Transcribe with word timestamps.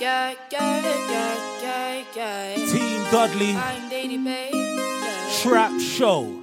yeah, 0.00 0.32
yeah, 0.50 0.80
yeah, 1.10 1.36
yeah, 1.62 2.04
yeah. 2.16 2.54
Team 2.54 3.04
Dudley. 3.10 3.54
I'm 3.54 3.88
Daddy 3.90 4.16
Babe. 4.16 4.54
Yeah. 4.54 5.28
Trap 5.42 5.78
Show. 5.78 6.42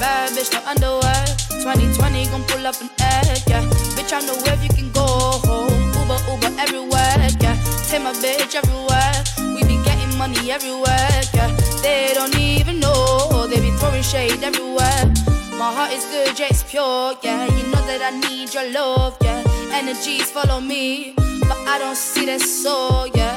Bad 0.00 0.30
bitch, 0.32 0.52
no 0.52 0.60
underwear. 0.66 1.24
2020 1.62 2.26
gon' 2.26 2.42
pull 2.44 2.66
up 2.66 2.80
an 2.80 2.88
egg, 3.00 3.42
yeah. 3.46 3.62
Bitch, 3.94 4.12
I 4.12 4.20
know 4.26 4.34
where 4.44 4.56
you 4.62 4.70
can 4.70 4.90
go 4.92 5.04
home. 5.04 5.70
Uber, 6.00 6.18
Uber 6.30 6.60
everywhere, 6.60 7.28
yeah. 7.40 7.56
Take 7.88 8.02
my 8.02 8.12
bitch 8.12 8.54
everywhere. 8.54 9.14
We 9.54 9.62
be 9.64 9.76
getting 9.84 10.16
money 10.16 10.50
everywhere, 10.50 11.20
yeah. 11.34 11.54
They 11.82 12.12
don't 12.14 12.36
even 12.38 12.80
know. 12.80 13.46
They 13.48 13.60
be 13.60 13.70
throwing 13.76 14.02
shade 14.02 14.42
everywhere. 14.42 15.12
My 15.58 15.72
heart 15.72 15.92
is 15.92 16.04
good, 16.06 16.38
yeah, 16.38 16.48
it's 16.50 16.62
pure, 16.64 17.14
yeah. 17.22 17.44
You 17.44 17.64
know 17.68 17.82
that 17.86 18.00
I 18.02 18.18
need 18.28 18.54
your 18.54 18.70
love, 18.72 19.16
yeah. 19.20 19.44
Energies 19.72 20.30
follow 20.30 20.60
me, 20.60 21.14
but 21.48 21.58
I 21.66 21.78
don't 21.78 21.96
see 21.96 22.26
that 22.26 22.40
soul, 22.40 23.06
yeah. 23.08 23.36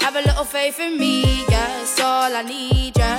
Have 0.00 0.16
a 0.16 0.22
little 0.22 0.44
faith 0.44 0.80
in 0.80 0.98
me, 0.98 1.44
yeah. 1.48 1.80
It's 1.80 1.98
all 2.00 2.34
I 2.34 2.42
need, 2.42 2.96
yeah. 2.96 3.18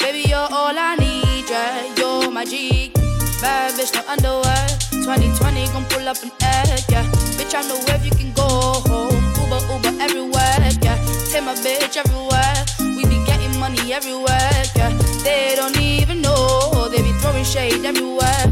Baby, 0.00 0.28
you're 0.28 0.48
all 0.50 0.76
I 0.76 0.96
need, 0.96 1.48
yeah. 1.48 1.94
You're 1.96 2.30
my 2.30 2.44
G. 2.44 2.92
Bad 3.40 3.74
bitch, 3.74 3.94
no 3.94 4.02
underwear. 4.08 4.66
2020 4.90 5.66
gon' 5.68 5.84
pull 5.86 6.08
up 6.08 6.20
an 6.22 6.32
egg, 6.42 6.84
yeah. 6.90 7.04
Bitch, 7.38 7.54
I 7.54 7.62
know 7.68 7.78
where 7.86 8.00
you 8.04 8.10
can 8.10 8.32
go 8.32 8.48
home. 8.88 9.14
Uber, 9.40 9.60
Uber 9.72 10.02
everywhere, 10.02 10.70
yeah. 10.82 10.98
Take 11.30 11.44
my 11.44 11.54
bitch 11.54 11.96
everywhere. 11.96 12.58
We 12.80 13.04
be 13.04 13.24
getting 13.26 13.58
money 13.60 13.92
everywhere, 13.92 14.62
yeah. 14.76 14.90
They 15.22 15.54
don't 15.56 15.78
even 15.80 16.20
know. 16.20 16.88
They 16.90 17.02
be 17.02 17.12
throwing 17.20 17.44
shade 17.44 17.84
everywhere. 17.84 18.46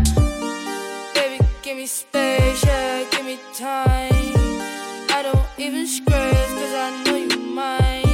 Baby, 1.14 1.44
give 1.62 1.76
me 1.76 1.86
space, 1.86 2.64
yeah. 2.64 3.04
Give 3.10 3.24
me 3.24 3.38
time. 3.54 4.15
Even 5.58 5.86
scratch, 5.86 6.34
cause 6.34 6.74
I 6.74 7.02
know 7.04 7.16
you 7.16 7.38
mine. 7.38 8.04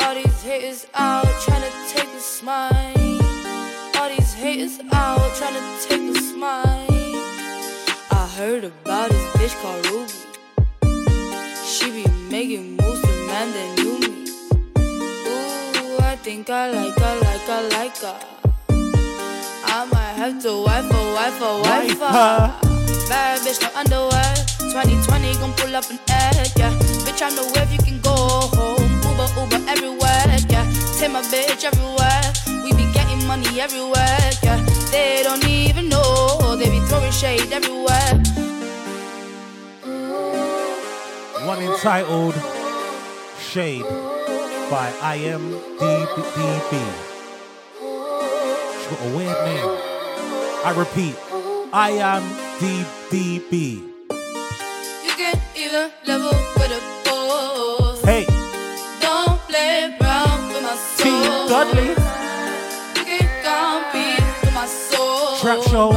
All 0.00 0.14
these 0.14 0.42
haters 0.44 0.86
out 0.94 1.26
tryna 1.42 1.70
take 1.92 2.06
a 2.06 2.20
smile. 2.20 2.70
All 3.98 4.08
these 4.08 4.32
haters 4.34 4.78
out 4.92 5.18
tryna 5.32 5.62
take 5.82 6.16
a 6.16 6.20
smile. 6.20 6.86
I 8.12 8.30
heard 8.36 8.62
about 8.62 9.10
this 9.10 9.26
bitch 9.34 9.60
called 9.62 9.84
Ruby. 9.86 10.12
She 11.66 11.90
be 11.90 12.08
making 12.30 12.76
moves 12.76 13.00
to 13.02 13.26
man 13.26 13.50
that 13.50 13.78
knew 13.78 13.98
me. 13.98 14.30
Ooh, 14.78 15.98
I 16.04 16.14
think 16.22 16.50
I 16.50 16.70
like 16.70 16.96
her, 16.96 17.16
like 17.20 17.46
her, 17.50 17.68
like 17.70 17.96
her. 17.96 18.20
I 19.66 19.86
might 19.86 20.14
have 20.22 20.40
to 20.44 20.62
wife 20.62 20.84
her, 20.84 21.14
wife 21.14 21.38
her, 21.40 21.62
wife 21.62 21.98
her. 21.98 23.08
Bad 23.08 23.40
bitch, 23.40 23.60
no 23.60 23.68
underwear. 23.74 24.53
2020 24.74 25.34
gon' 25.38 25.52
pull 25.52 25.76
up 25.76 25.88
an 25.88 26.00
egg, 26.10 26.50
yeah. 26.56 26.74
Bitch, 27.06 27.22
I 27.22 27.30
know 27.36 27.46
where 27.54 27.64
you 27.70 27.78
can 27.78 28.00
go 28.00 28.10
home. 28.10 28.82
Uber, 29.06 29.28
Uber 29.38 29.70
everywhere, 29.70 30.26
yeah. 30.50 30.66
Take 30.98 31.12
my 31.12 31.22
bitch 31.30 31.62
everywhere. 31.62 32.26
We 32.64 32.72
be 32.72 32.92
getting 32.92 33.24
money 33.24 33.60
everywhere, 33.60 34.18
yeah. 34.42 34.58
They 34.90 35.22
don't 35.22 35.46
even 35.46 35.88
know. 35.88 36.56
They 36.56 36.68
be 36.70 36.80
throwing 36.88 37.12
shade 37.12 37.52
everywhere. 37.52 38.18
One 41.46 41.62
entitled 41.62 42.34
Shade 43.38 43.86
by 44.74 44.90
IMDB. 45.14 46.72
She's 48.74 48.90
got 48.90 49.06
a 49.06 49.16
weird 49.16 49.38
name. 49.46 49.70
I 50.66 50.74
repeat, 50.76 51.14
I 51.72 51.90
am 51.90 52.22
DBB. 52.58 53.93
You 55.74 55.90
level 56.06 56.30
with 56.54 56.70
a 56.70 56.80
boss. 57.04 58.00
Hey, 58.04 58.24
Don't 59.02 59.40
play 59.50 59.90
around 60.00 60.46
with 60.54 60.62
my 60.62 60.76
soul. 60.78 61.02
Team 61.02 61.48
Dudley. 61.50 61.88
You 62.94 63.04
can 63.10 63.26
compete 63.42 64.22
with 64.38 64.54
my 64.54 64.66
soul. 64.66 65.36
Trap 65.42 65.58
Show. 65.66 65.90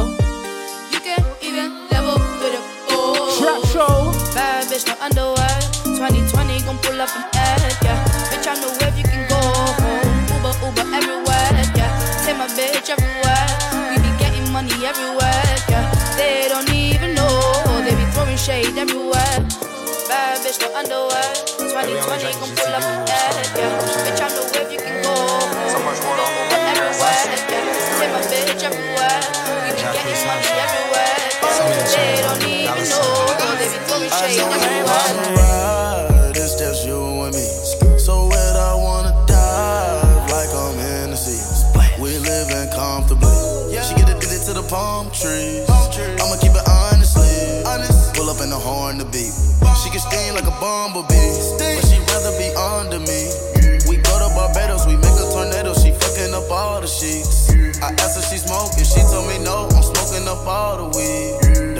You 0.90 0.98
can 0.98 1.22
even 1.40 1.70
level 1.94 2.18
with 2.42 2.58
a 2.58 2.62
boss. 2.90 3.38
Trap 3.38 3.62
Show. 3.70 4.10
Bad 4.34 4.66
bitch, 4.66 4.84
no 4.88 4.94
underwear. 4.98 5.54
2020 5.94 6.60
gon' 6.66 6.78
pull 6.78 7.00
up 7.00 7.14
an 7.14 7.22
egg, 7.38 7.78
yeah. 7.86 8.02
Bitch, 8.34 8.50
I 8.50 8.58
know 8.58 8.74
where 8.82 8.90
you 8.98 9.04
can 9.04 9.28
go 9.30 9.38
home. 9.38 10.42
Uber, 10.42 10.58
Uber 10.58 10.90
everywhere, 10.90 11.54
yeah. 11.78 11.94
Take 12.26 12.36
my 12.36 12.48
bitch 12.58 12.90
everywhere. 12.90 13.46
We 13.94 14.02
be 14.02 14.10
getting 14.18 14.50
money 14.50 14.74
everywhere, 14.82 15.54
yeah. 15.70 15.86
They 16.18 16.48
don't 16.48 16.68
even 16.74 17.14
know. 17.14 17.38
They 17.86 17.94
be 17.94 18.04
throwing 18.10 18.36
shade 18.36 18.76
everywhere. 18.76 19.47
Bad 20.08 20.40
bitch, 20.40 20.58
no 20.62 20.74
underwear. 20.74 21.32
2020 21.58 22.32
gon' 22.40 22.52
pull 22.56 22.74
up 22.74 22.82
an 22.82 23.08
egg, 23.08 23.60
yeah. 23.60 23.76
Bitch, 24.04 24.20
I 24.20 24.28
know 24.32 24.44
where 24.52 24.72
you 24.72 24.78
can 24.78 25.02
go 25.02 25.12
home. 25.12 25.52
Uber, 25.68 25.92
Uber 25.92 26.58
everywhere, 26.64 27.24
yeah. 27.52 28.00
Take 28.00 28.12
my 28.12 28.20
bitch 28.24 28.64
everywhere. 28.64 29.20
We 29.64 29.70
be 29.76 29.82
getting 29.92 30.20
money 30.24 30.48
everywhere. 30.64 31.28
They 31.92 32.22
don't 32.24 32.42
even 32.48 32.88
know. 32.88 33.56
They 33.58 33.68
be 33.68 33.78
throwing 33.84 34.10
shade 34.10 34.40
everywhere. 34.40 35.37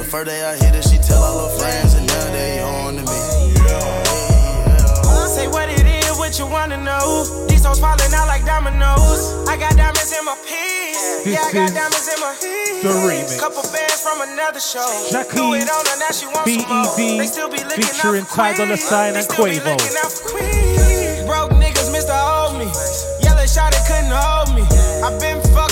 First 0.08 0.26
day 0.26 0.42
I 0.42 0.56
hit 0.56 0.74
her, 0.74 0.82
she 0.82 0.96
tell 0.98 1.22
all 1.22 1.48
her 1.48 1.58
friends, 1.58 1.94
and 1.94 2.06
now 2.06 2.24
they 2.32 2.60
on 2.60 2.96
to 2.96 3.02
me. 3.04 3.20
Say 5.28 5.46
what 5.46 5.68
it 5.68 5.84
is, 5.84 6.16
what 6.16 6.38
you 6.38 6.46
wanna 6.46 6.78
know. 6.78 7.24
These 7.46 7.64
hoes 7.64 7.78
falling 7.78 8.12
out 8.16 8.26
like 8.26 8.44
dominoes. 8.44 9.44
I 9.46 9.56
got 9.60 9.76
diamonds 9.76 10.10
in 10.16 10.24
my 10.24 10.34
piece. 10.48 11.22
This 11.24 11.36
yeah, 11.36 11.44
I 11.44 11.52
got 11.52 11.68
is 11.68 11.74
diamonds 11.76 12.08
in 12.08 12.20
my 12.24 12.32
piece. 12.40 12.82
the 12.82 12.92
remix. 13.04 13.38
Couple 13.38 13.62
bands 13.70 14.00
from 14.00 14.22
another 14.24 14.60
show. 14.60 14.88
Jackie, 15.12 15.36
Do 15.36 15.52
it 15.54 15.68
on 15.68 15.84
her, 15.84 15.98
now 16.00 16.10
she 16.16 16.26
wants 16.26 16.48
some 16.48 16.64
more. 16.64 16.96
They 16.96 17.26
still 17.28 17.50
be 17.52 17.60
looking 17.62 17.84
featuring 17.84 18.24
out 18.24 18.32
for 18.32 18.56
queens. 18.64 18.82
Sign 18.88 19.12
They 19.12 19.20
and 19.20 19.28
still 19.28 19.44
be 19.44 19.60
Quavo. 19.60 19.76
looking 19.76 19.96
out 20.00 20.10
for 20.10 20.24
queens. 20.32 21.28
Broke 21.28 21.52
niggas, 21.60 21.92
Mr. 21.92 22.16
Hold 22.16 22.56
Me. 22.56 22.66
Yellow 23.20 23.44
shot 23.44 23.76
couldn't 23.84 24.08
hold 24.10 24.56
me. 24.56 24.64
i 25.04 25.12
been 25.20 25.38
fucked 25.52 25.67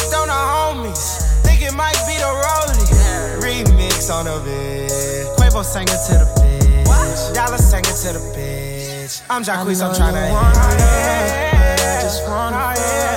On 4.09 4.25
the 4.25 4.31
bitch. 4.31 5.35
Quavo 5.37 5.65
sang 5.65 5.83
it 5.83 5.99
to 6.07 6.15
the 6.15 6.27
bitch. 6.41 7.35
Dollar 7.35 7.59
sang 7.59 7.81
it 7.81 7.87
to 7.87 8.13
the 8.13 8.21
bitch. 8.37 9.21
I'm 9.29 9.43
Jacquees, 9.43 9.83
I'm 9.83 9.93
tryna 9.93 10.29
hit. 10.29 10.33
I 10.33 12.03
just 12.03 12.23
wanna 12.29 12.57
girl, 12.57 13.16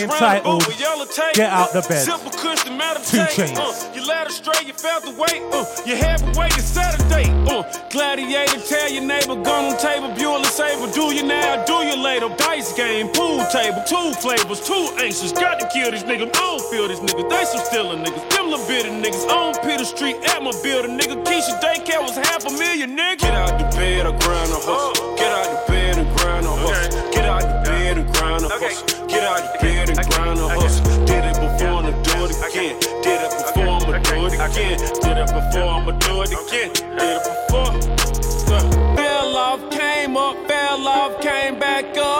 entitled 0.00 0.64
Get 1.34 1.52
Out 1.52 1.72
the 1.72 1.82
Bed. 1.88 2.04
Simple 2.04 2.30
cushion 2.30 2.78
Two 3.08 3.24
chains. 3.32 3.56
Uh, 3.56 3.72
you 3.94 4.06
led 4.06 4.26
astray, 4.26 4.66
you 4.66 4.74
felt 4.74 5.02
the 5.02 5.12
weight. 5.16 5.40
Uh, 5.48 5.64
you 5.86 5.96
had 5.96 6.18
to 6.18 6.38
wait 6.38 6.52
to 6.52 6.60
Saturday. 6.60 7.30
Uh, 7.48 7.64
gladiator, 7.88 8.60
tell 8.60 8.90
your 8.90 9.02
neighbor, 9.02 9.34
gun 9.40 9.72
on 9.72 9.78
table, 9.78 10.08
Bueller 10.12 10.44
Saber. 10.44 10.92
Do 10.92 11.14
you 11.14 11.24
now, 11.24 11.64
do 11.64 11.88
you 11.88 11.96
later. 11.96 12.28
Dice 12.36 12.74
game, 12.74 13.08
pool 13.08 13.40
table, 13.50 13.82
two 13.88 14.12
flavors, 14.20 14.60
two 14.60 14.92
anxious. 15.00 15.32
Got 15.32 15.60
to 15.60 15.68
kill 15.72 15.90
these 15.90 16.04
niggas, 16.04 16.28
I 16.28 16.40
don't 16.44 16.62
feel 16.68 16.86
these 16.88 17.00
niggas. 17.00 17.30
They 17.30 17.44
some 17.44 17.64
stealing 17.64 18.04
niggas, 18.04 18.28
them 18.28 18.50
little 18.50 18.66
bitty 18.68 18.90
niggas. 18.90 19.26
On 19.28 19.54
Peter 19.64 19.84
Street 19.84 20.16
at 20.28 20.42
my 20.42 20.52
building, 20.62 20.98
nigga. 20.98 21.24
Keisha 21.24 21.58
daycare 21.60 22.02
was 22.02 22.16
half 22.16 22.44
a 22.44 22.52
million, 22.52 22.94
nigga. 22.94 23.20
Get 23.20 23.34
out 23.34 23.58
the 23.58 23.64
bed, 23.76 24.06
I 24.06 24.10
grind 24.18 24.52
a 24.52 24.60
hustle. 24.60 25.16
Get 25.16 25.32
out 25.32 25.48
the 25.48 25.72
bed 25.72 25.96
and 25.96 26.18
grind 26.18 26.44
a 26.44 26.50
hustle. 26.50 27.10
Get 27.10 27.24
out 27.24 27.40
the 27.40 27.70
bed 27.70 27.98
and 27.98 28.14
grind 28.14 28.44
a 28.44 28.48
hustle. 28.48 28.97
Again. 34.50 34.78
Did 35.02 35.18
it 35.18 35.28
before, 35.28 35.68
I'ma 35.68 35.92
do 35.92 36.22
it 36.22 36.32
again. 36.32 36.72
Did 36.72 37.16
it 37.16 37.22
before. 37.24 37.72
Fell 38.96 39.36
off, 39.36 39.70
came 39.70 40.16
up, 40.16 40.36
fell 40.48 40.88
off, 40.88 41.20
came 41.20 41.58
back 41.58 41.77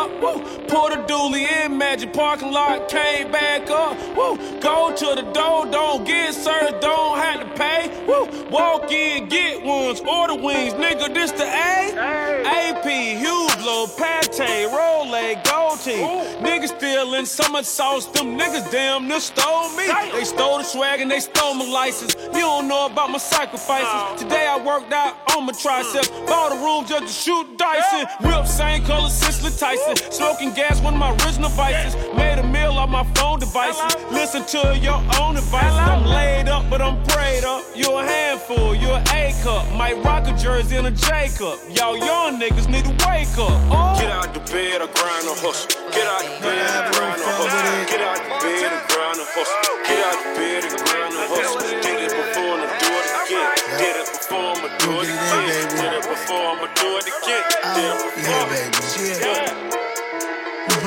up. 0.09 0.23
Woo. 0.23 0.59
Put 0.67 0.93
a 0.93 1.03
dually 1.05 1.47
in 1.65 1.79
magic 1.79 2.13
parking 2.13 2.53
lot, 2.53 2.89
came 2.89 3.31
back 3.31 3.71
up. 3.71 3.97
Woo. 4.17 4.37
Go 4.61 4.95
to 4.95 5.15
the 5.15 5.31
door, 5.33 5.67
don't 5.67 6.05
get 6.05 6.35
served, 6.35 6.81
don't 6.81 7.19
have 7.19 7.41
to 7.41 7.59
pay. 7.59 7.89
Woo. 8.07 8.49
Walk 8.51 8.91
in, 8.91 9.29
get 9.29 9.63
ones, 9.63 10.01
order 10.01 10.35
wings, 10.35 10.75
nigga. 10.75 11.13
This 11.15 11.33
the 11.33 11.45
A. 11.45 11.79
AP, 11.99 12.85
Hublot, 12.85 13.97
Pate, 13.97 14.69
Rolay, 14.71 15.43
Gold 15.45 15.81
Team. 15.81 16.07
Niggas 16.45 16.77
stealing 16.77 17.27
so 17.27 17.49
much 17.51 17.65
sauce, 17.65 18.07
them 18.07 18.39
niggas 18.39 18.71
damn 18.71 19.09
near 19.09 19.21
stole 19.21 19.71
me. 19.77 19.87
They 20.13 20.25
stole 20.25 20.59
the 20.59 20.65
swag 20.65 21.01
and 21.01 21.11
they 21.11 21.21
stole 21.21 21.55
my 21.55 21.67
license. 21.67 22.15
You 22.15 22.41
don't 22.41 22.69
know 22.69 22.87
about 22.87 23.11
my 23.11 23.19
sacrifices. 23.19 24.23
Today 24.23 24.47
I 24.47 24.63
worked 24.65 24.93
out 24.93 25.17
on 25.37 25.47
my 25.47 25.53
triceps, 25.53 26.09
bought 26.27 26.53
a 26.53 26.57
room 26.57 26.87
just 26.87 27.07
to 27.07 27.31
shoot 27.31 27.59
dice 27.59 27.93
in. 27.95 28.29
Whip 28.29 28.47
same 28.47 28.85
color 28.85 29.09
Cicely 29.09 29.51
Tyson. 29.51 29.98
Smoking 30.11 30.53
gas, 30.53 30.81
one 30.81 30.95
of 30.95 31.01
my 31.01 31.11
original 31.25 31.51
vices. 31.51 31.95
Made 32.15 32.39
a 32.39 32.47
meal 32.47 32.73
off 32.73 32.91
my 32.91 33.05
phone 33.15 33.39
devices. 33.41 33.97
Listen 34.11 34.45
to 34.47 34.79
your 34.79 35.01
own 35.21 35.37
advice. 35.37 35.73
I'm 35.73 36.05
laid 36.05 36.49
up, 36.49 36.69
but 36.71 36.81
I'm 36.81 37.03
prayed 37.09 37.45
up. 37.45 37.65
You 37.75 37.99
a 37.99 38.05
handful, 38.05 38.75
you 38.75 38.89
a 38.91 39.03
A 39.13 39.35
cup. 39.43 39.65
Might 39.75 40.03
rock 40.05 40.27
a 40.27 40.37
jersey 40.37 40.77
and 40.77 40.87
a 40.87 40.91
J 40.91 41.29
cup. 41.37 41.59
Y'all 41.71 41.97
young 41.97 42.41
niggas 42.41 42.69
need 42.69 42.85
to 42.85 42.95
wake 43.07 43.33
up. 43.39 43.55
Oh. 43.71 43.99
Get 44.01 44.11
out 44.11 44.33
the 44.35 44.41
bed, 44.53 44.83
I 44.83 44.87
grind 44.87 45.27
a 45.27 45.35
hustle. 45.39 45.69
Get 45.93 46.07
out 46.07 46.23
the 46.23 46.35
bed, 46.43 46.59
I 46.59 46.91
grind 46.93 47.21
a 47.21 47.31
hustle. 47.39 47.87
Get 47.91 48.01
out 48.01 48.19
the 48.19 48.35
bed 48.43 48.73
and 48.73 48.85
grind 48.91 49.19
a 49.19 49.27
hustle. 49.29 49.79
Get 49.87 50.01
out 50.07 50.19
the 50.19 50.31
bed 50.39 50.63
and 50.65 50.77
grind 50.83 51.15
a 51.15 51.25
hustle. 51.31 51.61
Did 51.83 51.99
it 52.03 52.13
before 52.15 52.55
and 52.55 52.65
I 52.65 52.79
do 52.79 52.91
it 52.91 53.09
again. 53.23 53.51
Did 53.79 53.97
it 53.97 54.09
before, 54.09 54.51
I'ma 54.57 54.69
do 54.79 54.93
it 54.99 55.09
again. 55.09 55.69
Did 55.79 55.93
it 55.95 56.05
before, 56.09 56.47
I'ma 56.53 56.67
do 56.75 56.89
it 56.99 57.07
again. 57.07 57.45
Did 57.75 57.93
it 57.93 58.03
before. 58.03 58.35
I'ma 58.35 58.49
Yeah, 58.49 58.49
baby. 58.49 58.79
Yeah. 59.21 59.88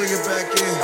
Bring 0.01 0.13
it 0.13 0.25
back 0.25 0.50
in. 0.59 0.75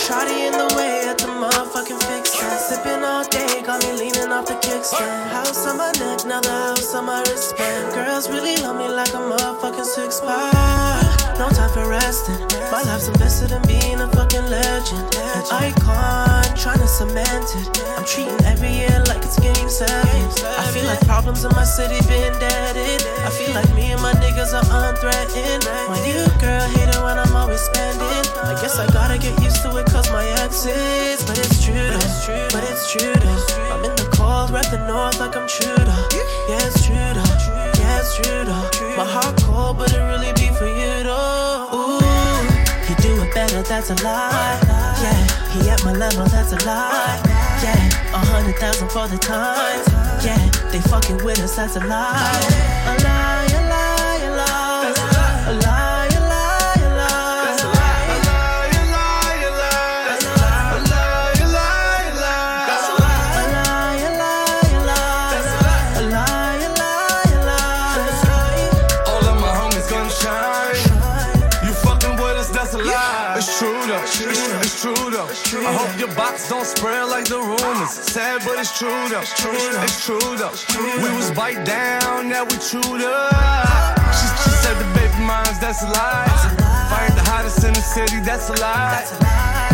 Shotty 0.00 0.46
in 0.46 0.52
the 0.52 0.74
way 0.76 1.04
at 1.10 1.18
the 1.18 1.26
motherfucking 1.26 2.02
fix. 2.04 2.30
Sipping 2.30 3.04
all 3.04 3.22
day, 3.28 3.60
got 3.66 3.84
me 3.84 3.92
leaning 3.92 4.32
off 4.32 4.46
the 4.46 4.54
kickstand. 4.54 5.28
House 5.28 5.66
on 5.66 5.76
my 5.76 5.92
neck, 5.92 6.24
now 6.24 6.40
the 6.40 6.48
house 6.48 6.94
on 6.94 7.04
my 7.04 7.20
wristband. 7.20 7.92
Girls 7.92 8.30
really 8.30 8.56
love 8.62 8.76
me 8.76 8.88
like 8.88 9.12
a 9.12 9.18
motherfucking 9.18 9.84
six 9.84 10.20
pack. 10.22 11.15
No 11.38 11.50
time 11.50 11.68
for 11.68 11.86
resting. 11.86 12.40
My 12.72 12.80
life's 12.88 13.08
invested 13.08 13.52
in 13.52 13.60
being 13.68 14.00
a 14.00 14.08
fucking 14.08 14.48
legend. 14.48 15.04
An 15.20 15.44
icon, 15.52 16.42
trying 16.56 16.80
to 16.80 16.88
cement 16.88 17.44
it. 17.52 17.68
I'm 17.98 18.06
treating 18.06 18.40
every 18.48 18.72
year 18.72 19.04
like 19.04 19.20
it's 19.20 19.38
game 19.38 19.68
seven. 19.68 20.00
I 20.56 20.64
feel 20.72 20.86
like 20.86 20.98
problems 21.04 21.44
in 21.44 21.52
my 21.52 21.64
city 21.64 22.00
been 22.08 22.32
deaded. 22.40 23.04
I 23.20 23.28
feel 23.28 23.52
like 23.52 23.68
me 23.74 23.92
and 23.92 24.00
my 24.00 24.14
niggas 24.14 24.56
are 24.56 24.64
unthreatened. 24.64 25.68
My 25.92 26.00
new 26.08 26.24
girl 26.40 26.64
hate 26.72 26.88
it 26.88 27.02
when 27.04 27.18
I'm 27.20 27.36
always 27.36 27.60
spending. 27.60 28.24
I 28.40 28.56
guess 28.62 28.78
I 28.78 28.86
gotta 28.90 29.18
get 29.18 29.36
used 29.44 29.60
to 29.60 29.76
it 29.76 29.84
cause 29.92 30.08
my 30.10 30.24
ex 30.40 30.64
is. 30.64 31.22
But 31.28 31.36
it's 31.36 31.62
true 31.62 31.74
though. 31.76 32.48
But 32.48 32.64
it's 32.64 32.90
true 32.90 33.12
though. 33.12 33.76
I'm 33.76 33.84
in 33.84 33.92
the 34.00 34.08
cold, 34.16 34.56
rep 34.56 34.70
the 34.72 34.80
north 34.88 35.20
like 35.20 35.36
I'm 35.36 35.46
though. 35.84 36.08
Yeah, 36.48 36.64
it's 36.64 36.86
true 36.86 36.96
though. 36.96 37.76
Yeah, 37.76 38.00
it's 38.00 38.16
true. 38.16 38.36
My 38.96 39.04
heart 39.04 39.36
cold, 39.42 39.76
but 39.76 39.92
it 39.92 40.00
really 40.00 40.32
be 40.32 40.48
for 40.56 40.64
you 40.64 40.95
better, 43.68 43.86
that's 43.86 44.00
a 44.00 44.04
lie. 44.04 44.58
Yeah, 45.02 45.50
he 45.50 45.70
at 45.70 45.84
my 45.84 45.92
level, 45.92 46.24
that's 46.26 46.52
a 46.52 46.66
lie. 46.66 47.20
Yeah, 47.62 48.14
a 48.14 48.18
hundred 48.18 48.56
thousand 48.56 48.88
for 48.90 49.08
the 49.08 49.18
time. 49.18 49.82
Yeah, 50.24 50.38
they 50.70 50.80
fucking 50.80 51.24
with 51.24 51.40
us, 51.40 51.56
that's 51.56 51.76
a 51.76 51.80
lie. 51.80 51.86
A 52.86 53.02
lie, 53.02 53.15
spread 76.66 77.08
like 77.08 77.26
the 77.26 77.38
rumors. 77.38 77.90
Sad, 77.90 78.42
but 78.44 78.58
it's 78.58 78.76
true 78.78 79.08
though. 79.08 79.22
It's 79.22 80.04
true 80.04 80.36
though. 80.36 80.52
We 81.02 81.08
was 81.14 81.30
bite 81.30 81.64
down, 81.64 82.28
now 82.28 82.44
we 82.44 82.56
chewed 82.58 83.02
up. 83.06 83.94
She, 84.18 84.26
she 84.42 84.50
said 84.62 84.74
the 84.82 84.88
baby 84.98 85.22
moms, 85.22 85.58
that's 85.60 85.82
a 85.82 85.86
lie. 85.86 86.26
Fired 86.90 87.14
the 87.14 87.22
hottest 87.30 87.62
in 87.64 87.72
the 87.72 87.80
city, 87.80 88.20
that's 88.20 88.50
a 88.50 88.56
lie. 88.60 89.04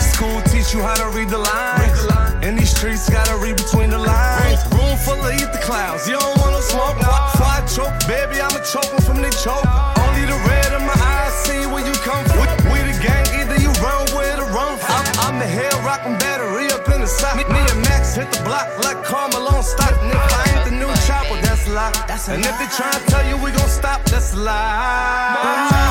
School 0.01 0.41
teach 0.53 0.75
you 0.75 0.83
how 0.83 0.95
to 0.95 1.09
read 1.17 1.31
the 1.31 1.39
lines. 1.39 2.45
In 2.45 2.57
these 2.57 2.75
streets, 2.77 3.09
gotta 3.09 3.37
read 3.39 3.57
between 3.57 3.91
the 3.91 3.99
lines. 3.99 4.61
Room 4.73 4.97
full 4.99 5.21
of 5.21 5.33
eat 5.35 5.51
the 5.53 5.63
clowns. 5.65 6.07
You 6.07 6.19
don't 6.19 6.39
want 6.39 6.53
no 6.53 6.61
smoke. 6.61 6.97
I 7.03 7.65
choke, 7.67 7.95
baby? 8.07 8.41
I'ma 8.41 8.61
choke 8.65 8.93
'em 8.93 9.01
from 9.01 9.23
the 9.23 9.31
choke. 9.43 9.65
Only 10.05 10.25
the 10.27 10.39
red 10.49 10.73
in 10.77 10.85
my 10.87 10.99
eyes 10.99 11.33
see 11.45 11.67
where 11.67 11.85
you 11.87 11.95
come 12.05 12.25
from. 12.27 12.41
We, 12.43 12.47
we 12.71 12.79
the 12.91 12.99
gang, 13.01 13.25
either 13.39 13.57
you 13.57 13.71
run 13.81 14.05
with 14.17 14.39
or 14.39 14.49
run 14.51 14.79
from. 14.79 14.91
I'm, 14.91 15.35
I'm 15.35 15.39
the 15.39 15.47
hell 15.47 15.79
rockin' 15.87 16.15
in 16.15 16.32
the 17.03 17.09
side. 17.09 17.37
Me, 17.37 17.45
me 17.53 17.61
and 17.61 17.83
Max 17.91 18.15
hit 18.15 18.31
the 18.31 18.41
block 18.45 18.67
like 18.85 19.03
Carmelo 19.05 19.61
stop. 19.63 19.91
And 20.03 20.11
if 20.15 20.23
I 20.41 20.43
ain't 20.55 20.65
the 20.71 20.75
new 20.79 20.93
chopper, 21.07 21.37
that's 21.43 21.67
a 21.67 21.73
lie. 21.75 21.93
That's 22.07 22.29
a 22.29 22.33
and 22.35 22.47
if 22.47 22.55
they 22.59 22.71
try 22.71 22.91
to 22.95 23.03
tell 23.11 23.25
you 23.27 23.37
we 23.43 23.51
gon' 23.51 23.69
stop, 23.69 24.05
that's 24.07 24.33
a 24.33 24.39
lie. 24.39 25.83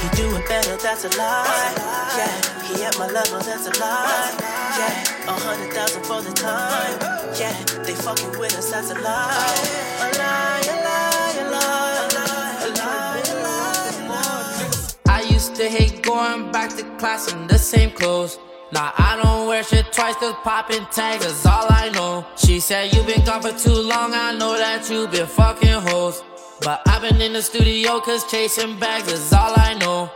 He 0.00 0.08
do 0.16 0.26
it 0.36 0.46
better, 0.48 0.76
that's 0.76 1.04
a 1.04 1.10
lie. 1.18 1.74
Yeah, 2.18 2.34
he 2.62 2.84
at 2.84 2.96
my 2.98 3.08
level, 3.08 3.40
that's 3.40 3.66
a 3.66 3.74
lie. 3.82 4.30
Yeah, 4.78 5.32
a 5.32 5.34
hundred 5.46 5.72
thousand 5.74 6.04
for 6.06 6.22
the 6.22 6.32
time. 6.32 6.94
Yeah, 7.34 7.56
they 7.82 7.94
fucking 7.94 8.38
with 8.38 8.56
us, 8.56 8.70
that's 8.70 8.90
a 8.90 8.94
lie. 8.94 9.58
A 9.98 10.08
lie, 10.22 10.62
a 10.62 10.76
lie, 10.86 11.34
a 11.42 11.44
lie, 11.54 11.96
a 12.02 12.14
lie, 12.16 12.56
a 12.62 12.70
lie, 12.78 13.22
a 13.26 13.34
lie, 13.42 13.90
a 13.90 14.08
lie. 14.10 15.18
I 15.18 15.20
used 15.22 15.56
to 15.56 15.68
hate 15.68 16.02
going 16.02 16.52
back 16.52 16.70
to 16.76 16.84
class 16.98 17.32
in 17.32 17.46
the 17.48 17.58
same 17.58 17.90
clothes. 17.90 18.38
Now 18.72 18.92
I 18.98 19.20
don't 19.22 19.46
wear 19.46 19.62
shit 19.62 19.92
twice 19.92 20.16
cause 20.16 20.34
popping 20.42 20.84
tags 20.90 21.24
is 21.24 21.46
all 21.46 21.66
I 21.68 21.88
know. 21.90 22.26
She 22.36 22.58
said 22.58 22.92
you 22.92 23.02
been 23.04 23.24
gone 23.24 23.40
for 23.40 23.52
too 23.52 23.70
long, 23.70 24.12
I 24.12 24.34
know 24.36 24.58
that 24.58 24.90
you 24.90 25.06
been 25.06 25.26
fucking 25.26 25.82
hoes. 25.86 26.24
But 26.62 26.82
I've 26.88 27.00
been 27.00 27.20
in 27.20 27.32
the 27.32 27.42
studio 27.42 28.00
cause 28.00 28.28
chasing 28.28 28.76
bags 28.80 29.12
is 29.12 29.32
all 29.32 29.52
I 29.56 29.74
know. 29.74 30.10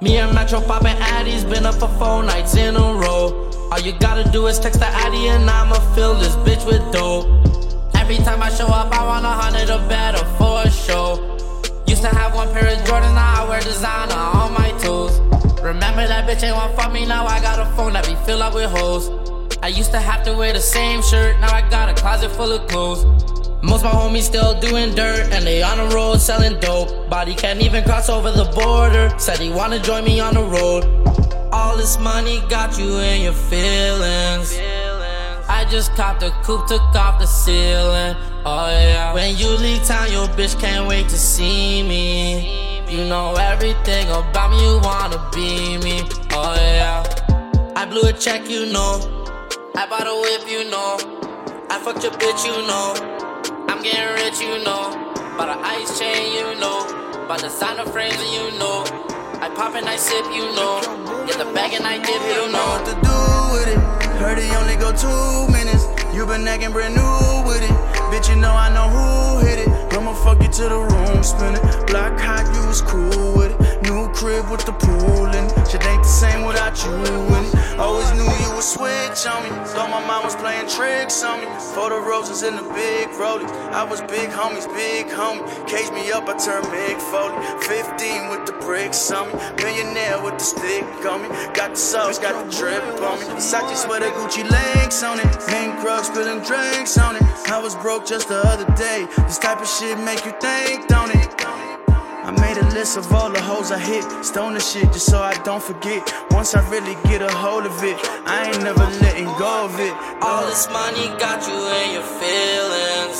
Me 0.00 0.16
and 0.16 0.34
Metro 0.34 0.60
popping 0.60 0.96
addies, 0.96 1.48
been 1.48 1.66
up 1.66 1.76
for 1.76 1.86
four 1.86 2.24
nights 2.24 2.56
in 2.56 2.74
a 2.74 2.80
row. 2.80 3.48
All 3.70 3.78
you 3.78 3.92
gotta 4.00 4.28
do 4.32 4.48
is 4.48 4.58
text 4.58 4.80
the 4.80 4.86
addy 4.86 5.28
and 5.28 5.48
I'ma 5.48 5.78
fill 5.94 6.14
this 6.14 6.34
bitch 6.36 6.66
with 6.66 6.82
dope. 6.92 7.26
Every 7.94 8.16
time 8.16 8.42
I 8.42 8.50
show 8.50 8.66
up, 8.66 8.92
I 8.92 9.06
want 9.06 9.24
a 9.24 9.28
hundred 9.28 9.70
or 9.70 9.78
better 9.88 10.24
for 10.36 10.62
a 10.64 10.70
show. 10.70 11.30
Used 11.86 12.02
to 12.02 12.08
have 12.08 12.34
one 12.34 12.52
pair 12.52 12.66
of 12.66 12.78
Jordans, 12.88 13.14
now 13.14 13.44
I 13.44 13.48
wear 13.48 13.60
designer 13.60 14.14
on 14.14 14.52
my 14.52 14.72
toes. 14.82 15.23
Remember 15.64 16.06
that 16.06 16.28
bitch 16.28 16.42
ain't 16.42 16.54
want 16.54 16.76
fuck 16.76 16.92
me, 16.92 17.06
now 17.06 17.24
I 17.24 17.40
got 17.40 17.58
a 17.58 17.64
phone 17.74 17.94
that 17.94 18.06
be 18.06 18.14
filled 18.26 18.42
up 18.42 18.52
with 18.52 18.70
hoes. 18.70 19.08
I 19.62 19.68
used 19.68 19.92
to 19.92 19.98
have 19.98 20.22
to 20.24 20.36
wear 20.36 20.52
the 20.52 20.60
same 20.60 21.00
shirt, 21.00 21.40
now 21.40 21.54
I 21.54 21.66
got 21.70 21.88
a 21.88 21.94
closet 21.94 22.30
full 22.32 22.52
of 22.52 22.68
clothes. 22.68 23.02
Most 23.62 23.82
my 23.82 23.90
homies 23.90 24.24
still 24.24 24.60
doing 24.60 24.94
dirt 24.94 25.32
and 25.32 25.46
they 25.46 25.62
on 25.62 25.78
the 25.78 25.94
road 25.94 26.18
selling 26.18 26.60
dope. 26.60 27.08
Body 27.08 27.34
can't 27.34 27.62
even 27.62 27.82
cross 27.82 28.10
over 28.10 28.30
the 28.30 28.44
border. 28.54 29.10
Said 29.18 29.38
he 29.38 29.48
wanna 29.48 29.78
join 29.80 30.04
me 30.04 30.20
on 30.20 30.34
the 30.34 30.42
road. 30.42 30.84
All 31.50 31.78
this 31.78 31.98
money 31.98 32.42
got 32.50 32.78
you 32.78 32.98
in 32.98 33.22
your 33.22 33.32
feelings. 33.32 34.54
I 35.48 35.66
just 35.70 35.94
copped 35.94 36.22
a 36.22 36.30
coupe, 36.42 36.68
took 36.68 36.82
off 36.94 37.18
the 37.18 37.26
ceiling. 37.26 38.14
Oh 38.44 38.68
yeah. 38.68 39.14
When 39.14 39.34
you 39.38 39.48
leave 39.48 39.82
town, 39.84 40.12
your 40.12 40.26
bitch 40.28 40.60
can't 40.60 40.86
wait 40.86 41.08
to 41.08 41.16
see 41.16 41.82
me. 41.82 42.63
You 42.88 43.08
know 43.08 43.34
everything 43.34 44.08
about 44.08 44.50
me, 44.50 44.62
you 44.62 44.78
wanna 44.80 45.18
be 45.32 45.78
me. 45.78 46.02
Oh 46.32 46.54
yeah. 46.54 47.02
I 47.74 47.86
blew 47.86 48.02
a 48.02 48.12
check, 48.12 48.48
you 48.48 48.66
know. 48.72 49.00
I 49.74 49.86
bought 49.88 50.06
a 50.06 50.14
whip, 50.14 50.48
you 50.48 50.70
know. 50.70 50.98
I 51.70 51.80
fucked 51.82 52.04
your 52.04 52.12
bitch, 52.12 52.44
you 52.46 52.54
know. 52.68 52.94
I'm 53.68 53.82
getting 53.82 54.06
rich, 54.22 54.40
you 54.40 54.62
know. 54.62 54.94
Bought 55.36 55.48
an 55.48 55.58
ice 55.64 55.98
chain, 55.98 56.34
you 56.34 56.60
know. 56.60 56.86
Bought 57.26 57.40
designer 57.40 57.84
frames, 57.86 58.14
and 58.14 58.32
you 58.32 58.58
know. 58.58 58.84
I 59.42 59.50
pop 59.56 59.74
and 59.74 59.88
I 59.88 59.96
sip, 59.96 60.26
you 60.26 60.46
know. 60.54 60.80
Get 61.26 61.38
the 61.38 61.50
bag 61.52 61.72
and 61.74 61.86
I 61.86 61.98
dip, 61.98 62.08
you 62.08 62.52
know. 62.52 62.64
what 62.68 62.84
to 62.86 62.94
do 63.02 63.18
with 63.52 63.68
it. 63.74 63.80
Heard 64.20 64.38
it 64.38 64.54
only 64.54 64.76
go 64.76 64.92
two 64.92 65.52
minutes. 65.52 65.84
You 66.14 66.26
been 66.26 66.46
acting 66.46 66.70
brand 66.70 66.94
new 66.94 67.48
with 67.48 67.62
it. 67.62 67.74
Bitch, 68.12 68.28
you 68.28 68.36
know 68.36 68.52
I 68.52 68.72
know 68.72 68.88
who 68.88 69.46
hit 69.46 69.66
it. 69.66 69.83
I'ma 69.96 70.12
fuck 70.12 70.42
you 70.42 70.48
to 70.48 70.62
the 70.62 70.78
room 70.78 71.22
spinning. 71.22 71.62
Black 71.86 72.18
hot, 72.18 72.44
you 72.54 72.66
was 72.66 72.82
cool 72.82 73.36
with 73.36 73.52
it. 73.60 73.63
Crib 74.14 74.48
with 74.48 74.64
the 74.64 74.72
pool 74.72 75.26
it. 75.26 75.68
Shit 75.68 75.84
ain't 75.86 76.02
the 76.02 76.08
same 76.08 76.44
without 76.46 76.78
you 76.84 76.94
it. 77.02 77.78
Always 77.78 78.10
knew 78.12 78.22
you 78.22 78.50
would 78.54 78.62
switch 78.62 79.26
on 79.26 79.42
me. 79.42 79.50
Thought 79.74 79.90
my 79.90 80.00
mom 80.06 80.22
was 80.22 80.36
playing 80.36 80.68
tricks 80.68 81.24
on 81.24 81.40
me. 81.40 81.46
Photo 81.74 81.98
roses 81.98 82.42
in 82.44 82.54
the 82.54 82.62
big 82.72 83.08
rollie. 83.18 83.50
I 83.74 83.82
was 83.82 84.00
big 84.02 84.30
homies, 84.30 84.70
big 84.72 85.06
homie. 85.06 85.42
Cage 85.66 85.90
me 85.90 86.12
up, 86.12 86.28
I 86.28 86.38
turned 86.38 86.70
big 86.70 86.96
foley. 87.10 87.34
15 87.66 88.30
with 88.30 88.46
the 88.46 88.54
bricks 88.64 89.10
on 89.10 89.26
me. 89.28 89.34
Millionaire 89.58 90.22
with 90.22 90.38
the 90.38 90.44
stick 90.44 90.84
on 91.04 91.22
me. 91.22 91.28
Got 91.52 91.70
the 91.74 91.76
sauce, 91.76 92.18
got 92.18 92.38
the 92.38 92.46
drip 92.56 92.82
on 93.02 93.18
me. 93.18 93.26
Versace 93.34 93.76
sweater, 93.76 94.10
Gucci 94.14 94.48
links 94.48 95.02
on 95.02 95.18
it. 95.18 95.26
Main 95.50 95.74
crowd 95.82 96.06
spilling 96.06 96.42
drinks 96.46 96.96
on 96.96 97.16
it. 97.16 97.22
I 97.50 97.58
was 97.60 97.74
broke 97.76 98.06
just 98.06 98.28
the 98.28 98.38
other 98.46 98.70
day. 98.76 99.08
This 99.26 99.38
type 99.38 99.60
of 99.60 99.68
shit 99.68 99.98
make 99.98 100.24
you 100.24 100.32
think, 100.40 100.86
don't 100.86 101.10
it? 101.10 101.73
Made 102.54 102.62
a 102.62 102.74
list 102.74 102.96
of 102.96 103.12
all 103.12 103.30
the 103.32 103.40
hoes 103.40 103.72
I 103.72 103.78
hit, 103.80 104.04
stone 104.24 104.54
the 104.54 104.60
shit 104.60 104.92
just 104.92 105.06
so 105.06 105.18
I 105.18 105.34
don't 105.42 105.62
forget. 105.62 106.06
Once 106.30 106.54
I 106.54 106.62
really 106.70 106.94
get 107.08 107.20
a 107.20 107.28
hold 107.28 107.66
of 107.66 107.82
it, 107.82 107.98
I 108.26 108.46
ain't 108.46 108.62
never 108.62 108.86
letting 109.02 109.26
go 109.42 109.64
of 109.64 109.74
it. 109.80 109.92
All 110.22 110.46
this 110.46 110.70
money 110.70 111.08
got 111.18 111.42
you 111.48 111.58
in 111.82 111.98
your 111.98 112.06
feelings. 112.06 113.18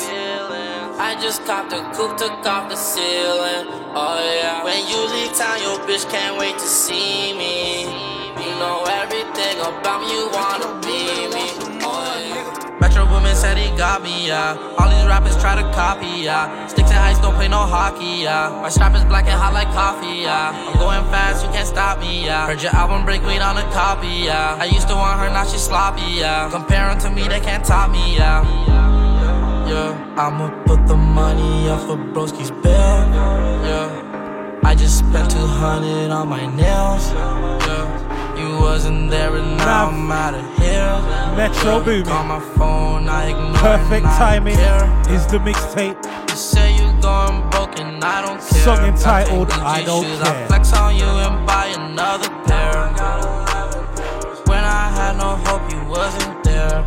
I 0.97 1.19
just 1.21 1.43
copped 1.43 1.73
a 1.73 1.83
coupe, 1.91 2.17
took 2.17 2.45
off 2.47 2.69
the 2.69 2.77
ceiling. 2.77 3.67
Oh 3.91 4.15
yeah. 4.39 4.63
When 4.63 4.87
you 4.87 5.03
leave 5.03 5.35
town, 5.35 5.59
your 5.59 5.79
bitch 5.83 6.09
can't 6.09 6.37
wait 6.39 6.55
to 6.55 6.67
see 6.67 7.33
me. 7.35 7.83
You 8.39 8.51
know 8.55 8.85
everything 8.87 9.59
about 9.59 9.99
me, 9.99 10.15
you 10.15 10.29
wanna 10.31 10.84
said 13.45 13.57
he 13.59 13.69
got 13.77 14.01
me, 14.01 14.27
yeah. 14.27 14.57
All 14.77 14.89
these 14.89 15.05
rappers 15.05 15.37
try 15.37 15.53
to 15.61 15.65
copy, 15.71 16.13
yeah. 16.27 16.65
Sticks 16.67 16.89
and 16.89 16.97
heights 16.97 17.19
don't 17.19 17.35
play 17.35 17.47
no 17.47 17.61
hockey, 17.75 18.23
yeah. 18.25 18.49
My 18.63 18.69
strap 18.69 18.95
is 18.95 19.05
black 19.05 19.25
and 19.25 19.37
hot 19.39 19.53
like 19.53 19.69
coffee, 19.81 20.25
yeah. 20.25 20.49
I'm 20.67 20.79
going 20.79 21.05
fast, 21.13 21.45
you 21.45 21.51
can't 21.51 21.67
stop 21.67 21.99
me, 21.99 22.25
yeah. 22.25 22.47
Heard 22.47 22.63
your 22.63 22.73
album 22.73 23.05
break 23.05 23.21
weight 23.23 23.43
on 23.49 23.57
a 23.57 23.65
copy, 23.71 24.13
yeah. 24.29 24.57
I 24.59 24.65
used 24.65 24.87
to 24.87 24.95
want 24.95 25.19
her, 25.19 25.29
now 25.29 25.45
she 25.45 25.59
sloppy, 25.59 26.09
yeah. 26.23 26.49
Comparing 26.49 26.97
to 27.05 27.09
me, 27.11 27.27
they 27.27 27.39
can't 27.39 27.63
top 27.63 27.91
me, 27.91 28.15
yeah. 28.15 28.41
Yeah, 29.69 29.93
I'ma 30.17 30.47
put 30.65 30.87
the 30.87 30.97
money 30.97 31.69
up 31.69 31.81
for 31.87 31.97
broski's 32.13 32.51
bill. 32.63 32.99
Yeah, 33.69 34.61
I 34.63 34.73
just 34.75 34.99
spent 34.99 35.29
200 35.29 36.09
on 36.11 36.27
my 36.29 36.45
nails. 36.55 37.05
Yeah, 37.13 38.04
wasn't 38.59 39.09
there 39.09 39.35
and 39.35 39.57
now 39.57 39.89
I'm 39.89 40.11
out 40.11 40.33
of 40.33 40.45
here. 40.57 41.35
Metro 41.35 41.83
Boomin. 41.83 42.05
Call 42.05 42.23
my 42.25 42.39
phone, 42.55 43.09
I 43.09 43.29
ignore 43.29 43.53
Perfect 43.55 44.05
I 44.05 44.17
timing 44.17 44.59
is 45.13 45.25
the 45.27 45.37
mixtape. 45.39 45.97
You 46.29 46.35
say 46.35 46.73
you 46.75 46.91
going 47.01 47.49
broke 47.49 47.79
and 47.79 48.03
I 48.03 48.25
don't 48.25 48.39
care. 48.39 48.63
Song 48.63 48.85
entitled, 48.85 49.49
them 49.49 49.59
I 49.61 49.83
Don't 49.83 50.03
shoes, 50.03 50.19
Care. 50.21 50.43
I 50.43 50.47
flex 50.47 50.73
on 50.73 50.95
you 50.95 51.05
and 51.05 51.45
buy 51.47 51.67
another 51.67 52.29
pair. 52.45 52.73
When 54.45 54.63
I 54.63 54.89
had 54.97 55.17
no 55.17 55.35
hope, 55.45 55.71
you 55.71 55.81
wasn't 55.89 56.43
there. 56.43 56.83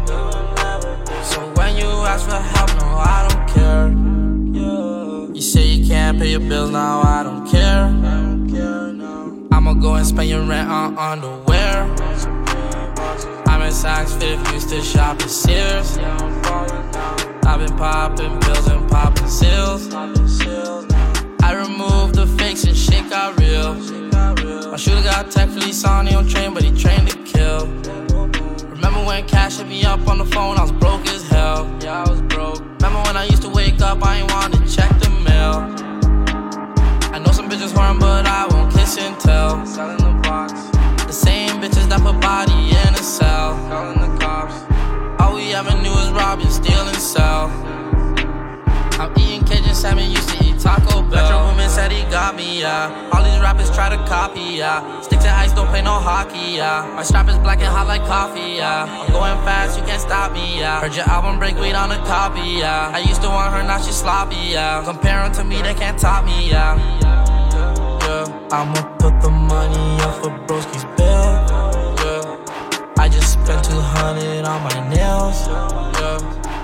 So 1.22 1.40
when 1.56 1.76
you 1.76 1.86
ask 2.12 2.24
for 2.28 2.36
help, 2.36 2.70
no, 2.80 2.86
I 2.96 3.28
don't 3.28 3.48
care. 3.54 5.34
You 5.34 5.42
say 5.42 5.66
you 5.66 5.86
can't 5.86 6.18
pay 6.18 6.30
your 6.30 6.40
bills, 6.40 6.70
now 6.70 7.00
I 7.02 7.22
don't 7.22 7.46
care. 7.48 8.08
I'ma 9.52 9.74
go 9.74 9.94
and 9.94 10.06
spend 10.06 10.28
your 10.28 10.42
rent 10.42 10.68
on 10.70 10.96
underwear. 10.98 11.82
I'm 13.46 13.62
in 13.62 13.72
Saks 13.72 14.18
Fifth, 14.18 14.52
used 14.52 14.68
to 14.70 14.82
shop 14.82 15.20
at 15.22 15.30
Sears. 15.30 15.98
I've 17.46 17.60
been 17.60 17.76
popping 17.76 18.38
pills 18.40 18.66
and 18.68 18.88
popping 18.90 19.26
seals. 19.26 19.92
I 19.94 21.54
removed 21.54 22.14
the 22.16 22.26
fakes 22.38 22.64
and 22.64 22.76
shit 22.76 23.08
got 23.08 23.38
real. 23.40 23.74
My 24.70 24.76
shooter 24.76 25.02
got 25.02 25.30
tech 25.30 25.48
fleece 25.48 25.84
on, 25.84 26.06
he 26.06 26.14
on 26.14 26.26
train, 26.28 26.52
but 26.54 26.62
he 26.62 26.70
trained 26.76 27.08
to 27.10 27.18
kill. 27.24 27.66
Remember 28.68 29.04
when 29.04 29.26
Cash 29.26 29.56
hit 29.58 29.66
me 29.66 29.84
up 29.84 30.06
on 30.08 30.18
the 30.18 30.26
phone, 30.26 30.58
I 30.58 30.62
was 30.62 30.72
broke 30.72 31.06
as 31.08 31.26
hell. 31.28 31.66
Yeah, 31.82 32.04
I 32.04 32.10
was 32.10 32.20
broke. 32.22 32.60
Remember 32.60 33.00
when 33.02 33.16
I 33.16 33.24
used 33.24 33.42
to 33.42 33.48
wake 33.48 33.80
up, 33.80 34.04
I 34.04 34.18
ain't 34.18 34.30
want 34.30 34.54
to 34.54 34.60
check 34.76 34.90
the 35.00 35.10
mail. 35.10 35.77
I 37.58 37.60
know 37.60 37.66
some 37.66 37.74
bitches 37.74 37.82
horn, 37.82 37.98
but 37.98 38.26
I 38.26 38.46
won't 38.46 38.72
kiss 38.72 38.98
and 38.98 39.18
tell. 39.18 39.66
Selling 39.66 39.96
the 39.98 40.14
box. 40.22 40.52
The 41.06 41.12
same 41.12 41.60
bitches 41.60 41.88
that 41.88 42.00
put 42.02 42.20
body 42.20 42.70
in 42.70 42.94
a 42.94 43.02
cell. 43.02 43.58
Calling 43.68 43.98
the 43.98 44.16
cops. 44.18 44.54
All 45.20 45.34
we 45.34 45.54
ever 45.54 45.74
knew 45.82 45.90
was 45.90 46.10
rob 46.12 46.38
and 46.38 46.52
steal 46.52 46.86
and 46.86 46.96
sell. 46.96 47.50
I'm 49.00 49.12
eating 49.18 49.44
Cajun 49.44 49.74
salmon, 49.74 50.08
used 50.08 50.28
to 50.28 50.44
eat 50.44 50.60
Taco 50.60 51.02
Bell. 51.02 51.10
Metro 51.10 51.50
Boomin 51.50 51.68
said 51.68 51.90
he 51.90 52.02
got 52.10 52.36
me, 52.36 52.60
yeah. 52.60 53.10
All 53.12 53.24
these 53.24 53.40
rappers 53.40 53.70
try 53.74 53.88
to 53.88 53.96
copy, 54.06 54.62
yeah. 54.62 55.00
Sticks 55.00 55.24
and 55.24 55.34
ice 55.34 55.52
don't 55.52 55.68
play 55.68 55.82
no 55.82 55.98
hockey, 55.98 56.58
yeah. 56.58 56.88
My 56.94 57.02
strap 57.02 57.28
is 57.28 57.38
black 57.38 57.58
and 57.58 57.66
hot 57.66 57.88
like 57.88 58.04
coffee, 58.06 58.54
yeah. 58.58 58.86
I'm 58.86 59.10
going 59.10 59.34
fast, 59.44 59.78
you 59.78 59.84
can't 59.84 60.00
stop 60.00 60.32
me, 60.32 60.60
yeah. 60.60 60.80
Heard 60.80 60.94
your 60.94 61.08
album 61.08 61.40
break 61.40 61.56
weight 61.56 61.74
on 61.74 61.90
a 61.90 61.98
copy, 62.06 62.62
yeah. 62.62 62.92
I 62.94 63.00
used 63.00 63.22
to 63.22 63.28
want 63.28 63.52
her, 63.54 63.62
now 63.64 63.80
she 63.80 63.90
sloppy, 63.90 64.54
yeah. 64.54 64.84
Comparing 64.84 65.32
to 65.32 65.44
me, 65.44 65.60
they 65.62 65.74
can't 65.74 65.98
top 65.98 66.24
me, 66.24 66.50
yeah. 66.50 67.37
Yeah, 68.18 68.48
I'ma 68.50 68.82
put 68.98 69.14
the 69.20 69.30
money 69.30 70.02
up 70.02 70.14
for 70.20 70.30
broski's 70.46 70.82
bill. 70.96 71.30
Yeah, 72.02 72.98
I 72.98 73.08
just 73.08 73.34
spent 73.34 73.62
200 73.64 74.44
on 74.44 74.60
my 74.64 74.88
nails. 74.90 75.46
Yeah. 75.46 76.18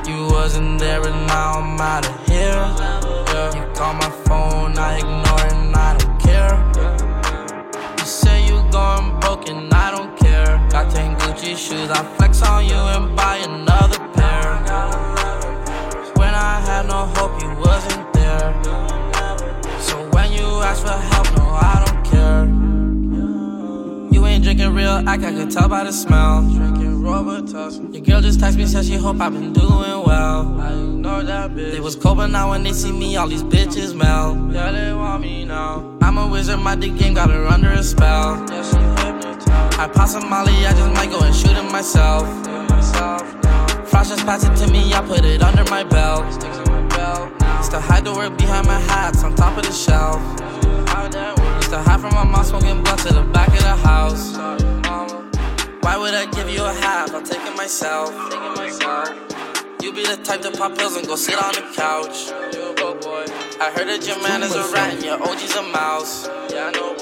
You 0.05 0.27
wasn't 0.33 0.81
there 0.81 1.07
and 1.07 1.27
now 1.29 1.61
I'm 1.61 1.81
out 1.81 2.09
of 2.09 2.27
here. 2.27 2.59
Yeah. 3.31 3.55
You 3.55 3.73
call 3.73 3.95
my 3.95 4.11
phone, 4.27 4.77
I 4.77 4.99
ignore 4.99 5.47
and 5.55 5.77
I 5.77 5.97
don't 5.97 6.19
care. 6.19 6.57
You 7.99 8.05
say 8.05 8.45
you 8.49 8.59
going 8.73 9.21
broke 9.21 9.49
and 9.49 9.73
I 9.73 9.93
don't 9.93 10.19
care. 10.19 10.59
Got 10.71 10.91
10 10.91 11.15
Gucci 11.19 11.57
shoes, 11.57 11.89
I 11.89 12.03
flex 12.17 12.43
on 12.43 12.67
you 12.67 12.75
and 12.75 13.15
buy 13.15 13.37
another 13.37 14.01
pair. 14.15 15.24
I 25.15 25.17
could 25.17 25.49
tell 25.49 25.69
by 25.69 25.85
the 25.85 25.93
smell. 25.93 26.43
Drinking 26.43 27.01
Robitussin. 27.01 27.95
Your 27.95 28.03
girl 28.03 28.21
just 28.21 28.41
text 28.41 28.59
me, 28.59 28.67
said 28.67 28.85
she 28.85 28.97
hope 28.97 29.21
I've 29.21 29.33
been 29.33 29.53
doing 29.53 30.03
well. 30.05 30.61
I 30.61 30.73
ignore 30.73 31.23
that 31.23 31.53
bitch. 31.53 31.71
They 31.71 31.79
was 31.79 31.95
cold, 31.95 32.17
but 32.17 32.27
now 32.27 32.51
when 32.51 32.65
they 32.65 32.73
see 32.73 32.91
me, 32.91 33.17
all 33.17 33.29
these 33.29 33.45
bitches 33.45 33.95
melt. 33.95 34.53
Yeah, 34.53 34.73
they 34.73 34.93
want 34.93 35.23
me 35.23 35.45
now. 35.45 35.97
I'm 36.03 36.19
a 36.19 36.27
wizard, 36.27 36.59
my 36.59 36.75
dick 36.75 36.97
game 36.99 37.15
got 37.15 37.31
her 37.31 37.47
under 37.47 37.71
a 37.71 37.83
spell. 37.85 38.45
Yeah, 38.51 38.63
she 38.65 38.77
hypnotized. 39.07 39.79
I 39.79 39.87
pop 39.87 40.09
some 40.09 40.29
molly, 40.29 40.53
I 40.67 40.73
just 40.73 40.93
might 40.95 41.11
go 41.11 41.21
and 41.21 41.33
shoot 41.33 41.53
it 41.53 41.71
myself. 41.71 42.27
Flash 43.89 44.09
just 44.09 44.27
pass 44.27 44.43
it 44.43 44.57
to 44.67 44.73
me, 44.73 44.93
I 44.95 45.01
put 45.07 45.25
it 45.25 45.43
under 45.43 45.63
my 45.71 45.85
belt. 45.85 46.25
Used 46.25 47.71
to 47.71 47.79
hide 47.79 48.05
the 48.05 48.13
work 48.13 48.37
behind 48.37 48.67
my 48.67 48.81
hats 48.81 49.23
on 49.23 49.37
top 49.37 49.57
of 49.57 49.65
the 49.65 49.71
shelf. 49.71 50.21
Used 51.59 51.71
to 51.71 51.79
hide 51.79 52.01
from 52.01 52.13
my 52.15 52.25
mom 52.25 52.45
smoking 52.45 52.83
blunt 52.83 52.99
to 53.03 53.15
the 53.15 53.23
back 53.23 53.47
of 53.47 53.61
the 53.61 53.77
house. 53.77 54.74
Why 55.85 55.99
would 55.99 56.15
I 56.15 56.25
give 56.25 56.49
you 56.49 56.65
a 56.65 56.73
half? 56.73 57.13
I'll 57.13 57.21
take 57.21 57.43
it 57.43 57.57
myself. 57.59 58.09
You 59.83 59.93
be 59.93 60.03
the 60.03 60.19
type 60.25 60.41
to 60.41 60.51
pop 60.51 60.79
pills 60.79 60.97
and 60.97 61.07
go 61.07 61.15
sit 61.15 61.37
on 61.37 61.53
the 61.53 61.61
couch. 61.77 62.33
I 63.61 63.71
heard 63.71 63.89
that 63.89 64.07
your 64.07 64.17
man 64.23 64.43
is 64.43 64.55
a 64.55 64.67
rat 64.73 64.95
and 64.95 65.05
your 65.05 65.23
OG's 65.23 65.55
a 65.55 65.63
mouse. 65.63 66.27
Yeah, 66.51 66.69
I 66.69 66.73
know, 66.73 66.94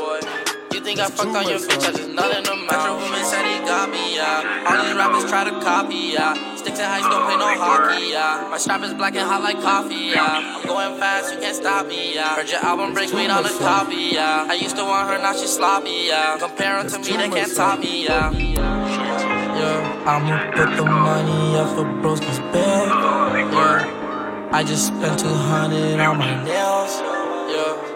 think 0.82 0.92
think 0.96 1.00
I 1.00 1.10
fucked 1.10 1.36
on 1.36 1.48
your 1.48 1.58
bitch, 1.58 1.88
I 1.88 1.92
just 1.92 2.10
nut 2.10 2.36
in 2.36 2.44
the 2.44 2.56
Metro 2.56 2.98
Boomin 2.98 3.24
said 3.24 3.44
he 3.46 3.58
got 3.64 3.90
me, 3.90 4.16
yeah. 4.16 4.66
All 4.66 4.84
these 4.84 4.94
rappers 4.94 5.24
try 5.30 5.44
to 5.44 5.50
copy, 5.62 6.12
yeah. 6.14 6.34
Sticks 6.56 6.78
and 6.78 6.90
heights 6.90 7.08
don't 7.08 7.24
play 7.24 7.36
no 7.36 7.48
hockey, 7.56 8.10
yeah. 8.10 8.48
My 8.50 8.58
strap 8.58 8.82
is 8.82 8.94
black 8.94 9.14
and 9.14 9.26
hot 9.26 9.42
like 9.42 9.60
coffee, 9.60 10.12
yeah. 10.12 10.58
I'm 10.58 10.66
going 10.66 10.98
fast, 10.98 11.32
you 11.32 11.40
can't 11.40 11.56
stop 11.56 11.86
me, 11.86 12.14
yeah. 12.14 12.36
Heard 12.36 12.50
your 12.50 12.60
album 12.60 12.92
breaks 12.94 13.12
weight 13.12 13.30
on 13.30 13.44
a 13.46 13.50
copy, 13.58 14.10
yeah. 14.12 14.46
I 14.48 14.54
used 14.54 14.76
to 14.76 14.84
want 14.84 15.08
her, 15.10 15.18
now 15.18 15.32
she 15.34 15.46
sloppy, 15.46 16.08
yeah. 16.08 16.38
Compare 16.38 16.82
her 16.82 16.88
to 16.88 16.98
me, 16.98 17.16
they 17.16 17.28
can't 17.28 17.54
top 17.54 17.78
me, 17.78 18.04
yeah. 18.04 18.30
Yeah, 18.32 20.04
I'ma 20.06 20.50
put 20.52 20.76
the 20.76 20.84
money 20.84 21.56
up 21.56 21.68
for 21.76 21.84
broski's 22.02 22.38
bed. 22.52 22.88
Yeah, 22.88 24.50
I 24.52 24.64
just 24.64 24.88
spent 24.88 25.20
200 25.20 26.00
on 26.00 26.18
my 26.18 26.44
nails. 26.44 27.00
Yeah, 27.00 27.88
you 27.88 27.91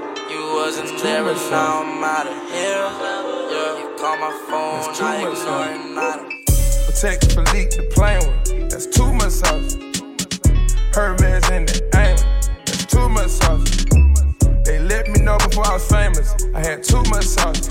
wasn't 0.57 0.89
there 1.03 1.29
and 1.29 1.51
now 1.51 1.83
I'm 1.83 2.03
out 2.03 2.27
of 2.27 2.33
here. 2.51 2.89
Yeah, 3.53 3.79
you 3.79 3.95
call 3.99 4.17
my 4.17 4.33
phone, 4.49 4.95
I 5.05 5.19
ignore 5.19 5.69
it, 5.69 5.95
not 5.95 6.19
Patek 6.89 7.21
Philippe 7.35 7.77
the 7.77 7.85
plane 7.93 8.25
with. 8.25 8.71
That's 8.71 8.87
too 8.87 9.13
much 9.13 9.33
sauce. 9.33 9.75
Hermes 10.97 11.47
in 11.51 11.67
the 11.67 11.79
aim. 12.01 12.17
That's 12.65 12.87
too 12.87 13.07
much 13.11 13.29
sauce. 13.29 13.85
They 14.65 14.79
let 14.81 15.09
me 15.09 15.21
know 15.21 15.37
before 15.37 15.67
I 15.67 15.75
was 15.75 15.87
famous. 15.89 16.35
I 16.55 16.61
had 16.61 16.83
too 16.83 17.03
much 17.13 17.27
sauce. 17.27 17.69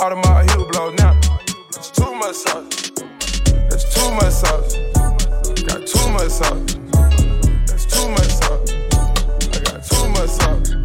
Audemars 0.00 0.48
heel 0.50 0.66
blow 0.72 0.90
now. 0.94 1.20
That's 1.72 1.90
too 1.90 2.14
much 2.14 2.36
sauce. 2.36 2.92
That's 3.68 3.86
too 3.94 4.10
much 4.16 4.32
sauce. 4.32 4.72
Got 5.68 5.86
too 5.86 6.08
much 6.16 6.32
sauce. 6.32 6.78
That's 7.68 7.84
too 7.84 8.08
much 8.08 8.32
sauce. 8.40 8.72
I 9.52 9.60
got 9.68 9.84
too 9.84 10.08
much 10.08 10.30
sauce. 10.30 10.77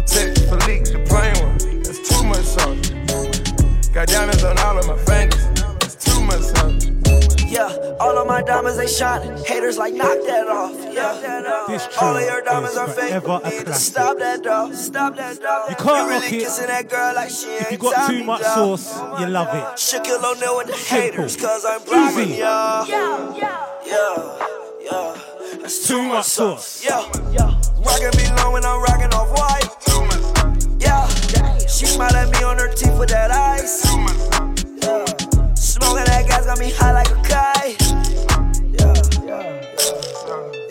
Patek 0.00 0.32
Philippe 0.48 0.84
the 0.92 0.98
plain 1.04 1.34
one. 1.44 1.82
That's 1.82 2.00
too 2.08 2.24
much 2.24 2.44
sauce. 2.44 3.88
Got 3.90 4.08
diamonds 4.08 4.42
on 4.44 4.56
all 4.60 4.78
of 4.78 4.86
my 4.86 4.96
fingers. 4.96 5.44
That's 5.78 5.94
too 5.96 6.20
much 6.22 6.40
sauce. 6.40 6.86
Yeah, 7.44 7.96
all 8.00 8.16
of 8.16 8.26
my 8.26 8.40
diamonds 8.40 8.78
they 8.78 8.86
shining. 8.86 9.36
Haters 9.44 9.76
like 9.76 9.92
knock 9.92 10.16
that 10.26 10.48
off. 10.48 10.72
Yeah, 10.90 11.64
This 11.68 11.86
all 12.00 12.16
of 12.16 12.22
track 12.22 12.32
your 12.32 12.42
diamonds 12.42 12.72
is 12.72 12.78
are 12.78 12.88
fake. 12.88 13.08
forever 13.10 13.40
a 13.44 13.48
Need 13.50 13.58
to 13.58 13.64
classic. 13.66 13.92
stop 13.92 14.18
that 14.18 14.42
dog. 14.42 14.74
Stop 14.74 15.16
that 15.16 15.38
dog. 15.42 15.68
You 15.70 15.76
can't 15.76 16.08
really 16.08 16.20
rock 16.24 16.32
it. 16.32 16.40
kissing 16.44 16.66
that 16.68 16.88
girl 16.88 17.14
like 17.14 17.28
she 17.30 17.48
If 17.48 17.60
you 17.70 17.76
ain't 17.76 17.80
got 17.82 18.06
too 18.08 18.12
Tommy, 18.14 18.24
much 18.24 18.40
dawg. 18.40 18.78
sauce, 18.78 18.92
oh 18.96 19.20
you 19.20 19.26
love 19.26 19.48
it. 19.54 19.64
Shaquille 19.76 20.24
O'Neal 20.24 20.56
with 20.56 20.66
the 20.68 20.72
Simple. 20.78 20.96
haters, 21.10 21.36
cause 21.36 21.64
I'm 21.68 21.82
blocking 21.84 22.20
Easy. 22.30 22.34
y'all. 22.40 22.86
Yeah, 22.88 23.34
yeah, 23.36 23.66
yeah. 23.84 24.46
That's 24.88 25.86
Too 25.86 26.02
much 26.02 26.24
sauce. 26.24 26.82
Yeah, 26.84 27.04
yeah. 27.32 27.60
Rockin' 27.84 28.16
me 28.16 28.28
low 28.36 28.52
when 28.52 28.64
I'm 28.64 28.80
rockin' 28.82 29.12
off 29.12 29.28
white. 29.36 29.68
Yeah, 30.80 31.06
she 31.66 31.86
smiled 31.86 32.14
at 32.14 32.30
me 32.30 32.42
on 32.42 32.58
her 32.58 32.72
teeth 32.72 32.98
with 32.98 33.10
that 33.10 33.30
ice. 33.30 33.84
Yeah, 34.82 35.04
smoking 35.54 36.04
that 36.04 36.26
gas 36.26 36.46
got 36.46 36.58
me 36.58 36.70
high 36.70 36.92
like 36.92 37.10
a 37.10 37.20
kite. 37.22 37.80
Yeah, 38.72 38.94
yeah, 39.26 39.60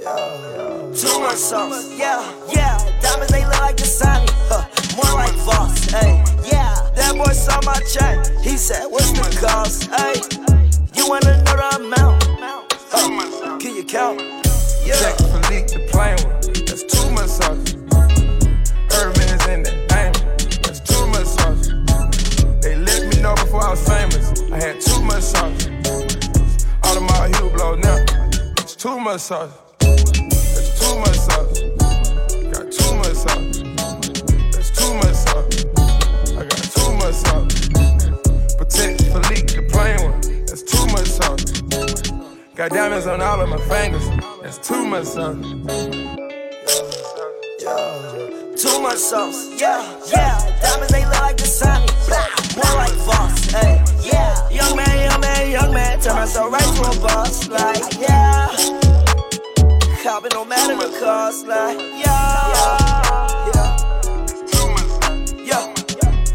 yeah. 0.01 0.93
Too 0.95 1.19
much 1.19 1.37
sauce. 1.37 1.95
Yeah, 1.97 2.25
yeah. 2.51 2.77
Diamonds 3.01 3.31
they 3.31 3.45
look 3.45 3.61
like 3.61 3.77
Dasani. 3.77 4.29
Huh. 4.49 4.65
More 4.95 5.13
like 5.15 5.35
Voss. 5.45 5.85
Hey, 5.91 6.23
yeah. 6.49 6.75
That 6.95 7.13
boy 7.15 7.31
saw 7.33 7.61
my 7.63 7.79
check. 7.93 8.25
He 8.41 8.57
said, 8.57 8.87
What's 8.89 9.11
the 9.11 9.45
cost? 9.45 9.83
Hey, 9.91 10.15
you 10.95 11.07
wanna 11.07 11.43
know 11.43 11.55
the 11.55 11.75
amount? 11.85 12.38
Huh. 13.01 13.57
Can 13.59 13.75
you 13.75 13.83
count? 13.83 14.19
Yeah. 14.83 14.99
Jack 14.99 15.17
Philippe 15.17 15.71
the 15.71 15.87
plain 15.89 16.17
one. 16.27 16.35
That's 16.67 16.83
two 16.83 17.09
sauce. 17.27 17.71
Hermes 18.91 19.47
in 19.47 19.63
the 19.63 19.73
aim. 19.95 20.11
That's 20.61 20.81
much 21.07 21.25
sauce. 21.25 21.69
They 22.61 22.75
let 22.75 23.07
me 23.07 23.21
know 23.21 23.35
before 23.35 23.63
I 23.63 23.69
was 23.69 23.87
famous. 23.87 24.41
I 24.51 24.57
had 24.57 24.81
too 24.81 25.01
much 25.01 25.23
sauce. 25.23 25.63
Audemars 26.83 27.35
heel 27.35 27.49
blow 27.49 27.75
now. 27.75 28.03
Too 28.65 28.99
much 28.99 29.21
sauce. 29.21 29.51
That's 29.79 30.79
much 30.99 31.15
sauce. 31.15 31.59
Got 32.51 32.73
much 32.99 33.15
sauce. 33.15 33.63
That's 34.51 34.71
much 34.99 35.15
sauce. 35.15 35.65
I 36.35 36.43
got 36.43 36.63
much 36.99 37.15
sauce. 37.15 37.55
Patek 38.59 38.99
Philippe 39.11 39.55
the 39.55 39.67
plain 39.71 39.97
one. 40.03 40.18
Got 42.59 42.71
diamonds 42.71 43.07
on 43.07 43.21
all 43.21 43.39
of 43.39 43.47
my 43.47 43.57
fingers. 43.69 44.05
That's 44.41 44.57
too 44.57 44.85
much 44.85 45.05
sauce. 45.05 45.37
Too 48.61 48.81
much 48.81 48.97
sauce, 48.97 49.61
yeah, 49.61 49.79
yeah. 50.11 50.59
Diamonds 50.61 50.91
they 50.91 51.05
look 51.05 51.21
like 51.21 51.37
Dasani, 51.37 51.87
blah, 52.05 52.27
more 52.57 52.75
like 52.75 52.91
Voss, 53.07 53.45
hey, 53.51 53.81
yeah. 54.03 54.49
Young 54.49 54.75
man, 54.75 55.09
young 55.09 55.21
man, 55.21 55.51
young 55.51 55.73
man, 55.73 56.01
turn 56.01 56.15
myself 56.15 56.51
right 56.51 56.61
to 56.61 56.81
a 56.81 56.99
boss, 56.99 57.47
like, 57.47 57.97
yeah. 57.97 58.49
Hopping 60.03 60.31
no 60.33 60.43
matter 60.43 60.75
the 60.75 60.99
cost, 60.99 61.47
like, 61.47 61.79
yeah, 61.79 63.53
yeah, 63.55 63.77
too 64.51 64.67
much 64.75 64.91
yeah. 65.47 65.63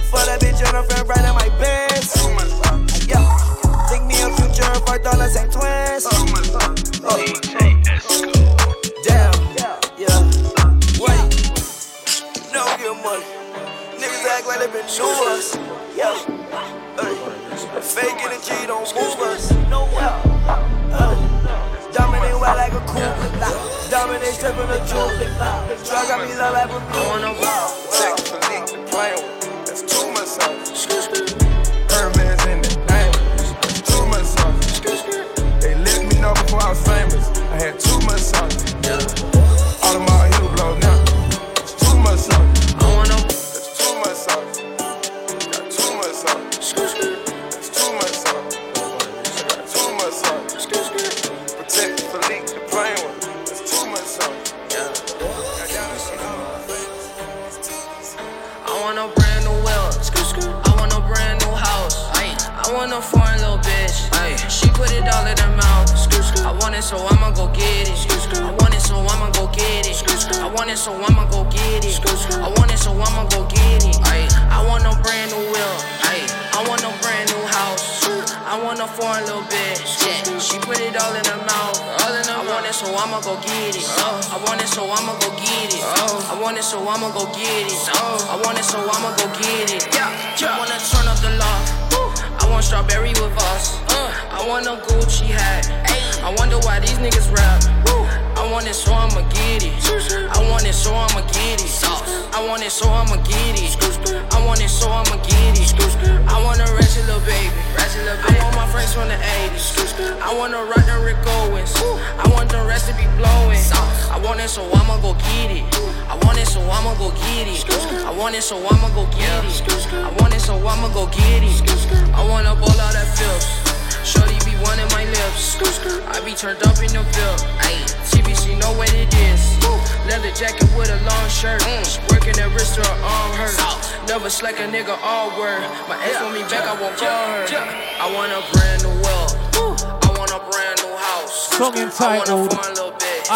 For 0.08 0.24
that 0.24 0.40
bitch 0.40 0.64
and 0.64 0.74
her 0.74 0.84
friend 0.84 1.06
right 1.06 1.18
in 1.18 1.34
my 1.34 1.50
Benz, 1.60 1.93
ain't 5.94 6.43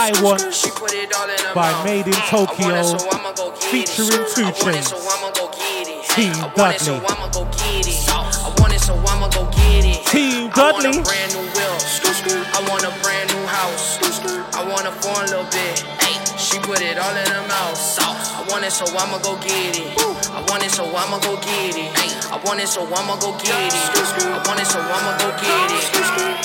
I 0.09 0.23
Want 0.23 0.41
by 1.55 1.69
Made 1.85 2.07
in 2.07 2.17
Tokyo 2.33 2.97
featuring 3.69 4.25
2 4.33 4.57
Chainz. 4.57 4.89
Team 6.17 6.33
Dudley. 6.57 6.97
I 6.97 7.29
it, 8.73 8.81
so 8.81 8.95
I'ma 8.97 9.29
go 9.29 9.45
get 9.53 9.85
it. 9.85 10.07
Team 10.07 10.49
Dudley. 10.57 10.97
want 10.97 10.97
a 10.97 11.05
brand 11.05 11.35
new 11.37 11.45
wheel. 11.53 11.77
I 12.57 12.65
want 12.71 12.85
a 12.89 12.93
brand 13.05 13.29
new 13.37 13.45
house. 13.53 14.01
I 14.57 14.65
want 14.65 14.89
a 14.89 14.93
foreign 14.93 15.29
little 15.29 15.45
bit. 15.53 15.85
She 16.41 16.59
put 16.61 16.81
it 16.81 16.97
all 16.97 17.13
in 17.13 17.29
her 17.29 17.47
mouth. 17.47 17.77
I 18.01 18.47
want 18.49 18.65
it, 18.65 18.73
so 18.73 18.87
I'ma 18.89 19.19
go 19.19 19.37
get 19.45 19.77
it. 19.77 19.93
I 20.33 20.41
want 20.49 20.65
it, 20.65 20.71
so 20.71 20.85
I'ma 20.89 21.19
go 21.21 21.37
get 21.37 21.77
it. 21.77 21.93
I 22.33 22.41
want 22.47 22.61
it, 22.61 22.69
so 22.69 22.81
I'ma 22.81 23.21
go 23.21 23.37
get 23.37 23.53
it. 23.53 23.77
I 24.25 24.41
want 24.49 24.61
it, 24.61 24.67
so 24.67 24.81
I'ma 24.81 25.19
go 25.21 25.37
get 25.37 26.33
it. 26.33 26.38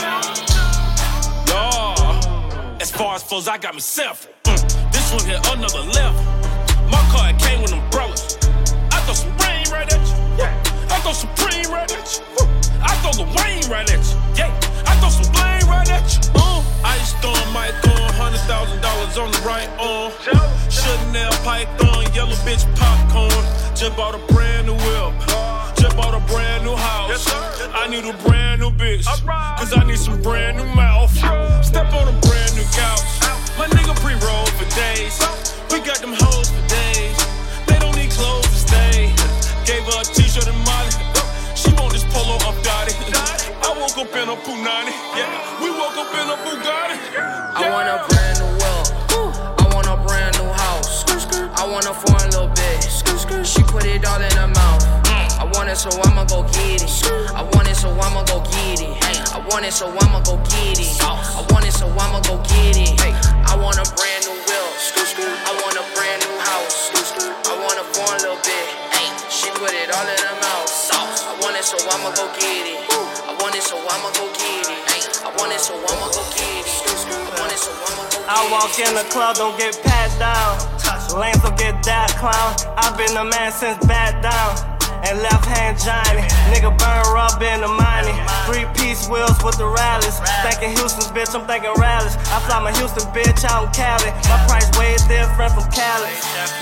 Far 3.04 3.16
as 3.16 3.24
flows, 3.24 3.50
I 3.50 3.58
got 3.58 3.74
me 3.76 3.82
several. 3.82 4.34
Mm, 4.46 4.92
this 4.94 5.12
one 5.12 5.26
hit 5.28 5.40
another 5.52 5.84
level. 5.92 6.24
My 6.88 7.04
car 7.12 7.32
it 7.32 7.38
came 7.38 7.60
with 7.62 7.74
umbrellas. 7.74 8.40
I 8.96 8.98
throw 9.04 9.14
some 9.14 9.36
rain 9.44 9.68
right 9.76 9.92
at 9.92 10.04
you. 10.08 10.16
I 10.88 10.98
throw 11.04 11.12
Supreme 11.12 11.68
right 11.68 11.92
at 11.92 12.08
you. 12.16 12.24
I 12.80 12.96
throw 13.04 13.12
the 13.12 13.28
Wayne 13.36 13.68
right 13.68 13.84
at 13.92 14.00
you. 14.08 14.18
Yeah. 14.40 14.88
I 14.88 14.96
throw 15.04 15.12
some 15.12 15.28
blame 15.36 15.68
right 15.68 15.90
at 15.92 16.08
you. 16.16 16.32
Uh, 16.34 16.64
ice 16.96 17.12
on 17.28 17.44
Mike 17.52 17.76
on, 17.92 18.08
hundred 18.16 18.44
thousand 18.48 18.80
dollars 18.80 19.18
on 19.18 19.32
the 19.36 19.42
right 19.44 19.68
arm. 19.84 20.14
Chanel 20.72 21.32
python, 21.44 22.08
yellow 22.16 22.40
bitch 22.48 22.64
popcorn. 22.80 23.44
Just 23.76 23.98
bought 23.98 24.16
a 24.16 24.22
brand 24.32 24.68
new 24.68 24.80
whip. 24.80 25.12
Just 25.76 25.98
bought 25.98 26.16
a 26.16 26.24
brand 26.32 26.64
new 26.64 26.76
house. 26.76 27.28
I 27.76 27.86
need 27.90 28.06
a 28.06 28.16
brand 28.24 28.62
new 28.62 28.72
bitch. 28.72 29.04
Cause 29.60 29.74
I 29.76 29.84
need 29.84 30.00
some 30.00 30.22
brand 30.22 30.56
new 30.56 30.66
mouth. 30.74 30.93
Punani. 44.64 44.96
Yeah, 45.12 45.60
we 45.60 45.70
woke 45.76 46.00
up 46.00 46.08
in 46.16 46.24
a 46.24 46.40
Bugatti. 46.40 46.96
I 47.20 47.68
want 47.68 47.92
a 47.92 48.00
brand 48.08 48.40
new 48.40 48.48
world. 48.64 48.88
I 49.60 49.68
want 49.76 49.92
a 49.92 50.00
brand 50.00 50.40
new 50.40 50.48
house. 50.48 51.04
I 51.60 51.68
want 51.68 51.84
a 51.84 51.92
foreign 51.92 52.32
little 52.32 52.48
bitch. 52.48 53.44
She 53.44 53.62
put 53.64 53.84
it 53.84 54.06
all 54.08 54.22
in 54.24 54.32
her 54.40 54.48
mouth. 54.48 54.88
I 55.36 55.52
want 55.52 55.68
it, 55.68 55.76
so 55.76 55.92
I'ma 56.08 56.24
go 56.24 56.44
get 56.56 56.80
it. 56.80 56.88
I 57.36 57.44
want 57.52 57.68
it, 57.68 57.76
so 57.76 57.92
I'ma 57.92 58.24
go 58.24 58.40
get 58.56 58.80
it. 58.80 58.96
I 59.36 59.44
want 59.52 59.66
it, 59.66 59.74
so 59.74 59.92
I'ma 60.00 60.24
go 60.24 60.40
get 60.48 60.80
it. 60.80 60.96
I 61.04 61.44
want 61.52 61.68
it, 61.68 61.74
so 61.76 61.92
I'ma 62.00 62.24
go 62.24 62.40
get 62.48 62.80
it. 62.80 62.96
I 63.04 63.60
want 63.60 63.76
a 63.76 63.86
brand 64.00 64.24
new 64.32 64.38
wheel. 64.48 64.68
I 65.44 65.52
want 65.60 65.76
a 65.76 65.84
brand 65.92 66.24
new 66.24 66.40
house. 66.40 66.88
I 67.52 67.52
want 67.60 67.84
a 67.84 67.86
foreign 67.92 68.22
little 68.24 68.40
bit. 68.40 68.72
She 69.28 69.52
put 69.60 69.76
it 69.76 69.92
all 69.92 70.08
in 70.08 70.24
her 70.24 70.38
mouth. 70.40 70.72
I 71.28 71.36
want 71.44 71.60
it, 71.60 71.68
so 71.68 71.76
I'ma 71.92 72.16
go 72.16 72.32
get 72.40 72.80
it. 72.80 73.23
I 73.44 73.46
want 73.46 73.58
it, 73.58 73.64
so 73.64 73.76
I'ma 73.76 74.10
go 74.14 74.32
get 74.40 74.70
it. 74.72 75.20
I 75.20 75.36
want 75.36 75.52
it, 75.52 75.60
so 75.60 75.76
I'ma 75.76 76.08
go 76.16 76.24
get 76.32 76.64
it. 76.64 76.80
I 76.88 77.40
want 77.42 77.52
it, 77.52 77.60
so 77.60 77.72
I'ma 77.76 78.04
go 78.04 78.10
get 78.10 78.24
it. 78.24 78.30
I 78.30 78.50
walk 78.50 78.80
in 78.80 78.96
the 78.96 79.04
club, 79.12 79.36
don't 79.36 79.60
get 79.60 79.84
pat 79.84 80.18
down. 80.18 81.20
Lanes 81.20 81.42
don't 81.44 81.58
get 81.58 81.84
that 81.84 82.16
clown. 82.16 82.56
I've 82.78 82.96
been 82.96 83.18
a 83.18 83.26
man 83.26 83.52
since 83.52 83.86
back 83.86 84.24
down. 84.24 84.73
And 85.04 85.20
left 85.20 85.46
hand 85.46 85.76
Johnny. 85.80 86.24
Nigga 86.52 86.72
burn 86.80 87.04
rub 87.12 87.42
in 87.44 87.62
the 87.62 87.68
money. 87.68 88.16
Three 88.48 88.64
piece 88.76 89.08
wheels 89.12 89.36
with 89.44 89.58
the 89.60 89.68
rallies. 89.68 90.20
Thinking 90.48 90.72
Houston's 90.80 91.12
bitch, 91.12 91.36
I'm 91.36 91.44
thinking 91.44 91.76
rallies. 91.76 92.16
I 92.32 92.40
fly 92.48 92.64
my 92.64 92.72
Houston 92.80 93.04
bitch 93.12 93.44
out 93.44 93.68
in 93.68 93.72
Cali. 93.76 94.12
My 94.32 94.40
price 94.48 94.68
way 94.80 94.96
different 95.12 95.52
from 95.54 95.68
Cali. 95.76 96.12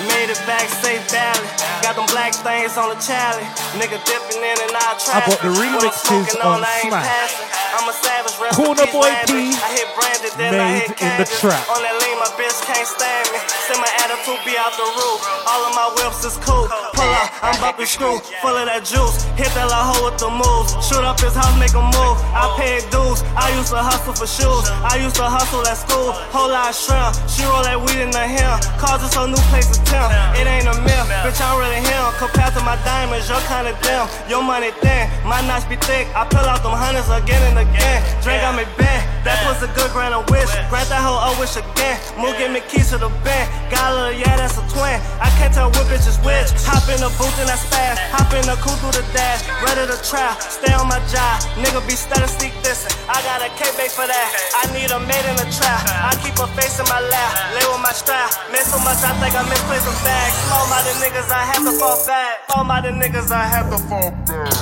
Made 0.10 0.34
it 0.34 0.42
back 0.50 0.66
safe 0.82 1.06
valley. 1.14 1.50
Got 1.86 1.96
them 2.02 2.10
black 2.10 2.34
things 2.34 2.78
on 2.82 2.90
the 2.90 2.98
challenge. 2.98 3.46
Nigga 3.78 4.02
dipping 4.10 4.42
in 4.42 4.58
and 4.58 4.74
out 4.82 4.98
I 5.14 5.22
got 5.22 5.38
the 5.38 5.50
traffic. 5.54 6.02
Remixes 6.02 6.34
on 6.42 6.66
I 6.66 6.90
Smash. 6.90 7.06
passing. 7.06 7.62
I'm 7.72 7.88
a 7.88 7.96
savage, 7.96 8.36
Corner 8.52 8.86
Boy. 8.92 9.08
P, 9.32 9.56
I 9.56 9.70
hit 9.72 9.88
branded, 9.96 10.34
then 10.36 10.60
I 10.60 10.84
made 10.84 10.92
hit 10.92 11.02
in 11.02 11.12
the 11.24 11.28
trap. 11.40 11.64
On 11.72 11.80
that 11.80 11.96
lean, 12.04 12.20
my 12.20 12.28
bitch 12.36 12.60
can't 12.68 12.84
stand 12.84 13.26
me. 13.32 13.40
Send 13.64 13.80
my 13.80 13.88
attitude 14.04 14.44
be 14.44 14.60
out 14.60 14.76
the 14.76 14.84
roof. 14.84 15.20
All 15.48 15.64
of 15.64 15.74
my 15.74 15.88
whips 15.96 16.28
is 16.28 16.36
cool. 16.44 16.68
Pull 16.68 17.12
up, 17.16 17.32
I'm 17.40 17.56
bumping 17.64 17.88
screw. 17.88 18.20
Full 18.40 18.56
of 18.56 18.66
that 18.72 18.88
juice. 18.88 19.28
Hit 19.36 19.52
that 19.60 19.68
la 19.68 19.92
hoe 19.92 20.08
with 20.08 20.16
the 20.16 20.32
moves. 20.32 20.72
Shoot 20.80 21.04
up 21.04 21.20
his 21.20 21.36
house, 21.36 21.52
make 21.60 21.76
a 21.76 21.84
move. 21.84 22.16
I 22.32 22.48
paid 22.56 22.88
dues. 22.88 23.20
I 23.36 23.52
used 23.60 23.76
to 23.76 23.82
hustle 23.84 24.16
for 24.16 24.26
shoes. 24.26 24.72
I 24.88 24.96
used 25.04 25.20
to 25.20 25.28
hustle 25.28 25.68
at 25.68 25.76
school. 25.76 26.16
Whole 26.32 26.48
lot 26.48 26.72
of 26.72 26.76
shrimp. 26.76 27.12
She 27.28 27.44
roll 27.44 27.62
that 27.68 27.76
weed 27.76 28.00
in 28.00 28.10
the 28.16 28.24
hem. 28.24 28.56
Cause 28.80 29.04
it's 29.04 29.14
her 29.20 29.28
new 29.28 29.42
place 29.52 29.68
is 29.68 29.84
temp. 29.84 30.08
It 30.40 30.48
ain't 30.48 30.72
a 30.72 30.76
myth. 30.80 31.08
Bitch, 31.28 31.44
I'm 31.44 31.60
really 31.60 31.84
him. 31.84 32.06
Compared 32.16 32.56
to 32.56 32.62
my 32.64 32.80
diamonds, 32.88 33.28
you're 33.28 33.44
kinda 33.52 33.76
dim. 33.84 34.08
Your 34.32 34.42
money 34.42 34.72
thin. 34.80 35.12
My 35.28 35.44
knots 35.44 35.68
be 35.68 35.76
thick. 35.84 36.08
I 36.16 36.24
pull 36.24 36.48
out 36.48 36.64
them 36.64 36.72
hundreds 36.72 37.12
again 37.12 37.44
and 37.52 37.60
again. 37.68 38.00
Drink 38.24 38.40
on 38.48 38.56
me 38.56 38.64
bent. 38.80 39.04
That 39.28 39.38
puts 39.46 39.62
a 39.62 39.70
good 39.78 39.92
grand 39.94 40.16
of 40.16 40.26
wish. 40.32 40.50
Grant 40.72 40.90
that 40.90 41.04
hoe 41.04 41.20
a 41.20 41.30
wish 41.38 41.60
again. 41.60 42.00
Move, 42.18 42.34
give 42.42 42.50
me 42.50 42.62
keys 42.66 42.90
to 42.90 42.98
the 42.98 43.12
band. 43.22 43.46
Got 43.70 43.92
a 43.92 43.96
little, 43.96 44.18
yeah, 44.18 44.34
that's 44.34 44.58
a 44.58 44.66
twin. 44.74 44.98
I 45.22 45.30
can't 45.38 45.54
tell 45.54 45.70
what 45.70 45.86
bitch 45.86 46.10
is 46.10 46.18
which. 46.26 46.50
Hop 46.66 46.90
in 46.90 46.98
the 46.98 47.12
booth 47.20 47.38
and 47.38 47.50
I 47.50 47.58
spaz. 47.60 48.21
Hop 48.22 48.38
in 48.38 48.46
the 48.46 48.54
coupe 48.62 48.78
through 48.78 48.94
the 48.94 49.02
dash. 49.18 49.42
Ready 49.66 49.90
to 49.90 49.98
try. 50.06 50.38
Stay 50.38 50.70
on 50.78 50.86
my 50.86 51.02
job. 51.10 51.42
Nigga 51.58 51.82
be 51.90 51.98
statistic 51.98 52.54
dissing. 52.62 52.94
I 53.10 53.18
got 53.26 53.42
a 53.42 53.50
K-bake 53.58 53.90
for 53.90 54.06
that. 54.06 54.30
I 54.62 54.70
need 54.78 54.94
a 54.94 55.00
maid 55.02 55.26
in 55.26 55.36
the 55.42 55.50
trap. 55.50 55.82
I 55.90 56.14
keep 56.22 56.38
her 56.38 56.46
face 56.54 56.78
in 56.78 56.86
my 56.86 57.02
lap. 57.02 57.32
Lay 57.58 57.66
with 57.66 57.82
my 57.82 57.90
strap. 57.90 58.30
Miss 58.54 58.70
so 58.70 58.78
much, 58.86 59.02
I 59.02 59.18
think 59.18 59.34
I 59.34 59.42
misplaced 59.50 59.90
some 59.90 59.98
bags. 60.06 60.38
All 60.54 60.70
my 60.70 60.86
the 60.86 60.94
niggas, 61.02 61.34
I 61.34 61.50
have 61.50 61.66
to 61.66 61.74
fall 61.82 61.98
back. 62.06 62.46
All 62.54 62.64
my 62.64 62.78
the 62.82 62.94
niggas, 62.94 63.32
I 63.34 63.46
have 63.50 63.74
to 63.74 63.80
fall 63.90 64.14
back. 64.30 64.54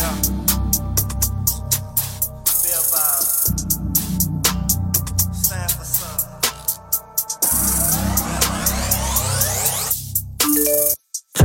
Yeah. 0.00 0.39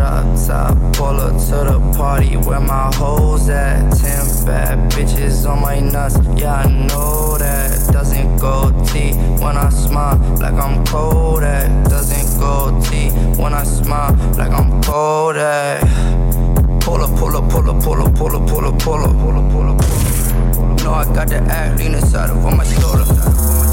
Drop 0.05 0.37
top, 0.45 0.77
pull 0.93 1.19
up 1.19 1.31
to 1.31 1.57
the 1.65 1.79
party 1.97 2.37
where 2.37 2.59
my 2.59 2.93
hoes 2.93 3.49
at. 3.49 3.91
Ten 3.97 4.45
bad 4.45 4.91
bitches 4.91 5.49
on 5.49 5.61
my 5.61 5.79
nuts, 5.79 6.19
yeah, 6.39 6.57
I 6.57 6.69
know 6.69 7.39
that. 7.39 7.91
Doesn't 7.91 8.37
go 8.37 8.69
T 8.85 9.13
when 9.41 9.57
I 9.57 9.69
smile, 9.69 10.19
like 10.39 10.53
I'm 10.53 10.85
cold 10.85 11.41
at. 11.41 11.89
Doesn't 11.89 12.39
go 12.39 12.79
T 12.83 13.09
when 13.41 13.55
I 13.55 13.63
smile, 13.63 14.13
like 14.37 14.51
I'm 14.51 14.79
cold 14.83 15.37
at. 15.37 15.81
Pull 16.81 17.01
up, 17.01 17.17
pull 17.17 17.35
up, 17.35 17.49
pull 17.49 17.67
up, 17.67 17.83
pull 17.83 18.05
up, 18.05 18.15
pull 18.15 18.35
up, 18.35 18.47
pull 18.47 18.65
up, 18.65 18.79
pull 18.79 19.03
up, 19.03 19.11
pull 19.11 19.37
up, 19.39 19.51
pull 19.51 19.69
up. 19.71 20.83
Know 20.83 20.93
I 20.93 21.05
got 21.15 21.29
the 21.29 21.37
act 21.49 21.79
lean 21.79 21.95
inside 21.95 22.29
of 22.29 22.45
on 22.45 22.57
my 22.57 22.63
shoulder. 22.63 23.05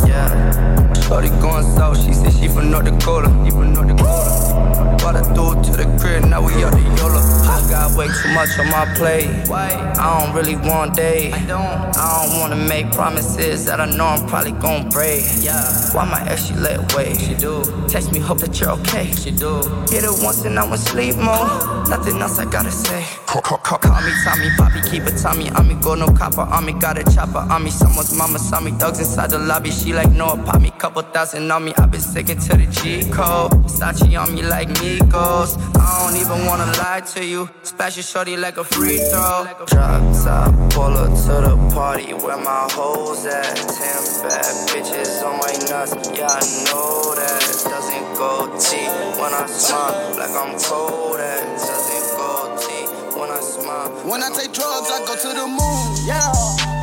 Yeah. 0.09 0.95
Shorty 1.03 1.29
going 1.43 1.65
south, 1.77 2.03
she 2.03 2.15
said 2.15 2.33
she 2.33 2.49
from 2.49 2.71
North 2.71 2.87
Dakota. 2.87 3.29
She 3.45 3.51
from 3.51 3.75
North 3.75 3.89
Dakota. 3.89 4.92
Bought 5.03 5.17
a 5.17 5.23
dude 5.35 5.65
to 5.65 5.73
the 5.73 5.99
crib, 5.99 6.25
now 6.27 6.41
we 6.47 6.53
out 6.63 6.73
the 6.73 6.79
YOLO. 6.79 7.19
I 7.19 7.67
got 7.69 7.99
way 7.99 8.07
too 8.07 8.33
much 8.33 8.57
on 8.61 8.71
my 8.71 8.87
plate. 8.95 9.29
I 9.51 10.25
don't 10.25 10.33
really 10.33 10.55
want 10.55 10.95
days. 10.95 11.35
I 11.35 11.45
don't. 11.45 11.97
I 11.97 12.27
don't 12.27 12.41
wanna 12.41 12.57
make 12.57 12.93
promises 12.93 13.65
that 13.67 13.81
I 13.81 13.87
know 13.87 14.07
I'm 14.07 14.29
probably 14.29 14.53
gon' 14.53 14.89
break. 14.91 15.25
Yeah. 15.41 15.61
Why 15.93 16.05
my 16.05 16.23
ex 16.31 16.47
she 16.47 16.55
let 16.55 16.95
wait? 16.95 17.19
She 17.21 17.35
do. 17.35 17.63
Text 17.89 18.13
me, 18.13 18.21
hope 18.21 18.39
that 18.39 18.61
you're 18.61 18.71
okay. 18.71 19.11
She 19.13 19.33
do. 19.33 19.59
Hit 19.91 20.05
it 20.05 20.15
once 20.23 20.45
and 20.45 20.57
I 20.57 20.69
went 20.69 20.81
sleep 20.81 21.17
mode. 21.17 21.89
Nothing 21.89 22.21
else 22.23 22.39
I 22.39 22.45
gotta 22.45 22.71
say. 22.71 23.05
Call, 23.27 23.43
call, 23.43 23.59
call, 23.59 23.79
call 23.79 24.01
me 24.03 24.13
Tommy, 24.25 24.51
Poppy, 24.57 24.81
keep 24.89 25.03
it 25.03 25.19
Tommy. 25.19 25.51
On 25.51 25.67
me, 25.67 25.75
go 25.83 25.95
no 25.95 26.07
copper. 26.07 26.43
On 26.43 26.65
me, 26.65 26.73
got 26.75 26.97
a 26.97 27.05
chopper. 27.15 27.39
On 27.39 27.63
me, 27.63 27.71
someone's 27.71 28.17
mama 28.17 28.39
saw 28.39 28.61
me. 28.61 28.71
Dogs 28.79 29.01
inside 29.01 29.31
the 29.31 29.39
lobby. 29.39 29.71
She 29.71 29.93
like 29.93 30.11
Noah, 30.13 30.37
pop 30.45 30.61
me. 30.61 30.71
Couple 30.79 31.03
thousand 31.03 31.51
on 31.51 31.65
me. 31.65 31.73
i 31.77 31.87
been 31.87 32.01
sticking 32.01 32.39
to 32.39 32.57
the 32.57 32.67
G 32.67 33.11
code. 33.11 33.53
Versace 33.65 34.21
on 34.21 34.35
me 34.35 34.43
like 34.43 34.69
Migos. 34.99 35.57
I 35.77 36.05
don't 36.05 36.17
even 36.21 36.47
wanna 36.47 36.67
lie 36.79 37.03
to 37.15 37.25
you. 37.25 37.49
Your 37.83 37.91
shorty 37.91 38.37
like 38.37 38.59
a 38.59 38.65
free 38.65 38.99
throw. 39.11 39.45
Drop 39.67 40.03
top, 40.25 40.55
pull 40.71 40.97
up 40.97 41.11
to 41.25 41.35
the 41.47 41.57
party 41.75 42.15
where 42.15 42.39
my 42.39 42.69
hoes 42.73 43.27
at. 43.27 43.57
Ten 43.57 44.01
bad 44.23 44.55
bitches 44.69 45.23
on 45.27 45.37
my 45.43 45.53
nuts. 45.69 45.93
Yeah, 46.17 46.29
I 46.29 46.41
know 46.67 47.15
that. 47.15 47.41
Doesn't 47.69 48.15
go 48.17 48.47
T 48.59 48.77
when 49.21 49.35
I 49.35 49.47
smile 49.47 50.17
like 50.17 50.31
I'm 50.31 50.59
cold 50.59 51.21
at. 51.21 51.43
Doesn't 51.59 52.17
go 52.17 52.57
T 52.63 53.19
when 53.19 53.31
I 53.31 53.41
smile. 53.41 53.91
When 54.09 54.23
I 54.23 54.31
take 54.31 54.53
drugs, 54.53 54.91
I 54.91 55.05
go 55.07 55.17
to 55.17 55.29
the 55.41 55.47
moon. 55.47 56.07
Yeah. 56.07 56.82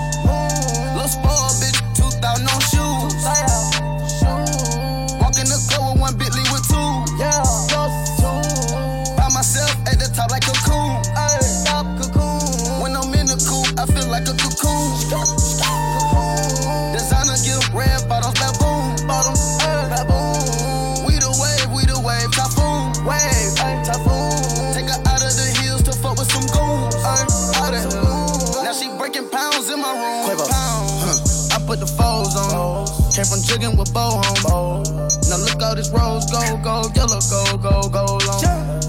On. 33.31 33.37
Came 33.37 33.37
from 33.37 33.41
jigging 33.45 33.77
with 33.77 33.93
bow 33.93 34.21
home. 34.47 34.83
Now 35.29 35.37
look 35.37 35.61
all 35.61 35.75
this 35.75 35.89
rose, 35.91 36.25
gold, 36.31 36.63
gold, 36.63 36.95
yellow, 36.95 37.19
gold, 37.29 37.61
gold, 37.61 37.93
gold 37.93 38.25
long. 38.25 38.41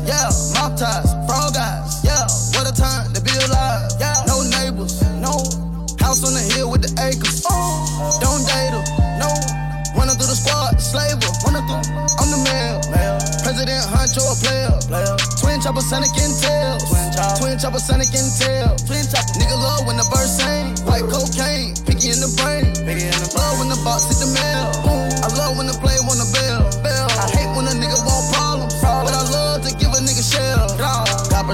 Yeah, 0.07 0.31
mouth 0.55 0.79
ties, 0.79 1.12
frog 1.26 1.57
eyes. 1.57 2.05
Yeah, 2.05 2.24
what 2.57 2.68
a 2.68 2.74
time 2.74 3.12
to 3.12 3.20
be 3.20 3.33
alive. 3.46 3.90
Yeah, 4.00 4.16
no 4.26 4.42
neighbors, 4.42 5.03
no 5.20 5.44
house 6.00 6.24
on 6.24 6.35
the 6.35 6.44
hill 6.55 6.70
with 6.70 6.83
the 6.83 6.92
acres. 7.00 7.42
Don't 8.20 8.42
date 8.46 8.72
her, 8.72 8.85
no. 9.20 9.29
Running 9.96 10.16
through 10.16 10.33
the 10.33 10.38
squad, 10.38 10.81
slave 10.81 11.20
her. 11.20 11.33
Running 11.44 11.66
through, 11.68 11.85
I'm 12.18 12.31
the 12.33 12.40
mail. 12.44 12.81
President 13.42 13.83
Huncho, 13.92 14.24
a 14.24 14.35
player. 14.40 14.72
player. 14.88 15.16
Twin 15.40 15.61
chopper, 15.61 15.83
Sonic 15.83 16.14
and 16.16 16.33
tails. 16.40 16.87
Twin 17.38 17.59
chopper, 17.59 17.81
Sonic 17.83 18.09
and 18.14 18.31
tails. 18.38 18.81
Twin 18.87 19.05
chopper, 19.05 19.37
nigga 19.37 19.59
love 19.59 19.87
when 19.87 19.96
the 19.96 20.07
verse 20.09 20.38
sing. 20.38 20.72
Like 20.87 21.05
cocaine, 21.11 21.74
picky 21.85 22.14
in 22.14 22.20
the 22.22 22.31
brain. 22.40 22.72
Love 23.37 23.59
when 23.59 23.68
the 23.68 23.81
box 23.85 24.07
hit 24.07 24.16
the 24.16 24.19
mail. 24.19 24.19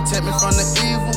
Protect 0.07 0.25
me 0.25 0.33
from 0.39 0.55
the 0.55 0.67
evil. 0.87 1.13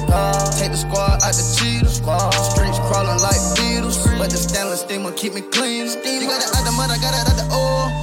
Take 0.57 0.71
the 0.71 0.77
squad 0.77 1.21
out 1.21 1.33
the 1.37 1.45
cheetah. 1.57 1.89
Streets 1.89 2.79
crawling 2.89 3.21
like 3.21 3.37
beetles. 3.55 4.01
But 4.17 4.31
the 4.31 4.37
stainless 4.37 4.81
steamer 4.81 5.11
keep 5.11 5.33
me 5.33 5.41
clean. 5.41 5.85
You 5.85 6.27
got 6.27 6.41
it 6.41 6.49
out 6.55 6.65
the 6.65 6.73
mud, 6.73 6.89
I 6.89 6.97
got 6.97 7.13
it 7.13 7.29
out 7.29 7.37
the 7.37 7.45
oil. 7.53 7.93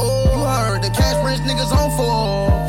Oh, 0.00 0.26
you 0.34 0.42
heard 0.42 0.82
the 0.82 0.90
cash 0.90 1.16
rich 1.24 1.40
niggas 1.46 1.70
on 1.70 1.90
force. 1.96 2.67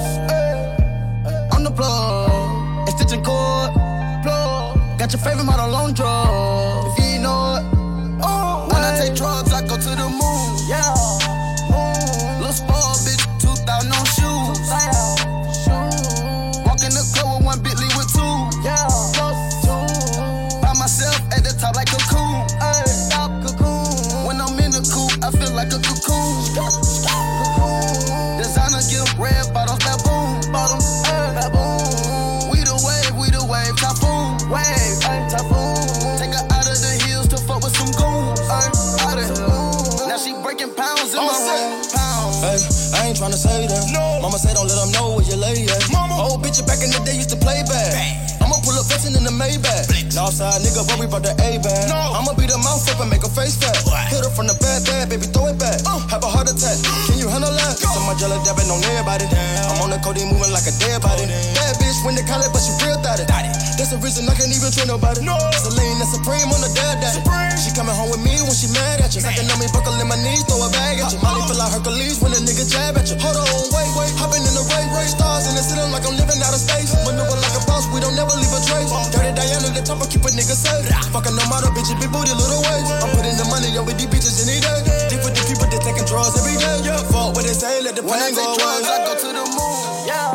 Tryna 43.20 43.36
say 43.36 43.68
that. 43.68 43.92
No. 43.92 44.22
Mama 44.22 44.38
say 44.40 44.54
don't 44.54 44.68
let 44.68 44.80
them 44.80 44.92
know 44.92 45.16
where 45.16 45.26
you 45.26 45.36
lay 45.36 45.68
at. 45.68 45.92
Mama. 45.92 46.16
Old 46.16 46.42
bitch 46.42 46.66
back 46.66 46.80
in 46.82 46.90
the 46.90 47.00
day 47.04 47.16
used 47.16 47.30
to 47.32 47.36
play 47.36 47.62
bad. 47.68 48.29
I'ma 48.50 48.66
pull 48.66 48.74
up 48.82 48.90
flexing 48.90 49.14
in 49.14 49.22
the 49.22 49.30
Maybach. 49.30 49.86
Northside 50.18 50.66
nigga 50.66 50.82
worry 50.90 51.06
about 51.06 51.22
the 51.22 51.38
A-bag. 51.38 51.86
No. 51.86 52.18
I'ma 52.18 52.34
beat 52.34 52.50
her 52.50 52.58
mouth 52.58 52.82
up 52.90 52.98
and 52.98 53.14
make 53.14 53.22
her 53.22 53.30
face 53.30 53.54
fat. 53.62 53.78
Hit 54.10 54.26
her 54.26 54.34
from 54.34 54.50
the 54.50 54.58
bad, 54.58 54.82
bad, 54.90 55.06
baby, 55.06 55.30
throw 55.30 55.54
it 55.54 55.62
back. 55.62 55.78
Have 56.10 56.26
a 56.26 56.30
heart 56.34 56.50
attack. 56.50 56.82
Can 57.06 57.22
you 57.22 57.30
handle 57.30 57.54
that? 57.54 57.78
Some 57.78 58.10
my 58.10 58.18
jelly 58.18 58.42
dabbing 58.42 58.66
on 58.74 58.82
everybody. 58.90 59.30
I'm 59.70 59.86
on 59.86 59.94
the 59.94 60.02
codeine 60.02 60.34
moving 60.34 60.50
like 60.50 60.66
a 60.66 60.74
dead 60.82 60.98
body. 60.98 61.30
Bad 61.30 61.78
bitch 61.78 62.02
when 62.02 62.18
they 62.18 62.26
call 62.26 62.42
it, 62.42 62.50
but 62.50 62.66
she 62.66 62.74
real 62.82 62.98
thought 63.06 63.22
it. 63.22 63.30
That's 63.30 63.94
the 63.94 64.02
reason 64.02 64.26
I 64.26 64.34
can't 64.34 64.50
even 64.50 64.74
trust 64.74 64.90
nobody. 64.90 65.22
No. 65.22 65.38
Celine 65.54 66.02
and 66.02 66.10
Supreme 66.10 66.50
on 66.50 66.58
the 66.66 66.74
dad 66.74 67.06
daddy. 67.06 67.22
She 67.62 67.70
coming 67.78 67.94
home 67.94 68.10
with 68.10 68.26
me 68.26 68.34
when 68.42 68.58
she 68.58 68.66
mad 68.74 68.98
at 69.06 69.14
you. 69.14 69.22
Sucking 69.22 69.46
on 69.46 69.62
me, 69.62 69.70
buckle 69.70 69.94
in 69.94 70.10
my 70.10 70.18
knees, 70.26 70.42
throw 70.50 70.58
a 70.58 70.74
bag 70.74 70.98
at 71.06 71.14
you. 71.14 71.22
Molly 71.22 71.46
feel 71.46 71.62
like 71.62 71.70
Hercules 71.70 72.18
when 72.18 72.34
a 72.34 72.42
nigga 72.42 72.66
jab 72.66 72.98
at 72.98 73.14
you. 73.14 73.16
Hold 73.22 73.38
on, 73.38 73.46
wait, 73.78 73.94
wait. 73.94 74.10
Hopping 74.18 74.42
in 74.42 74.54
the 74.58 74.66
race, 74.74 74.90
race 74.98 75.14
stars 75.14 75.46
in 75.46 75.54
the 75.54 75.62
ceiling 75.62 75.94
like 75.94 76.02
I'm 76.02 76.18
living 76.18 76.42
out 76.42 76.50
of 76.50 76.60
space. 76.66 76.90
Maneuver 77.06 77.38
like 77.38 77.56
a 77.56 77.64
boss, 77.70 77.86
we 77.94 78.02
don't 78.02 78.18
never 78.18 78.36
leave 78.70 78.86
a 78.86 78.90
trace. 78.90 79.10
Dirty 79.12 79.32
Diana, 79.34 79.70
the 79.74 79.82
top, 79.82 80.02
I 80.02 80.06
keep 80.08 80.22
a 80.22 80.30
nigga 80.30 80.54
safe. 80.54 80.86
Fucking 81.10 81.36
no 81.36 81.44
matter, 81.50 81.72
bitch, 81.74 81.90
big 81.98 82.12
booty, 82.14 82.34
little 82.38 82.62
waist. 82.62 82.92
I'm 83.02 83.10
putting 83.18 83.36
the 83.38 83.46
money 83.50 83.74
up 83.78 83.86
with 83.86 83.98
these 83.98 84.10
bitches 84.10 84.46
any 84.46 84.62
day. 84.62 84.86
Deep 85.10 85.22
with 85.26 85.34
the 85.34 85.44
people 85.50 85.66
that 85.66 85.82
taking 85.82 86.06
drugs 86.06 86.38
every 86.38 86.58
day. 86.62 86.86
Fuck 87.10 87.34
what 87.34 87.46
they 87.46 87.54
say, 87.56 87.82
let 87.82 87.96
the 87.96 88.04
When 88.06 88.20
pain 88.20 88.36
go 88.38 88.46
take 88.54 88.62
away. 88.62 88.86
I 88.86 88.98
go 89.10 89.14
to 89.18 89.30
the 89.34 89.46
moon. 89.50 90.06
Yeah. 90.06 90.30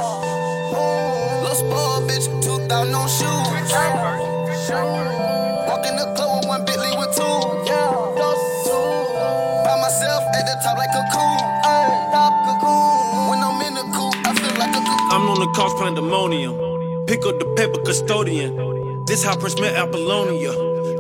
Little 1.43 1.55
spoiled 1.55 2.11
bitch, 2.11 2.27
2000 2.43 2.95
on 2.95 3.07
shoes. 3.07 3.71
Walk 5.69 5.87
in 5.87 5.95
the 5.97 6.07
club 6.17 6.41
with 6.41 6.49
one 6.49 6.65
Bentley 6.65 6.91
with 6.99 7.15
two. 7.15 7.39
Yeah. 7.67 7.91
By 9.63 9.75
myself 9.81 10.23
at 10.35 10.45
the 10.47 10.55
top 10.63 10.77
like 10.79 10.91
a 10.91 11.03
cocoon. 11.15 11.39
Stop 12.11 12.35
cocoon. 12.47 13.31
When 13.31 13.39
I'm 13.43 13.61
in 13.63 13.75
the 13.75 13.87
coop, 13.95 14.15
I 14.27 14.35
feel 14.35 14.55
like 14.59 14.75
a 14.75 14.81
cocoon. 14.83 15.13
I'm 15.15 15.29
on 15.29 15.39
the 15.39 15.47
cost 15.55 15.77
pandemonium. 15.79 16.74
Pick 17.07 17.27
up 17.27 17.39
the 17.39 17.45
paper 17.57 17.81
custodian. 17.85 19.05
This 19.05 19.23
how 19.23 19.37
Prince 19.37 19.61
met 19.61 19.77
Apollonia. 19.77 20.53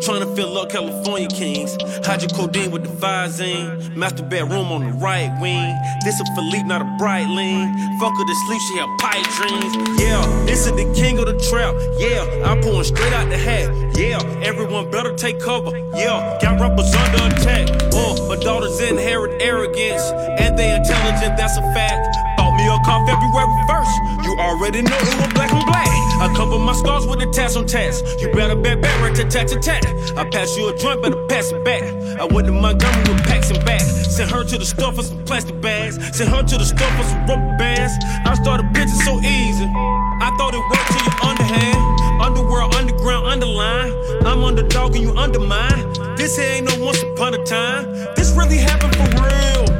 Trying 0.02 0.20
to 0.20 0.36
fill 0.36 0.58
up 0.58 0.70
California 0.70 1.28
Kings. 1.28 1.78
Hydrocodone 2.04 2.70
with 2.70 2.82
the 2.82 2.90
Visine. 2.90 3.96
Master 3.96 4.22
bedroom 4.22 4.70
on 4.70 4.82
the 4.82 4.92
right 4.98 5.32
wing. 5.40 5.74
This 6.04 6.20
a 6.20 6.24
Philippe, 6.34 6.64
not 6.64 6.82
a 6.82 6.96
bright 6.98 7.26
lean. 7.26 7.72
Fuck 7.98 8.12
her 8.12 8.24
to 8.24 8.34
sleep, 8.46 8.60
she 8.68 8.78
have 8.78 8.98
pipe 8.98 9.24
dreams. 9.36 10.00
Yeah, 10.00 10.44
this 10.44 10.66
is 10.66 10.72
the 10.72 10.92
king 10.94 11.18
of 11.18 11.24
the 11.24 11.38
trap. 11.48 11.74
Yeah, 11.98 12.44
I'm 12.44 12.60
pulling 12.60 12.84
straight 12.84 13.14
out 13.14 13.30
the 13.30 13.38
hat. 13.38 13.72
Yeah, 13.96 14.20
everyone 14.44 14.90
better 14.90 15.14
take 15.14 15.40
cover. 15.40 15.70
Yeah, 15.96 16.38
got 16.42 16.60
rappers 16.60 16.94
under 16.94 17.34
attack. 17.34 17.70
Uh, 17.94 18.28
my 18.28 18.36
daughters 18.36 18.78
inherit 18.80 19.40
arrogance. 19.40 20.02
And 20.38 20.58
they 20.58 20.74
intelligent, 20.76 21.38
that's 21.38 21.56
a 21.56 21.62
fact. 21.72 22.33
A 22.64 22.80
car 22.84 23.06
February 23.06 23.46
1st. 23.68 24.24
You 24.24 24.32
already 24.38 24.82
know 24.82 24.96
it 24.96 25.16
was 25.20 25.32
black 25.34 25.52
and 25.52 25.64
black. 25.66 25.88
I 26.20 26.32
cover 26.34 26.58
my 26.58 26.72
scars 26.72 27.06
with 27.06 27.20
a 27.20 27.30
tats 27.30 27.56
on 27.56 27.66
tats. 27.66 28.00
You 28.22 28.32
better 28.32 28.56
bet 28.56 28.80
back, 28.80 29.00
right 29.02 29.14
to 29.16 29.24
tat 29.28 29.48
to 29.48 29.60
tat. 29.60 29.84
I 30.16 30.24
pass 30.30 30.56
you 30.56 30.68
a 30.68 30.76
joint, 30.78 31.02
better 31.02 31.26
pass 31.26 31.52
it 31.52 31.64
back. 31.64 31.82
I 32.18 32.24
went 32.24 32.46
to 32.46 32.52
Montgomery 32.52 33.12
with 33.12 33.22
packs 33.24 33.50
and 33.50 33.62
back. 33.64 33.82
Sent 33.82 34.30
her 34.30 34.44
to 34.44 34.58
the 34.58 34.64
store 34.64 34.92
for 34.92 35.02
some 35.02 35.24
plastic 35.24 35.60
bags. 35.60 35.96
Sent 36.16 36.30
her 36.30 36.42
to 36.42 36.56
the 36.56 36.64
store 36.64 36.90
for 36.96 37.02
some 37.04 37.26
rubber 37.26 37.56
bands. 37.58 37.92
I 38.24 38.34
started 38.34 38.66
bitching 38.72 39.02
so 39.04 39.18
easy. 39.20 39.66
I 39.66 40.30
thought 40.38 40.54
it 40.54 40.64
worked 40.70 40.88
till 40.88 41.04
your 41.04 41.18
underhand. 41.30 42.22
Underworld, 42.22 42.74
underground, 42.76 43.26
underline. 43.26 43.92
I'm 44.24 44.44
underdog 44.44 44.94
and 44.94 45.02
you 45.02 45.12
undermine. 45.16 45.92
This 46.16 46.36
here 46.36 46.46
ain't 46.46 46.66
no 46.66 46.84
once 46.84 47.02
upon 47.02 47.34
a 47.34 47.44
time. 47.44 47.92
This 48.14 48.32
really 48.32 48.58
happened 48.58 48.94
for 48.96 49.08
real. 49.20 49.73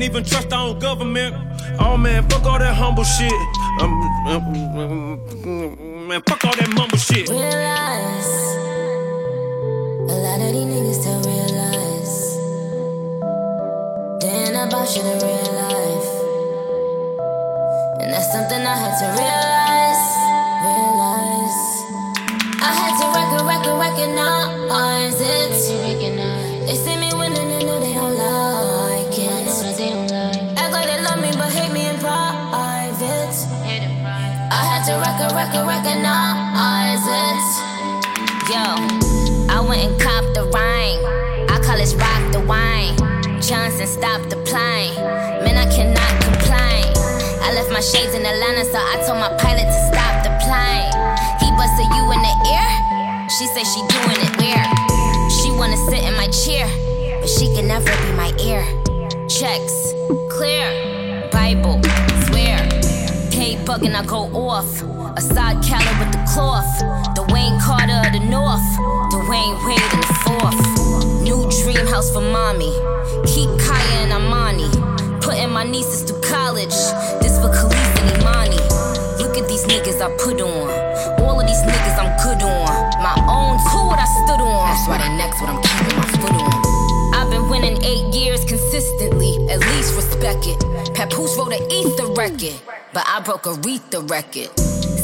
Can't 0.00 0.12
even 0.12 0.24
trust 0.24 0.50
our 0.50 0.68
own 0.68 0.78
government. 0.78 1.36
Oh 1.78 1.94
man, 1.98 2.26
fuck 2.30 2.46
all 2.46 2.58
that 2.58 2.74
humble 2.74 3.04
shit. 3.04 3.34
Um, 3.82 4.00
um, 4.32 5.20
um, 5.44 6.08
man, 6.08 6.22
fuck 6.26 6.42
all 6.42 6.56
that 6.56 6.72
mumble 6.72 6.96
shit. 6.96 7.28
Realize 7.28 8.32
a 10.08 10.16
lot 10.24 10.40
of 10.40 10.56
these 10.56 10.64
niggas 10.72 10.96
still 11.04 11.20
realize 11.20 12.16
they 14.24 14.32
ain't 14.48 14.56
about 14.56 14.88
shit 14.88 15.04
in 15.04 15.20
real 15.20 15.52
life, 15.68 16.08
and 18.00 18.08
that's 18.08 18.32
something 18.32 18.56
I 18.56 18.76
had 18.80 18.96
to 19.04 19.06
realize. 19.20 20.04
Realize 20.64 21.60
I 22.56 22.72
had 22.72 22.96
to 23.00 23.06
record, 23.12 23.44
record, 23.52 23.76
recognize 23.76 25.20
it. 25.20 25.50
They 26.66 26.74
see 26.74 26.96
me 26.96 27.12
winning 27.12 27.52
and 27.52 27.66
know 27.66 27.78
they 27.80 27.92
don't 27.92 28.16
like 28.16 28.49
Uh, 35.22 36.96
it. 36.96 37.44
Yo, 38.48 38.64
I 39.52 39.60
went 39.60 39.84
and 39.84 40.00
copped 40.00 40.32
the 40.32 40.44
rain. 40.48 40.96
I 41.50 41.60
call 41.62 41.76
this 41.76 41.92
rock 41.94 42.32
the 42.32 42.40
wine. 42.40 42.96
Johnson, 43.42 43.86
stop 43.86 44.22
the 44.30 44.36
plane. 44.48 44.96
Man, 45.44 45.60
I 45.60 45.68
cannot 45.68 46.08
complain. 46.24 46.88
I 47.44 47.52
left 47.52 47.70
my 47.70 47.80
shades 47.80 48.14
in 48.14 48.24
Atlanta, 48.24 48.64
so 48.64 48.78
I 48.80 48.96
told 49.04 49.20
my 49.20 49.28
pilot 49.36 49.68
to 49.68 49.80
stop 49.92 50.24
the 50.24 50.32
plane. 50.40 50.88
He 51.36 51.52
busted 51.52 51.88
you 51.92 52.04
in 52.16 52.20
the 52.24 52.36
ear. 52.56 52.70
She 53.36 53.44
say 53.52 53.64
she 53.68 53.80
doing 53.92 54.20
it 54.24 54.32
where? 54.40 54.64
She 55.28 55.52
wanna 55.52 55.76
sit 55.92 56.00
in 56.00 56.16
my 56.16 56.28
chair, 56.32 56.64
but 57.20 57.28
she 57.28 57.52
can 57.52 57.68
never 57.68 57.84
be 57.84 58.12
my 58.16 58.32
ear. 58.40 58.64
Checks, 59.28 59.92
clear, 60.32 61.28
Bible, 61.30 61.78
Paid 63.40 63.64
bugging, 63.64 63.96
I 63.96 64.04
go 64.04 64.28
off. 64.36 64.68
A 65.16 65.20
side 65.22 65.64
Cali 65.64 65.88
with 65.96 66.12
the 66.12 66.20
cloth. 66.28 66.68
Dwayne 67.16 67.56
Carter 67.56 67.96
of 68.04 68.12
the 68.12 68.20
North. 68.28 68.60
Dwyane 69.08 69.56
Wade 69.64 69.80
in 69.96 70.00
the 70.04 70.12
fourth. 70.28 70.60
New 71.24 71.48
dream 71.48 71.86
house 71.88 72.12
for 72.12 72.20
mommy. 72.20 72.68
Keep 73.24 73.48
Kaya 73.64 74.04
and 74.04 74.12
Amani. 74.12 74.68
Putting 75.24 75.48
my 75.48 75.64
nieces 75.64 76.02
through 76.04 76.20
college. 76.20 76.76
This 77.24 77.40
for 77.40 77.48
Khalees 77.48 77.92
and 78.04 78.20
Imani. 78.20 78.60
Look 79.24 79.40
at 79.40 79.48
these 79.48 79.64
niggas 79.64 80.04
I 80.04 80.12
put 80.20 80.38
on. 80.42 80.68
All 81.24 81.40
of 81.40 81.46
these 81.48 81.64
niggas 81.64 81.96
I'm 81.96 82.12
good 82.20 82.44
on. 82.44 82.68
My 83.00 83.16
own 83.24 83.56
two 83.72 83.88
what 83.88 83.96
I 83.96 84.08
stood 84.20 84.44
on. 84.44 84.68
That's 84.68 84.84
why 84.84 84.98
they 85.00 85.16
next 85.16 85.40
what 85.40 85.48
I'm 85.48 85.62
keeping 85.64 85.96
my 85.96 86.04
foot 86.20 86.36
on. 86.36 87.16
I've 87.16 87.30
been 87.30 87.48
winning 87.48 87.82
eight 87.88 88.12
years 88.12 88.44
consistently. 88.44 89.32
At 89.48 89.60
least 89.60 89.96
respect 89.96 90.44
it. 90.44 90.79
Papoose 91.00 91.34
wrote 91.38 91.54
an 91.54 91.72
ether 91.72 92.12
record, 92.12 92.60
but 92.92 93.02
I 93.08 93.20
broke 93.20 93.46
a 93.46 93.56
Aretha 93.56 94.04
record. 94.10 94.50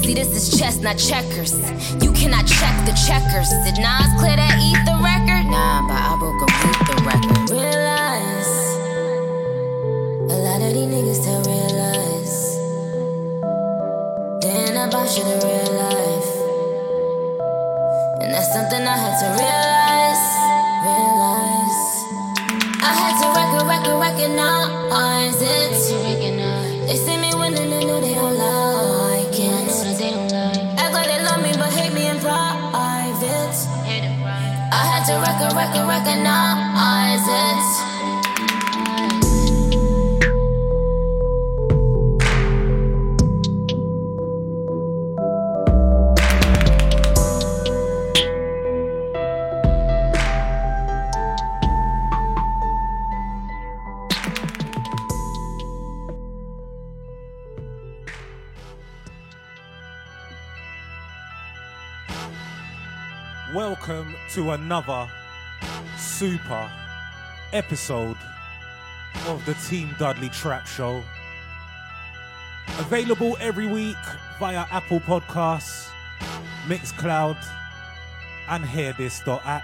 See, 0.05 0.13
this 0.13 0.29
is 0.37 0.61
chess, 0.61 0.77
not 0.77 0.99
checkers. 0.99 1.57
You 2.05 2.13
cannot 2.13 2.47
check 2.47 2.77
the 2.85 2.93
checkers. 3.09 3.49
Did 3.65 3.81
Nas 3.81 4.13
clear 4.21 4.37
that 4.37 4.61
ether 4.61 5.01
record? 5.01 5.49
Nah, 5.49 5.89
but 5.89 5.97
I 5.97 6.13
broke 6.21 6.43
a 6.43 6.49
Aretha 6.53 6.97
record. 7.01 7.49
Realize 7.49 8.57
a 10.29 10.37
lot 10.37 10.61
of 10.61 10.75
these 10.75 10.85
niggas 10.85 11.25
don't 11.25 11.47
realize. 11.49 12.37
They 14.43 14.53
ain't 14.53 14.77
about 14.77 15.09
shit 15.09 15.25
in 15.25 15.41
real 15.49 15.73
life. 15.81 16.31
And 18.21 18.35
that's 18.35 18.53
something 18.53 18.87
I 18.87 18.99
had 18.99 19.19
to 19.21 19.43
realize. 19.43 19.56
Record, 24.35 24.91
recognize 24.91 25.43
it. 25.43 26.87
They 26.87 26.97
see 26.97 27.17
me 27.17 27.31
winning 27.35 27.73
and 27.73 27.87
know 27.87 28.01
they 28.01 28.15
don't 28.15 28.37
like 28.37 29.33
it. 29.33 29.67
Act 30.79 30.93
like 30.95 31.07
they 31.07 31.19
don't 31.19 31.25
love 31.25 31.43
me 31.43 31.53
but 31.57 31.73
hate 31.73 31.93
me 31.93 32.09
in 32.09 32.19
private. 32.19 33.57
I 34.73 34.85
had 34.85 35.05
to 35.07 35.15
record, 35.21 35.55
record, 35.55 35.87
recognize 35.89 37.27
it. 37.29 37.86
Another 64.67 65.09
super 65.97 66.69
episode 67.53 68.17
of 69.29 69.41
the 69.47 69.55
Team 69.69 69.95
Dudley 69.97 70.29
Trap 70.31 70.67
Show. 70.67 71.05
Available 72.81 73.37
every 73.39 73.69
week 73.69 73.97
via 74.41 74.67
Apple 74.73 74.99
Podcasts, 74.99 75.89
Mixcloud, 76.67 77.37
and 78.49 78.65
HearThis.at. 78.65 79.63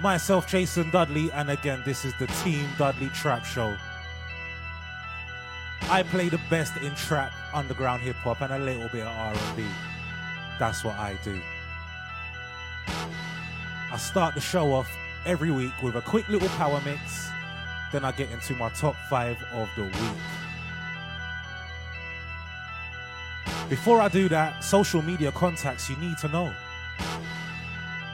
Myself, 0.00 0.48
Jason 0.48 0.88
Dudley, 0.90 1.30
and 1.32 1.50
again, 1.50 1.82
this 1.84 2.06
is 2.06 2.14
the 2.18 2.26
Team 2.42 2.66
Dudley 2.78 3.10
Trap 3.10 3.44
Show. 3.44 3.76
I 5.90 6.04
play 6.04 6.30
the 6.30 6.40
best 6.48 6.74
in 6.78 6.94
trap, 6.94 7.32
underground 7.52 8.00
hip 8.00 8.16
hop, 8.16 8.40
and 8.40 8.54
a 8.54 8.58
little 8.58 8.88
bit 8.88 9.02
of 9.02 9.14
R&B. 9.14 9.62
That's 10.58 10.82
what 10.84 10.94
I 10.94 11.18
do. 11.22 11.38
I 13.90 13.96
start 13.96 14.34
the 14.34 14.40
show 14.40 14.72
off 14.74 14.90
every 15.24 15.50
week 15.50 15.72
with 15.82 15.96
a 15.96 16.02
quick 16.02 16.28
little 16.28 16.48
power 16.50 16.80
mix. 16.84 17.28
Then 17.90 18.04
I 18.04 18.12
get 18.12 18.30
into 18.30 18.54
my 18.54 18.68
top 18.70 18.94
five 19.08 19.42
of 19.52 19.68
the 19.76 19.84
week. 19.84 19.92
Before 23.70 24.00
I 24.00 24.08
do 24.08 24.28
that, 24.28 24.62
social 24.62 25.00
media 25.00 25.32
contacts 25.32 25.88
you 25.88 25.96
need 25.96 26.18
to 26.18 26.28
know. 26.28 26.52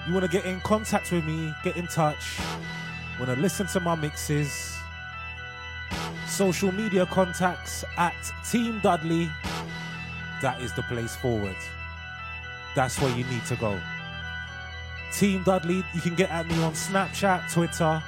You 0.07 0.13
want 0.13 0.25
to 0.25 0.31
get 0.31 0.45
in 0.45 0.61
contact 0.61 1.11
with 1.11 1.25
me, 1.25 1.53
get 1.65 1.77
in 1.77 1.89
touch, 1.89 2.39
want 3.19 3.35
to 3.35 3.41
listen 3.41 3.67
to 3.69 3.81
my 3.81 3.97
mixes. 3.97 4.77
Social 6.29 6.71
media 6.71 7.07
contacts 7.07 7.85
at 7.97 8.15
Team 8.49 8.79
Dudley. 8.81 9.29
That 10.41 10.61
is 10.61 10.73
the 10.73 10.83
place 10.83 11.17
forward. 11.17 11.57
That's 12.77 13.01
where 13.01 13.17
you 13.17 13.25
need 13.25 13.45
to 13.47 13.57
go. 13.57 13.81
Team 15.17 15.45
Dudley, 15.45 15.85
you 15.95 16.01
can 16.01 16.17
get 16.17 16.29
at 16.31 16.49
me 16.49 16.61
on 16.65 16.73
Snapchat, 16.73 17.53
Twitter, 17.53 18.03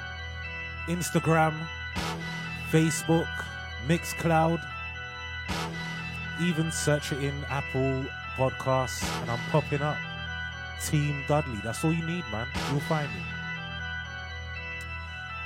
Instagram, 0.87 1.55
Facebook, 2.69 3.29
Mixcloud. 3.87 4.61
Even 6.41 6.69
search 6.69 7.13
it 7.13 7.23
in 7.23 7.33
Apple 7.49 8.05
Podcasts, 8.35 9.09
and 9.21 9.31
I'm 9.31 9.39
popping 9.51 9.81
up. 9.81 9.95
Team 10.85 11.23
Dudley, 11.29 11.59
that's 11.63 11.85
all 11.85 11.93
you 11.93 12.05
need, 12.05 12.25
man. 12.29 12.45
You'll 12.71 12.81
find 12.81 13.09
me. 13.13 13.21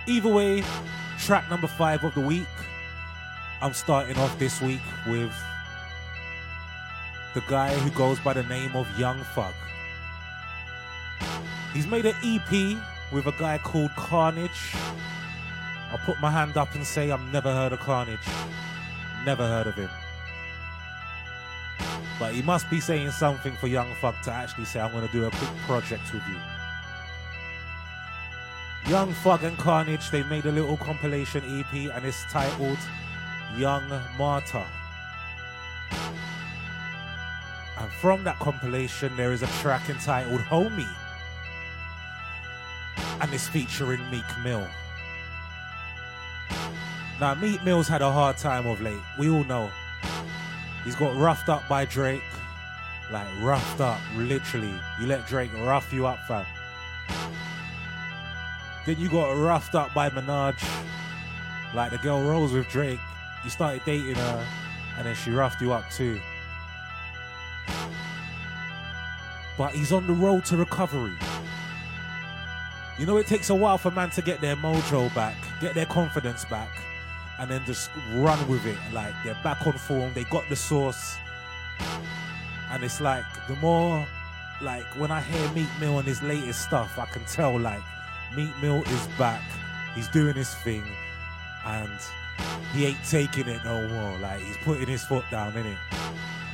Either 0.07 0.29
way, 0.29 0.63
track 1.19 1.47
number 1.47 1.67
five 1.67 2.03
of 2.03 2.15
the 2.15 2.21
week. 2.21 2.47
I'm 3.61 3.73
starting 3.73 4.17
off 4.17 4.37
this 4.39 4.59
week 4.61 4.81
with 5.07 5.31
the 7.35 7.41
guy 7.41 7.71
who 7.75 7.91
goes 7.91 8.19
by 8.19 8.33
the 8.33 8.43
name 8.43 8.75
of 8.75 8.87
Young 8.99 9.19
Thug. 9.35 9.53
He's 11.73 11.87
made 11.87 12.05
an 12.05 12.15
EP 12.23 12.77
with 13.13 13.27
a 13.27 13.31
guy 13.39 13.57
called 13.57 13.91
Carnage. 13.95 14.75
I'll 15.91 15.97
put 15.99 16.19
my 16.19 16.29
hand 16.29 16.57
up 16.57 16.75
and 16.75 16.85
say 16.85 17.11
I've 17.11 17.31
never 17.31 17.51
heard 17.53 17.71
of 17.71 17.79
Carnage. 17.79 18.19
Never 19.25 19.47
heard 19.47 19.67
of 19.67 19.75
him. 19.75 19.89
But 22.19 22.33
he 22.33 22.41
must 22.41 22.69
be 22.69 22.79
saying 22.79 23.11
something 23.11 23.55
for 23.55 23.67
Young 23.67 23.93
Thug 23.95 24.15
to 24.23 24.31
actually 24.31 24.65
say, 24.65 24.79
I'm 24.79 24.91
going 24.91 25.07
to 25.07 25.11
do 25.13 25.25
a 25.25 25.31
quick 25.31 25.49
project 25.65 26.13
with 26.13 26.23
you. 26.27 26.37
Young 28.91 29.13
Thug 29.13 29.43
and 29.43 29.57
Carnage, 29.57 30.11
they 30.11 30.23
made 30.23 30.45
a 30.45 30.51
little 30.51 30.77
compilation 30.77 31.43
EP 31.59 31.73
and 31.73 32.05
it's 32.05 32.23
titled 32.31 32.79
Young 33.57 33.87
Martha. 34.17 34.65
And 37.77 37.91
from 37.93 38.23
that 38.25 38.39
compilation, 38.39 39.15
there 39.15 39.31
is 39.31 39.41
a 39.41 39.47
track 39.61 39.89
entitled 39.89 40.41
Homie 40.41 40.87
and 43.21 43.31
it's 43.33 43.47
featuring 43.47 44.01
Meek 44.09 44.25
Mill. 44.43 44.67
Now, 47.19 47.35
Meek 47.35 47.63
Mill's 47.63 47.87
had 47.87 48.01
a 48.01 48.11
hard 48.11 48.37
time 48.37 48.65
of 48.65 48.81
late. 48.81 48.99
We 49.19 49.29
all 49.29 49.43
know. 49.43 49.69
He's 50.83 50.95
got 50.95 51.15
roughed 51.15 51.47
up 51.47 51.67
by 51.69 51.85
Drake. 51.85 52.23
Like, 53.11 53.27
roughed 53.39 53.79
up, 53.79 53.99
literally. 54.15 54.73
You 54.99 55.05
let 55.05 55.27
Drake 55.27 55.51
rough 55.53 55.93
you 55.93 56.07
up, 56.07 56.17
fam. 56.27 56.45
Then 58.87 58.99
you 58.99 59.07
got 59.07 59.33
roughed 59.33 59.75
up 59.75 59.93
by 59.93 60.09
Minaj. 60.09 60.55
Like, 61.75 61.91
the 61.91 61.99
girl 61.99 62.23
rolls 62.23 62.53
with 62.53 62.67
Drake. 62.69 62.99
You 63.43 63.51
started 63.51 63.83
dating 63.85 64.15
her, 64.15 64.47
and 64.97 65.05
then 65.05 65.15
she 65.15 65.29
roughed 65.29 65.61
you 65.61 65.73
up 65.73 65.83
too. 65.91 66.19
But 69.59 69.73
he's 69.73 69.91
on 69.91 70.07
the 70.07 70.13
road 70.13 70.43
to 70.45 70.57
recovery. 70.57 71.13
You 73.01 73.07
know, 73.07 73.17
it 73.17 73.25
takes 73.25 73.49
a 73.49 73.55
while 73.55 73.79
for 73.79 73.89
man 73.89 74.11
to 74.11 74.21
get 74.21 74.41
their 74.41 74.55
mojo 74.55 75.11
back, 75.15 75.35
get 75.59 75.73
their 75.73 75.87
confidence 75.87 76.45
back, 76.45 76.69
and 77.39 77.49
then 77.49 77.65
just 77.65 77.89
run 78.13 78.47
with 78.47 78.63
it. 78.67 78.77
Like 78.93 79.15
they're 79.25 79.39
back 79.43 79.65
on 79.65 79.73
form, 79.73 80.11
they 80.13 80.23
got 80.25 80.47
the 80.49 80.55
source. 80.55 81.15
And 82.69 82.83
it's 82.83 83.01
like 83.01 83.23
the 83.47 83.55
more, 83.55 84.05
like 84.61 84.85
when 84.99 85.09
I 85.09 85.19
hear 85.19 85.51
Meek 85.53 85.67
Mill 85.79 85.97
and 85.97 86.07
his 86.07 86.21
latest 86.21 86.61
stuff, 86.61 86.99
I 86.99 87.07
can 87.07 87.25
tell 87.25 87.57
like 87.57 87.81
Meek 88.35 88.55
Mill 88.61 88.83
is 88.83 89.07
back, 89.17 89.41
he's 89.95 90.07
doing 90.09 90.35
his 90.35 90.53
thing, 90.57 90.83
and 91.65 91.89
he 92.71 92.85
ain't 92.85 93.03
taking 93.09 93.47
it 93.47 93.65
no 93.65 93.87
more. 93.87 94.19
Like 94.19 94.41
he's 94.41 94.57
putting 94.57 94.85
his 94.87 95.03
foot 95.03 95.25
down, 95.31 95.53
innit? 95.53 95.75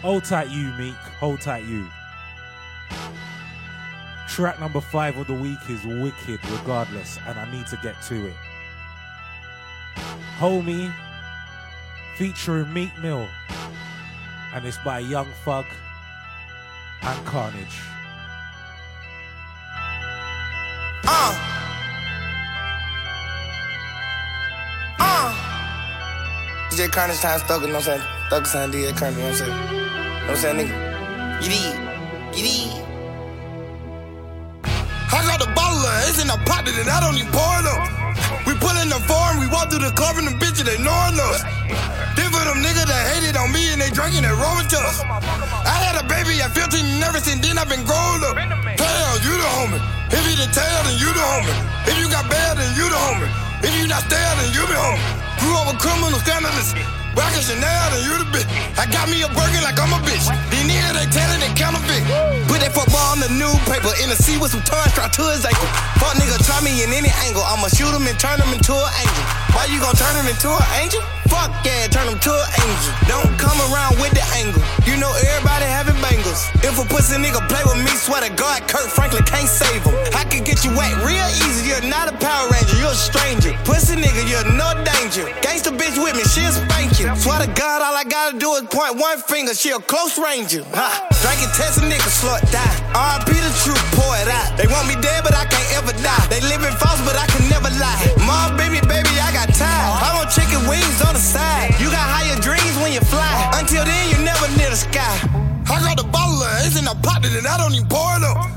Hold 0.01 0.23
tight, 0.23 0.49
you 0.49 0.71
Meek. 0.77 0.95
Hold 1.19 1.41
tight, 1.41 1.65
you. 1.65 1.85
Track 4.28 4.59
number 4.59 4.82
five 4.82 5.17
of 5.17 5.28
the 5.28 5.34
week 5.34 5.57
is 5.69 5.84
wicked, 5.86 6.39
regardless, 6.51 7.17
and 7.28 7.39
I 7.39 7.49
need 7.49 7.65
to 7.67 7.80
get 7.82 8.01
to 8.03 8.28
it. 8.28 8.36
Homie, 10.38 10.93
featuring 12.17 12.71
Meek 12.73 12.91
Mill, 12.99 13.28
and 14.53 14.65
it's 14.65 14.78
by 14.80 14.99
Young 14.99 15.28
Thug 15.45 15.65
and 17.01 17.25
Carnage. 17.25 17.80
Uh. 21.05 21.34
Uh. 24.99 25.34
DJ 26.69 26.91
Carnage 26.91 27.19
times 27.19 27.43
Thugger, 27.43 27.61
you 27.61 27.67
know 27.67 27.73
what 27.75 27.88
I'm 27.88 27.99
saying? 27.99 28.01
Thugger 28.30 28.47
sign 28.47 28.71
DJ 28.71 28.97
Carnage, 28.97 29.17
you 29.17 29.23
know 29.23 29.30
what 29.30 29.32
I'm 29.32 29.36
saying? 29.38 29.51
You 29.51 29.80
know 29.80 30.19
what 30.19 30.30
I'm 30.30 30.38
saying, 30.38 30.67
nigga? 30.67 31.41
Get 31.41 31.51
in. 31.51 32.34
Get 32.34 32.82
in. 32.82 32.86
I 35.11 35.23
got 35.23 35.39
the 35.39 35.51
bottle 35.55 35.79
of 35.79 36.09
it's 36.09 36.19
in 36.21 36.27
the 36.27 36.39
pocket 36.43 36.75
and 36.75 36.89
I 36.89 36.99
don't 36.99 37.15
even 37.15 37.31
pour 37.31 37.55
it 37.59 37.67
up. 37.67 37.81
We 38.43 38.55
pull 38.59 38.75
in 38.79 38.89
the 38.91 38.99
farm, 39.07 39.39
we 39.39 39.47
walk 39.47 39.71
through 39.71 39.83
the 39.83 39.93
club 39.95 40.19
and 40.19 40.27
the 40.27 40.35
bitches, 40.35 40.67
they 40.67 40.79
knowing 40.79 41.15
us. 41.31 41.43
Then 42.15 42.27
for 42.31 42.43
them 42.43 42.59
niggas 42.59 42.87
that 42.87 43.03
hated 43.15 43.35
on 43.39 43.51
me 43.51 43.71
and 43.71 43.79
they 43.79 43.91
drinking 43.91 44.23
and 44.27 44.35
rolling 44.35 44.67
to 44.67 44.79
us. 44.83 44.99
I 45.03 45.75
had 45.79 45.95
a 45.99 46.05
baby 46.07 46.39
at 46.43 46.51
15 46.51 46.79
and 46.79 46.99
never 46.99 47.19
since 47.19 47.39
then 47.39 47.57
I've 47.57 47.71
been 47.71 47.87
grown 47.87 48.23
up. 48.23 48.35
Tell 48.75 49.15
you 49.23 49.33
the 49.35 49.49
homie. 49.55 49.81
If 50.11 50.23
you 50.23 50.35
the 50.39 50.47
tail, 50.51 50.79
then 50.87 50.95
you 50.99 51.09
the 51.11 51.23
homie. 51.23 51.55
If 51.87 51.95
you 51.99 52.07
got 52.07 52.27
bad, 52.29 52.57
then 52.57 52.71
you 52.75 52.87
the 52.87 52.99
homie. 52.99 53.47
If 53.63 53.73
you 53.81 53.87
not 53.87 54.03
stale, 54.03 54.35
then 54.37 54.53
you 54.53 54.61
be 54.67 54.77
homie. 54.77 55.01
Grew 55.39 55.55
up 55.57 55.67
with 55.67 55.79
criminals, 55.81 56.21
scandalous. 56.21 56.96
Rockin' 57.18 57.41
Chanel, 57.41 57.86
then 57.89 58.05
you 58.05 58.13
the 58.22 58.30
bitch. 58.30 58.45
I 58.78 58.86
got 58.93 59.09
me 59.09 59.26
a 59.26 59.30
burger 59.34 59.57
like 59.65 59.82
I'm 59.82 59.89
a 59.89 59.99
bitch. 60.05 60.30
These 60.53 60.70
niggas, 60.70 60.93
they 60.93 61.09
tellin' 61.09 61.41
they 61.41 61.49
counterfeit. 61.57 62.05
Put 62.45 62.61
that 62.61 62.78
football 62.78 63.18
on 63.18 63.20
the 63.20 63.32
newspaper 63.34 63.89
in 64.05 64.13
the 64.13 64.18
sea 64.22 64.38
with 64.38 64.53
some 64.53 64.61
tongue 64.61 64.86
strapped 64.93 65.18
to 65.18 65.26
his 65.34 65.41
ankle. 65.41 65.65
Fuck 65.97 66.13
nigga, 66.22 66.38
try 66.45 66.61
me 66.61 66.86
in 66.86 66.93
any 66.93 67.09
angle. 67.26 67.41
I'ma 67.41 67.74
shoot 67.74 67.89
him 67.89 68.05
and 68.05 68.18
turn 68.22 68.38
him 68.38 68.53
into 68.53 68.78
an 68.78 68.91
angel. 69.01 69.26
Why 69.57 69.65
you 69.65 69.82
gon' 69.82 69.97
turn 69.97 70.13
him 70.13 70.30
into 70.30 70.53
an 70.53 70.70
angel? 70.78 71.01
Fuck 71.28 71.51
yeah, 71.65 71.89
turn 71.89 72.07
him 72.07 72.22
to 72.22 72.32
an 72.32 72.49
angel. 72.61 72.93
Don't 73.09 73.34
come 73.41 73.57
around 73.74 73.97
with 73.97 74.13
the 74.13 74.24
angle. 74.38 74.61
You 74.86 74.95
know 75.01 75.11
everybody 75.11 75.65
having 75.65 75.97
bangles. 75.99 76.45
If 76.61 76.78
a 76.78 76.86
pussy 76.86 77.18
nigga 77.18 77.41
play 77.49 77.65
with 77.65 77.82
me, 77.82 77.91
swear 77.97 78.22
to 78.22 78.32
God, 78.38 78.63
Kirk 78.70 78.88
Franklin 78.93 79.26
can't 79.26 79.49
save 79.49 79.84
him. 79.84 79.97
I 80.13 80.24
can 80.30 80.45
get 80.45 80.63
you 80.63 80.72
wet 80.72 80.93
real 81.03 81.28
easy. 81.43 81.68
You're 81.68 81.84
not 81.84 82.07
a 82.07 82.15
Power 82.22 82.47
Ranger, 82.53 82.78
you're 82.78 82.93
a 82.93 82.95
stranger. 82.95 83.51
Pussy 83.65 83.97
nigga, 83.97 84.24
you're 84.30 84.47
no 84.55 84.72
danger. 84.86 85.28
Gangsta 85.43 85.76
bitch 85.76 85.97
with 85.99 86.15
me, 86.15 86.24
she'll 86.30 86.53
spank 86.53 86.99
you. 87.01 87.06
Swear 87.15 87.39
to 87.39 87.47
God, 87.55 87.79
all 87.79 87.95
I 87.95 88.03
gotta 88.03 88.35
do 88.37 88.51
is 88.59 88.67
point 88.67 88.99
one 88.99 89.21
finger. 89.23 89.55
She 89.55 89.71
a 89.71 89.79
close 89.79 90.19
ranger. 90.19 90.67
Ha. 90.75 91.07
Drinking 91.23 91.51
test 91.55 91.79
a 91.79 91.87
nigga, 91.87 92.11
slut 92.11 92.43
die. 92.51 92.75
R.I.P. 92.91 93.31
the 93.31 93.53
truth, 93.63 93.79
pour 93.95 94.11
it 94.19 94.27
out. 94.27 94.59
They 94.59 94.67
want 94.67 94.91
me 94.91 94.99
dead, 94.99 95.23
but 95.23 95.31
I 95.31 95.47
can't 95.47 95.71
ever 95.79 95.95
die. 96.03 96.25
They 96.27 96.43
living 96.43 96.75
false, 96.75 96.99
but 97.07 97.15
I 97.15 97.23
can 97.31 97.47
never 97.47 97.71
lie. 97.79 97.95
Mom, 98.27 98.59
baby, 98.59 98.83
baby, 98.83 99.15
I 99.23 99.31
got 99.31 99.47
time. 99.55 99.87
I 100.03 100.19
want 100.19 100.35
chicken 100.35 100.59
wings 100.67 100.99
on 101.07 101.15
the 101.15 101.23
side. 101.23 101.71
You 101.79 101.87
got 101.87 102.03
higher 102.03 102.35
dreams 102.43 102.75
when 102.83 102.91
you 102.91 102.99
fly. 103.07 103.31
Until 103.55 103.87
then, 103.87 104.03
you 104.11 104.19
never 104.27 104.47
near 104.59 104.67
the 104.67 104.79
sky. 104.79 105.15
I 105.71 105.79
got 105.79 105.99
a 105.99 106.07
bottle 106.07 106.43
of 106.43 106.75
in 106.75 106.85
the 106.85 106.95
pocket 107.03 107.31
and 107.31 107.47
I 107.47 107.57
don't 107.57 107.71
even 107.71 107.87
pour 107.87 108.19
it 108.19 108.23
up. 108.23 108.56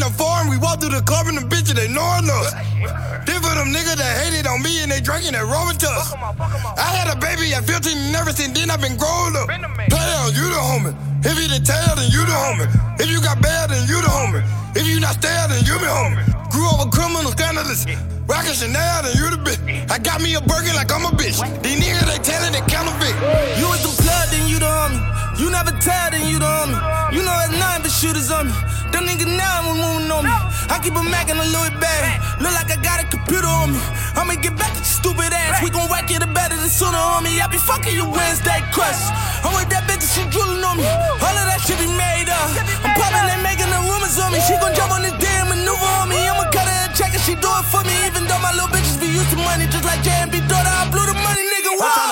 In 0.00 0.08
the 0.08 0.16
farm, 0.16 0.48
we 0.48 0.56
walk 0.56 0.80
through 0.80 0.96
the 0.96 1.04
club 1.04 1.28
and 1.28 1.36
the 1.36 1.44
bitches, 1.44 1.76
they 1.76 1.84
knowing 1.84 2.24
us. 2.24 2.56
Then 3.28 3.36
for 3.44 3.52
them 3.52 3.68
niggas 3.68 4.00
that 4.00 4.16
hated 4.24 4.48
on 4.48 4.64
me 4.64 4.80
and 4.80 4.88
they 4.88 4.96
drinking 4.96 5.36
and 5.36 5.44
rolling 5.44 5.76
to 5.76 5.88
us. 5.92 6.16
I 6.16 6.88
had 6.88 7.12
a 7.12 7.20
baby 7.20 7.52
at 7.52 7.68
15 7.68 7.92
and 7.92 8.08
never 8.08 8.32
since 8.32 8.56
then 8.56 8.72
I've 8.72 8.80
been 8.80 8.96
grown 8.96 9.36
up. 9.36 9.52
Tail, 9.92 10.32
you 10.32 10.48
the 10.48 10.56
homie. 10.56 10.96
If 11.20 11.36
you 11.36 11.52
the 11.52 11.60
tail, 11.60 11.92
then 12.00 12.08
you 12.08 12.24
the 12.24 12.32
homie. 12.32 12.72
If 12.96 13.12
you 13.12 13.20
got 13.20 13.44
bad, 13.44 13.68
then 13.68 13.84
you 13.84 14.00
the 14.00 14.08
homie. 14.08 14.40
If 14.72 14.88
you 14.88 15.04
not 15.04 15.20
stale, 15.20 15.52
then 15.52 15.68
you 15.68 15.76
be 15.76 15.84
homie. 15.84 16.24
Grew 16.48 16.64
up 16.64 16.80
with 16.80 16.96
criminals, 16.96 17.36
scandalous. 17.36 17.84
Rockin' 18.24 18.56
Chanel, 18.56 19.04
then 19.04 19.12
you 19.20 19.28
the 19.28 19.36
bitch. 19.36 19.60
I 19.92 20.00
got 20.00 20.24
me 20.24 20.32
a 20.32 20.40
burger 20.40 20.72
like 20.72 20.88
I'm 20.88 21.04
a 21.04 21.12
bitch. 21.12 21.36
These 21.60 21.76
niggas, 21.76 22.08
they 22.08 22.24
tellin' 22.24 22.56
they 22.56 22.64
counterfeit. 22.72 23.12
You 23.60 23.68
was 23.68 23.84
the 23.84 23.92
plug, 24.00 24.32
then 24.32 24.48
you 24.48 24.64
the 24.64 24.64
homie. 24.64 25.29
You 25.40 25.48
never 25.48 25.72
tell, 25.80 26.12
then 26.12 26.28
you 26.28 26.36
the 26.36 26.44
homie. 26.44 26.76
You 27.16 27.24
know 27.24 27.32
it's 27.48 27.56
nothing 27.56 27.80
but 27.80 27.88
shooters 27.88 28.28
on 28.28 28.52
me. 28.52 28.54
Them 28.92 29.08
niggas 29.08 29.24
now 29.24 29.64
I'm 29.64 29.72
moving 29.72 30.12
on 30.12 30.28
me. 30.28 30.36
I 30.68 30.76
keep 30.84 30.92
a 30.92 31.00
Mac 31.00 31.32
in 31.32 31.40
a 31.40 31.48
Louis 31.48 31.72
bag. 31.80 32.20
Look 32.44 32.52
like 32.52 32.68
I 32.68 32.76
got 32.84 33.00
a 33.00 33.08
computer 33.08 33.48
on 33.48 33.72
me. 33.72 33.80
I'ma 34.20 34.36
get 34.36 34.52
back 34.60 34.76
at 34.76 34.84
your 34.84 34.92
stupid 35.00 35.32
ass. 35.32 35.64
We 35.64 35.72
gon' 35.72 35.88
whack 35.88 36.12
it 36.12 36.20
up 36.20 36.36
better 36.36 36.60
than 36.60 36.68
sooner 36.68 37.00
on 37.00 37.24
me. 37.24 37.40
I 37.40 37.48
be 37.48 37.56
fucking 37.56 37.88
you 37.88 38.04
Wednesday 38.04 38.60
crush. 38.68 39.00
I'm 39.40 39.56
with 39.56 39.72
that 39.72 39.88
bitch 39.88 40.04
and 40.04 40.12
she 40.12 40.22
drooling 40.28 40.60
on 40.60 40.76
me. 40.76 40.84
All 41.24 41.32
of 41.32 41.46
that 41.48 41.64
shit 41.64 41.80
be 41.80 41.88
made 41.88 42.28
up. 42.28 42.52
I'm 42.84 42.92
popping 43.00 43.32
and 43.32 43.40
making 43.40 43.72
the 43.72 43.80
rumors 43.80 44.20
on 44.20 44.36
me. 44.36 44.44
She 44.44 44.60
gon' 44.60 44.76
jump 44.76 44.92
on 44.92 45.00
this 45.08 45.16
damn 45.24 45.48
maneuver 45.48 45.88
on 46.04 46.12
me. 46.12 46.20
I'ma 46.20 46.52
cut 46.52 46.68
her 46.68 46.84
a 46.84 46.92
check 46.92 47.16
and 47.16 47.22
she 47.24 47.32
do 47.32 47.48
it 47.48 47.64
for 47.72 47.80
me. 47.88 47.96
Even 48.04 48.28
though 48.28 48.44
my 48.44 48.52
little 48.52 48.68
bitches 48.68 49.00
be 49.00 49.08
used 49.08 49.32
to 49.32 49.40
money, 49.40 49.64
just 49.72 49.88
like 49.88 50.04
J&B 50.04 50.44
daughter, 50.52 50.68
I 50.68 50.84
blew 50.92 51.08
the 51.08 51.16
money, 51.16 51.48
nigga. 51.48 51.72
I'm 51.72 51.80
Whoa. 51.80 52.09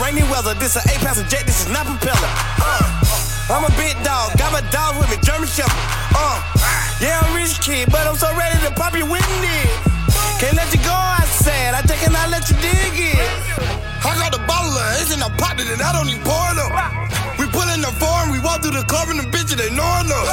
Rainy 0.00 0.24
weather. 0.32 0.54
This 0.56 0.76
a 0.76 0.82
eight-passenger 0.88 1.28
jet, 1.28 1.46
this 1.46 1.64
is 1.64 1.70
not 1.70 1.86
propeller. 1.86 2.30
Uh, 2.58 3.52
I'm 3.52 3.64
a 3.68 3.72
big 3.76 3.94
dog, 4.02 4.34
got 4.40 4.50
my 4.52 4.64
dog 4.72 4.96
with 4.96 5.12
me, 5.12 5.20
German 5.22 5.46
Shepherd. 5.46 5.76
Uh, 6.16 6.40
yeah, 7.00 7.20
I'm 7.20 7.36
rich 7.36 7.60
kid, 7.60 7.92
but 7.92 8.08
I'm 8.08 8.16
so 8.16 8.32
ready 8.36 8.58
to 8.64 8.72
pop 8.72 8.96
you 8.96 9.04
with 9.06 9.24
it. 9.24 9.70
Can't 10.40 10.56
let 10.56 10.72
you 10.72 10.80
go, 10.80 10.96
I 10.96 11.24
said. 11.28 11.74
I 11.74 11.82
think 11.82 12.00
and 12.08 12.16
I 12.16 12.26
let 12.28 12.48
you 12.48 12.56
dig 12.64 12.96
it. 12.96 13.20
I 14.00 14.16
got 14.16 14.32
the 14.32 14.42
bottle 14.48 14.72
of 14.72 15.00
it's 15.00 15.12
in 15.12 15.20
the 15.20 15.28
pocket 15.36 15.68
and 15.68 15.80
I 15.82 15.92
don't 15.92 16.08
even 16.08 16.24
pour. 16.24 16.40
We 17.40 17.48
pull 17.48 17.68
in 17.72 17.80
the 17.80 17.92
farm, 17.96 18.30
we 18.32 18.38
walk 18.40 18.60
through 18.60 18.76
the 18.76 18.84
club 18.84 19.08
and 19.08 19.18
the 19.20 19.24
bitches, 19.32 19.56
knowing 19.72 20.12
us. 20.12 20.28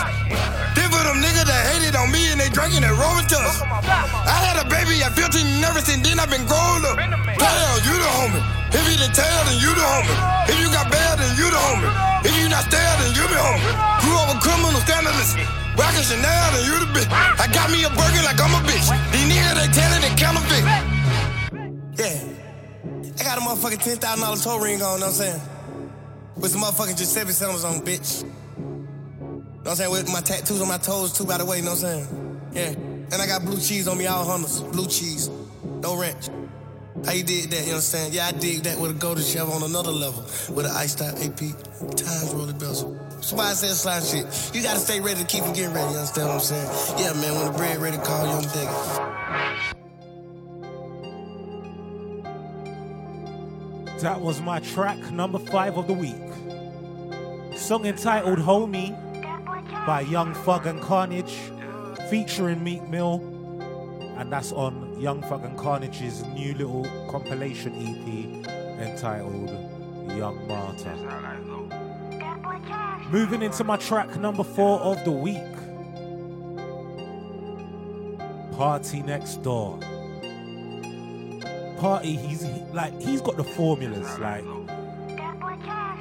Then 0.76 0.91
for 0.91 0.99
them 1.03 1.24
niggas 1.24 1.47
that 1.47 1.63
hated 1.72 1.95
on 1.95 2.11
me 2.11 2.32
and 2.32 2.39
they 2.39 2.49
drinking 2.49 2.84
and 2.84 2.95
rolling 2.99 3.28
to 3.28 3.38
us. 3.39 3.61
I 3.63 4.36
had 4.43 4.59
a 4.59 4.68
baby 4.68 5.03
at 5.03 5.15
15 5.15 5.39
and 5.39 5.61
never 5.61 5.80
since 5.80 6.03
then 6.03 6.20
I've 6.20 6.30
been 6.30 6.45
grown 6.47 6.84
up. 6.84 6.99
Tail, 7.39 7.76
you 7.88 7.95
the 7.95 8.11
homie. 8.11 8.56
If 8.74 8.84
you 8.84 8.97
the 8.99 9.09
tail, 9.13 9.41
then 9.47 9.57
you 9.59 9.72
the 9.72 9.86
homie. 9.86 10.49
If 10.49 10.59
you 10.59 10.68
got 10.72 10.91
bad, 10.91 11.20
then 11.20 11.32
you 11.38 11.47
the 11.47 11.57
homie. 11.57 12.07
If 12.28 12.34
you 12.41 12.49
not 12.49 12.63
stale, 12.68 12.97
then 12.99 13.15
you 13.15 13.24
be 13.30 13.38
homie. 13.39 13.72
Grew 14.01 14.15
up 14.18 14.28
with 14.34 14.41
criminals, 14.43 14.84
scandalous. 14.84 15.36
Rockin' 15.78 16.03
Chanel, 16.03 16.51
then 16.51 16.63
you 16.65 16.76
the 16.82 16.89
bitch. 16.91 17.07
I 17.11 17.47
got 17.53 17.70
me 17.72 17.84
a 17.86 17.89
burger 17.89 18.24
like 18.26 18.41
I'm 18.41 18.51
a 18.51 18.61
bitch. 18.68 18.89
These 19.13 19.28
niggas, 19.32 19.55
they 19.55 19.70
tellin' 19.72 20.01
they 20.01 20.13
counterfeit. 20.18 20.65
Yeah. 21.95 22.38
I 23.20 23.24
got 23.24 23.38
a 23.38 23.41
motherfucking 23.41 23.99
$10,000 23.99 24.43
toe 24.43 24.59
ring 24.59 24.82
on, 24.82 24.99
know 24.99 25.05
what 25.05 25.07
I'm 25.07 25.11
saying? 25.13 25.41
With 26.36 26.51
some 26.51 26.61
motherfucking 26.61 26.97
Giuseppe 26.97 27.32
Summers 27.32 27.63
on, 27.63 27.82
bitch. 27.82 28.24
Know 28.24 28.30
what 29.63 29.70
I'm 29.72 29.76
saying? 29.76 29.91
With 29.91 30.11
my 30.11 30.22
tattoos 30.22 30.61
on 30.61 30.68
my 30.68 30.78
toes, 30.78 31.13
too, 31.13 31.26
by 31.26 31.38
the 31.38 31.45
way, 31.45 31.57
you 31.57 31.63
know 31.63 31.72
what 31.72 31.84
I'm 31.84 32.05
saying? 32.05 32.41
Yeah. 32.53 32.70
And 33.11 33.22
I 33.22 33.28
got 33.28 33.45
blue 33.45 33.59
cheese 33.59 33.88
on 33.88 33.97
me, 33.97 34.07
all 34.07 34.26
hunters. 34.26 34.61
Blue 34.61 34.88
cheese. 34.88 35.30
No 35.82 35.95
ranch. 35.99 36.30
You 37.05 37.23
did 37.23 37.49
that, 37.51 37.65
you 37.65 37.71
understand? 37.71 38.13
Yeah, 38.13 38.27
I 38.27 38.31
dig 38.31 38.63
that 38.63 38.77
with 38.79 38.91
a 38.91 38.93
golden 38.93 39.23
shovel 39.23 39.53
on 39.53 39.63
another 39.63 39.91
level. 39.91 40.21
With 40.53 40.65
an 40.65 40.71
iced 40.75 41.01
out 41.01 41.15
AP, 41.15 41.39
times 41.95 42.33
roller 42.33 42.53
bezel. 42.53 42.93
That's 43.11 43.33
why 43.33 43.45
I 43.45 43.53
said 43.53 43.71
slime 43.71 44.03
shit. 44.03 44.55
You 44.55 44.61
gotta 44.61 44.79
stay 44.79 44.99
ready 44.99 45.21
to 45.21 45.25
keep 45.25 45.43
from 45.43 45.53
getting 45.53 45.73
ready, 45.73 45.91
you 45.91 45.97
understand 45.97 46.27
what 46.27 46.35
I'm 46.35 46.41
saying? 46.41 46.69
Yeah, 46.99 47.13
man, 47.13 47.33
when 47.33 47.45
the 47.51 47.57
bread 47.57 47.77
ready, 47.77 47.97
call 47.97 48.41
the 48.41 48.47
deck. 48.53 48.69
That 54.01 54.21
was 54.21 54.41
my 54.41 54.59
track 54.59 54.99
number 55.11 55.39
five 55.39 55.77
of 55.77 55.87
the 55.87 55.93
week. 55.93 56.15
Song 57.57 57.85
entitled 57.85 58.37
Homie 58.37 58.95
by 59.87 60.01
Young 60.01 60.33
Thug 60.35 60.67
and 60.67 60.79
Carnage, 60.81 61.35
featuring 62.09 62.63
Meek 62.63 62.87
Mill. 62.87 63.21
And 64.17 64.31
that's 64.31 64.51
on 64.51 64.86
Young 64.99 65.21
Thug 65.23 65.43
and 65.45 65.57
Carnage's 65.57 66.23
new 66.27 66.53
little 66.55 66.85
compilation 67.09 67.73
EP 67.75 68.47
entitled 68.79 69.49
Young 70.17 70.47
Martha. 70.47 70.95
Moving 73.11 73.41
into 73.43 73.63
my 73.63 73.77
track 73.77 74.15
number 74.17 74.43
four 74.43 74.79
of 74.79 75.03
the 75.05 75.11
week 75.11 75.37
PartyNextDoor. 78.57 79.81
Party, 81.79 82.15
he's 82.15 82.41
he- 82.41 82.63
like 82.73 82.99
he's 82.99 83.21
got 83.21 83.37
the 83.37 83.43
formulas. 83.43 84.17
Like, 84.17 84.43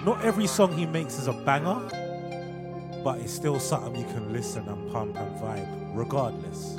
not 0.04 0.24
every 0.24 0.46
song 0.46 0.72
he 0.72 0.86
makes 0.86 1.18
is 1.18 1.26
a 1.26 1.32
banger, 1.34 1.80
but 3.04 3.18
it's 3.20 3.32
still 3.32 3.60
something 3.60 3.94
you 3.94 4.06
can 4.06 4.32
listen 4.32 4.66
and 4.68 4.90
pump 4.90 5.16
and 5.16 5.36
vibe, 5.38 5.68
regardless. 5.94 6.76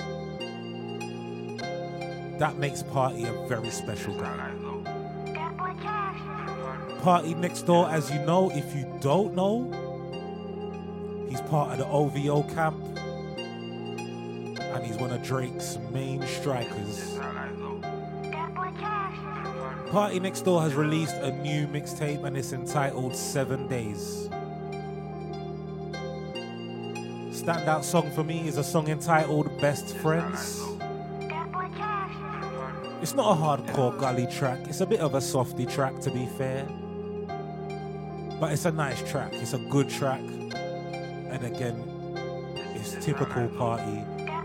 That 2.40 2.58
makes 2.58 2.84
Party 2.84 3.24
a 3.26 3.34
very 3.48 3.72
special 3.72 4.14
guy. 4.20 4.52
PartyNextDoor, 7.02 7.92
as 7.92 8.12
you 8.12 8.20
know, 8.26 8.52
if 8.52 8.76
you 8.76 8.86
don't 9.02 9.34
know, 9.34 9.72
he's 11.30 11.42
part 11.42 11.72
of 11.72 11.78
the 11.80 11.88
OVO 11.88 12.44
camp, 12.54 12.78
and 14.60 14.86
he's 14.86 14.98
one 14.98 15.12
of 15.12 15.24
Drake's 15.24 15.78
main 15.92 16.22
strikers. 16.28 17.18
PartyNextDoor 19.90 20.62
has 20.62 20.76
released 20.76 21.16
a 21.16 21.32
new 21.32 21.66
mixtape 21.68 22.24
and 22.26 22.38
it's 22.38 22.52
entitled 22.52 23.16
Seven 23.16 23.68
Days. 23.68 24.28
Standout 27.32 27.84
song 27.84 28.12
for 28.12 28.24
me 28.24 28.48
is 28.48 28.58
a 28.58 28.64
song 28.64 28.90
entitled 28.90 29.50
Best 29.62 29.96
Friends. 29.98 30.77
It's 33.00 33.14
not 33.14 33.38
a 33.38 33.40
hardcore 33.40 33.98
gully 34.00 34.26
track, 34.26 34.60
it's 34.68 34.82
a 34.82 34.86
bit 34.86 35.02
of 35.02 35.14
a 35.14 35.22
softy 35.22 35.68
track 35.68 36.00
to 36.02 36.10
be 36.10 36.26
fair. 36.26 36.66
But 38.40 38.52
it's 38.54 38.66
a 38.66 38.72
nice 38.72 39.08
track, 39.10 39.34
it's 39.34 39.54
a 39.54 39.60
good 39.60 39.88
track. 39.88 40.20
And 40.20 41.44
again, 41.44 41.84
it's 42.74 42.94
typical 43.06 43.50
party 43.50 44.04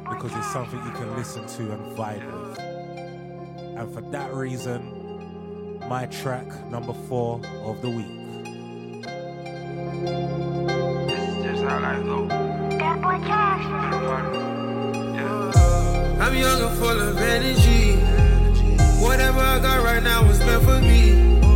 because 0.09 0.37
it's 0.37 0.53
something 0.53 0.79
you 0.85 0.93
can 0.93 1.17
listen 1.17 1.47
to 1.47 1.73
and 1.73 1.97
vibe 1.97 2.27
with. 2.31 2.59
And 2.59 3.93
for 3.93 4.03
that 4.11 4.35
reason, 4.35 5.81
my 5.89 6.07
track 6.07 6.47
number 6.71 6.93
four 6.93 7.41
of 7.65 7.81
the 7.81 7.89
week. 7.89 8.23
I'm 16.21 16.37
young 16.37 16.63
and 16.63 16.79
full 16.79 17.01
of 17.01 17.19
energy. 17.19 18.32
Whatever 19.03 19.41
I 19.41 19.59
got 19.59 19.83
right 19.83 20.01
now 20.01 20.25
is 20.31 20.39
meant 20.39 20.63
for 20.63 20.81
me. 20.81 21.52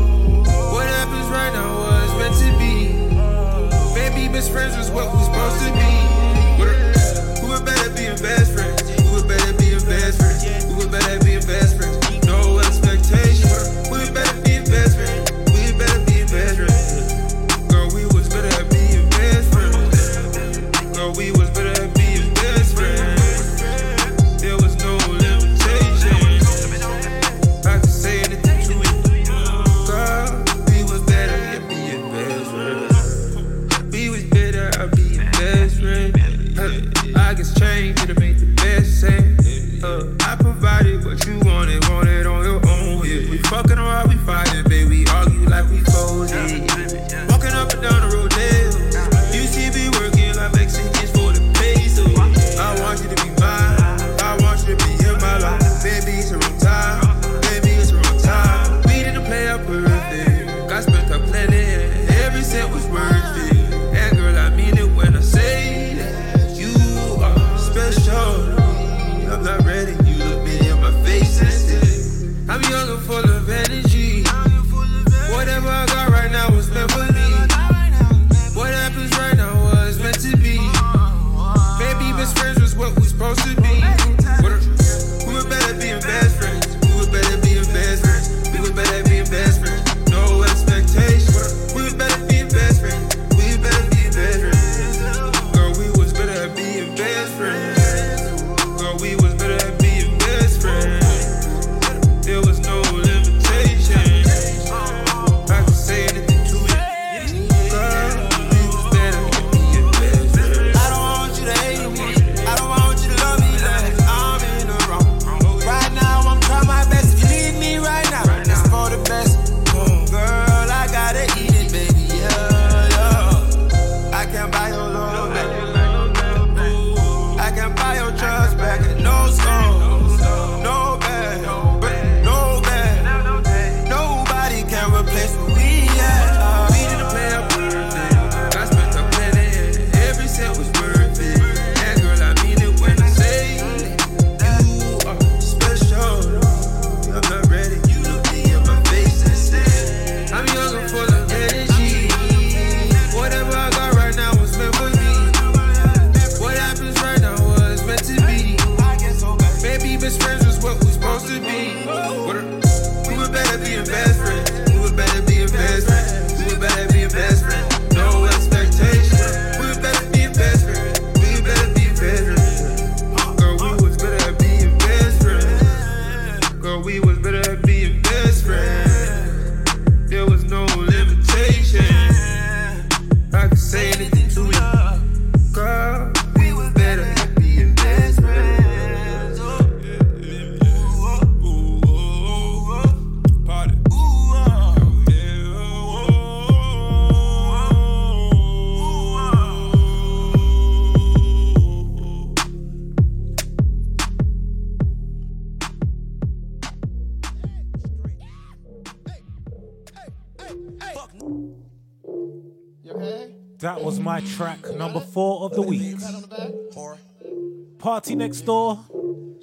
Next 218.14 218.42
Door 218.42 218.84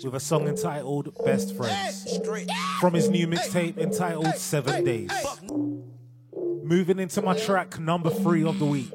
with 0.03 0.15
a 0.15 0.19
song 0.19 0.47
entitled 0.47 1.13
Best 1.25 1.55
Friends 1.55 2.17
from 2.79 2.93
his 2.93 3.09
new 3.09 3.27
mixtape 3.27 3.77
entitled 3.77 4.35
Seven 4.35 4.83
Days. 4.83 5.11
Moving 6.63 6.99
into 6.99 7.21
my 7.21 7.37
track 7.37 7.79
number 7.79 8.09
three 8.09 8.43
of 8.43 8.59
the 8.59 8.65
week. 8.65 8.91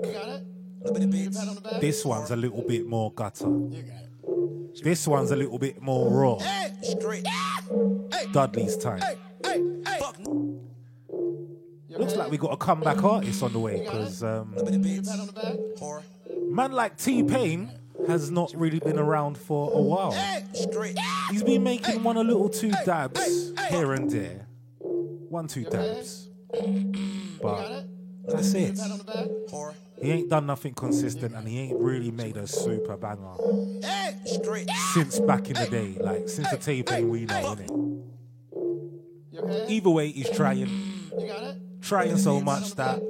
This 1.80 2.04
one's 2.04 2.30
a 2.30 2.36
little 2.36 2.62
bit 2.62 2.86
more 2.86 3.12
gutter. 3.12 3.48
This 4.82 5.06
one's 5.06 5.30
a 5.30 5.36
little 5.36 5.58
bit 5.58 5.82
more 5.82 6.10
raw. 6.10 6.38
Dudley's 8.32 8.76
time. 8.76 9.02
Looks 11.90 12.16
like 12.16 12.30
we 12.30 12.38
got 12.38 12.52
a 12.52 12.56
comeback 12.56 13.02
artist 13.02 13.42
on 13.42 13.52
the 13.52 13.58
way 13.58 13.80
because 13.80 14.22
um, 14.22 14.54
man 16.50 16.72
like 16.72 16.96
T-Pain 16.96 17.70
has 18.06 18.30
not 18.30 18.52
really 18.54 18.78
been 18.78 18.98
around 18.98 19.36
for 19.36 19.72
a 19.72 19.80
while. 19.80 20.12
He's 21.30 21.42
been 21.42 21.62
making 21.62 22.02
one 22.02 22.16
a 22.16 22.22
little 22.22 22.48
two 22.48 22.70
dabs 22.84 23.52
here 23.68 23.92
and 23.92 24.10
there. 24.10 24.46
One, 24.80 25.46
two 25.46 25.64
dabs. 25.64 26.28
But 27.42 27.84
that's 28.26 28.54
it. 28.54 28.78
He 30.00 30.12
ain't 30.12 30.30
done 30.30 30.46
nothing 30.46 30.74
consistent 30.74 31.34
and 31.34 31.46
he 31.48 31.58
ain't 31.58 31.78
really 31.78 32.10
made 32.10 32.36
a 32.36 32.46
super 32.46 32.96
banger 32.96 33.34
since 34.94 35.18
back 35.20 35.48
in 35.48 35.54
the 35.54 35.66
day, 35.66 35.96
like 36.00 36.28
since 36.28 36.48
the 36.50 36.56
taping 36.56 37.10
we 37.10 37.24
know, 37.24 37.56
innit? 37.56 37.70
Either 39.68 39.90
way, 39.90 40.10
he's 40.10 40.30
trying. 40.30 40.68
Trying 41.80 42.16
so 42.16 42.40
much 42.40 42.74
that 42.74 43.00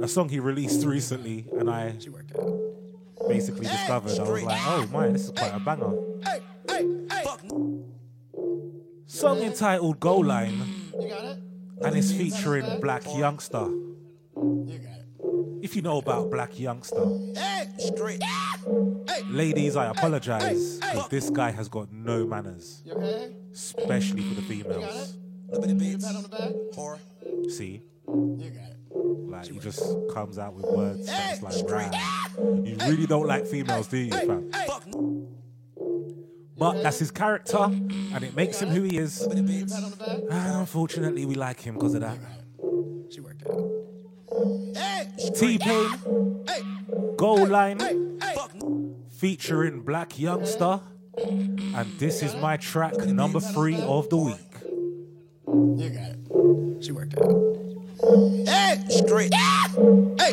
a 0.00 0.08
song 0.08 0.28
he 0.28 0.38
released 0.40 0.84
recently 0.86 1.46
and 1.58 1.68
I 1.70 1.94
basically 3.26 3.66
discovered, 3.66 4.18
I 4.18 4.22
was 4.22 4.42
like, 4.42 4.60
oh 4.66 4.86
my, 4.92 5.08
this 5.08 5.24
is 5.24 5.30
quite 5.30 5.54
a 5.54 5.60
banger. 5.60 5.94
Song 9.06 9.38
entitled 9.38 9.98
Goal 10.00 10.24
Line, 10.26 10.62
and 11.82 11.96
it's 11.96 12.12
featuring 12.12 12.64
Blac 12.80 13.04
Youngsta. 13.04 13.74
If 15.62 15.74
you 15.74 15.82
know 15.82 15.98
about 15.98 16.30
Blac 16.30 16.54
Youngsta, 16.56 17.02
ladies, 19.30 19.76
I 19.76 19.86
apologize 19.86 20.78
because 20.78 21.08
this 21.08 21.30
guy 21.30 21.50
has 21.50 21.68
got 21.68 21.90
no 21.90 22.26
manners, 22.26 22.82
especially 23.52 24.22
for 24.22 24.34
the 24.34 24.42
females. 24.42 25.16
See? 27.48 27.82
Like 28.90 29.46
he 29.46 29.58
just 29.58 29.82
comes 30.12 30.38
out 30.38 30.54
with 30.54 30.64
words 30.66 31.06
that's 31.06 31.42
like 31.42 31.70
right. 31.70 31.92
You 32.38 32.76
really 32.80 33.06
don't 33.06 33.26
like 33.26 33.46
females, 33.46 33.86
do 33.88 33.98
you, 33.98 34.10
fam? 34.10 34.50
But 36.56 36.82
that's 36.82 36.98
his 36.98 37.10
character, 37.12 37.58
and 37.58 38.24
it 38.24 38.34
makes 38.34 38.60
him 38.60 38.70
who 38.70 38.82
he 38.82 38.98
is. 38.98 39.22
And 39.22 39.70
unfortunately, 40.30 41.24
we 41.24 41.34
like 41.36 41.60
him 41.60 41.74
because 41.74 41.94
of 41.94 42.00
that. 42.00 42.18
T-Pain, 45.34 46.44
Goal 47.16 47.46
Line, 47.46 47.78
featuring 49.10 49.84
Blac 49.84 50.14
Youngsta, 50.18 50.82
and 51.76 51.98
this 51.98 52.22
is 52.22 52.34
my 52.36 52.56
track 52.56 52.96
number 53.06 53.40
three 53.40 53.80
of 53.80 54.08
the 54.08 54.16
week. 54.16 54.36
You 55.46 55.90
got 55.90 56.10
it. 56.10 56.84
She 56.84 56.92
worked 56.92 57.16
out. 57.18 57.30
Hey, 58.00 58.78
straight. 58.90 59.34
Hey, 59.34 60.32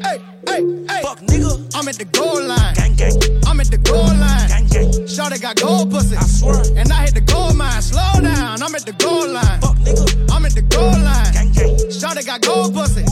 hey, 0.00 0.20
hey, 0.46 0.62
hey. 0.86 1.02
Fuck 1.02 1.18
nigga. 1.26 1.58
I'm 1.74 1.88
at 1.88 1.96
the 1.96 2.04
goal 2.04 2.40
line. 2.46 2.74
Gang, 2.74 2.94
gang. 2.94 3.18
I'm 3.46 3.58
at 3.58 3.66
the 3.66 3.78
goal 3.78 4.04
line. 4.04 4.46
Gang, 4.46 4.66
gang. 4.68 4.92
Shawty 5.02 5.42
got 5.42 5.60
gold 5.60 5.90
pussy. 5.90 6.14
I 6.16 6.22
swear. 6.22 6.62
And 6.76 6.92
I 6.92 7.02
hit 7.02 7.14
the 7.14 7.20
gold 7.20 7.56
mine. 7.56 7.82
Slow 7.82 8.20
down. 8.22 8.62
I'm 8.62 8.74
at 8.76 8.86
the 8.86 8.92
goal 8.92 9.26
line. 9.26 9.60
Fuck 9.60 9.74
nigga. 9.82 10.30
I'm 10.30 10.46
at 10.46 10.54
the 10.54 10.62
goal 10.62 10.92
line. 10.92 11.32
Gang, 11.32 11.50
gang. 11.50 11.74
Shawty 11.90 12.24
got 12.24 12.42
gold 12.42 12.72
pussy. 12.72 13.02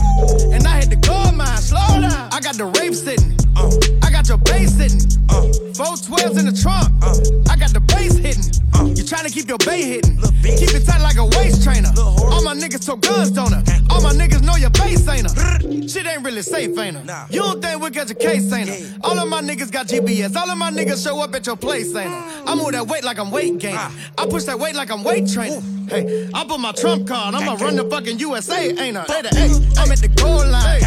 And 0.55 0.65
I 0.65 0.79
hit 0.79 0.89
the 0.89 0.95
gold 0.95 1.35
mine. 1.35 1.57
Slow 1.57 1.99
down. 1.99 2.29
I 2.31 2.39
got 2.39 2.55
the 2.55 2.71
rape 2.79 2.95
sitting. 2.95 3.35
Uh. 3.57 3.67
I 4.01 4.11
got 4.11 4.29
your 4.29 4.37
bass 4.37 4.77
sitting. 4.79 5.03
Uh. 5.27 5.51
Four 5.75 5.97
twelves 5.99 6.39
in 6.39 6.45
the 6.47 6.55
trunk. 6.55 6.87
Uh. 7.03 7.19
I 7.51 7.57
got 7.59 7.73
the 7.73 7.81
bass 7.81 8.15
hitting. 8.15 8.47
Uh. 8.73 8.95
You 8.95 9.03
trying 9.03 9.27
to 9.27 9.31
keep 9.31 9.49
your 9.49 9.59
bay 9.59 9.83
hitting. 9.83 10.15
Keep 10.39 10.71
it 10.71 10.85
tight 10.87 11.01
like 11.01 11.17
a 11.17 11.25
waist 11.35 11.63
trainer. 11.63 11.91
All 11.99 12.43
my 12.43 12.55
niggas 12.55 12.85
took 12.85 13.01
guns, 13.01 13.31
don't 13.31 13.51
her? 13.51 13.72
All 13.89 14.01
my 14.01 14.13
niggas 14.13 14.43
know 14.43 14.55
your 14.55 14.69
base 14.71 15.07
ain't 15.07 15.29
her. 15.31 15.59
Shit 15.87 16.05
ain't 16.07 16.23
really 16.23 16.41
safe, 16.41 16.77
ain't 16.77 16.97
her? 16.97 17.27
You 17.29 17.41
don't 17.41 17.61
think 17.61 17.81
we 17.81 17.89
got 17.89 18.07
your 18.09 18.15
case, 18.15 18.51
ain't 18.53 18.69
her? 18.69 18.97
All 19.03 19.17
of 19.19 19.27
my 19.29 19.41
niggas 19.41 19.71
got 19.71 19.87
GPS. 19.87 20.35
All 20.35 20.49
of 20.49 20.57
my 20.57 20.71
niggas 20.71 21.03
show 21.03 21.21
up 21.21 21.33
at 21.35 21.45
your 21.45 21.55
place, 21.57 21.93
ain't 21.95 22.09
her? 22.09 22.43
I 22.45 22.55
move 22.55 22.71
that 22.71 22.87
weight 22.87 23.03
like 23.03 23.19
I'm 23.19 23.31
weight 23.31 23.57
gaining. 23.59 23.77
Ah. 23.79 23.93
I 24.17 24.25
push 24.27 24.43
that 24.45 24.59
weight 24.59 24.75
like 24.75 24.91
I'm 24.91 25.03
weight 25.03 25.27
training. 25.29 25.82
Hey, 25.89 26.29
I 26.33 26.45
put 26.45 26.59
my 26.59 26.71
trump 26.71 27.07
card. 27.07 27.35
I'ma 27.35 27.53
run 27.63 27.75
the 27.75 27.83
fucking 27.89 28.19
USA, 28.19 28.69
ain't 28.69 28.97
I? 28.97 29.05
Say 29.05 29.21
the 29.21 29.29
A. 29.29 29.79
I'm 29.81 29.91
at 29.91 29.99
the 29.99 30.07
goal 30.07 30.45
line. 30.45 30.81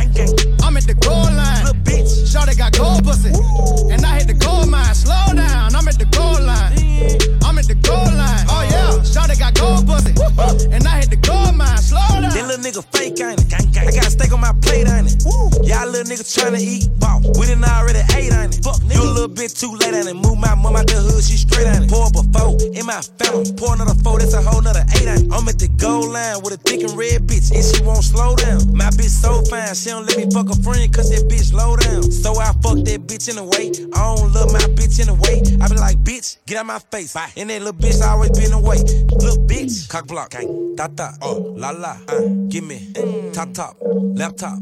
I'm 0.62 0.76
at 0.76 0.84
the 0.86 0.94
goal 0.94 1.14
line. 1.14 1.64
Little 1.64 1.82
bitch. 1.82 2.26
Shawty 2.26 2.56
got 2.56 2.76
gold 2.76 3.04
pussy. 3.04 3.30
And 3.92 4.04
I 4.04 4.18
hit 4.18 4.28
the 4.28 4.34
gold 4.34 4.68
mine. 4.68 4.94
Slow 4.94 5.34
down. 5.34 5.74
I'm 5.74 5.86
at 5.88 5.98
the 5.98 6.06
goal 6.06 6.40
line. 6.40 6.72
I'm 7.44 7.58
at 7.58 7.66
the 7.66 7.74
goal 7.82 8.08
line. 8.16 8.46
Oh 8.48 8.62
yeah. 8.70 9.02
Shawty 9.04 9.38
got 9.38 9.54
gold 9.54 9.86
pussy. 9.86 10.12
And 10.72 10.86
I 10.86 11.00
hit 11.00 11.10
the 11.10 11.16
gold 11.16 11.54
mine. 11.54 11.78
Slow 11.78 12.00
down. 12.20 12.30
That 12.30 12.46
little 12.46 12.64
nigga 12.64 12.84
fake, 12.94 13.20
ain't 13.20 13.40
it? 13.40 13.52
I 13.76 13.90
got 13.92 14.06
a 14.06 14.10
steak 14.10 14.32
on 14.32 14.40
my 14.40 14.52
plate, 14.62 14.88
ain't 14.88 15.12
it? 15.12 15.22
Y'all 15.66 15.86
little 15.86 16.08
niggas 16.08 16.32
tryna 16.32 16.60
eat, 16.60 16.88
ball. 16.98 17.20
We 17.38 17.46
done 17.46 17.64
already 17.64 18.00
ate, 18.16 18.32
ain't 18.32 18.56
it? 18.56 18.64
Fuck, 18.64 18.80
you 18.82 19.02
a 19.02 19.04
little 19.04 19.28
bit 19.28 19.50
too 19.50 19.74
late, 19.76 19.94
ain't 19.94 20.08
it? 20.08 20.14
Move 20.14 20.38
my 20.38 20.54
mom 20.54 20.76
out 20.76 20.86
the 20.86 20.94
hood, 20.94 21.22
she 21.22 21.36
straight, 21.36 21.66
ain't 21.66 21.84
it? 21.84 21.90
Pour 21.90 22.08
four 22.10 22.56
in 22.74 22.86
my 22.86 23.00
family. 23.18 23.52
Pour 23.56 23.74
another 23.74 23.94
four, 24.02 24.18
that's 24.18 24.34
a 24.34 24.42
whole 24.42 24.62
nother 24.62 24.85
eight? 24.94 25.08
I'm 25.32 25.48
at 25.48 25.58
the 25.58 25.68
goal 25.76 26.10
line 26.10 26.42
with 26.42 26.54
a 26.54 26.58
thick 26.58 26.82
and 26.82 26.96
red 26.96 27.26
bitch, 27.26 27.50
and 27.54 27.64
she 27.64 27.82
won't 27.82 28.04
slow 28.04 28.36
down. 28.36 28.72
My 28.74 28.90
bitch 28.90 29.10
so 29.10 29.42
fine, 29.50 29.74
she 29.74 29.90
don't 29.90 30.06
let 30.06 30.16
me 30.16 30.30
fuck 30.30 30.48
a 30.50 30.56
friend, 30.62 30.92
cause 30.94 31.10
that 31.10 31.28
bitch 31.28 31.52
low 31.52 31.76
down. 31.76 32.02
So 32.10 32.38
I 32.38 32.52
fuck 32.62 32.78
that 32.86 33.06
bitch 33.06 33.28
in 33.28 33.36
the 33.36 33.44
way. 33.44 33.70
I 33.94 34.14
don't 34.14 34.32
love 34.32 34.52
my 34.52 34.66
bitch 34.74 35.00
in 35.00 35.06
the 35.08 35.14
way. 35.14 35.42
I 35.60 35.68
be 35.68 35.76
like, 35.76 35.98
bitch, 36.04 36.38
get 36.46 36.58
out 36.58 36.66
my 36.66 36.78
face. 36.78 37.14
Bye. 37.14 37.30
And 37.36 37.50
that 37.50 37.62
little 37.62 37.78
bitch 37.78 38.02
always 38.02 38.30
been 38.30 38.52
away. 38.52 38.78
Little 38.78 39.42
bitch, 39.46 39.88
cock 39.88 40.06
block, 40.06 40.30
gang, 40.30 40.76
ta 40.76 40.88
ta, 40.88 41.14
oh, 41.22 41.54
la 41.56 41.70
la, 41.70 41.96
uh, 42.08 42.20
give 42.48 42.64
me, 42.64 42.92
top 43.32 43.52
top, 43.52 43.76
laptop. 43.80 44.58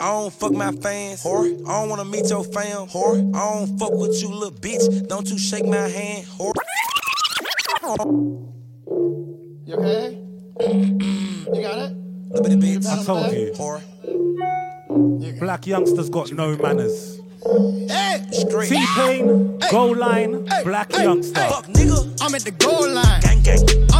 I 0.00 0.04
don't 0.12 0.32
fuck 0.32 0.52
my 0.52 0.72
fans, 0.72 1.22
whore. 1.22 1.44
I 1.68 1.80
don't 1.80 1.90
wanna 1.90 2.06
meet 2.06 2.30
your 2.30 2.42
fam, 2.42 2.88
whore. 2.88 3.18
I 3.36 3.52
don't 3.52 3.78
fuck 3.78 3.92
with 3.92 4.20
you, 4.22 4.28
little 4.28 4.50
bitch. 4.50 5.06
Don't 5.08 5.28
you 5.28 5.38
shake 5.38 5.66
my 5.66 5.88
hand, 5.88 6.26
whore. 6.26 6.54
You 8.90 9.76
okay? 9.76 10.18
you 10.58 11.62
got 11.62 11.78
it? 11.78 11.96
Little 12.30 12.42
bit 12.42 12.52
of 12.52 12.58
bitch. 12.58 12.86
I 12.86 13.04
told 13.04 13.32
you. 13.32 13.52
Whore. 13.54 15.38
Black 15.38 15.66
youngsters 15.66 16.10
got 16.10 16.32
no 16.32 16.56
manners. 16.56 17.20
Hey, 17.88 18.26
straight. 18.32 18.68
T 18.68 18.84
Pain, 18.96 19.58
Goal 19.70 19.96
Line, 19.96 20.44
Blac 20.64 20.88
Youngsta. 20.88 21.48
Fuck 21.48 21.66
nigga. 21.68 22.18
I'm 22.20 22.34
at 22.34 22.42
the 22.42 22.50
goal 22.50 22.90
line. 22.90 23.20
Gang 23.20 23.42
gang. 23.42 23.60
I'm 23.92 23.99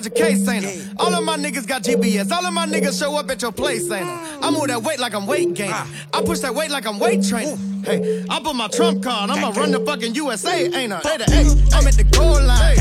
don't 0.00 0.14
think 0.14 0.14
we 0.14 0.20
got 0.20 0.46
your 0.46 0.46
case, 0.46 0.48
ain't 0.48 0.64
her? 0.64 0.94
All 0.98 1.14
of 1.14 1.24
my 1.24 1.36
niggas 1.36 1.66
got 1.66 1.82
GPS. 1.82 2.30
All 2.30 2.44
of 2.44 2.52
my 2.52 2.66
niggas 2.66 2.98
show 2.98 3.16
up 3.16 3.30
at 3.30 3.42
your 3.42 3.52
place, 3.52 3.90
ain't 3.90 4.06
her? 4.06 4.38
I 4.42 4.50
move 4.50 4.68
that 4.68 4.82
weight 4.82 4.98
like 4.98 5.14
I'm 5.14 5.26
weight 5.26 5.54
gaining. 5.54 5.74
I 5.74 6.22
push 6.24 6.40
that 6.40 6.54
weight 6.54 6.70
like 6.70 6.86
I'm 6.86 6.98
weight 6.98 7.24
training. 7.24 7.56
Hey, 7.84 8.24
I 8.28 8.40
put 8.40 8.54
my 8.54 8.68
trump 8.68 9.02
card. 9.02 9.30
I'ma 9.30 9.50
run 9.50 9.70
the 9.70 9.80
fucking 9.80 10.14
USA, 10.14 10.66
ain't 10.66 10.92
I? 10.92 11.00
Say 11.00 11.16
the 11.16 11.24
A. 11.24 11.76
I'm 11.76 11.86
at 11.86 11.94
the 11.94 12.04
goal 12.04 12.40
line. 12.42 12.78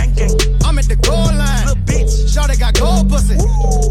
I'm 0.65 0.77
at 0.77 0.87
the 0.87 0.95
goal 0.95 1.15
line. 1.15 1.65
Little 1.65 1.83
bitch. 1.83 2.27
Shawty 2.27 2.59
got 2.59 2.77
gold 2.79 3.09
pussy. 3.09 3.35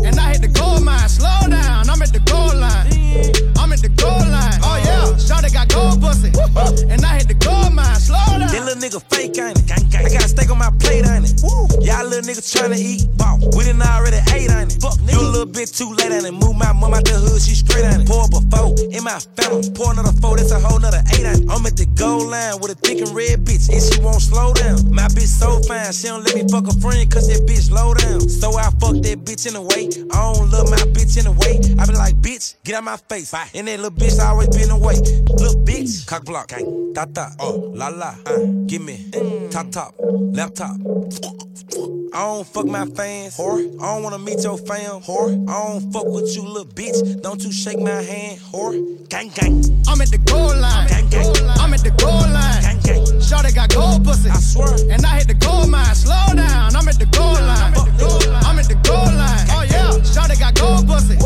And 0.07 0.18
I 0.18 0.33
hit 0.33 0.43
the 0.43 0.49
goal 0.49 0.81
mine. 0.81 1.09
Slow 1.09 1.49
down. 1.49 1.89
I'm 1.89 2.03
at 2.03 2.12
the 2.12 2.20
goal 2.20 2.55
line. 2.55 3.55
I'm 3.66 3.72
at 3.72 3.82
the 3.82 3.90
goal 3.98 4.22
line. 4.30 4.62
Oh 4.62 4.78
yeah. 4.78 5.18
Shawty 5.18 5.50
got 5.50 5.66
gold 5.66 5.98
pussy. 5.98 6.30
And 6.86 7.02
I 7.02 7.18
hit 7.18 7.26
the 7.26 7.34
gold 7.34 7.74
mine. 7.74 7.98
Slow 7.98 8.14
down. 8.38 8.46
That 8.46 8.62
little 8.62 8.78
nigga 8.78 9.02
fake, 9.10 9.34
ain't 9.42 9.58
it? 9.58 9.66
I 9.74 10.06
got 10.06 10.22
a 10.22 10.28
steak 10.30 10.54
on 10.54 10.58
my 10.62 10.70
plate, 10.78 11.02
ain't 11.02 11.26
it? 11.26 11.42
Y'all 11.82 12.06
little 12.06 12.22
niggas 12.22 12.46
tryna 12.46 12.78
eat, 12.78 13.10
ball. 13.18 13.42
We 13.58 13.66
done 13.66 13.82
already 13.82 14.22
ate, 14.30 14.54
ain't 14.54 14.70
it? 14.70 14.78
Fuck, 14.78 15.02
you 15.02 15.18
a 15.18 15.34
little 15.34 15.50
bit 15.50 15.66
too 15.74 15.90
late, 15.98 16.14
ain't 16.14 16.30
it? 16.30 16.30
Move 16.30 16.54
my 16.54 16.70
mom 16.78 16.94
out 16.94 17.02
the 17.02 17.18
hood, 17.18 17.42
she 17.42 17.58
straight, 17.58 17.82
ain't 17.82 18.06
it? 18.06 18.06
Pour 18.06 18.22
up 18.22 18.38
a 18.38 18.42
four 18.54 18.70
in 18.86 19.02
my 19.02 19.18
family. 19.34 19.66
Pour 19.74 19.90
another 19.90 20.14
four, 20.22 20.38
that's 20.38 20.54
a 20.54 20.62
whole 20.62 20.78
nother 20.78 21.02
eight, 21.10 21.26
ain't 21.26 21.42
it? 21.42 21.50
I'm 21.50 21.66
at 21.66 21.74
the 21.74 21.90
goal 21.98 22.22
line 22.22 22.62
with 22.62 22.70
a 22.70 22.78
thick 22.78 23.02
and 23.02 23.10
red 23.10 23.42
bitch, 23.42 23.66
and 23.66 23.82
she 23.82 23.98
won't 23.98 24.22
slow 24.22 24.54
down. 24.54 24.78
My 24.94 25.10
bitch 25.10 25.26
so 25.26 25.58
fine, 25.66 25.90
she 25.90 26.06
don't 26.06 26.22
let 26.22 26.38
me 26.38 26.46
fuck 26.46 26.70
a 26.70 26.74
friend, 26.78 27.02
cause 27.10 27.26
that 27.26 27.42
bitch 27.50 27.74
low 27.74 27.98
down. 27.98 28.22
So 28.30 28.54
I 28.54 28.70
fuck 28.78 29.02
that 29.02 29.26
bitch 29.26 29.50
in 29.50 29.58
the 29.58 29.64
way. 29.74 29.90
I 30.14 30.22
don't 30.22 30.54
love 30.54 30.70
my 30.70 30.78
bitch 30.94 31.18
in 31.18 31.26
the 31.26 31.34
way. 31.34 31.58
I 31.82 31.82
be 31.82 31.98
like, 31.98 32.14
bitch, 32.22 32.54
get 32.62 32.78
out 32.78 32.86
my 32.86 32.96
face. 33.10 33.34
Bye. 33.34 33.50
And 33.57 33.68
that 33.68 33.80
little 33.80 33.90
bitch 33.90 34.22
always 34.22 34.48
been 34.48 34.70
away. 34.70 34.96
Little 34.96 35.64
bitch, 35.64 36.07
cock 36.07 36.26
block, 36.26 36.48
gang, 36.48 36.92
ta 36.94 37.07
ta, 37.07 37.30
oh, 37.40 37.72
la 37.74 37.88
la, 37.88 38.14
uh, 38.26 38.38
give 38.66 38.82
me, 38.82 39.09
top 39.50 39.70
top, 39.70 39.94
laptop. 39.98 40.76
I 42.12 42.20
don't 42.20 42.46
fuck 42.46 42.66
my 42.66 42.84
fans, 42.84 43.36
whore. 43.36 43.61
I 43.80 43.94
don't 43.94 44.02
wanna 44.02 44.18
meet 44.18 44.42
your 44.44 44.59
fam, 44.59 45.00
whore. 45.00 45.32
I 45.48 45.66
don't 45.66 45.90
fuck 45.90 46.04
with 46.07 46.36
you, 46.36 46.42
little 46.42 46.66
bitch. 46.66 47.22
Don't 47.22 47.42
you 47.42 47.50
shake 47.50 47.80
my 47.80 48.02
hand, 48.02 48.40
whore. 48.40 48.76
Gang 49.09 49.28
gang. 49.30 49.64
I'm 49.88 50.00
at 50.00 50.11
the 50.11 50.18
goal 50.18 50.54
line. 50.57 50.88
Gang 50.88 51.09
gang. 51.09 51.32
I'm 51.57 51.72
at 51.72 51.82
the 51.82 51.90
goal 51.92 52.12
line. 52.12 52.62
Gang 52.62 52.80
gang. 52.80 53.04
Shawty 53.20 53.54
got 53.54 53.72
gold 53.72 54.04
pussy. 54.04 54.28
I 54.28 54.40
swear. 54.40 54.74
And 54.90 55.04
I 55.07 55.18
hit 55.18 55.28
the 55.28 55.34
goal 55.34 55.66
mine. 55.66 55.94
Slow 55.94 56.34
down. 56.34 56.76
I'm 56.76 56.88
at 56.88 56.98
the 56.98 57.07
goal 57.07 57.32
line. 57.32 57.72
I'm 58.44 58.59
at 58.59 58.68
the 58.68 58.78
goal 58.82 59.04
line. 59.04 59.46
Oh 59.50 59.62
yeah. 59.62 59.90
Shawty 60.04 60.38
got 60.38 60.54
gold 60.54 60.86
pussy. 60.86 61.16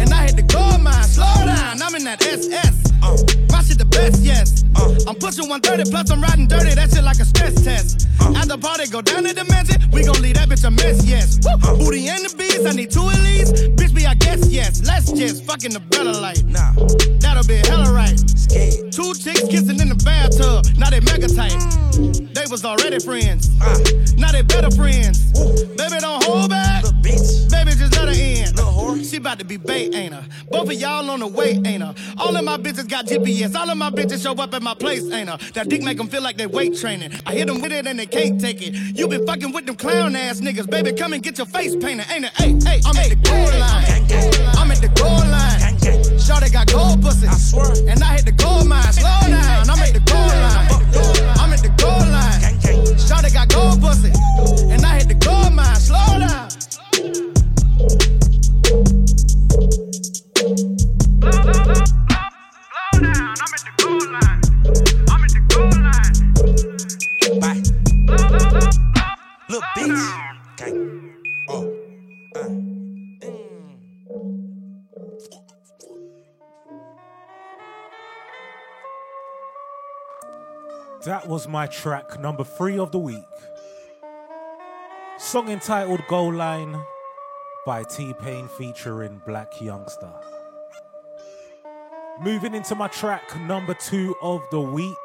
And 0.00 0.12
I 0.12 0.26
hit 0.26 0.36
the 0.36 0.42
goal 0.42 0.78
mine. 0.78 1.04
Slow 1.04 1.24
down. 1.44 1.67
I'm 1.68 1.94
in 1.94 2.04
that 2.04 2.24
SS. 2.24 2.92
Uh. 3.02 3.12
My 3.52 3.62
shit 3.62 3.76
the 3.76 3.84
best, 3.84 4.22
yes. 4.22 4.64
Uh. 4.74 4.96
I'm 5.06 5.14
pushing 5.16 5.48
130 5.48 5.90
plus 5.90 6.10
I'm 6.10 6.22
riding 6.22 6.48
dirty. 6.48 6.74
That 6.74 6.90
shit 6.90 7.04
like 7.04 7.20
a 7.20 7.26
stress 7.26 7.60
test. 7.62 8.08
Uh. 8.20 8.32
At 8.40 8.48
the 8.48 8.56
party, 8.56 8.88
go 8.88 9.02
down 9.02 9.24
to 9.24 9.34
the 9.34 9.44
mansion. 9.44 9.84
We 9.92 10.02
gon' 10.04 10.20
leave 10.22 10.36
that 10.36 10.48
bitch 10.48 10.64
a 10.64 10.70
mess, 10.70 11.04
yes. 11.04 11.38
Uh. 11.46 11.76
Booty 11.76 12.08
and 12.08 12.24
the 12.24 12.34
bees, 12.36 12.64
I 12.64 12.72
need 12.72 12.90
two 12.90 13.04
at 13.08 13.20
least. 13.20 13.54
Bitch, 13.76 13.94
be 13.94 14.06
I 14.06 14.14
guess, 14.14 14.48
yes. 14.48 14.80
Let's 14.86 15.12
just 15.12 15.44
fucking 15.44 15.72
the 15.72 15.80
better 15.80 16.12
light. 16.12 16.42
Nah. 16.48 16.72
That'll 17.20 17.44
be 17.44 17.60
hella 17.68 17.92
right. 17.92 18.16
Scared. 18.16 18.90
Two 18.90 19.12
chicks 19.12 19.44
kissing 19.44 19.78
in 19.78 19.92
the 19.92 20.00
bathtub. 20.00 20.64
Now 20.80 20.88
they 20.88 21.00
mega 21.04 21.28
tight. 21.28 21.52
They 22.32 22.48
was 22.48 22.64
already 22.64 22.98
friends. 22.98 23.52
Now 24.16 24.32
they 24.32 24.40
better 24.42 24.70
friends. 24.70 25.20
Baby, 25.76 26.00
don't 26.00 26.24
hold 26.24 26.48
back. 26.48 26.84
bitch 27.04 27.50
Baby, 27.52 27.72
just 27.76 27.92
let 27.92 28.08
her 28.08 28.16
in. 28.16 29.04
She 29.04 29.16
about 29.16 29.38
to 29.38 29.44
be 29.44 29.56
bait, 29.56 29.94
ain't 29.94 30.12
her? 30.12 30.24
Both 30.50 30.68
of 30.68 30.74
y'all 30.74 31.08
on 31.10 31.20
the 31.20 31.26
way, 31.26 31.57
ain't 31.66 31.82
her? 31.82 31.94
All 32.16 32.34
of 32.36 32.44
my 32.44 32.56
bitches 32.56 32.88
got 32.88 33.06
GPS. 33.06 33.54
All 33.54 33.68
of 33.68 33.76
my 33.76 33.90
bitches 33.90 34.22
show 34.22 34.32
up 34.32 34.54
at 34.54 34.62
my 34.62 34.74
place, 34.74 35.04
ain't 35.10 35.28
her? 35.28 35.38
That 35.54 35.68
dick 35.68 35.82
make 35.82 35.98
them 35.98 36.08
feel 36.08 36.22
like 36.22 36.36
they 36.36 36.46
weight 36.46 36.76
training. 36.76 37.12
I 37.26 37.34
hit 37.34 37.46
them 37.46 37.60
with 37.60 37.72
it 37.72 37.86
and 37.86 37.98
they 37.98 38.06
can't 38.06 38.40
take 38.40 38.62
it. 38.62 38.74
You 38.96 39.08
been 39.08 39.26
fucking 39.26 39.52
with 39.52 39.66
them 39.66 39.76
clown 39.76 40.16
ass 40.16 40.40
niggas. 40.40 40.68
Baby, 40.68 40.92
come 40.92 41.12
and 41.12 41.22
get 41.22 41.38
your 41.38 41.46
face 41.46 41.74
painted, 41.76 42.06
ain't 42.10 42.24
it? 42.26 42.32
Hey, 42.36 42.52
hey, 42.64 42.80
I'm 42.84 42.96
at 42.96 43.10
the 43.10 43.16
goal 43.16 43.46
line. 43.58 43.84
I'm 44.56 44.70
at 44.70 44.80
the 44.80 44.88
goal 44.94 45.08
line. 45.08 45.60
Shawty 46.18 46.52
got 46.52 46.66
gold 46.66 47.02
pussy. 47.02 47.26
I 47.26 47.34
swear. 47.34 47.72
And 47.88 48.02
I 48.02 48.16
hit 48.16 48.26
the 48.26 48.32
gold 48.32 48.66
mine. 48.66 48.92
Slow 48.92 49.04
down. 49.26 49.70
I'm 49.70 49.78
at 49.78 49.92
the 49.92 50.00
goal 50.00 50.26
line. 50.26 50.68
I'm 51.38 51.52
at 51.52 51.62
the 51.62 51.72
goal 51.80 51.98
line. 51.98 52.40
Shawty 52.98 53.32
got 53.32 53.48
gold 53.48 53.80
pussy. 53.80 54.12
And 54.72 54.84
I 54.84 54.98
hit 54.98 55.08
the 55.08 55.14
gold 55.14 55.52
mine. 55.54 55.76
Slow 55.76 56.18
down. 56.18 56.48
Bye. 60.38 60.48
Little 60.48 60.87
That 81.04 81.26
was 81.26 81.48
my 81.48 81.66
track 81.66 82.20
number 82.20 82.44
three 82.44 82.78
of 82.78 82.92
the 82.92 82.98
week. 82.98 83.24
Song 85.16 85.48
entitled 85.48 86.02
Goal 86.06 86.34
Line 86.34 86.78
by 87.64 87.82
T-Pain 87.84 88.46
featuring 88.48 89.22
Blac 89.26 89.54
Youngsta. 89.54 90.27
Moving 92.20 92.54
into 92.54 92.74
my 92.74 92.88
track 92.88 93.38
number 93.42 93.74
two 93.74 94.16
of 94.20 94.42
the 94.50 94.60
week. 94.60 94.96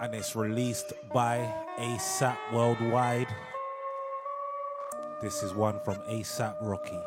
And 0.00 0.12
it's 0.12 0.34
released 0.34 0.92
by 1.12 1.48
ASAP 1.78 2.36
Worldwide. 2.52 3.28
This 5.20 5.44
is 5.44 5.54
one 5.54 5.78
from 5.84 5.98
ASAP 6.10 6.56
Rocky. 6.60 6.98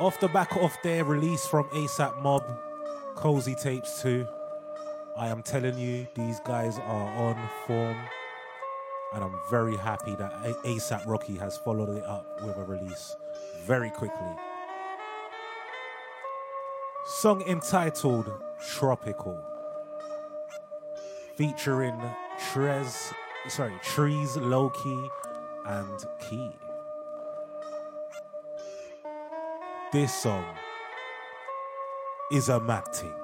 Off 0.00 0.18
the 0.18 0.28
back 0.28 0.56
of 0.56 0.76
their 0.82 1.04
release 1.04 1.46
from 1.46 1.68
ASAP 1.68 2.20
Mob, 2.20 2.42
Cozy 3.14 3.54
Tapes 3.54 4.02
2, 4.02 4.26
I 5.16 5.28
am 5.28 5.42
telling 5.42 5.78
you, 5.78 6.08
these 6.16 6.40
guys 6.40 6.76
are 6.78 7.08
on 7.16 7.48
form. 7.66 7.96
And 9.14 9.24
I'm 9.24 9.38
very 9.50 9.76
happy 9.76 10.14
that 10.16 10.32
ASAP 10.64 11.06
Rocky 11.06 11.36
has 11.36 11.56
followed 11.56 11.96
it 11.96 12.04
up 12.04 12.26
with 12.42 12.56
a 12.56 12.64
release 12.64 13.16
very 13.64 13.90
quickly. 13.90 14.34
Song 17.06 17.42
entitled 17.42 18.30
Tropical, 18.68 19.40
featuring 21.36 21.94
Trez, 22.50 23.12
sorry, 23.48 23.74
Trees 23.82 24.36
Loki 24.36 25.08
and 25.66 26.04
Key. 26.20 26.50
This 29.92 30.12
song 30.12 30.44
is 32.32 32.48
a 32.48 32.58
mad 32.58 32.92
thing. 32.92 33.14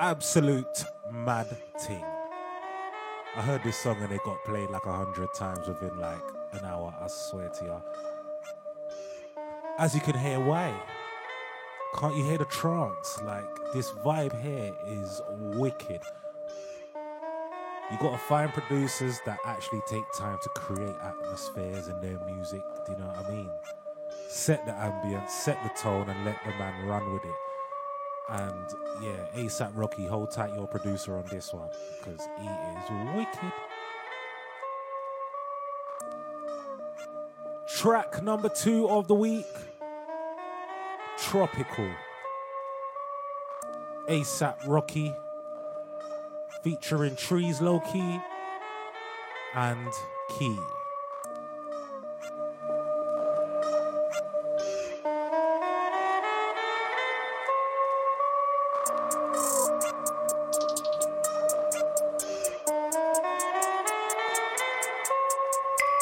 Absolute 0.00 0.84
mad 1.10 1.48
thing. 1.80 2.04
I 3.36 3.42
heard 3.42 3.64
this 3.64 3.76
song 3.76 4.00
and 4.00 4.12
it 4.12 4.22
got 4.24 4.44
played 4.44 4.70
like 4.70 4.86
a 4.86 4.92
hundred 4.92 5.34
times 5.34 5.66
within 5.66 5.98
like 5.98 6.22
an 6.52 6.64
hour, 6.64 6.94
I 7.00 7.08
swear 7.08 7.48
to 7.48 7.64
you. 7.64 7.82
As 9.76 9.92
you 9.92 10.00
can 10.00 10.16
hear, 10.16 10.38
why? 10.38 10.72
Can't 11.98 12.16
you 12.16 12.22
hear 12.22 12.38
the 12.38 12.44
trance? 12.44 13.20
Like 13.24 13.72
this 13.72 13.90
vibe 13.90 14.40
here 14.40 14.72
is 14.86 15.20
wicked. 15.30 16.00
You 17.90 17.98
gotta 17.98 18.18
find 18.18 18.52
producers 18.52 19.18
that 19.26 19.38
actually 19.44 19.80
take 19.88 20.04
time 20.16 20.38
to 20.40 20.48
create 20.50 20.94
atmospheres 21.02 21.88
in 21.88 22.00
their 22.00 22.20
music. 22.26 22.62
Do 22.86 22.92
you 22.92 22.98
know 22.98 23.06
what 23.06 23.26
I 23.26 23.30
mean? 23.30 23.50
Set 24.28 24.64
the 24.64 24.72
ambience, 24.72 25.30
set 25.30 25.60
the 25.64 25.70
tone, 25.70 26.08
and 26.08 26.24
let 26.24 26.38
the 26.44 26.50
man 26.50 26.86
run 26.86 27.12
with 27.12 27.24
it. 27.24 27.43
And 28.28 28.66
yeah, 29.02 29.26
ASAP 29.36 29.72
Rocky, 29.74 30.06
hold 30.06 30.30
tight 30.30 30.54
your 30.54 30.66
producer 30.66 31.16
on 31.16 31.24
this 31.30 31.52
one 31.52 31.68
because 31.98 32.26
he 32.40 32.46
is 32.46 33.16
wicked. 33.16 33.52
Track 37.68 38.22
number 38.22 38.48
two 38.48 38.88
of 38.88 39.08
the 39.08 39.14
week 39.14 39.46
Tropical. 41.18 41.90
ASAP 44.08 44.56
Rocky 44.66 45.14
featuring 46.62 47.16
Trees 47.16 47.60
Low 47.60 47.80
Key 47.80 48.20
and 49.54 49.88
Key. 50.38 50.58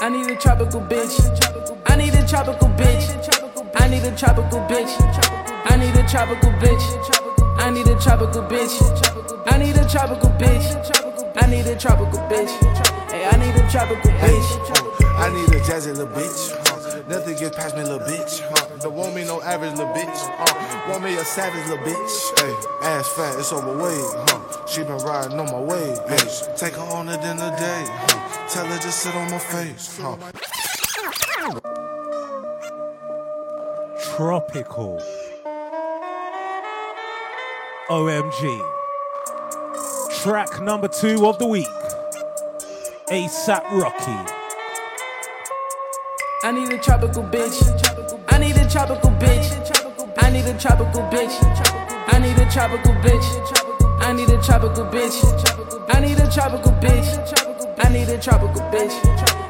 I 0.02 0.08
need 0.08 0.28
a 0.28 0.34
tropical 0.34 0.80
bitch. 0.80 1.14
I 1.86 1.94
need 1.94 2.12
a 2.12 2.26
tropical 2.26 2.66
bitch. 2.70 3.06
I 3.76 3.86
need 3.86 4.02
a 4.02 4.10
tropical 4.16 4.58
bitch. 4.66 4.90
I 5.70 5.76
need 5.76 5.94
a 5.94 6.08
tropical 6.08 6.50
bitch. 6.58 6.82
I 7.56 7.70
need 7.70 7.86
a 7.86 7.96
tropical 8.00 8.42
bitch. 8.42 9.46
I 9.46 9.58
need 9.58 9.76
a 9.76 9.88
tropical 9.88 10.30
bitch. 10.30 11.36
I 11.40 11.46
need 11.46 11.66
a 11.68 11.78
tropical 11.78 12.18
bitch. 12.28 12.50
Hey, 13.12 13.26
I 13.26 13.36
need 13.36 13.54
a 13.54 13.70
tropical 13.70 14.10
bitch. 14.10 14.92
I 15.14 15.30
need 15.30 15.54
a 15.54 15.60
jazzy 15.60 15.96
little 15.96 16.08
bitch. 16.08 16.50
Uh, 16.50 17.08
nothing 17.08 17.36
gets 17.36 17.56
past 17.56 17.76
me, 17.76 17.84
little 17.84 18.00
bitch. 18.00 18.40
Huh? 18.40 18.76
Don't 18.80 18.94
want 18.94 19.14
me 19.14 19.22
no 19.22 19.40
average 19.42 19.78
little 19.78 19.94
bitch. 19.94 20.18
Uh, 20.36 20.90
want 20.90 21.04
me 21.04 21.14
a 21.14 21.24
savage 21.24 21.64
little 21.68 21.84
bitch. 21.86 22.40
Hey, 22.40 22.88
ass 22.88 23.06
fat, 23.14 23.38
it's 23.38 23.52
overweight. 23.52 24.02
Huh? 24.26 24.66
She 24.66 24.82
been 24.82 24.98
riding 24.98 25.38
on 25.38 25.46
my 25.46 25.60
way. 25.60 25.94
Hey, 26.08 26.26
take 26.56 26.74
her 26.74 26.82
on 26.90 27.08
a 27.08 27.16
dinner 27.22 27.54
date. 27.56 27.88
Uh, 27.88 28.21
Huh? 28.54 28.64
Tell 28.64 28.66
her 28.66 28.78
just 28.82 28.98
sit 29.02 29.14
on 29.14 29.30
my 29.30 29.38
face. 29.38 29.98
Huh? 29.98 30.16
Tropical. 34.14 35.00
OMG. 37.88 38.68
Track 40.22 40.60
number 40.60 40.88
two 40.88 41.26
of 41.26 41.38
the 41.38 41.46
week. 41.46 41.66
ASAP 43.08 43.70
Rocky. 43.70 44.32
I 46.44 46.52
need 46.52 46.72
a 46.72 46.78
tropical 46.78 47.22
bitch. 47.22 47.58
I 48.28 48.38
need 48.38 48.56
a 48.56 48.68
tropical 48.68 49.10
bitch. 49.12 49.48
I 50.18 50.30
need 50.30 50.44
a 50.44 50.58
tropical 50.58 51.02
bitch. 51.10 51.32
I 52.12 52.18
need 52.18 52.38
a 52.38 52.50
tropical 52.50 52.92
bitch. 52.94 54.02
I 54.02 54.12
need 54.12 54.28
a 54.28 54.42
tropical 54.42 54.84
bitch. 54.86 55.94
I 55.94 56.00
need 56.00 56.18
a 56.18 56.30
tropical 56.30 56.72
bitch. 56.72 57.51
I 57.82 57.88
need 57.88 58.08
a 58.08 58.16
tropical 58.16 58.62
bitch. 58.70 58.94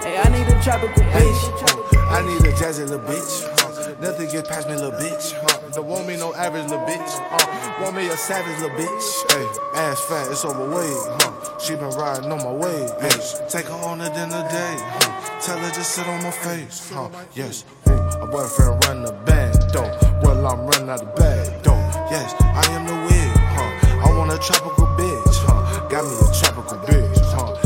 Hey, 0.02 0.16
I 0.16 0.28
need 0.30 0.48
a 0.48 0.58
tropical 0.62 1.02
bitch. 1.04 1.92
I 2.08 2.24
need 2.24 2.40
a 2.48 2.52
jazzy 2.56 2.88
little 2.88 3.04
bitch. 3.06 4.00
Nothing 4.00 4.30
gets 4.30 4.48
past 4.48 4.68
me, 4.68 4.74
little 4.74 4.92
bitch. 4.92 5.74
Don't 5.74 5.86
want 5.86 6.06
me 6.06 6.16
no 6.16 6.34
average 6.34 6.70
little 6.70 6.84
bitch. 6.86 7.82
Want 7.82 7.94
me 7.94 8.08
a 8.08 8.16
savage 8.16 8.58
little 8.58 8.74
bitch. 8.74 9.32
Hey, 9.32 9.80
ass 9.80 10.00
fat, 10.00 10.30
it's 10.30 10.46
overweight. 10.46 11.20
Huh? 11.20 11.58
She 11.58 11.74
been 11.74 11.90
riding 11.90 12.32
on 12.32 12.38
my 12.38 12.52
way. 12.52 12.88
Hey, 13.00 13.12
take 13.50 13.66
her 13.66 13.74
on 13.84 14.00
a 14.00 14.08
dinner 14.14 14.42
date. 14.48 14.80
Huh? 14.80 15.40
Tell 15.40 15.58
her 15.58 15.70
just 15.70 15.92
sit 15.92 16.08
on 16.08 16.22
my 16.22 16.30
face. 16.30 16.90
Huh? 16.90 17.10
Yes, 17.34 17.64
hey, 17.84 17.98
a 18.18 18.26
boyfriend 18.26 18.82
run 18.86 19.02
the 19.02 19.12
band, 19.26 19.60
though. 19.72 19.92
Well, 20.22 20.46
I'm 20.46 20.66
running 20.66 20.88
out 20.88 21.00
the 21.00 21.20
bag, 21.20 21.62
though. 21.62 21.72
Yes, 22.10 22.34
I 22.40 22.64
am 22.72 22.86
the 22.86 22.94
wig. 22.94 23.36
Huh? 23.54 24.08
I 24.08 24.18
want 24.18 24.32
a 24.32 24.38
tropical 24.38 24.86
bitch. 24.96 25.36
Huh? 25.44 25.86
Got 25.88 26.04
me 26.04 26.16
a 26.16 26.32
tropical 26.40 26.78
bitch. 26.78 27.20
Huh? 27.36 27.61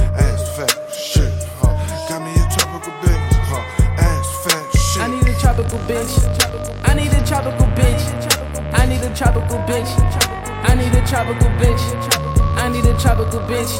Bitch. 5.87 6.89
I 6.89 6.95
need 6.95 7.13
a 7.13 7.25
tropical 7.25 7.67
bitch. 7.79 8.03
I 8.75 8.87
need 8.87 9.03
a 9.03 9.15
tropical 9.15 9.59
bitch. 9.67 9.91
I 10.69 10.75
need 10.75 10.93
a 10.93 11.07
tropical 11.07 11.49
bitch. 11.61 11.83
I 12.59 12.69
need 12.69 12.85
a 12.85 12.99
tropical 12.99 13.41
bitch. 13.41 13.73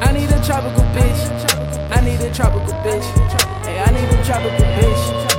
I 0.00 0.12
need 0.12 0.30
a 0.30 0.44
tropical 0.44 0.84
bitch. 0.94 1.20
I 1.90 2.00
need 2.04 2.20
a 2.20 2.32
tropical 2.32 2.74
bitch. 2.84 3.04
Hey, 3.64 3.80
I 3.80 3.90
need 3.90 4.08
a 4.08 4.24
tropical 4.24 4.66
bitch. 4.76 5.32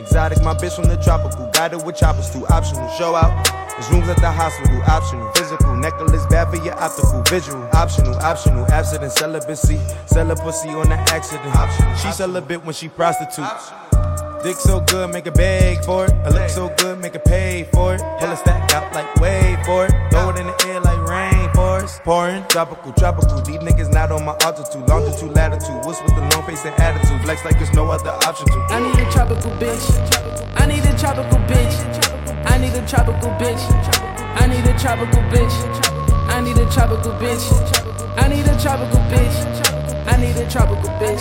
exotic. 0.00 0.42
My 0.42 0.54
bitch 0.54 0.74
from 0.74 0.88
the 0.88 0.96
tropical. 0.96 1.46
Got 1.46 1.70
Guided 1.70 1.86
with 1.86 1.96
choppers, 1.96 2.30
too 2.30 2.46
optional. 2.48 2.88
Show 2.90 3.14
out. 3.14 3.55
Rooms 3.90 4.08
at 4.08 4.16
the 4.16 4.30
hospital, 4.30 4.82
optional. 4.88 5.30
Physical, 5.32 5.76
necklace 5.76 6.24
bad 6.26 6.48
for 6.48 6.56
your 6.56 6.74
optical. 6.80 7.22
Visual, 7.28 7.62
optional, 7.74 8.16
optional. 8.16 8.64
Abstinent, 8.72 9.12
celibacy. 9.12 9.78
Sell 10.06 10.30
a 10.30 10.34
pussy 10.34 10.70
on 10.70 10.88
the 10.88 10.96
accident. 11.12 11.54
She 12.00 12.10
celibate 12.10 12.64
when 12.64 12.74
she 12.74 12.88
prostitutes. 12.88 13.70
Dick 14.42 14.56
so 14.56 14.80
good, 14.80 15.12
make 15.12 15.26
a 15.26 15.30
beg 15.30 15.84
for 15.84 16.06
it. 16.06 16.12
I 16.24 16.30
look 16.30 16.48
so 16.48 16.72
good, 16.78 17.00
make 17.00 17.14
a 17.16 17.18
pay 17.18 17.68
for 17.70 17.94
it. 17.96 18.00
Pull 18.18 18.30
a 18.30 18.36
stack 18.36 18.72
out 18.72 18.94
like 18.94 19.14
wait 19.16 19.62
for 19.66 19.84
it. 19.84 19.92
Throw 20.10 20.30
it 20.30 20.38
in 20.38 20.46
the 20.46 20.66
air 20.68 20.80
like 20.80 21.02
rain 21.06 21.50
forest. 21.52 22.02
Pouring, 22.02 22.44
tropical, 22.48 22.92
tropical. 22.94 23.42
These 23.42 23.58
niggas 23.58 23.92
not 23.92 24.10
on 24.10 24.24
my 24.24 24.36
altitude. 24.40 24.88
Longitude, 24.88 25.34
latitude. 25.34 25.84
What's 25.84 26.00
with 26.00 26.14
the 26.14 26.22
long 26.32 26.46
face 26.46 26.64
and 26.64 26.78
attitude? 26.80 27.20
Flex 27.22 27.44
like 27.44 27.58
there's 27.58 27.74
no 27.74 27.90
other 27.90 28.10
option 28.10 28.46
to. 28.46 28.58
I 28.70 28.80
need 28.80 28.98
a 28.98 29.10
tropical 29.12 29.50
bitch. 29.52 30.56
I 30.56 30.64
need 30.64 30.84
a 30.84 30.98
tropical 30.98 31.38
bitch. 31.44 32.25
I 32.56 32.58
need 32.58 32.72
a 32.72 32.86
tropical 32.88 33.28
bitch. 33.36 33.60
I 34.40 34.46
need 34.46 34.64
a 34.64 34.78
tropical 34.78 35.20
bitch. 35.28 35.52
I 36.32 36.40
need 36.40 36.56
a 36.56 36.64
tropical 36.72 37.12
bitch. 37.20 37.44
I 38.16 38.28
need 38.28 38.46
a 38.46 38.58
tropical 38.58 38.98
bitch. 39.12 40.08
I 40.08 40.16
need 40.16 40.36
a 40.38 40.50
tropical 40.50 40.88
bitch. 40.96 41.20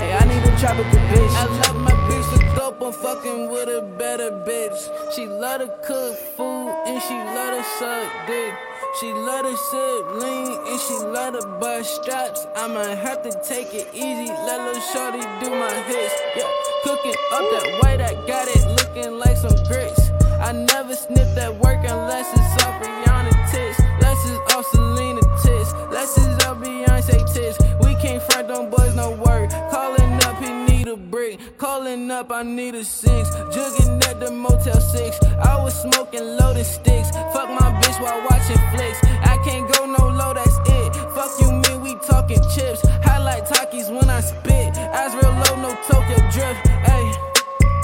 Hey, 0.00 0.12
I 0.12 0.24
need 0.26 0.42
a 0.42 0.58
tropical 0.58 0.98
bitch. 1.14 1.30
I 1.30 1.46
love 1.46 1.76
my 1.76 1.92
bitch 1.92 2.26
to 2.34 2.56
dope. 2.56 2.82
I'm 2.82 2.92
fucking 2.92 3.50
with 3.50 3.68
a 3.68 3.82
better 3.96 4.32
bitch. 4.32 5.14
She 5.14 5.26
love 5.26 5.60
to 5.60 5.68
cook 5.86 6.16
food 6.36 6.70
and 6.88 7.00
she 7.00 7.14
love 7.14 7.54
to 7.54 7.62
suck 7.78 8.26
dick. 8.26 8.54
She 8.98 9.12
love 9.12 9.46
to 9.46 9.56
sip 9.56 10.22
lean 10.22 10.58
and 10.58 10.80
she 10.80 10.94
love 11.06 11.38
to 11.38 11.46
bust 11.60 12.02
straps. 12.02 12.48
I'ma 12.56 12.96
have 12.96 13.22
to 13.22 13.30
take 13.46 13.72
it 13.74 13.86
easy. 13.94 14.26
Let 14.26 14.58
little 14.66 14.82
shorty 14.90 15.22
do 15.38 15.50
my 15.54 15.72
hits. 15.86 16.14
Yeah, 16.34 16.50
cooking 16.82 17.14
up 17.30 17.46
that 17.52 17.78
white. 17.80 18.00
I 18.00 18.14
got 18.26 18.48
it 18.48 18.66
looking 18.74 19.20
like 19.20 19.36
some 19.36 19.54
grits. 19.68 20.03
I 20.44 20.52
never 20.52 20.94
snip 20.94 21.34
that 21.36 21.58
work 21.58 21.78
unless 21.88 22.28
it's 22.30 22.64
off 22.66 22.76
Rihanna 22.82 23.32
tits. 23.50 23.80
Less 24.02 24.24
is 24.26 24.38
off 24.54 24.66
Selena 24.72 25.22
tits. 25.42 25.72
Less 25.90 26.18
is 26.18 26.26
off 26.44 26.58
Beyonce 26.58 27.16
tits. 27.32 27.56
We 27.80 27.94
can't 27.94 28.22
front 28.24 28.50
on 28.50 28.68
boys, 28.68 28.94
no 28.94 29.12
work. 29.12 29.48
Calling 29.70 30.12
up, 30.28 30.36
he 30.44 30.52
need 30.52 30.86
a 30.86 30.98
brick. 30.98 31.40
Calling 31.56 32.10
up, 32.10 32.30
I 32.30 32.42
need 32.42 32.74
a 32.74 32.84
six. 32.84 33.30
Jugging 33.54 34.04
at 34.06 34.20
the 34.20 34.30
Motel 34.30 34.78
6. 34.78 35.18
I 35.42 35.62
was 35.62 35.80
smoking 35.80 36.36
loaded 36.36 36.66
sticks. 36.66 37.10
Fuck 37.32 37.48
my 37.48 37.72
bitch 37.80 37.98
while 38.02 38.20
watching 38.28 38.60
flicks. 38.68 39.00
I 39.24 39.40
can't 39.46 39.66
go 39.72 39.86
no 39.86 40.08
low, 40.08 40.34
that's 40.34 40.58
it. 40.68 40.94
Fuck 41.16 41.40
you, 41.40 41.52
mean 41.52 41.80
we 41.80 41.94
talking 42.06 42.42
chips. 42.54 42.82
Highlight 43.02 43.46
talkies 43.46 43.88
when 43.88 44.10
I 44.10 44.20
spit. 44.20 44.76
Eyes 44.76 45.14
real 45.14 45.32
low, 45.32 45.56
no 45.62 45.74
token 45.88 46.20
drift. 46.30 46.60
Ayy. 46.84 47.23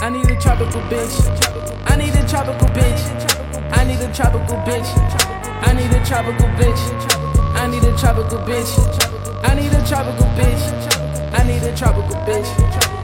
I 0.02 0.08
need 0.08 0.30
a 0.30 0.40
tropical 0.40 0.80
bitch. 0.88 1.12
I 1.86 1.96
need 1.96 2.14
a 2.14 2.26
tropical 2.26 2.68
bitch. 2.68 3.02
I 3.70 3.84
need 3.84 4.00
a 4.00 4.10
tropical 4.14 4.56
bitch. 4.64 4.88
I 5.62 5.74
need 5.74 5.92
a 5.92 6.04
tropical 6.06 6.48
bitch. 6.56 6.80
I 7.54 7.66
need 7.66 7.84
a 7.84 7.96
tropical 7.98 8.38
bitch. 8.38 9.44
I 9.44 9.54
need 9.54 9.72
a 9.74 9.86
tropical 9.86 10.26
bitch. 10.38 11.34
I 11.34 11.42
need 11.44 11.62
a 11.62 11.76
tropical 11.76 12.16
bitch. 12.24 12.48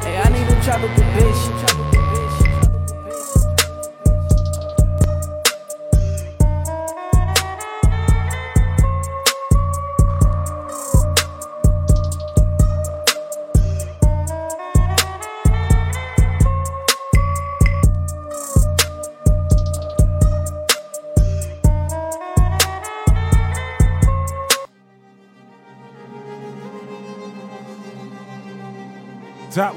Hey, 0.04 0.16
I 0.16 0.28
need 0.30 0.48
a 0.50 0.64
tropical 0.64 1.04
bitch. 1.12 1.85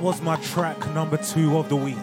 Was 0.01 0.21
my 0.21 0.37
track 0.37 0.77
number 0.93 1.17
two 1.17 1.57
of 1.57 1.67
the 1.67 1.75
week. 1.75 1.97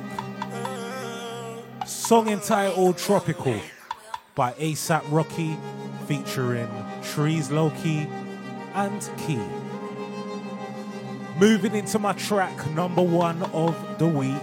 Song 1.87 2.29
entitled 2.29 2.99
Tropical 2.99 3.59
by 4.35 4.53
ASAP 4.53 5.03
Rocky 5.11 5.57
featuring 6.07 6.69
Trees 7.03 7.51
Loki 7.51 8.07
and 8.75 9.11
Key. 9.17 9.41
Moving 11.39 11.75
into 11.75 11.99
my 11.99 12.13
track 12.13 12.71
number 12.73 13.03
one 13.03 13.43
of 13.55 13.75
the 13.99 14.07
week. 14.07 14.35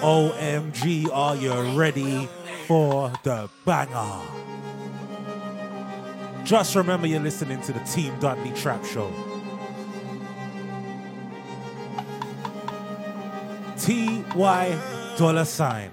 OMG, 0.00 1.10
are 1.12 1.36
you 1.36 1.52
ready 1.78 2.26
for 2.66 3.12
the 3.22 3.50
banger? 3.66 4.22
Just 6.42 6.74
remember 6.74 7.06
you're 7.06 7.20
listening 7.20 7.60
to 7.62 7.74
the 7.74 7.80
Team 7.80 8.18
Dudley 8.18 8.52
Trap 8.52 8.82
Show. 8.86 9.12
T-Y 13.78 15.14
dollar 15.16 15.44
sign. 15.44 15.90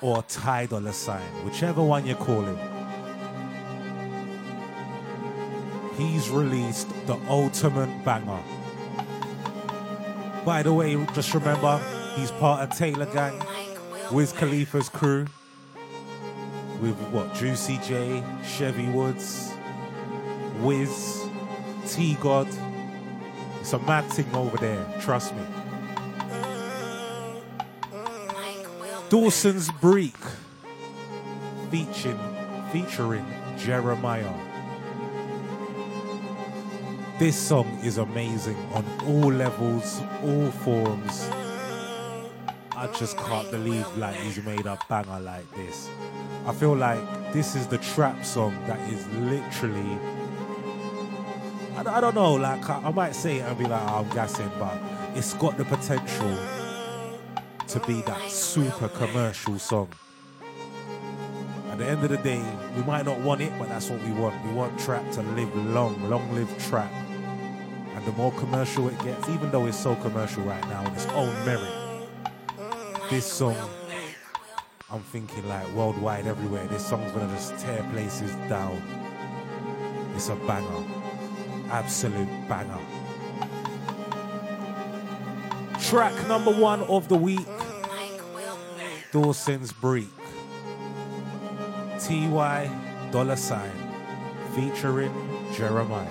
Or 0.00 0.22
Ty 0.22 0.66
dollar 0.66 0.92
sign, 0.92 1.22
whichever 1.44 1.82
one 1.82 2.06
you 2.06 2.14
call 2.14 2.42
him. 2.42 2.58
He's 5.96 6.30
released 6.30 6.88
the 7.06 7.18
ultimate 7.28 8.04
banger. 8.04 8.42
By 10.44 10.62
the 10.62 10.72
way, 10.72 10.96
just 11.12 11.34
remember, 11.34 11.78
he's 12.16 12.30
part 12.30 12.62
of 12.62 12.76
Taylor 12.76 13.06
Gang, 13.06 13.38
Wiz 14.10 14.32
Khalifa's 14.32 14.88
crew, 14.88 15.26
with 16.80 16.96
what, 17.10 17.34
Juicy 17.34 17.78
J, 17.84 18.22
Chevy 18.42 18.88
Woods, 18.88 19.52
Wiz, 20.60 21.26
T 21.86 22.14
God. 22.20 22.48
It's 23.60 23.74
a 23.74 23.78
mad 23.80 24.10
thing 24.10 24.34
over 24.34 24.56
there, 24.56 24.86
trust 25.00 25.34
me. 25.34 25.42
Dawsin's 29.10 29.72
Breek 29.72 30.14
featuring, 31.68 32.16
featuring 32.70 33.26
Jeremih. 33.56 34.22
This 37.18 37.36
song 37.36 37.66
is 37.82 37.98
amazing 37.98 38.56
on 38.72 38.84
all 39.08 39.32
levels, 39.32 40.00
all 40.22 40.52
forms. 40.62 41.28
I 42.76 42.86
just 42.96 43.16
can't 43.16 43.50
believe 43.50 43.84
like 43.96 44.14
he's 44.14 44.40
made 44.44 44.66
a 44.66 44.78
banger 44.88 45.18
like 45.18 45.50
this. 45.56 45.90
I 46.46 46.52
feel 46.52 46.76
like 46.76 47.32
this 47.32 47.56
is 47.56 47.66
the 47.66 47.78
trap 47.78 48.24
song 48.24 48.56
that 48.68 48.78
is 48.92 49.04
literally. 49.16 49.98
I, 51.74 51.96
I 51.96 52.00
don't 52.00 52.14
know, 52.14 52.34
like 52.34 52.70
I, 52.70 52.78
I 52.78 52.92
might 52.92 53.16
say 53.16 53.38
it 53.38 53.42
and 53.42 53.58
be 53.58 53.64
like, 53.64 53.82
oh, 53.90 54.04
I'm 54.04 54.08
gassing, 54.10 54.52
but 54.56 54.78
it's 55.16 55.34
got 55.34 55.56
the 55.56 55.64
potential 55.64 56.59
to 57.70 57.78
be 57.86 58.02
that 58.02 58.28
super 58.28 58.88
commercial 58.88 59.56
song. 59.56 59.88
At 61.70 61.78
the 61.78 61.86
end 61.86 62.02
of 62.02 62.10
the 62.10 62.16
day, 62.16 62.42
we 62.74 62.82
might 62.82 63.04
not 63.04 63.20
want 63.20 63.42
it, 63.42 63.52
but 63.60 63.68
that's 63.68 63.88
what 63.88 64.02
we 64.02 64.10
want. 64.10 64.44
We 64.44 64.52
want 64.52 64.76
trap 64.80 65.08
to 65.12 65.22
live 65.22 65.54
long, 65.66 66.10
long 66.10 66.34
live 66.34 66.52
trap. 66.66 66.90
And 67.94 68.04
the 68.04 68.10
more 68.12 68.32
commercial 68.32 68.88
it 68.88 68.98
gets, 69.04 69.28
even 69.28 69.52
though 69.52 69.66
it's 69.66 69.78
so 69.78 69.94
commercial 69.94 70.42
right 70.42 70.66
now 70.68 70.84
in 70.84 70.92
its 70.94 71.06
own 71.06 71.32
merit, 71.46 71.72
this 73.08 73.24
song, 73.24 73.56
I'm 74.90 75.02
thinking 75.02 75.46
like 75.48 75.72
worldwide, 75.72 76.26
everywhere, 76.26 76.66
this 76.66 76.84
song's 76.84 77.12
gonna 77.12 77.32
just 77.34 77.56
tear 77.58 77.88
places 77.92 78.32
down. 78.48 78.82
It's 80.16 80.28
a 80.28 80.34
banger. 80.34 80.84
Absolute 81.70 82.48
banger. 82.48 82.99
Track 85.90 86.28
number 86.28 86.52
one 86.52 86.82
of 86.82 87.08
the 87.08 87.16
week 87.16 87.44
Dawsin's 89.10 89.72
Breek. 89.72 90.06
TY 91.98 92.70
dollar 93.10 93.34
sign 93.34 93.72
featuring 94.54 95.10
Jeremih. 95.50 96.06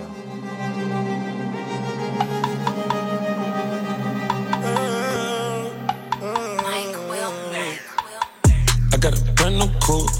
I 8.92 8.96
got 9.00 9.18
a 9.18 9.32
brand 9.32 9.58
new 9.60 9.70
coupe, 9.80 10.10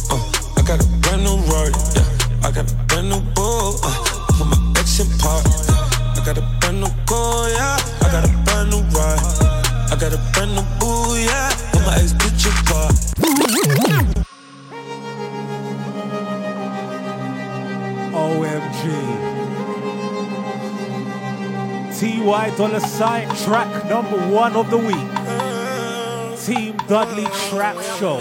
TY 22.61 22.67
dollar 22.67 22.81
sign 22.81 23.29
track 23.37 23.89
number 23.89 24.19
one 24.29 24.55
of 24.55 24.69
the 24.69 24.77
week. 24.77 25.09
Team 26.45 26.77
Dudley 26.89 27.25
Trap 27.49 27.81
Show. 27.97 28.21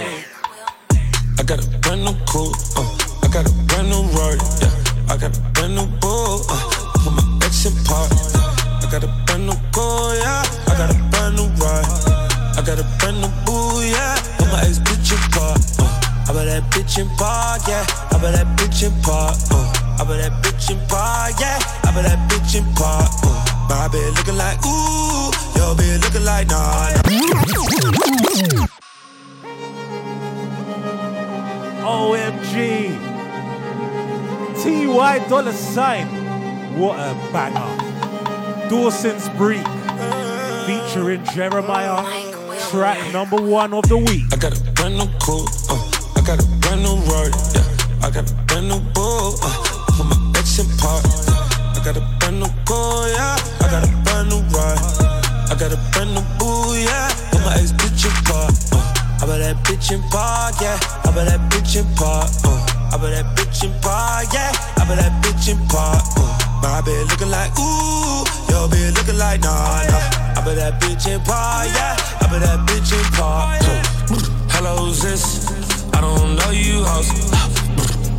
I 1.38 1.44
got 1.44 1.60
a 1.60 1.68
brand 1.80 2.06
new 2.06 2.16
coupe, 2.24 2.56
uh, 2.78 2.88
I 3.22 3.28
got 3.34 3.44
a 3.44 3.54
brand 3.68 3.90
new 3.90 4.02
Rari, 4.16 4.40
yeah. 4.62 5.12
I 5.12 5.18
got 5.18 5.36
a 5.36 5.42
brand 5.52 5.76
new 5.76 5.88
bull, 6.00 6.40
uh, 6.48 6.56
put 7.04 7.12
my 7.20 7.46
ex 7.46 7.66
in 7.66 7.76
park. 7.84 8.12
I 8.80 8.88
got 8.90 9.04
a 9.04 9.12
brand 9.26 9.46
new 9.46 9.60
car, 9.76 10.16
yeah. 10.16 10.44
I 10.68 10.74
got 10.78 10.90
a 10.90 10.98
brand 11.12 11.36
new 11.36 11.50
ride. 11.60 11.84
I 12.56 12.64
got 12.66 12.80
a 12.80 12.88
brand 13.00 13.20
new 13.20 13.28
boo, 13.44 13.84
yeah. 13.84 14.16
Put 14.38 14.48
my 14.54 14.62
ex 14.64 14.80
bitch 14.80 15.12
in 15.12 15.32
park. 15.36 15.60
Uh, 15.80 16.32
I 16.32 16.34
bet 16.34 16.46
that 16.48 16.64
bitch 16.72 16.98
in 16.98 17.10
park, 17.18 17.68
yeah. 17.68 18.09
Dollar 35.30 35.54
sign. 35.54 36.08
What 36.80 36.98
a 36.98 37.14
banger. 37.32 37.70
Dawson's 38.68 39.30
Break. 39.38 39.66
Featuring 40.66 41.24
Jeremiah. 41.26 42.02
Track 42.72 43.14
number 43.14 43.38
one 43.38 43.74
of 43.74 43.88
the 43.88 43.98
week. 43.98 44.26
I 44.34 44.38
got 44.38 44.58
a 44.58 44.62
brand 44.74 44.98
new 44.98 45.06
coupe, 45.22 45.50
uh, 45.70 45.78
I 46.18 46.22
got 46.22 46.42
a 46.42 46.48
brand 46.62 46.82
new 46.82 46.98
Rari, 47.10 47.32
yeah. 47.54 48.06
I 48.06 48.10
got 48.10 48.30
a 48.30 48.34
brand 48.46 48.70
new 48.70 48.80
bull, 48.94 49.38
uh, 49.42 49.54
put 49.98 50.06
my 50.06 50.18
ex 50.38 50.60
in 50.60 50.68
park. 50.78 51.06
I 51.74 51.82
got 51.84 51.98
a 51.98 52.02
brand 52.20 52.40
new 52.42 52.50
car, 52.66 53.08
yeah. 53.10 53.38
I 53.62 53.68
got 53.70 53.86
a 53.86 53.92
brand 54.06 54.30
new 54.30 54.42
ride. 54.54 54.82
I 55.50 55.56
got 55.58 55.74
a 55.74 55.80
brand 55.94 56.14
new 56.14 56.26
boo, 56.38 56.78
yeah. 56.78 57.10
Put 57.32 57.42
my 57.42 57.54
ex 57.58 57.72
bitch 57.74 58.06
in 58.06 58.14
park. 58.26 58.54
Uh, 58.74 59.22
I 59.22 59.26
bet 59.26 59.40
that 59.42 59.58
bitch 59.66 59.92
in 59.92 60.02
park, 60.10 60.62
yeah. 60.62 60.99
Bet 70.56 70.58
that 70.58 70.82
bitch 70.82 71.08
in 71.08 71.20
park, 71.22 71.68
yeah. 71.76 71.96
I 72.22 72.28
bet 72.32 72.42
that 72.42 72.60
bitch 72.68 72.92
in 72.98 73.06
park. 73.14 73.62
Uh, 73.62 73.84
hello, 74.50 74.90
this? 74.90 75.48
I 75.94 76.02
don't 76.02 76.36
know 76.36 76.50
you, 76.50 76.84
host. 76.84 77.36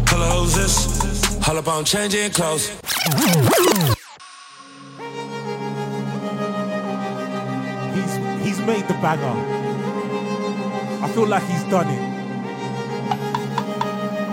Hello, 0.09 0.47
this? 0.47 1.49
All 1.49 1.59
up 1.59 1.67
on 1.67 1.85
changing 1.85 2.31
clothes. 2.31 2.69
He's 7.95 8.13
he's 8.45 8.61
made 8.61 8.87
the 8.87 8.95
banger. 9.03 9.37
I 11.03 11.11
feel 11.13 11.27
like 11.27 11.43
he's 11.45 11.65
done 11.65 11.89
it. 11.91 12.03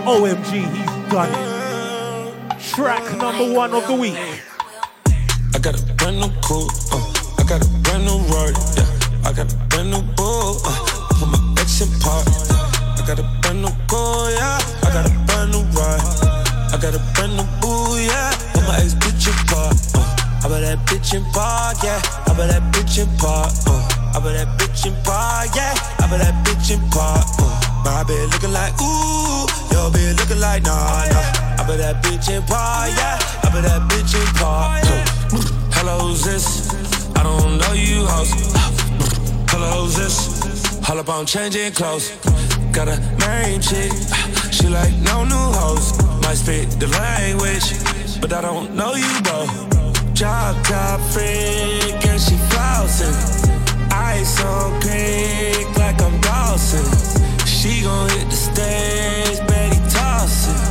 OMG, 0.06 0.52
he's 0.76 1.12
done 1.12 1.32
it. 1.34 2.60
Track 2.60 3.18
number 3.18 3.52
one 3.54 3.74
of 3.74 3.88
the 3.88 3.96
week. 3.96 4.20
I 5.56 5.60
got 5.60 5.80
a 5.80 5.84
brand 5.94 6.20
new 6.20 6.30
coupe, 6.44 6.72
new 8.08 8.20
Rari, 8.32 8.56
yeah. 8.80 9.28
I 9.28 9.34
got 9.36 9.52
a 9.52 9.58
brand 9.68 9.92
new 9.92 10.02
bull, 10.16 10.56
uh, 10.64 10.72
put 11.20 11.28
my 11.28 11.40
ex 11.60 11.84
in 11.84 11.92
park. 12.00 12.24
I 12.96 13.04
got 13.04 13.20
a 13.20 13.28
brand 13.44 13.62
new 13.62 13.74
car, 13.92 14.32
yeah. 14.32 14.60
I 14.84 14.90
got 14.96 15.06
a 15.06 15.14
brand 15.28 15.52
new 15.52 15.64
ride. 15.76 16.00
I 16.72 16.80
got 16.80 16.96
a 16.96 17.02
brand 17.14 17.36
new 17.36 17.48
boo, 17.60 18.00
yeah. 18.00 18.32
Put 18.56 18.64
my 18.64 18.80
ex 18.80 18.96
bitch 18.96 19.28
in 19.28 19.36
park. 19.52 19.76
Uh, 19.92 20.44
I 20.44 20.48
bet 20.48 20.62
that 20.64 20.80
bitch 20.88 21.14
in 21.14 21.24
park, 21.36 21.84
yeah. 21.84 22.00
I 22.28 22.32
bet 22.32 22.48
that 22.48 22.64
bitch 22.72 22.98
in 23.04 23.10
park. 23.20 23.52
Uh, 23.68 24.16
I 24.16 24.20
bet 24.24 24.34
that 24.40 24.50
bitch 24.56 24.88
in 24.88 24.96
park, 25.04 25.52
yeah. 25.56 25.76
I 26.00 26.08
bet 26.08 26.24
that 26.24 26.36
bitch 26.48 26.72
in 26.72 26.82
park. 26.90 27.28
Uh, 27.40 27.52
my 27.84 28.04
bitch 28.08 28.32
looking 28.32 28.56
like 28.56 28.74
ooh, 28.80 29.44
your 29.76 29.92
bitch 29.92 30.16
looking 30.20 30.40
like 30.40 30.64
nah, 30.64 31.04
nah. 31.12 31.60
I 31.60 31.64
bet 31.68 31.78
that 31.84 32.04
bitch 32.04 32.32
in 32.32 32.44
park, 32.44 32.90
yeah. 32.96 33.27
On 41.18 41.26
changing 41.26 41.72
clothes. 41.72 42.12
Got 42.72 42.90
a 42.90 42.98
main 43.18 43.58
ah, 43.58 43.68
chick, 43.68 43.92
she 44.54 44.68
like 44.68 44.94
no 44.98 45.24
new 45.24 45.48
hoes. 45.58 45.98
Might 46.22 46.38
speak 46.38 46.70
the 46.78 46.86
language, 46.94 47.74
but 48.22 48.32
I 48.34 48.42
don't 48.42 48.76
know 48.76 48.94
you, 48.94 49.10
bro. 49.26 49.48
Job 50.14 50.64
top 50.64 51.00
freak 51.10 52.06
and 52.06 52.22
she 52.22 52.36
flossing. 52.54 53.18
Ice 53.92 54.40
on 54.44 54.80
creek 54.80 55.66
like 55.80 56.00
I'm 56.04 56.22
Dawson. 56.22 56.86
She 57.48 57.82
gon' 57.82 58.10
hit 58.12 58.30
the 58.30 58.40
stage, 58.50 59.40
Betty 59.48 59.82
tossing. 59.90 60.62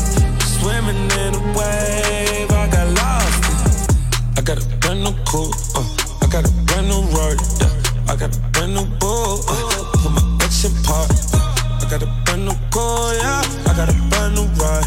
Swimming 0.60 1.10
in 1.26 1.34
a 1.34 1.42
wave, 1.58 2.50
I 2.52 2.68
got 2.70 2.88
lost. 3.02 3.90
I 4.38 4.42
got 4.42 4.62
a 4.62 4.66
brand 4.78 5.02
new 5.02 5.14
coupe, 5.24 5.56
yeah. 13.14 13.42
I 13.66 13.72
got 13.76 13.88
a 13.88 13.96
brand 14.10 14.34
new 14.34 14.46
ride. 14.60 14.86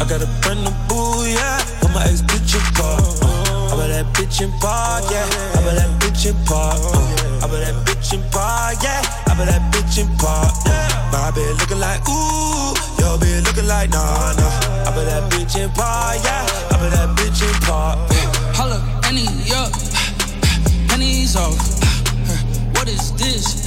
I 0.00 0.04
got 0.08 0.22
a 0.22 0.28
brand 0.42 0.64
new 0.64 0.74
boo, 0.88 1.26
yeah. 1.26 1.60
Put 1.80 1.92
my 1.94 2.04
ex 2.04 2.22
bitch 2.22 2.54
in 2.56 2.64
park. 2.74 3.02
Uh, 3.22 3.72
I 3.72 3.76
bet 3.78 3.88
that 3.90 4.06
bitch 4.14 4.40
in 4.42 4.50
park, 4.60 5.04
yeah. 5.10 5.26
I 5.56 5.60
bet 5.64 5.76
that 5.76 5.90
bitch 6.00 6.26
in 6.26 6.36
park. 6.44 6.80
Uh, 6.80 7.44
I 7.44 7.46
bet 7.50 7.60
that 7.64 7.76
bitch 7.86 8.12
in 8.14 8.22
park, 8.30 8.82
yeah. 8.82 9.02
I 9.26 9.34
bet 9.38 9.46
that 9.48 9.62
bitch 9.72 9.98
in 10.00 10.08
park. 10.18 10.52
My 11.12 11.30
bitch 11.34 11.58
looking 11.60 11.80
like 11.80 12.00
ooh, 12.08 12.74
your 12.98 13.18
bitch 13.18 13.44
looking 13.46 13.66
like 13.66 13.90
nah, 13.90 14.32
nah. 14.38 14.88
I 14.88 14.92
bet 14.94 15.06
that 15.06 15.30
bitch 15.32 15.56
in 15.58 15.70
park, 15.70 16.18
yeah. 16.24 16.46
I 16.70 16.76
bet 16.80 16.92
that 16.92 17.10
bitch 17.18 17.42
in 17.42 17.54
park. 17.66 17.98
Holla, 18.56 18.78
Annie, 19.06 19.26
up. 19.54 19.70
Pennies 20.88 21.36
off. 21.36 21.58
What 22.74 22.88
is 22.88 23.12
this? 23.14 23.66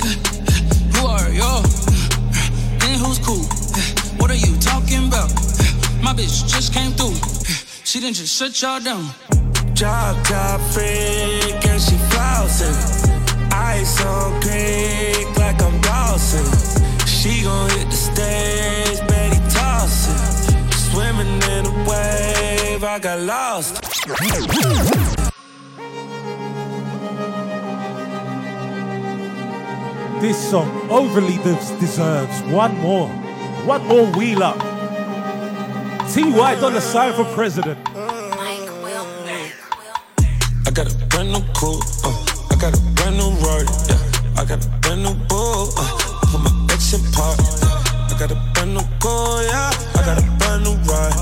Who 0.95 1.05
are 1.05 1.29
y'all? 1.29 1.61
Then 2.79 2.99
who's 2.99 3.19
cool? 3.19 3.52
What 4.23 4.31
are 4.31 4.35
you 4.35 4.55
talking 4.55 5.09
about? 5.09 5.29
My 6.01 6.13
bitch 6.13 6.47
just 6.47 6.73
came 6.73 6.91
through. 6.93 7.13
She 7.83 7.99
didn't 7.99 8.15
just 8.15 8.33
shut 8.33 8.61
y'all 8.61 8.79
down. 8.79 9.09
Job 9.73 10.15
top 10.23 10.61
freak 10.71 11.59
and 11.67 11.81
she 11.81 11.97
flossing. 12.07 13.51
Ice 13.51 14.01
on 14.05 14.41
creek 14.41 15.27
like 15.37 15.61
I'm 15.61 15.77
Dawson. 15.81 16.45
She 17.05 17.43
gon' 17.43 17.69
hit 17.71 17.89
the 17.89 17.97
stage, 17.97 18.99
Betty 19.09 19.41
tossing. 19.49 20.71
Swimming 20.71 21.43
in 21.55 21.65
a 21.65 21.75
wave, 21.89 22.81
I 22.81 22.99
got 22.99 23.19
lost. 23.19 23.81
This 30.21 30.49
song 30.49 30.89
overly 30.89 31.35
deserves 31.43 32.41
one 32.43 32.77
more. 32.77 33.22
One 33.65 33.85
more 33.87 34.05
wheel 34.17 34.43
up. 34.43 34.59
TY 36.11 36.55
dollar 36.59 36.81
sign 36.81 37.13
for 37.13 37.23
president. 37.33 37.79
I 40.67 40.71
got 40.73 40.91
a 40.91 40.95
brand 41.07 41.31
new 41.31 41.39
coupe, 41.55 41.81
uh, 42.03 42.11
I 42.51 42.55
got 42.59 42.75
a 42.75 42.81
brand 42.95 43.15
new 43.15 43.31
Rari, 43.39 43.65
yeah. 43.87 44.35
I 44.35 44.43
got 44.43 44.65
a 44.65 44.69
brand 44.81 45.03
new 45.03 45.13
bull, 45.29 45.71
uh, 45.77 45.95
put 46.27 46.41
my 46.43 46.51
ex 46.73 46.91
in 46.91 46.99
park. 47.13 47.39
I 48.11 48.19
got 48.19 48.31
a 48.31 48.37
brand 48.53 48.73
new 48.73 48.83
car, 48.99 49.43
yeah. 49.43 49.71
I 49.95 50.01
got 50.03 50.19
a 50.19 50.25
brand 50.39 50.65
new 50.65 50.75
ride. 50.83 51.15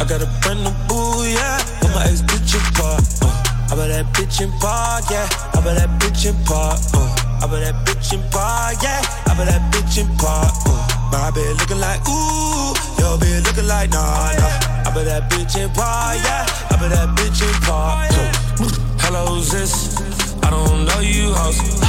I 0.00 0.04
got 0.08 0.20
a 0.20 0.26
brand 0.42 0.64
new 0.64 0.74
boo, 0.88 1.22
yeah. 1.30 1.62
Put 1.80 1.94
my 1.94 2.02
ex 2.10 2.22
bitch 2.22 2.58
in 2.58 2.64
park. 2.74 3.04
Uh, 3.22 3.70
I 3.70 3.76
bet 3.76 3.88
that 3.94 4.06
bitch 4.14 4.40
in 4.42 4.50
park, 4.58 5.04
yeah. 5.10 5.28
I 5.54 5.60
bet 5.62 5.78
that 5.78 5.90
bitch 6.00 6.26
in 6.26 6.34
park. 6.44 6.80
Uh, 6.92 7.06
I 7.38 7.46
bet 7.46 7.62
that 7.62 7.86
bitch 7.86 8.12
in 8.12 8.20
park, 8.30 8.82
yeah. 8.82 8.98
I 9.30 9.34
bet 9.38 9.46
that 9.46 9.62
bitch 9.72 9.98
in 10.02 10.08
park. 10.16 10.50
Uh, 10.66 10.87
my 11.10 11.30
bitch 11.30 11.58
looking 11.60 11.80
like 11.80 12.00
ooh, 12.08 12.74
your 12.98 13.16
bitch 13.18 13.44
looking 13.46 13.66
like 13.66 13.90
nah, 13.90 14.32
nah. 14.32 14.88
I 14.88 14.92
bet 14.94 15.04
that 15.06 15.30
bitch 15.30 15.56
in 15.56 15.70
park, 15.70 16.16
yeah. 16.24 16.46
I 16.70 16.76
bet 16.80 16.90
that 16.90 17.08
bitch 17.16 17.42
in 17.44 17.54
park. 17.62 18.08
Hello, 19.00 19.40
this? 19.40 20.00
I 20.42 20.50
don't 20.50 20.84
know 20.84 21.00
you, 21.00 21.32
host. 21.32 21.84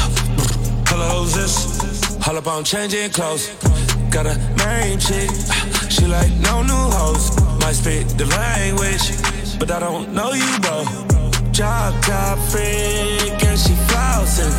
Hello, 0.88 1.26
this? 1.26 2.28
All 2.28 2.38
up 2.38 2.48
on 2.48 2.64
changing 2.64 3.10
clothes. 3.12 3.50
Got 4.12 4.26
a 4.26 4.36
main 4.64 5.00
chick, 5.00 5.30
she 5.90 6.06
like 6.06 6.32
no 6.38 6.62
new 6.62 6.86
hoes. 6.98 7.36
Might 7.62 7.76
speak 7.76 8.08
the 8.18 8.26
language, 8.26 9.06
but 9.60 9.72
I 9.72 9.80
don't 9.80 10.14
know 10.14 10.34
you, 10.34 10.60
bro. 10.60 10.86
Job 11.52 11.94
top 12.04 12.38
freak 12.50 13.44
and 13.44 13.60
she 13.60 13.74
flossing. 13.90 14.54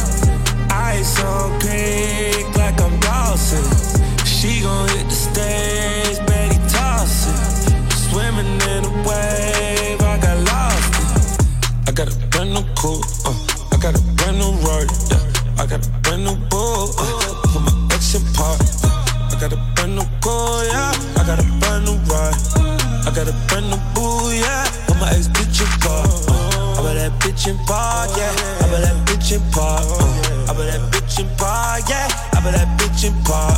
Ice 0.71 1.23
on 1.23 1.61
creek 1.61 2.47
like 2.57 2.81
I'm 2.81 2.99
Dawson. 3.01 4.10
She 4.41 4.63
gon' 4.63 4.89
hit 4.89 5.05
the 5.05 5.11
stage, 5.11 6.17
baby, 6.27 6.57
toss 6.73 7.29
it. 7.29 7.93
Swimming 7.93 8.57
in 8.73 8.85
a 8.89 8.93
wave, 9.05 10.01
I 10.01 10.17
got 10.17 10.39
lost. 10.49 10.95
It. 10.97 11.89
I 11.89 11.93
got 11.93 12.09
a 12.09 12.17
brand 12.29 12.55
new 12.55 12.65
coupe, 12.75 13.05
uh, 13.27 13.37
I 13.71 13.77
got 13.77 13.93
a 13.93 14.01
brand 14.17 14.39
new 14.39 14.53
Rory, 14.65 14.89
yeah. 15.13 15.21
Uh, 15.21 15.63
I 15.63 15.67
got 15.67 15.87
a 15.87 15.91
brand 16.01 16.25
new 16.25 16.37
bull, 16.49 16.89
uh, 16.97 17.35
put 17.53 17.61
my 17.61 17.95
ex 17.95 18.15
in 18.15 18.25
park. 18.33 18.59
Uh, 18.83 18.89
I 19.29 19.37
got 19.39 19.53
a 19.53 19.61
brand 19.77 19.97
new 19.97 20.09
car, 20.25 20.65
yeah. 20.65 21.21
I 21.21 21.23
got 21.29 21.39
a 21.39 21.45
brand 21.61 21.85
new 21.85 22.01
ride. 22.09 22.33
I 23.05 23.13
got 23.15 23.29
a 23.29 23.37
brand 23.47 23.69
new 23.69 23.77
boo, 23.93 24.33
yeah. 24.33 24.65
Put 24.87 24.97
my 25.01 25.11
ex 25.11 25.29
bitch 25.29 25.61
in 25.61 25.69
park. 25.85 26.30
That 27.01 27.13
bitch 27.13 27.49
in 27.49 27.57
park, 27.65 28.11
yeah. 28.13 28.29
I 28.61 28.69
bet 28.69 28.85
that 28.85 29.09
bitch 29.09 29.33
in 29.33 29.41
park. 29.57 29.89
I 30.45 30.53
bet 30.53 30.69
that 30.69 30.85
bitch 30.93 31.17
in 31.17 31.25
park, 31.41 31.89
yeah. 31.89 32.05
I 32.37 32.45
bet 32.45 32.53
that 32.53 32.69
bitch 32.77 33.09
in 33.09 33.17
park. 33.25 33.57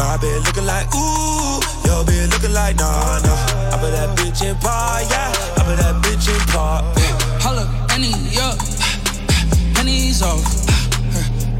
My 0.00 0.16
bitch 0.16 0.40
looking 0.48 0.64
like 0.64 0.88
ooh, 0.96 1.60
your 1.84 2.00
bitch 2.08 2.32
looking 2.32 2.54
like 2.54 2.80
nah 2.80 3.20
nah. 3.20 3.36
I 3.68 3.76
bet 3.76 3.92
that 3.92 4.16
bitch 4.16 4.40
in 4.48 4.56
park, 4.64 5.04
yeah. 5.12 5.28
I 5.28 5.68
bet 5.68 5.76
that 5.76 6.00
bitch 6.00 6.32
in 6.32 6.40
park. 6.48 6.88
Holla, 7.44 7.68
Annie, 7.92 8.16
up, 8.40 8.56
pennies 9.76 10.22
off. 10.22 10.40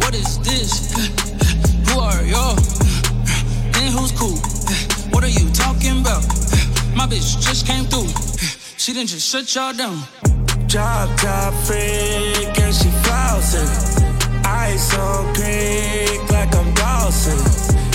What 0.00 0.14
is 0.14 0.40
this? 0.40 0.88
Who 1.92 2.00
are 2.00 2.24
y'all? 2.24 2.56
And 3.76 3.92
who's 3.92 4.16
cool? 4.16 4.40
What 5.12 5.22
are 5.22 5.28
you 5.36 5.52
talking 5.52 6.00
about? 6.00 6.24
My 6.96 7.04
bitch 7.04 7.36
just 7.44 7.66
came 7.66 7.84
through. 7.84 8.08
She 8.80 8.94
didn't 8.94 9.10
just 9.10 9.28
shut 9.28 9.54
y'all 9.54 9.76
down. 9.76 10.00
Drop 10.70 11.10
top 11.18 11.52
freak 11.66 12.56
and 12.62 12.72
she 12.72 12.90
flossing. 13.02 13.66
Ice 14.46 14.96
on 14.96 15.34
creek 15.34 16.30
like 16.30 16.54
I'm 16.54 16.72
Dawson. 16.74 17.42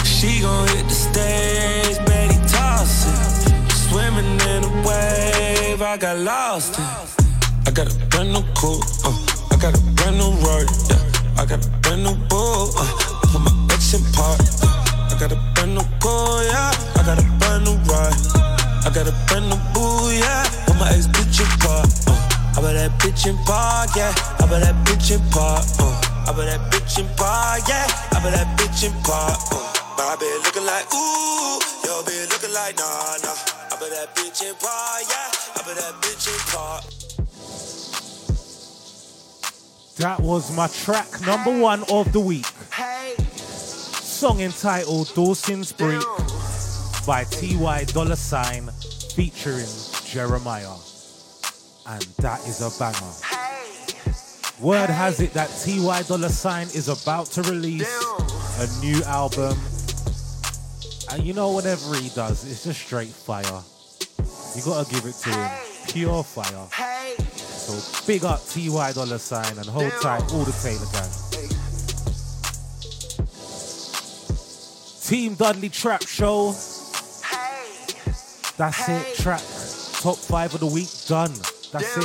She 0.04 0.42
gon' 0.42 0.68
hit 0.68 0.84
the 0.84 0.94
stage, 0.94 1.98
Betty 2.06 2.36
tossing. 2.52 3.16
Swimming 3.88 4.28
in 4.52 4.66
a 4.66 4.72
wave, 4.86 5.82
I 5.82 5.96
got 5.96 6.18
lost 6.18 6.78
in. 6.78 6.84
I 7.66 7.72
got 7.72 7.88
a 7.88 7.96
brand 8.08 8.34
new 8.34 8.44
coupe, 8.60 8.84
uh, 9.06 9.16
I 9.52 9.56
got 9.56 9.74
a 9.74 9.82
brand 9.96 10.18
new 10.18 10.32
Rory, 10.44 10.68
yeah. 10.90 11.40
I 11.40 11.46
got 11.46 11.66
a 11.66 11.70
brand 11.80 12.04
new 12.04 12.16
bull, 12.28 12.72
uh, 12.76 12.92
put 13.32 13.40
my 13.40 13.74
ex 13.74 13.94
in 13.94 14.04
park. 14.12 14.42
Yeah. 14.62 15.16
I 15.16 15.18
got 15.18 15.32
a 15.32 15.40
brand 15.56 15.76
new 15.76 15.88
car, 16.04 16.44
yeah. 16.44 16.74
I 17.00 17.04
got 17.06 17.24
a 17.24 17.26
brand 17.40 17.64
new 17.64 17.78
ride. 17.88 18.20
I 18.84 18.92
got 18.94 19.08
a 19.08 19.16
brand 19.28 19.48
new 19.48 19.56
boo, 19.72 20.12
yeah. 20.12 20.44
Put 20.66 20.76
my 20.76 20.90
ex 20.92 21.08
bitch 21.08 21.40
in 21.40 21.48
park. 21.64 21.88
Uh. 22.08 22.35
I 22.56 22.62
bet 22.62 22.74
that 22.76 22.92
bitch 23.00 23.28
in 23.28 23.36
park, 23.44 23.90
yeah. 23.96 24.14
I 24.40 24.48
bet 24.48 24.64
that 24.64 24.76
bitch 24.88 25.12
in 25.12 25.20
park, 25.30 25.66
uh. 25.80 25.92
I 26.26 26.32
bet 26.32 26.48
that 26.48 26.72
bitch 26.72 27.00
in 27.00 27.08
park, 27.18 27.68
yeah. 27.68 27.84
I 28.16 28.24
bet 28.24 28.32
that 28.32 28.48
bitch 28.58 28.88
in 28.88 28.94
park, 29.04 29.36
uh. 29.52 29.60
My 29.98 30.16
bitch 30.16 30.44
looking 30.46 30.66
like 30.66 30.88
ooh, 30.94 31.60
your 31.84 32.04
bitch 32.04 32.32
looking 32.32 32.54
like 32.54 32.78
nah 32.78 33.18
nah. 33.24 33.36
I 33.72 33.78
bet 33.80 33.92
that 33.92 34.16
bitch 34.16 34.42
in 34.42 34.56
park, 34.56 35.04
yeah. 35.04 35.32
I 35.56 35.62
bet 35.68 35.76
that 35.76 35.96
bitch 36.02 36.28
in 36.32 36.40
park. 36.56 36.84
That 39.98 40.20
was 40.22 40.56
my 40.56 40.68
track 40.68 41.22
number 41.26 41.58
one 41.60 41.84
of 41.92 42.12
the 42.14 42.20
week. 42.20 42.46
Song 43.36 44.40
entitled 44.40 45.12
Dawson's 45.14 45.72
Break 45.74 46.02
by 47.06 47.26
TY 47.26 47.84
Dollar 47.86 48.16
Sign 48.16 48.70
featuring 49.14 49.68
Jeremiah. 50.06 50.76
And 51.88 52.02
that 52.18 52.40
is 52.48 52.62
a 52.62 52.72
banger. 52.80 53.14
Word 54.60 54.90
has 54.90 55.20
it 55.20 55.34
that 55.34 55.50
TY 55.50 56.04
Dollar 56.04 56.30
Sign 56.30 56.68
is 56.68 56.88
about 56.88 57.28
to 57.28 57.42
release 57.44 57.88
a 58.60 58.86
new 58.86 59.04
album. 59.04 59.58
And 61.12 61.24
you 61.24 61.34
know, 61.34 61.52
whatever 61.52 61.96
he 61.96 62.10
does, 62.10 62.50
it's 62.50 62.64
just 62.64 62.82
straight 62.82 63.10
fire. 63.10 63.62
You 64.56 64.64
gotta 64.64 64.90
give 64.90 65.06
it 65.06 65.14
to 65.14 65.30
him. 65.30 65.50
Pure 65.90 66.24
fire. 66.24 66.68
So 67.38 68.08
big 68.08 68.24
up 68.24 68.44
TY 68.48 68.94
Dollar 68.94 69.18
Sign 69.18 69.58
and 69.58 69.68
hold 69.68 69.92
tight 70.02 70.24
all 70.34 70.44
the 70.44 70.52
Taylor 70.64 70.86
gang. 70.94 71.12
Team 75.02 75.36
Dudley 75.36 75.70
Trap 75.70 76.08
Show. 76.08 76.52
That's 78.58 78.90
it. 78.90 79.16
Track 79.18 79.42
top 80.02 80.18
five 80.18 80.54
of 80.54 80.62
the 80.62 80.68
week 80.68 80.90
done. 81.08 81.34
That's 81.72 81.98
it. 81.98 82.04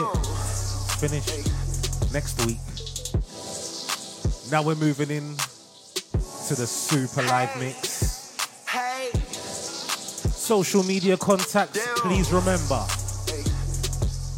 Finished. 0.98 2.12
Next 2.12 2.44
week. 2.46 2.58
Now 4.50 4.62
we're 4.62 4.74
moving 4.74 5.10
in 5.10 5.36
to 6.48 6.54
the 6.56 6.66
super 6.66 7.22
live 7.22 7.56
mix. 7.58 8.00
Social 10.34 10.82
media 10.82 11.16
contacts, 11.16 11.86
please 12.00 12.32
remember. 12.32 12.84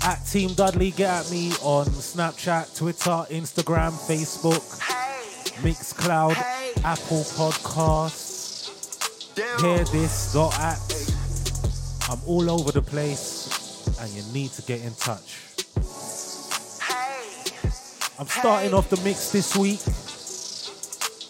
At 0.04 0.16
Team 0.26 0.52
Dudley, 0.52 0.90
get 0.90 1.24
at 1.24 1.30
me 1.30 1.52
on 1.62 1.86
Snapchat, 1.86 2.76
Twitter, 2.76 3.24
Instagram, 3.30 3.92
Facebook, 3.92 4.60
Mixcloud, 5.62 6.36
Apple 6.84 7.24
Podcasts. 7.38 8.68
Hear 9.62 9.84
this, 9.84 10.34
dot 10.34 10.58
at. 10.60 10.78
I'm 12.10 12.20
all 12.26 12.50
over 12.50 12.72
the 12.72 12.82
place 12.82 13.41
and 14.02 14.10
you 14.10 14.22
need 14.32 14.50
to 14.50 14.62
get 14.62 14.82
in 14.82 14.92
touch. 14.94 15.38
I'm 18.18 18.26
starting 18.26 18.74
off 18.74 18.90
the 18.90 19.00
mix 19.04 19.30
this 19.30 19.56
week 19.56 19.78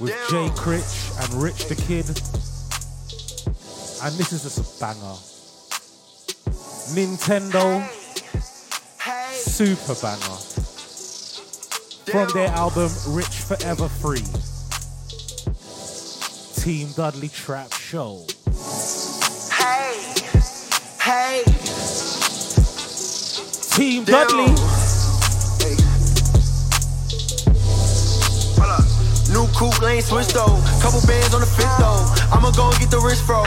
with 0.01 0.17
Jay 0.31 0.49
Critch 0.57 1.13
and 1.21 1.43
Rich 1.43 1.67
the 1.67 1.75
Kid. 1.75 2.07
And 4.03 4.15
this 4.19 4.33
is 4.33 4.43
just 4.43 4.59
a 4.59 4.81
banger. 4.81 5.17
Nintendo 6.97 7.87
super 9.35 9.95
banger 10.01 10.39
from 12.11 12.29
their 12.35 12.49
album 12.49 12.91
Rich 13.09 13.43
Forever 13.47 13.89
Free. 13.89 14.25
Team 16.63 16.89
Dudley 16.97 17.29
Trap 17.29 17.73
Show. 17.75 18.25
Hey, 19.51 20.15
hey, 21.01 21.43
Team 23.75 24.05
Dudley. 24.05 24.53
New 29.33 29.49
coupe 29.57 29.81
lane 29.81 30.03
switch 30.03 30.29
though. 30.29 30.61
Couple 30.83 31.01
bands 31.09 31.33
on 31.33 31.41
the 31.41 31.47
fifth 31.47 31.79
though. 31.81 32.05
I'ma 32.37 32.51
go 32.51 32.69
and 32.69 32.79
get 32.79 32.91
the 32.91 33.01
wrist 33.01 33.25
fro. 33.25 33.45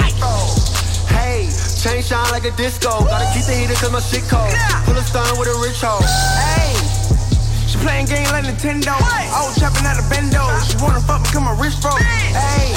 Hey, 1.14 1.46
chain 1.78 2.02
shine 2.02 2.26
like 2.32 2.44
a 2.44 2.52
disco. 2.58 3.06
Gotta 3.06 3.30
keep 3.38 3.46
the 3.46 3.54
heater 3.54 3.76
cause 3.76 3.92
my 3.92 4.00
shit 4.02 4.24
cold. 4.26 4.50
Pull 4.86 4.98
a 4.98 5.04
stun 5.04 5.38
with 5.38 5.48
a 5.48 5.58
rich 5.62 5.82
hoe. 5.86 6.02
Hey, 6.42 6.74
playing 7.86 8.10
game 8.10 8.26
like 8.34 8.46
Nintendo. 8.46 8.98
I 8.98 9.46
was 9.46 9.54
trapping 9.62 9.86
at 9.86 10.02
a 10.02 10.06
bendo. 10.10 10.42
She 10.66 10.76
wanna 10.82 11.00
fuck 11.06 11.22
me 11.22 11.30
cause 11.30 11.46
my 11.46 11.54
wrist 11.62 11.82
fro. 11.82 11.94
Hey. 12.34 12.74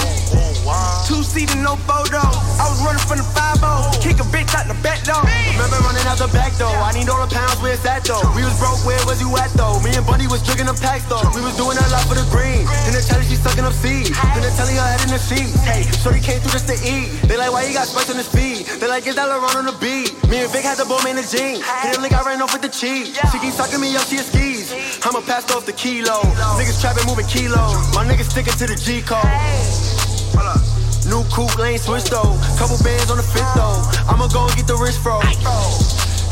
Two 1.09 1.25
seater, 1.25 1.57
no 1.65 1.81
photo. 1.89 2.21
I 2.61 2.69
was 2.69 2.85
running 2.85 3.01
from 3.09 3.17
the 3.17 3.25
5 3.25 3.49
Kick 4.05 4.21
a 4.21 4.27
bitch 4.29 4.53
out 4.53 4.69
the 4.69 4.77
back 4.85 5.01
door. 5.09 5.25
Remember 5.57 5.81
running 5.81 6.05
out 6.05 6.21
the 6.21 6.29
back 6.29 6.53
door. 6.61 6.69
I 6.69 6.93
need 6.93 7.09
all 7.09 7.25
the 7.25 7.33
pounds, 7.33 7.57
where's 7.65 7.81
that 7.89 8.05
though? 8.05 8.21
We 8.37 8.45
was 8.45 8.53
broke, 8.61 8.79
where 8.85 9.01
was 9.09 9.17
you 9.25 9.33
at 9.41 9.49
though? 9.57 9.81
Me 9.81 9.97
and 9.97 10.05
Buddy 10.05 10.29
was 10.29 10.45
drinking 10.45 10.69
them 10.69 10.77
pack 10.77 11.01
though. 11.09 11.25
We 11.33 11.41
was 11.41 11.57
doing 11.57 11.81
a 11.81 11.87
lot 11.89 12.05
for 12.05 12.15
the 12.15 12.29
green. 12.29 12.69
Then 12.85 12.93
the 12.93 13.01
telly, 13.01 13.25
she 13.25 13.41
sucking 13.41 13.65
up 13.65 13.73
seeds. 13.73 14.13
Then 14.13 14.45
the 14.45 14.53
telly, 14.61 14.77
her 14.77 14.85
head 14.85 15.01
in 15.09 15.11
the 15.11 15.19
sheets. 15.19 15.57
Hey, 15.65 15.89
Shorty 16.05 16.21
came 16.21 16.45
through 16.45 16.53
just 16.53 16.69
to 16.69 16.77
eat. 16.85 17.09
They 17.25 17.41
like, 17.41 17.49
why 17.49 17.65
you 17.65 17.73
got 17.73 17.89
spice 17.89 18.13
on 18.13 18.21
his 18.21 18.29
feet? 18.29 18.69
They 18.77 18.87
like, 18.87 19.09
is 19.09 19.17
that 19.17 19.25
LeBron 19.25 19.57
on 19.57 19.67
the 19.67 19.77
beat? 19.81 20.13
Me 20.29 20.45
and 20.45 20.53
Vic 20.53 20.69
had 20.69 20.77
the 20.77 20.85
bomb 20.85 21.09
in 21.09 21.17
the 21.17 21.25
jeans. 21.25 21.65
Hit 21.65 21.97
a 21.97 22.01
lick, 22.05 22.13
I 22.13 22.21
ran 22.29 22.45
off 22.45 22.53
with 22.53 22.61
the 22.61 22.69
cheese. 22.69 23.17
She 23.33 23.37
keep 23.41 23.57
sucking 23.57 23.81
me 23.81 23.97
up, 23.97 24.05
she 24.05 24.21
a 24.21 24.25
skis. 24.25 24.69
I'ma 25.05 25.21
pass 25.21 25.51
off 25.55 25.65
the 25.65 25.73
kilo. 25.73 26.21
Niggas 26.59 26.81
trapping, 26.81 27.07
moving 27.07 27.27
kilos. 27.27 27.95
My 27.95 28.05
niggas 28.05 28.31
sticking 28.31 28.53
to 28.55 28.67
the 28.67 28.77
G 28.77 29.01
code. 29.03 29.23
New 31.09 31.25
coupe 31.33 31.57
lane 31.59 31.79
switch 31.79 32.05
though. 32.11 32.37
Couple 32.59 32.77
bands 32.85 33.11
on 33.11 33.17
the 33.17 33.23
fifth 33.23 33.55
though. 33.55 33.81
I'ma 34.11 34.29
go 34.29 34.45
and 34.45 34.57
get 34.57 34.67
the 34.67 34.77
wrist 34.77 35.01
fro. 35.01 35.21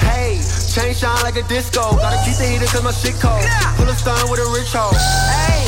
Hey, 0.02 0.43
chain 0.74 0.93
shine 0.93 1.16
like 1.22 1.36
a 1.36 1.44
disco. 1.48 1.97
Gotta 1.97 2.18
keep 2.26 2.36
the 2.36 2.44
heater 2.44 2.66
cause 2.66 2.84
my 2.84 2.93
shit 2.93 3.14
cold. 3.22 3.47
Pull 3.78 3.88
a 3.88 3.94
stun 3.94 4.18
with 4.30 4.40
a 4.40 4.48
rich 4.52 4.74
hoe. 4.74 4.93
Hey, 5.47 5.64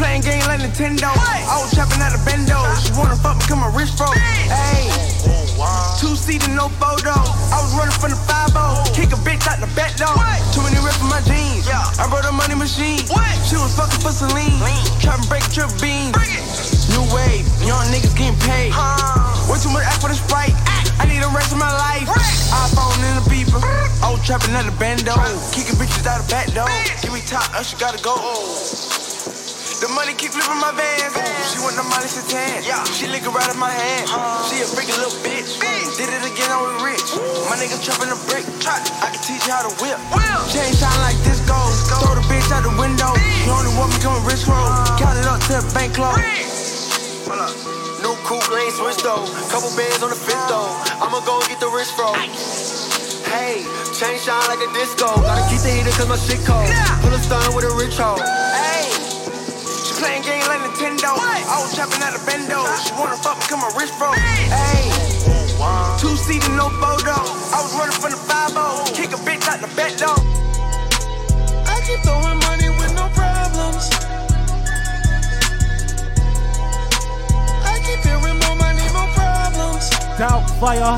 playing 0.00 0.24
game 0.24 0.40
like 0.48 0.64
Nintendo. 0.64 1.12
I 1.12 1.60
was 1.60 1.76
trapping 1.76 2.00
out 2.00 2.16
a 2.16 2.20
bendo. 2.24 2.56
She 2.80 2.88
wanna 2.96 3.20
fuck 3.20 3.36
me 3.36 3.44
cause 3.44 3.60
my 3.60 3.68
wrist 3.76 4.00
fro. 4.00 4.08
Hey, 4.48 4.88
two 6.00 6.16
seater, 6.16 6.48
no 6.56 6.72
photo. 6.80 7.12
I 7.52 7.60
was 7.60 7.76
running 7.76 7.92
from 8.00 8.16
the 8.16 8.20
5 8.24 8.96
Kick 8.96 9.12
a 9.12 9.20
bitch 9.20 9.44
out 9.44 9.60
the 9.60 9.68
back 9.76 9.92
door. 10.00 10.16
Too 10.56 10.64
many 10.64 10.80
rips 10.80 11.04
in 11.04 11.12
my 11.12 11.20
jeans. 11.28 11.68
Yeah. 11.68 11.84
I 12.00 12.08
brought 12.08 12.24
a 12.24 12.32
money 12.32 12.56
machine. 12.56 13.04
What? 13.12 13.28
She 13.44 13.60
was 13.60 13.76
fucking 13.76 14.00
for 14.00 14.10
Celine. 14.10 14.56
Trying 15.04 15.20
to 15.20 15.28
break 15.28 15.44
trip 15.52 15.68
beans. 15.76 16.16
New 16.88 17.04
wave, 17.12 17.44
young 17.60 17.84
niggas 17.92 18.16
getting 18.16 18.40
paid. 18.40 18.72
Way 19.52 19.60
too 19.60 19.68
much 19.68 19.84
act 19.84 20.00
for 20.00 20.08
the 20.08 20.16
sprite. 20.16 20.56
I 20.96 21.04
need 21.04 21.20
the 21.20 21.28
rest 21.36 21.52
of 21.52 21.60
my 21.60 21.68
life. 21.68 22.08
iPhone 22.08 22.96
in 23.04 23.20
the 23.20 23.26
beeper. 23.28 23.60
I 24.00 24.08
was 24.08 24.24
trapping 24.24 24.56
at 24.56 24.64
the 24.64 24.72
bando. 24.80 25.12
Kicking 25.52 25.76
bitches 25.76 26.08
out 26.08 26.24
the 26.24 26.28
back 26.32 26.48
door. 26.56 26.72
Give 27.04 27.12
me 27.12 27.20
top, 27.20 27.52
Usher 27.52 27.76
gotta 27.76 28.00
go. 28.00 28.16
The 29.80 29.88
money 29.96 30.12
keep 30.12 30.36
flipping 30.36 30.60
my 30.60 30.76
vans. 30.76 31.16
She 31.48 31.56
want 31.64 31.72
the 31.72 31.80
Molly 31.88 32.04
Satan. 32.04 32.60
Yeah. 32.68 32.84
She 32.92 33.08
lick 33.08 33.24
right 33.24 33.48
in 33.48 33.56
my 33.56 33.72
hand. 33.72 34.12
Uh, 34.12 34.44
she 34.44 34.60
a 34.60 34.68
freakin' 34.68 34.92
little 35.00 35.16
bitch. 35.24 35.56
bitch. 35.56 35.96
Did 35.96 36.12
it 36.12 36.20
again, 36.20 36.52
I 36.52 36.60
was 36.60 36.84
rich. 36.84 37.00
Ooh. 37.16 37.48
My 37.48 37.56
nigga 37.56 37.80
chopping 37.80 38.12
the 38.12 38.20
brick. 38.28 38.44
Try. 38.60 38.76
I 39.00 39.08
can 39.08 39.24
teach 39.24 39.40
you 39.48 39.56
how 39.56 39.64
to 39.64 39.72
whip. 39.80 39.96
Will. 40.12 40.42
She 40.52 40.60
shine 40.76 41.00
like 41.00 41.16
this 41.24 41.40
gold. 41.48 41.72
Throw 41.96 42.12
the 42.12 42.20
bitch 42.28 42.44
out 42.52 42.60
the 42.60 42.76
window. 42.76 43.08
Bitch. 43.16 43.48
You 43.48 43.56
only 43.56 43.72
want 43.80 43.96
me 43.96 43.98
coming 44.04 44.20
rich 44.28 44.44
roll. 44.44 44.60
Uh, 44.60 44.84
uh-huh. 44.84 45.00
Count 45.00 45.16
it 45.16 45.24
up 45.24 45.40
to 45.48 45.52
the 45.56 45.64
bank 45.72 45.96
close. 45.96 46.12
Hold 47.24 47.40
up. 47.40 47.56
New 48.04 48.12
coupe, 48.28 48.52
ain't 48.52 48.76
switch 48.76 49.00
though. 49.00 49.24
Couple 49.48 49.72
bands 49.80 50.04
on 50.04 50.12
the 50.12 50.20
fifth 50.20 50.44
though. 50.52 50.60
Uh-huh. 50.60 51.08
I'ma 51.08 51.24
go 51.24 51.40
get 51.48 51.56
the 51.56 51.72
wrist 51.72 51.96
bro. 51.96 52.12
Hey, 53.32 53.64
chain 53.96 54.20
shine 54.20 54.44
like 54.44 54.60
a 54.60 54.68
disco. 54.76 55.08
Gotta 55.24 55.40
keep 55.48 55.64
the 55.64 55.72
heater 55.72 55.94
cause 55.96 56.04
my 56.04 56.20
shit 56.20 56.44
cold. 56.44 56.68
Pull 57.00 57.16
a 57.16 57.20
stun 57.24 57.48
with 57.56 57.64
a 57.64 57.72
rich 57.80 57.96
hoe. 57.96 58.20
Hey 58.20 58.99
playing 60.00 60.22
game 60.22 60.40
like 60.48 60.64
Nintendo. 60.64 61.12
What? 61.12 61.44
I 61.44 61.60
was 61.60 61.76
chopping 61.76 62.00
out 62.00 62.16
a 62.16 62.20
bendo. 62.24 62.64
She 62.80 62.92
wanna 62.96 63.20
fuck 63.20 63.36
me, 63.36 63.44
come 63.52 63.60
a 63.60 63.70
rich 63.76 63.92
bro. 64.00 64.10
Hey, 64.48 64.88
two 66.00 66.16
seater, 66.16 66.48
no 66.56 66.72
photo. 66.80 67.20
I 67.52 67.60
was 67.60 67.72
running 67.76 67.98
from 68.00 68.10
the 68.10 68.16
5 68.16 68.96
Kick 68.96 69.12
a 69.12 69.20
bitch 69.20 69.44
out 69.46 69.60
the 69.60 69.68
back 69.76 69.92
though. 70.00 70.16
I 71.68 71.76
keep 71.84 72.00
throwing 72.00 72.40
money 72.48 72.70
with 72.80 72.92
no 72.96 73.06
problems. 73.12 73.84
I 77.68 77.76
keep 77.84 78.00
hearing 78.00 78.38
more 78.40 78.56
money, 78.56 78.86
more 78.96 79.12
problems. 79.12 79.90
Doubt 80.16 80.48
fire, 80.58 80.96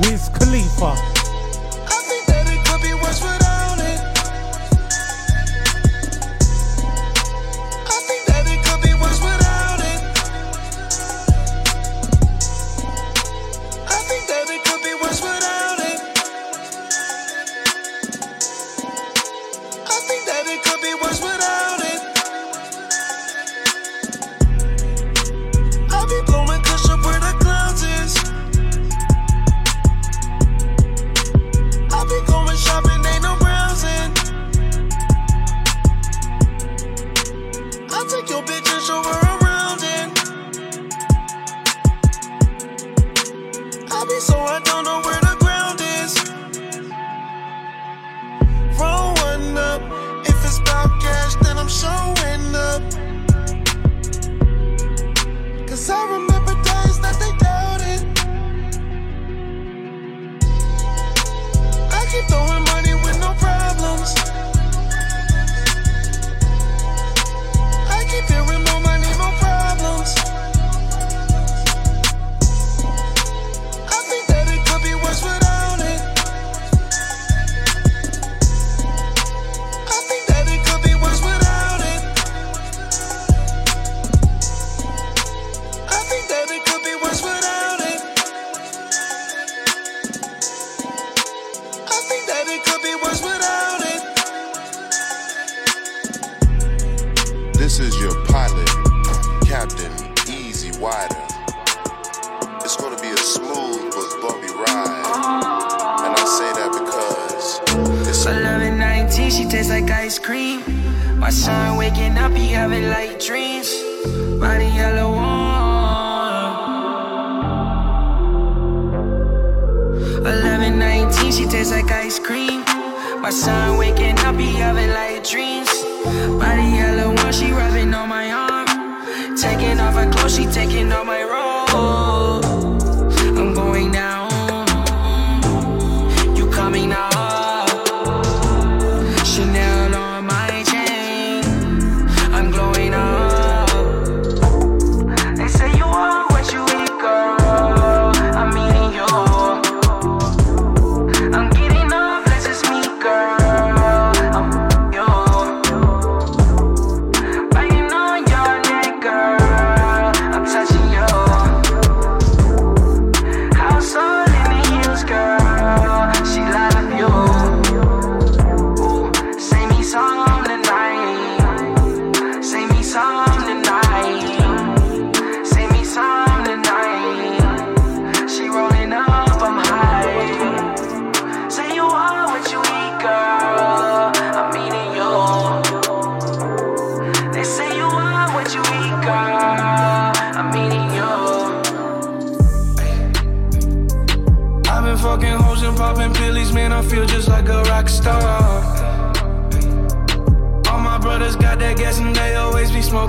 with 0.00 0.24
Khalifa. 0.32 1.13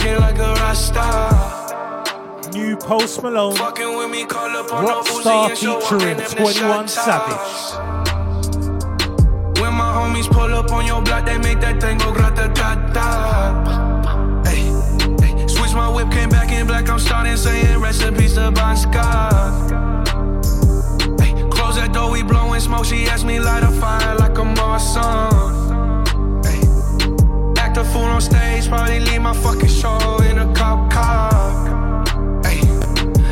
looking 0.05 0.21
like 0.21 0.37
a 0.37 0.53
Rasta. 0.61 2.51
New 2.53 2.77
Post 2.77 3.23
Malone. 3.23 3.55
Fucking 3.55 3.97
with 3.97 4.11
me, 4.11 4.25
call 4.25 4.49
up 4.49 4.71
on 4.71 4.85
Rockstar 4.85 5.49
featuring 5.49 6.17
21 6.17 6.87
Savage. 6.87 7.79
When 9.59 9.73
my 9.73 9.91
homies 9.97 10.29
pull 10.31 10.53
up 10.53 10.71
on 10.71 10.85
your 10.85 11.01
block, 11.01 11.25
they 11.25 11.37
make 11.37 11.59
that 11.61 11.81
thing 11.81 11.97
go 11.97 12.13
grata 12.13 12.51
tata. 12.53 14.43
Hey, 14.47 14.71
hey. 15.25 15.47
Switch 15.47 15.73
my 15.73 15.89
whip, 15.89 16.11
came 16.11 16.29
back 16.29 16.51
in 16.51 16.67
black. 16.67 16.89
I'm 16.89 16.99
starting 16.99 17.37
saying 17.37 17.79
recipes 17.79 18.35
to 18.35 18.51
Bon 18.51 18.77
Scott. 18.77 19.71
Hey, 21.19 21.33
close 21.49 21.75
that 21.75 21.91
door, 21.93 22.11
we 22.11 22.23
blowing 22.23 22.61
smoke. 22.61 22.85
She 22.85 23.05
asked 23.05 23.25
me 23.25 23.39
light 23.39 23.63
a 23.63 23.71
fire 23.71 24.15
like 24.15 24.37
a 24.37 24.43
Marsan 24.43 25.64
fool 27.91 28.03
on 28.03 28.21
stage, 28.21 28.67
probably 28.67 28.99
leave 28.99 29.21
my 29.21 29.33
fucking 29.33 29.69
show 29.69 29.97
in 30.29 30.37
a 30.39 30.53
cop 30.53 30.91
car. 30.91 32.03
Ay. 32.43 32.59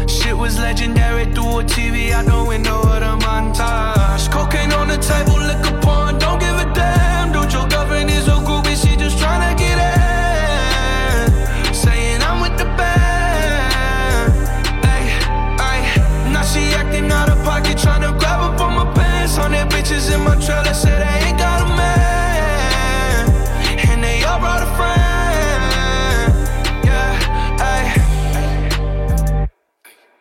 Shit 0.08 0.36
was 0.38 0.60
legendary 0.60 1.26
through 1.34 1.60
a 1.60 1.64
TV 1.64 2.12
out 2.12 2.26
the 2.26 2.44
window 2.44 2.80
of 2.82 3.00
the 3.06 3.16
montage. 3.26 4.30
Cocaine 4.32 4.74
on 4.74 4.88
the 4.88 4.98
table, 4.98 5.38
liquor 5.50 5.80
porn, 5.82 6.18
don't 6.20 6.40
give 6.40 6.58
a 6.66 6.68
damn. 6.74 7.32
Dude, 7.32 7.52
your 7.54 7.68
girlfriend 7.68 8.10
is 8.10 8.28
a 8.28 8.38
groupie, 8.48 8.76
she 8.82 8.96
just 8.96 9.18
tryna 9.18 9.58
get 9.58 9.78
in. 9.94 11.74
Saying 11.74 12.22
I'm 12.22 12.42
with 12.42 12.58
the 12.58 12.66
band. 12.80 14.34
Ay, 14.96 15.06
ay. 15.70 15.80
Now 16.34 16.44
she 16.44 16.62
acting 16.82 17.12
out 17.12 17.30
of 17.30 17.38
pocket, 17.44 17.78
tryna 17.78 18.18
grab 18.20 18.42
up 18.42 18.62
on 18.62 18.74
my 18.76 18.94
pants. 18.94 19.38
On 19.38 19.52
that 19.52 19.70
bitches 19.72 20.14
in 20.14 20.22
my 20.24 20.36
trellis. 20.46 20.83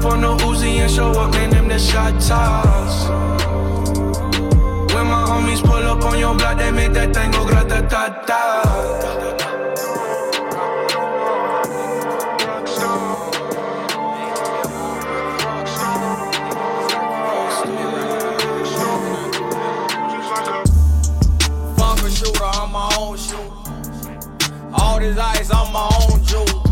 Up 0.00 0.12
on 0.12 0.20
the 0.20 0.44
Uzi 0.44 0.78
and 0.80 0.90
show 0.90 1.10
up, 1.10 1.32
man. 1.32 1.50
Them 1.50 1.68
the 1.68 1.78
shot 1.78 2.20
toss. 2.20 3.08
When 4.94 5.06
my 5.06 5.24
homies 5.28 5.62
pull 5.62 5.74
up 5.74 6.02
on 6.04 6.18
your 6.18 6.34
block, 6.36 6.58
they 6.58 6.70
make 6.70 6.92
that 6.92 7.14
thing 7.14 7.30
go 7.30 7.44
grata 7.46 7.86
ta 7.88 8.08
ta. 8.26 8.36
Shooter, 22.10 22.44
I'm 22.44 22.72
my 22.72 22.94
own 22.98 23.16
shooter. 23.16 23.40
All 24.74 24.98
this 24.98 25.16
ice, 25.16 25.50
I'm 25.54 25.72
my 25.72 25.88
own 26.02 26.22
jewel. 26.24 26.64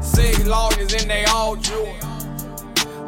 Six 0.00 0.46
lawyers 0.46 0.94
and 0.94 1.10
they 1.10 1.24
all 1.24 1.56
jewel. 1.56 2.05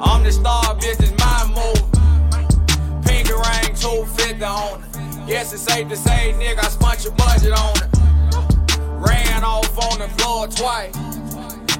I'm 0.00 0.22
the 0.22 0.30
star, 0.30 0.76
it's 0.80 1.10
my 1.18 1.44
move. 1.58 3.02
Pinky 3.04 3.32
ring, 3.32 3.74
250 3.74 4.44
on 4.44 4.82
it. 4.82 5.26
Guess 5.26 5.52
it's 5.52 5.62
safe 5.62 5.88
to 5.88 5.96
say, 5.96 6.32
nigga, 6.38 6.60
I 6.60 6.68
spent 6.68 7.04
your 7.04 7.14
budget 7.14 7.52
on 7.52 7.74
it. 7.82 8.78
Ran 9.04 9.42
off 9.42 9.76
on 9.76 9.98
the 9.98 10.08
floor 10.18 10.46
twice. 10.46 10.94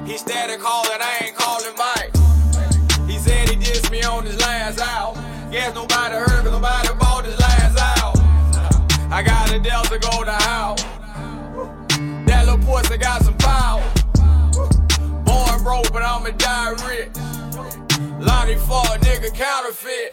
He 0.05 0.17
steady 0.17 0.57
calling, 0.61 0.99
I 0.99 1.27
ain't 1.27 1.35
calling 1.35 1.73
Mike. 1.77 2.11
He 3.07 3.17
said 3.17 3.47
he 3.49 3.55
dissed 3.55 3.89
me 3.89 4.03
on 4.03 4.25
his 4.25 4.37
last 4.41 4.81
out. 4.81 5.15
Guess 5.49 5.73
nobody 5.75 6.15
heard, 6.15 6.43
cause 6.43 6.51
nobody 6.51 6.89
bought 6.99 7.25
his 7.25 7.39
last 7.39 7.79
out. 7.79 8.17
I 9.11 9.23
got 9.23 9.53
a 9.53 9.59
Delta 9.59 9.97
go 9.97 10.23
to 10.25 10.31
house. 10.31 10.83
That 12.27 12.45
little 12.45 12.59
pussy 12.59 12.97
got 12.97 13.23
some 13.23 13.37
power. 13.37 13.81
Born 15.23 15.63
broke, 15.63 15.91
but 15.93 16.03
I'ma 16.03 16.31
die 16.31 16.71
rich. 16.87 17.28
Lonnie 18.19 18.55
for 18.55 18.83
a 18.93 18.99
nigga 18.99 19.33
counterfeit. 19.33 20.11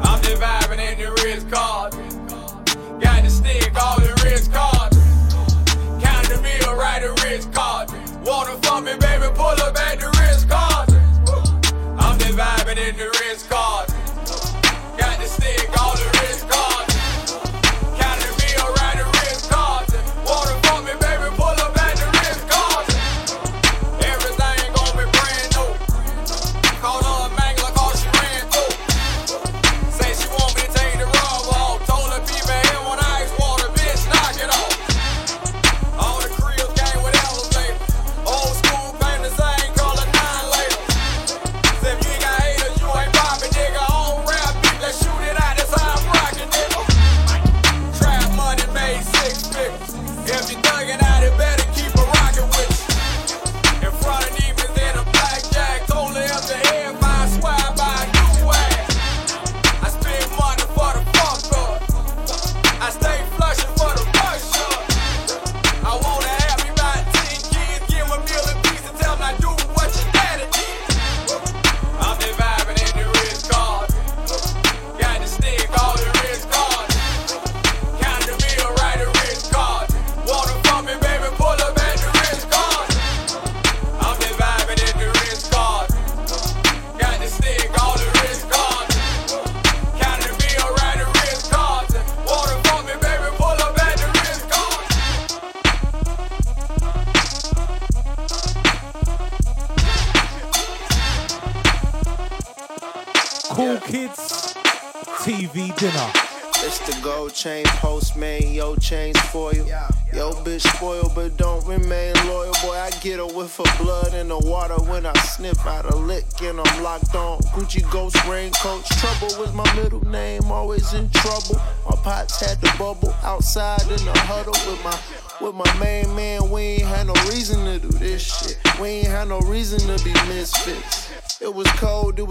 I'm 0.00 0.22
just 0.22 0.40
vibing 0.40 0.80
in 0.80 0.98
the 0.98 1.10
Ritz 1.22 1.44
card. 1.44 1.92
Got 3.00 3.22
the 3.22 3.30
stick, 3.30 3.72
all 3.82 4.00
the 4.00 4.12
Ritz 4.24 4.48
card. 4.48 4.92
Count 6.02 6.28
the 6.28 6.40
meal, 6.42 6.74
right 6.74 7.02
the 7.02 7.12
Ritz 7.24 7.46
card. 7.46 7.90
Wanna 8.24 8.56
fuck 8.62 8.82
me, 8.82 8.92
baby, 8.92 9.05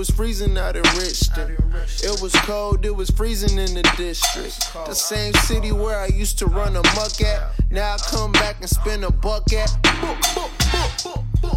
was 0.05 0.15
freezing 0.15 0.55
out 0.57 0.75
in 0.75 0.83
Richton. 0.83 1.57
It 2.03 2.21
was 2.21 2.33
cold, 2.41 2.85
it 2.85 2.95
was 2.95 3.09
freezing 3.09 3.57
in 3.57 3.73
the 3.73 3.81
district. 3.97 4.73
The 4.85 4.93
same 4.93 5.33
city 5.33 5.71
where 5.71 5.97
I 5.97 6.07
used 6.07 6.37
to 6.39 6.45
run 6.45 6.75
a 6.75 6.83
muck 6.95 7.21
at. 7.21 7.53
Now 7.71 7.95
I 7.95 7.97
come 7.97 8.31
back 8.33 8.57
and 8.59 8.69
spin 8.69 9.03
a 9.03 9.09
buck 9.09 9.51
at. 9.53 9.71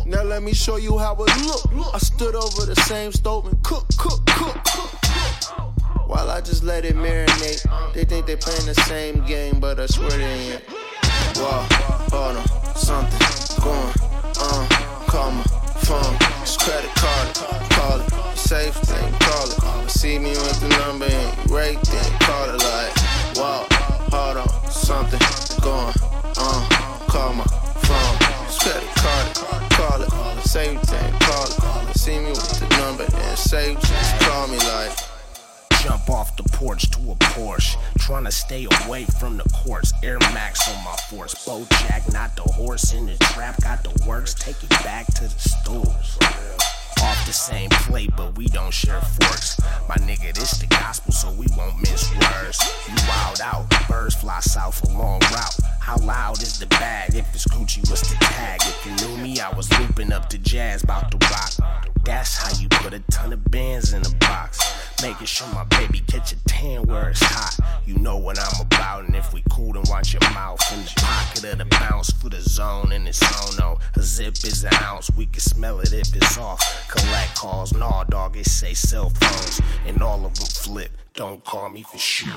Now 0.06 0.22
let 0.22 0.42
me 0.42 0.54
show 0.54 0.76
you 0.76 0.96
how 0.96 1.14
it 1.14 1.46
look. 1.46 1.94
I 1.94 1.98
stood 1.98 2.34
over 2.34 2.64
the 2.64 2.76
same 2.86 3.12
stove 3.12 3.46
and 3.46 3.62
cook, 3.62 3.86
cook, 3.98 4.24
cook, 4.26 4.56
cook. 4.64 4.90
While 6.08 6.30
I 6.30 6.38
I 6.38 6.40
just 6.40 6.62
let 6.62 6.86
it 6.86 6.96
marinate. 6.96 7.92
They 7.92 8.04
think 8.04 8.24
they 8.26 8.36
playing 8.36 8.64
the 8.64 8.74
same 8.86 9.26
game, 9.26 9.60
but 9.60 9.78
I 9.78 9.86
swear 9.86 10.10
they 10.10 10.52
ain't. 10.52 10.62
Whoa, 11.36 11.66
hold 12.10 12.36
on, 12.36 12.76
something 12.76 13.27
Safe 18.48 18.87
Don't 81.38 81.44
call 81.44 81.68
me 81.68 81.82
for 81.84 81.98
shit. 81.98 82.28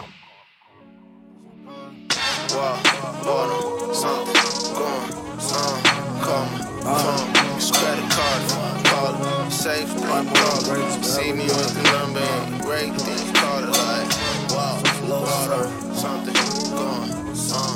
Safe 9.49 9.95
call 9.98 10.61
it. 10.68 11.03
See 11.03 11.32
me 11.34 11.45
with 11.45 11.73
the 11.73 11.84
number 11.91 12.19
and 12.19 12.95
call 13.34 13.64
it 13.64 13.69
like. 13.69 14.11
On, 14.53 15.95
something 15.95 16.34
going 16.69 17.11
on. 17.11 17.72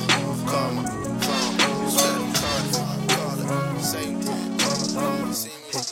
Call 0.46 0.72
my 0.74 0.86
phone, 0.86 1.54
card. 2.34 3.82
Safe 3.82 4.14
thing. 4.22 5.34
See 5.34 5.50
me 5.50 5.86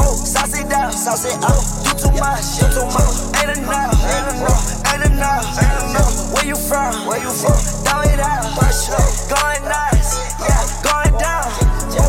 Oh, 0.00 0.16
sauce 0.24 0.68
down, 0.68 0.90
sauce 0.90 1.26
up. 1.44 1.81
Much, 2.18 2.60
you 2.60 2.68
too 2.70 2.86
much. 2.92 3.32
Ain't 3.40 3.58
enough, 3.58 3.96
ain't 4.04 4.28
enough, 4.36 4.64
ain't 4.92 5.04
enough, 5.06 5.46
ain't 5.58 5.90
enough. 5.90 6.32
Where 6.34 6.46
you 6.46 6.56
from? 6.56 7.06
Where 7.06 7.20
you 7.20 7.30
from? 7.30 7.56
Throw 7.82 8.02
it 8.02 8.20
out, 8.20 8.46
going 8.54 9.62
nuts, 9.66 10.20
yeah, 10.38 10.62
going 10.84 11.14
down. 11.18 11.48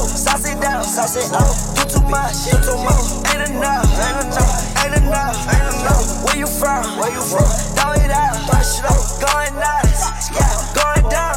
Sauce 0.08 0.46
it 0.46 0.60
down, 0.62 0.84
sauce 0.84 1.16
it 1.18 1.32
up. 1.34 1.50
You 1.78 1.86
too 1.90 2.06
much, 2.10 2.46
you 2.46 2.58
too 2.62 2.78
much. 2.84 3.26
Ain't 3.34 3.50
enough, 3.50 3.88
ain't 4.04 4.20
enough, 4.28 4.86
ain't 4.86 4.96
enough, 5.02 5.38
ain't 5.50 5.68
enough. 5.82 6.24
Where 6.26 6.38
you 6.38 6.48
from? 6.48 6.84
Where 7.00 7.12
you 7.12 7.22
from? 7.22 7.48
Throw 7.74 7.94
it 7.94 8.12
out, 8.12 8.38
going 8.48 9.56
nuts, 9.58 10.30
yeah, 10.32 10.54
going 10.76 11.10
down. 11.10 11.33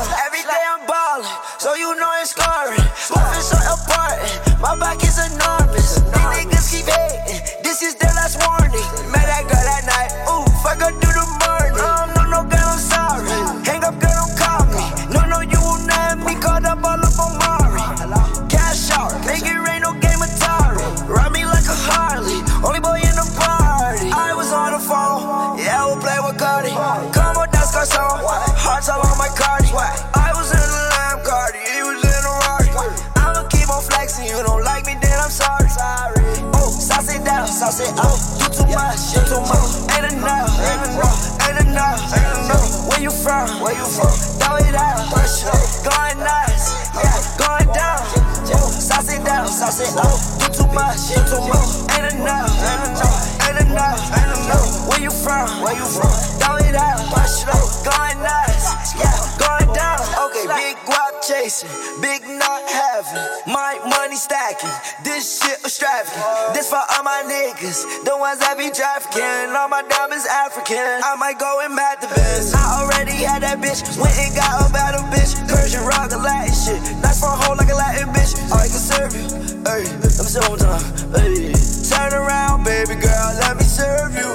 Big 62.01 62.23
not 62.27 62.63
having, 62.69 63.23
my 63.53 63.79
money 63.89 64.17
stacking. 64.17 64.73
This 65.05 65.41
shit 65.41 65.63
was 65.63 65.77
extravagant. 65.77 66.55
This 66.55 66.69
for 66.69 66.81
all 66.81 67.05
my 67.05 67.23
niggas, 67.25 67.85
the 68.05 68.17
ones 68.17 68.41
that 68.41 68.59
be 68.59 68.71
trafficking. 68.73 69.53
All 69.55 69.69
my 69.69 69.83
diamonds 69.87 70.27
African. 70.27 71.01
I 71.05 71.17
might 71.17 71.39
go 71.39 71.61
and 71.63 71.75
mad 71.75 72.01
the 72.01 72.09
best. 72.09 72.57
I 72.57 72.83
already 72.83 73.23
had 73.25 73.43
that 73.43 73.61
bitch, 73.61 73.85
went 73.97 74.17
and 74.19 74.35
got 74.35 74.69
a 74.69 74.73
battle 74.73 75.05
bitch. 75.13 75.37
Persian 75.49 75.85
rock 75.85 76.13
a 76.13 76.19
Latin 76.19 76.55
shit, 76.55 76.81
nice 77.03 77.21
for 77.21 77.31
a 77.31 77.37
hoe 77.37 77.55
like 77.55 77.71
a 77.71 77.77
Latin 77.77 78.09
bitch. 78.13 78.35
I 78.51 78.67
can 78.67 78.83
serve 78.83 79.13
you, 79.15 79.27
hey, 79.65 79.85
let 80.03 80.19
me 80.19 80.31
say 80.33 80.43
one 80.49 80.59
time, 80.59 80.83
hey. 81.15 81.53
Turn 81.87 82.13
around, 82.13 82.65
baby 82.65 82.99
girl, 82.99 83.31
let 83.41 83.57
me 83.57 83.63
serve 83.63 84.13
you. 84.15 84.27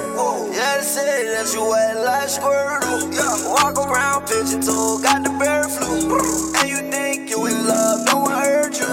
Yeah, 0.55 0.77
they 0.77 0.83
say 0.83 1.25
that 1.35 1.51
you 1.53 1.67
wet 1.67 1.97
like 1.97 2.29
Squirtle. 2.29 3.11
Yeah. 3.11 3.49
Walk 3.51 3.77
around, 3.77 4.27
pigeon 4.27 4.61
toe, 4.61 4.99
got 5.01 5.23
the 5.23 5.31
bird 5.31 5.67
flu. 5.67 6.15
And 6.59 6.69
you 6.69 6.77
think 6.89 7.00
you 7.31 7.47
in 7.47 7.65
love, 7.65 8.03
no 8.11 8.27
one 8.27 8.31
heard 8.43 8.75
you. 8.75 8.91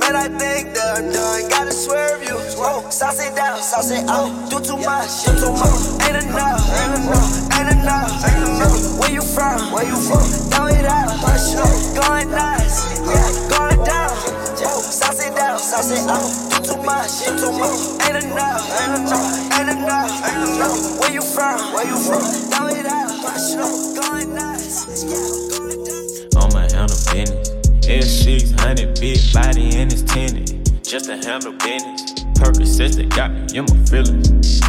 Man, 0.00 0.16
I 0.16 0.32
think 0.32 0.72
that 0.72 0.96
I'm 0.96 1.12
done, 1.12 1.44
gotta 1.52 1.72
swerve 1.76 2.24
you. 2.24 2.32
Whoa, 2.56 2.88
sauce 2.88 3.20
it 3.20 3.36
down, 3.36 3.60
sauce 3.60 3.92
it 3.92 4.08
out. 4.08 4.32
Do 4.48 4.56
too 4.64 4.80
much, 4.80 5.28
do 5.28 5.36
too 5.36 5.52
much. 5.52 6.00
Ain't 6.08 6.24
enough, 6.24 6.64
ain't 6.72 6.96
enough, 7.04 7.28
ain't 7.52 7.70
enough, 7.76 8.16
ain't 8.24 8.48
enough. 8.48 8.80
Where 8.96 9.12
you 9.12 9.20
from? 9.20 9.60
Where 9.76 9.84
you 9.84 9.98
from? 10.08 10.24
Throw 10.48 10.72
it 10.72 10.88
out, 10.88 11.20
push 11.20 11.52
it, 11.52 12.00
going 12.00 12.32
nuts, 12.32 12.96
yeah, 13.04 13.28
going 13.52 13.80
down. 13.84 14.16
Whoa, 14.56 14.80
sauce 14.80 15.20
it 15.20 15.36
down, 15.36 15.58
sauce 15.60 15.92
it 15.92 16.08
out. 16.08 16.24
Do 16.48 16.56
too 16.64 16.80
much, 16.80 17.28
do 17.28 17.36
too 17.36 17.52
much. 17.60 18.08
Ain't 18.08 18.24
enough, 18.24 18.64
ain't 18.72 19.04
enough, 19.04 19.36
ain't 19.52 19.68
enough, 19.68 20.12
ain't 20.24 20.48
enough. 20.48 20.80
Where 21.04 21.12
you 21.12 21.20
from? 21.20 21.60
Where 21.76 21.84
you 21.84 21.98
from? 22.00 22.24
Throw 22.56 22.72
it 22.72 22.88
out, 22.88 23.12
push 23.20 23.52
it, 23.52 23.68
going 24.00 24.32
nuts, 24.32 25.04
yeah. 25.04 26.40
on 26.40 26.48
my 26.56 26.64
handle 26.72 26.96
business. 27.12 27.45
S600, 27.86 29.00
big 29.00 29.18
body 29.32 29.76
and 29.76 29.92
it's 29.92 30.02
tinted. 30.02 30.66
Just 30.82 31.06
to 31.06 31.16
handle 31.16 31.52
business. 31.52 32.14
Percocets 32.34 32.96
that 32.96 33.08
got 33.14 33.30
me 33.30 33.58
in 33.58 33.64
my 33.64 33.78
feelings. 33.86 34.60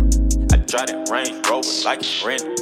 I 0.54 0.58
drive 0.70 0.94
that 0.94 1.10
Range 1.10 1.42
Rover 1.50 1.68
like 1.84 2.00
it's 2.00 2.24
rented. 2.24 2.62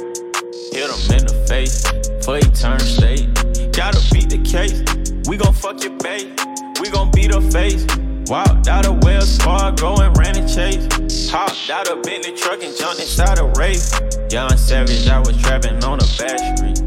Hit 0.72 0.88
him 0.88 1.12
in 1.12 1.26
the 1.28 1.44
face 1.46 1.84
before 2.08 2.36
he 2.36 2.48
turn 2.56 2.80
state. 2.80 3.28
Gotta 3.76 4.00
beat 4.12 4.32
the 4.32 4.40
case. 4.48 4.80
We 5.28 5.36
gon' 5.36 5.52
fuck 5.52 5.84
your 5.84 5.92
babe. 5.98 6.32
We 6.80 6.88
gon' 6.88 7.10
beat 7.12 7.34
her 7.34 7.44
face. 7.52 7.84
Walked 8.26 8.68
out 8.68 8.86
of 8.86 9.04
Wells 9.04 9.36
Fargo 9.36 10.00
and 10.00 10.16
ran 10.16 10.40
a 10.40 10.48
chase. 10.48 11.30
Hopped 11.30 11.68
out 11.68 11.88
of 11.88 12.02
Bentley 12.02 12.32
truck 12.32 12.62
and 12.62 12.74
jumped 12.74 13.00
inside 13.00 13.38
a 13.38 13.44
race. 13.60 13.92
Young 14.30 14.56
Savage, 14.56 15.06
I 15.06 15.18
was 15.20 15.36
trapping 15.36 15.84
on 15.84 16.00
a 16.00 16.08
back 16.16 16.40
street. 16.56 16.80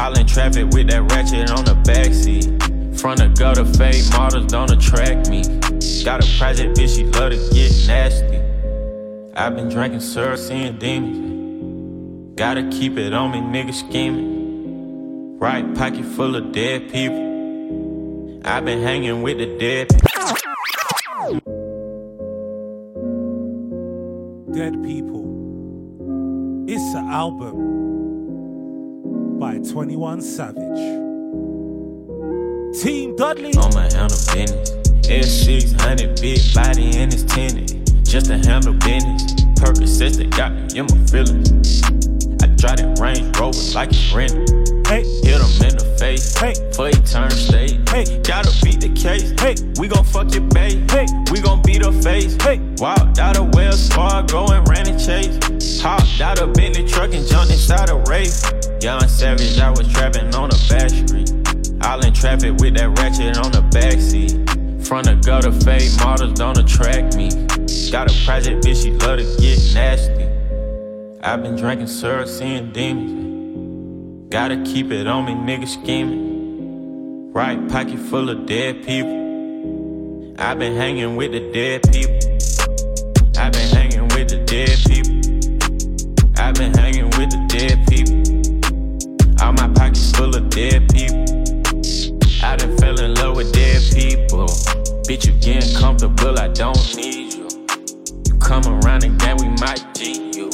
All 0.00 0.16
in 0.18 0.26
traffic 0.26 0.72
with 0.72 0.88
that 0.88 1.04
ratchet 1.12 1.50
on 1.50 1.66
the 1.66 1.76
backseat. 1.84 2.79
Front 3.00 3.20
of 3.22 3.34
gutter 3.34 3.64
fake 3.64 4.04
models 4.12 4.46
don't 4.48 4.70
attract 4.70 5.30
me. 5.30 5.42
Got 6.04 6.22
a 6.22 6.38
project 6.38 6.76
bitch, 6.76 6.96
she 6.96 7.04
love 7.04 7.32
to 7.32 7.38
get 7.54 7.72
nasty. 7.86 8.42
I've 9.34 9.56
been 9.56 9.70
drinking 9.70 10.00
syrup, 10.00 10.38
seeing 10.38 10.76
demons. 10.78 12.36
Gotta 12.36 12.68
keep 12.68 12.98
it 12.98 13.14
on 13.14 13.30
me, 13.30 13.38
nigga 13.38 13.72
scheming. 13.72 15.38
Right 15.38 15.74
pocket 15.74 16.04
full 16.04 16.36
of 16.36 16.52
dead 16.52 16.90
people. 16.92 18.42
I've 18.44 18.66
been 18.66 18.82
hanging 18.82 19.22
with 19.22 19.38
the 19.38 19.46
dead 19.58 19.88
Dead 24.52 24.82
people. 24.84 25.24
It's 26.68 26.94
an 26.94 27.08
album 27.08 27.56
by 29.38 29.56
21 29.56 30.20
Savage. 30.20 31.09
Team 32.72 33.16
Dudley. 33.16 33.52
On 33.56 33.74
my 33.74 33.90
handle 33.90 34.16
business. 34.32 34.70
S600 35.02 36.20
big 36.20 36.38
body 36.54 36.96
and 36.98 37.12
it's 37.12 37.24
tinted. 37.24 37.84
Just 38.04 38.26
to 38.26 38.38
handle 38.38 38.74
business. 38.74 39.34
Purpose 39.56 39.98
says 39.98 40.16
they 40.16 40.26
got 40.26 40.52
me 40.52 40.78
in 40.78 40.86
my 40.86 40.96
feelings. 41.10 41.82
I 42.40 42.46
drive 42.54 42.78
that 42.78 42.98
Range 43.00 43.36
Rover 43.36 43.58
like 43.74 43.90
it's 43.90 44.12
rented. 44.12 44.86
Hey. 44.86 45.02
Hit 45.26 45.42
him 45.42 45.66
in 45.66 45.76
the 45.76 45.96
face. 45.98 46.32
Hey. 46.38 46.54
For 46.72 46.86
he 46.86 46.94
turn 47.02 47.30
state. 47.30 47.88
Hey. 47.88 48.06
Gotta 48.22 48.54
beat 48.62 48.80
the 48.80 48.90
case. 48.94 49.34
Hey. 49.40 49.56
We 49.80 49.88
gon' 49.88 50.04
fuck 50.04 50.32
your 50.32 50.46
bae. 50.54 50.78
Hey. 50.94 51.06
We 51.32 51.40
gon' 51.40 51.62
beat 51.62 51.84
her 51.84 51.92
face. 51.92 52.40
Hey. 52.40 52.60
Walked 52.78 53.18
out 53.18 53.36
of 53.36 53.52
Wells 53.52 53.88
Fargo 53.88 54.46
and 54.46 54.66
ran 54.68 54.86
and 54.86 54.98
chase. 54.98 55.82
Hopped 55.82 56.20
out 56.20 56.40
of 56.40 56.54
Bentley 56.54 56.86
truck 56.86 57.12
and 57.14 57.26
jumped 57.26 57.50
inside 57.50 57.90
a 57.90 57.96
race. 58.06 58.46
Young 58.80 59.08
Savage, 59.08 59.58
I 59.58 59.70
was 59.70 59.92
trapping 59.92 60.32
on 60.36 60.50
a 60.50 60.58
back 60.70 60.90
street. 60.90 61.39
All 61.82 62.04
in 62.04 62.12
traffic 62.12 62.56
with 62.58 62.76
that 62.76 62.98
ratchet 62.98 63.38
on 63.38 63.52
the 63.52 63.62
backseat. 63.70 64.86
Front 64.86 65.08
of 65.08 65.24
gutter 65.24 65.52
fade 65.52 65.90
models 66.00 66.38
don't 66.38 66.58
attract 66.58 67.16
me. 67.16 67.30
Got 67.90 68.10
a 68.10 68.24
project 68.24 68.64
bitch, 68.64 68.82
she 68.82 68.90
love 68.90 69.18
to 69.18 69.24
get 69.40 69.58
nasty. 69.74 70.28
I've 71.22 71.42
been 71.42 71.56
drinking 71.56 71.86
syrup, 71.86 72.28
seeing 72.28 72.72
demons. 72.72 74.30
Gotta 74.30 74.62
keep 74.64 74.90
it 74.90 75.06
on 75.06 75.24
me, 75.24 75.32
nigga 75.32 75.68
scheming. 75.68 77.32
Right 77.32 77.68
pocket 77.68 77.98
full 77.98 78.30
of 78.30 78.46
dead 78.46 78.84
people. 78.84 80.34
I've 80.38 80.58
been 80.58 80.76
hanging 80.76 81.16
with 81.16 81.32
the 81.32 81.52
dead 81.52 81.82
people. 81.92 82.18
I've 83.38 83.52
been 83.52 83.68
hanging 83.74 84.08
with 84.08 84.28
the 84.28 84.38
dead 84.44 84.78
people. 84.86 85.20
I've 86.38 86.54
been 86.54 86.74
hanging 86.74 87.10
with 87.10 87.30
the 87.30 87.44
dead 87.48 87.86
people. 87.88 89.44
All 89.44 89.52
my 89.52 89.68
pockets 89.74 90.10
full 90.12 90.34
of 90.34 90.48
dead 90.50 90.88
people. 90.92 91.19
People. 94.00 94.46
Bitch, 95.04 95.26
you 95.26 95.32
getting 95.40 95.74
comfortable, 95.76 96.38
I 96.38 96.48
don't 96.48 96.96
need 96.96 97.34
you. 97.34 97.48
You 98.26 98.34
come 98.38 98.64
around 98.66 99.04
again, 99.04 99.36
we 99.36 99.48
might 99.60 99.84
G 99.94 100.32
you. 100.32 100.50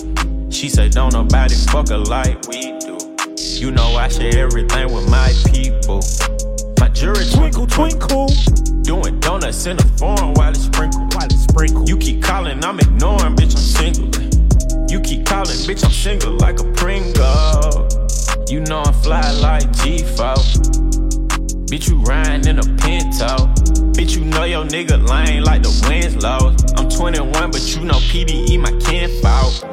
She 0.50 0.68
said, 0.68 0.90
don't 0.92 1.12
nobody 1.12 1.54
fuck 1.70 1.88
her 1.88 1.98
like 1.98 2.48
we 2.48 2.76
do. 2.80 2.98
You 3.36 3.70
know 3.70 3.96
I 3.96 4.08
share 4.08 4.36
everything 4.38 4.92
with 4.92 5.08
my 5.08 5.32
people. 5.52 6.02
My 6.80 6.88
jury 6.88 7.24
Twinkle, 7.32 7.66
twinkle. 7.66 8.26
Doing 8.82 9.18
donuts 9.20 9.66
in 9.66 9.76
the 9.76 9.88
form 9.98 10.34
while 10.34 10.50
it 10.50 10.56
sprinkle. 10.56 11.06
While 11.12 11.26
it's 11.26 11.42
sprinkled. 11.44 11.88
You 11.88 11.96
keep 11.96 12.22
calling, 12.22 12.64
I'm 12.64 12.78
ignoring, 12.78 13.36
bitch, 13.36 13.54
I'm 13.54 13.66
single. 13.78 14.10
You 14.90 15.00
keep 15.00 15.24
calling, 15.24 15.58
bitch, 15.66 15.84
I'm 15.84 15.90
single 15.90 16.34
like 16.34 16.58
a 16.60 16.64
Pringle. 16.72 17.88
You 18.48 18.60
know 18.60 18.82
I'm 18.82 18.94
fly 18.94 19.30
like 19.32 19.66
G4. 19.72 21.05
Bitch, 21.66 21.88
you 21.88 21.96
riding 22.02 22.46
in 22.46 22.58
a 22.60 22.62
Pinto. 22.62 23.50
Bitch, 23.90 24.16
you 24.16 24.24
know 24.24 24.44
your 24.44 24.64
nigga 24.64 25.04
lane 25.08 25.42
like 25.42 25.64
the 25.64 25.86
Winslow. 25.88 26.54
I'm 26.76 26.88
21, 26.88 27.50
but 27.50 27.74
you 27.74 27.84
know 27.84 27.94
PDE 27.94 28.60
my 28.60 28.70
kinfolk. 28.78 29.64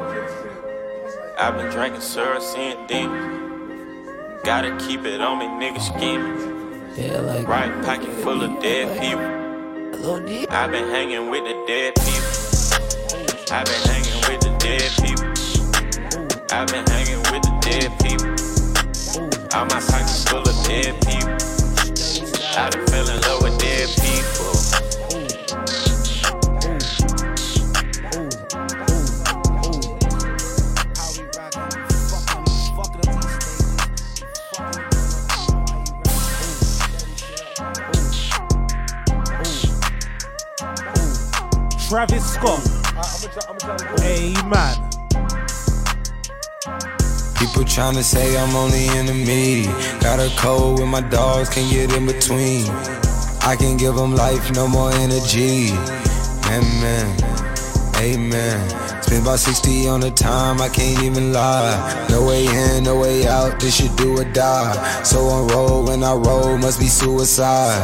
I've 1.38 1.56
been 1.56 1.70
drinking 1.70 2.00
syrup, 2.00 2.42
seeing 2.42 2.84
demons. 2.88 4.42
Gotta 4.42 4.76
keep 4.84 5.04
it 5.04 5.20
on 5.20 5.38
me, 5.38 5.46
nigga 5.46 5.80
scheming. 5.80 6.54
Yeah, 6.96 7.20
like 7.20 7.46
Right 7.46 7.70
pocket 7.84 8.10
full 8.24 8.42
of 8.42 8.60
dead 8.60 9.00
people. 9.00 9.44
I've 10.50 10.72
been 10.72 10.88
hanging 10.90 11.30
with 11.30 11.44
the 11.44 11.64
dead 11.68 11.94
people. 11.94 12.26
I've 13.54 13.66
been 13.66 13.82
hanging 13.86 14.20
with 14.28 14.40
the 14.40 14.50
dead 14.58 14.90
people. 14.98 15.30
I've 16.50 16.66
been 16.66 16.86
hanging 16.88 17.22
with 17.30 17.42
the 17.42 17.54
dead 17.62 17.90
people. 18.02 18.30
All 19.56 19.66
my 19.66 19.80
pockets 19.80 20.24
full 20.28 20.40
of 20.40 20.66
dead 20.66 21.00
people. 21.06 21.43
I 22.56 22.70
done 22.70 22.86
fell 22.86 23.08
in 23.08 23.20
love 23.22 23.42
with 23.42 23.58
dead 23.58 23.88
people. 24.00 24.54
Travis 41.88 42.34
Scott. 42.34 42.62
Amen. 44.00 44.93
People 47.38 47.64
tryna 47.64 48.02
say 48.02 48.36
I'm 48.36 48.54
only 48.54 48.86
enemy. 48.88 49.64
Got 50.00 50.20
a 50.20 50.30
code 50.36 50.78
with 50.78 50.88
my 50.88 51.00
dogs, 51.00 51.48
can 51.48 51.68
get 51.70 51.92
in 51.92 52.06
between. 52.06 52.68
I 53.42 53.56
can 53.58 53.76
give 53.76 53.94
them 53.96 54.14
life, 54.14 54.50
no 54.52 54.66
more 54.66 54.90
energy. 54.92 55.70
Amen. 56.46 57.06
Amen. 57.98 59.02
Spend 59.02 59.22
about 59.22 59.38
60 59.38 59.88
on 59.88 60.00
the 60.00 60.10
time, 60.10 60.60
I 60.60 60.68
can't 60.68 61.02
even 61.02 61.32
lie. 61.32 62.06
No 62.08 62.26
way 62.26 62.46
in, 62.46 62.84
no 62.84 62.98
way 62.98 63.26
out, 63.26 63.60
this 63.60 63.76
should 63.76 63.94
do 63.96 64.18
or 64.18 64.24
die. 64.24 65.02
So 65.02 65.20
on 65.26 65.48
roll 65.48 65.84
when 65.84 66.02
I 66.02 66.14
roll, 66.14 66.56
must 66.58 66.80
be 66.80 66.86
suicide. 66.86 67.82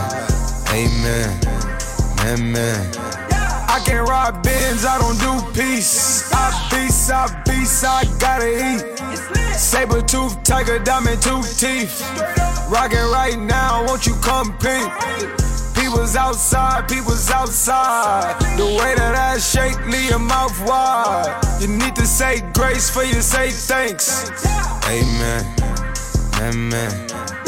Amen. 0.72 1.38
Amen. 2.20 3.09
I 3.80 3.82
can't 3.84 4.08
ride 4.08 4.42
Benz, 4.42 4.84
I 4.84 4.98
don't 4.98 5.18
do 5.18 5.52
peace. 5.58 6.30
I 6.34 6.68
beast, 6.70 7.10
I 7.10 7.42
beast, 7.46 7.82
I 7.82 8.04
gotta 8.18 8.46
eat. 8.46 9.56
Saber 9.56 10.02
tooth, 10.02 10.42
tiger, 10.42 10.78
diamond 10.78 11.22
tooth 11.22 11.58
teeth. 11.58 12.02
Rockin' 12.68 12.98
right 13.10 13.38
now, 13.38 13.86
won't 13.86 14.06
you 14.06 14.14
come 14.16 14.52
peep? 14.58 14.86
People's 15.74 16.14
outside, 16.14 16.88
people's 16.90 17.30
outside. 17.30 18.38
The 18.58 18.66
way 18.66 18.94
that 18.96 19.14
I 19.14 19.38
shake, 19.38 19.78
leave 19.86 20.10
your 20.10 20.18
mouth 20.18 20.54
wide. 20.66 21.40
You 21.58 21.68
need 21.68 21.96
to 21.96 22.06
say 22.06 22.42
grace 22.52 22.90
for 22.90 23.02
you 23.02 23.22
say 23.22 23.48
thanks. 23.48 24.30
Amen. 24.84 25.46
Amen. 26.34 27.39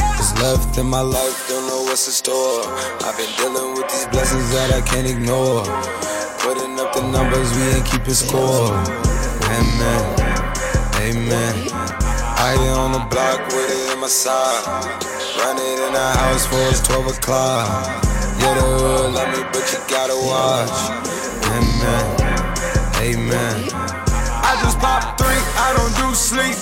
Left 0.42 0.76
in 0.76 0.86
my 0.86 1.00
life, 1.00 1.48
don't 1.48 1.68
know 1.68 1.82
what's 1.84 2.08
in 2.08 2.12
store. 2.12 2.66
I've 3.06 3.16
been 3.16 3.30
dealing 3.38 3.74
with 3.74 3.86
these 3.92 4.06
blessings 4.08 4.50
that 4.50 4.74
I 4.74 4.80
can't 4.80 5.06
ignore. 5.06 5.62
Putting 6.42 6.74
up 6.80 6.92
the 6.92 7.02
numbers, 7.14 7.46
we 7.54 7.62
ain't 7.70 7.86
keeping 7.86 8.12
score. 8.12 8.74
Amen. 9.54 10.02
Amen. 10.98 11.54
I 11.70 12.58
get 12.58 12.74
on 12.74 12.90
the 12.90 13.06
block 13.06 13.38
with 13.54 13.70
it 13.70 13.92
in 13.94 14.00
my 14.00 14.08
side. 14.08 14.66
Run 15.38 15.58
it 15.58 15.78
in 15.78 15.92
the 15.92 16.10
house 16.18 16.44
for 16.44 16.58
it's 16.74 16.82
12 16.88 17.18
o'clock. 17.18 18.02
Yeah, 18.42 18.54
the 18.54 18.66
hood 18.82 19.14
love 19.14 19.30
me, 19.30 19.44
but 19.54 19.62
you 19.70 19.78
gotta 19.86 20.18
watch. 20.26 20.74
Amen. 21.54 22.18
Amen. 22.98 24.01
I 24.82 25.00
just 25.00 25.16
pop 25.16 25.18
three, 25.18 25.42
I 25.58 25.72
don't 25.76 25.94
do 25.96 26.14
sleep. 26.14 26.56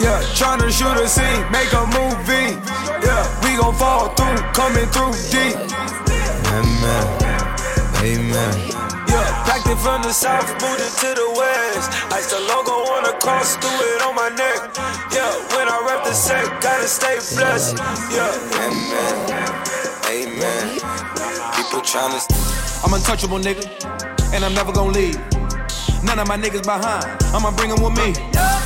Yeah, 0.00 0.20
tryna 0.34 0.70
shoot 0.72 0.96
a 0.96 1.08
scene, 1.08 1.44
make 1.52 1.72
a 1.72 1.84
movie. 1.92 2.56
Yeah, 3.04 3.24
we 3.44 3.56
gon' 3.56 3.74
fall 3.74 4.08
through, 4.14 4.38
coming 4.52 4.86
through 4.88 5.12
deep. 5.30 5.56
Amen. 6.56 7.06
Amen. 8.00 8.54
Yeah, 9.08 9.44
packed 9.44 9.68
it 9.68 9.78
from 9.78 10.02
the 10.02 10.12
south, 10.12 10.48
moved 10.60 10.80
it 10.80 10.92
to 11.00 11.14
the 11.14 11.28
west. 11.36 11.92
Ice 12.12 12.30
the 12.30 12.40
logo 12.40 12.72
on 12.96 13.04
the 13.04 13.12
cross, 13.20 13.56
threw 13.56 13.70
it 13.70 14.02
on 14.02 14.14
my 14.14 14.28
neck. 14.30 14.76
Yeah, 15.12 15.32
when 15.56 15.68
I 15.68 15.78
rap 15.86 16.04
the 16.04 16.12
set, 16.12 16.44
gotta 16.62 16.88
stay 16.88 17.16
blessed. 17.36 17.76
Yeah, 18.10 18.32
amen. 18.64 19.16
Amen. 20.08 20.80
People 21.56 21.80
tryna. 21.80 22.20
I'm 22.84 22.92
untouchable, 22.94 23.38
nigga, 23.38 23.64
and 24.32 24.44
I'm 24.44 24.54
never 24.54 24.72
gonna 24.72 24.92
leave. 24.92 25.35
None 26.06 26.18
of 26.20 26.28
my 26.28 26.36
niggas 26.36 26.64
behind, 26.64 27.04
I'ma 27.34 27.50
bring 27.50 27.70
them 27.70 27.82
with 27.82 27.96
me. 27.98 28.14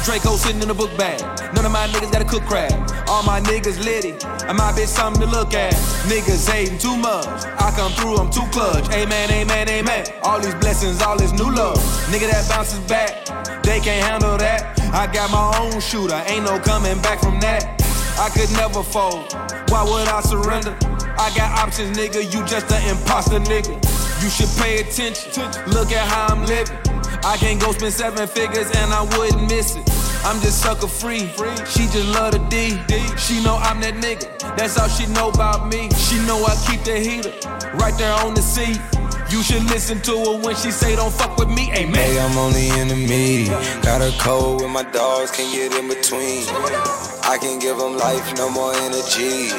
Draco 0.05 0.37
sitting 0.37 0.63
in 0.63 0.69
the 0.69 0.75
book 0.75 0.97
bag. 0.97 1.21
None 1.55 1.65
of 1.65 1.73
my 1.73 1.87
niggas 1.89 2.13
got 2.13 2.23
a 2.23 2.25
cook 2.25 2.45
crab. 2.45 2.73
All 3.09 3.23
my 3.23 3.41
niggas 3.41 3.83
litty, 3.85 4.13
and 4.47 4.57
my 4.57 4.73
bitch 4.73 4.89
something 4.89 5.23
to 5.23 5.29
look 5.29 5.55
at. 5.55 5.73
Niggas 6.05 6.49
hating 6.51 6.79
too 6.79 6.97
much. 6.97 7.27
I 7.27 7.73
come 7.77 7.93
through, 7.93 8.17
I'm 8.17 8.31
too 8.31 8.47
clutch. 8.53 8.89
Amen, 8.93 9.31
amen, 9.31 9.69
amen. 9.69 10.07
All 10.23 10.41
these 10.41 10.55
blessings, 10.57 11.03
all 11.03 11.17
this 11.17 11.33
new 11.33 11.51
love. 11.51 11.79
Nigga 12.13 12.31
that 12.31 12.49
bounces 12.49 12.81
back, 12.81 13.27
they 13.63 13.81
can't 13.81 14.05
handle 14.05 14.37
that. 14.39 14.79
I 14.93 15.07
got 15.13 15.31
my 15.31 15.59
own 15.59 15.81
shooter, 15.81 16.23
ain't 16.27 16.45
no 16.45 16.59
coming 16.61 17.01
back 17.03 17.21
from 17.21 17.41
that. 17.41 17.81
I 18.19 18.29
could 18.29 18.51
never 18.53 18.83
fold. 18.83 19.33
Why 19.71 19.83
would 19.83 20.09
I 20.09 20.21
surrender? 20.21 20.77
I 21.19 21.33
got 21.35 21.59
options, 21.59 21.97
nigga. 21.97 22.23
You 22.23 22.45
just 22.45 22.71
an 22.71 22.83
imposter, 22.89 23.41
nigga. 23.41 23.75
You 24.23 24.29
should 24.29 24.51
pay 24.63 24.81
attention. 24.81 25.33
To 25.33 25.65
look 25.69 25.91
at 25.93 26.07
how 26.07 26.27
I'm 26.35 26.45
living. 26.45 26.90
I 27.23 27.37
can't 27.37 27.61
go 27.61 27.73
spend 27.73 27.93
seven 27.93 28.27
figures 28.27 28.71
and 28.71 28.93
I 28.93 29.03
wouldn't 29.03 29.43
miss 29.51 29.77
it. 29.77 29.89
I'm 30.25 30.41
just 30.41 30.63
sucker 30.63 30.89
free. 30.89 31.29
She 31.67 31.85
just 31.89 32.09
love 32.09 32.33
the 32.33 32.39
D. 32.51 32.79
She 33.17 33.43
know 33.43 33.57
I'm 33.57 33.81
that 33.81 33.95
nigga. 33.95 34.57
That's 34.57 34.79
all 34.79 34.89
she 34.89 35.07
know 35.07 35.29
about 35.29 35.69
me. 35.69 35.91
She 35.97 36.19
know 36.27 36.45
I 36.45 36.55
keep 36.67 36.83
the 36.85 36.99
heater 36.99 37.33
right 37.77 37.97
there 37.99 38.13
on 38.13 38.35
the 38.35 38.43
seat. 38.43 38.81
You 39.31 39.43
should 39.43 39.65
listen 39.65 40.01
to 40.03 40.13
her 40.25 40.41
when 40.41 40.57
she 40.57 40.71
say 40.71 40.97
don't 40.97 41.13
fuck 41.13 41.37
with 41.37 41.49
me. 41.49 41.71
Amen. 41.73 41.95
Hey, 41.95 42.19
I'm 42.19 42.37
only 42.37 42.69
in 42.69 42.89
the 42.89 42.97
meeting. 42.97 43.53
Got 43.83 44.03
a 44.03 44.17
code 44.19 44.63
with 44.63 44.71
my 44.71 44.83
dogs, 44.83 45.31
can't 45.31 45.53
get 45.55 45.73
in 45.79 45.89
between. 45.89 46.45
I 47.25 47.39
can 47.41 47.59
give 47.59 47.79
them 47.79 47.97
life, 47.97 48.35
no 48.37 48.51
more 48.51 48.75
energy. 48.75 49.51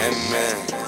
Amen. 0.00 0.87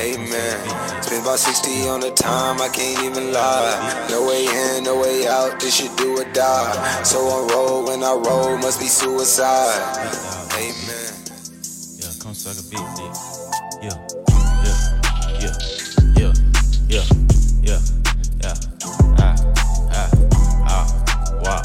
Amen. 0.00 1.02
Spent 1.02 1.22
about 1.22 1.38
60 1.40 1.88
on 1.88 2.00
the 2.00 2.12
time, 2.12 2.60
I 2.60 2.68
can't 2.68 3.02
even 3.04 3.32
lie. 3.32 4.06
No 4.10 4.26
way 4.26 4.46
in, 4.46 4.84
no 4.84 5.00
way 5.00 5.26
out, 5.26 5.58
this 5.58 5.76
shit 5.76 5.96
do 5.96 6.20
or 6.20 6.24
die. 6.32 7.02
So 7.02 7.18
on 7.18 7.48
roll, 7.48 7.86
when 7.86 8.04
I 8.04 8.12
roll, 8.12 8.56
must 8.58 8.78
be 8.78 8.86
suicide. 8.86 9.82
Amen. 10.54 11.12
Yeah, 11.98 12.12
come 12.20 12.34
suck 12.34 12.54
a 12.54 12.64
big 12.70 12.78
dick. 12.94 13.12
Yeah, 13.82 13.98
yeah, 14.62 14.78
yeah, 15.40 15.54
yeah, 16.16 16.32
yeah, 16.88 17.04
yeah, 17.62 17.80
yeah. 18.42 18.54
Ah, 19.18 19.34
ah, 19.90 20.10
ah, 20.68 20.86
wow, 21.42 21.62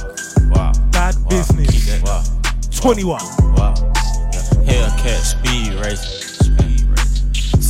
wow. 0.50 0.72
Bad 0.92 1.16
wow. 1.16 1.30
business. 1.30 2.02
Wow. 2.02 2.24
21. 2.72 3.22
Wow. 3.56 3.74
Yeah. 4.34 4.90
Hellcat 4.90 5.22
speed 5.22 5.74
racing. 5.86 6.33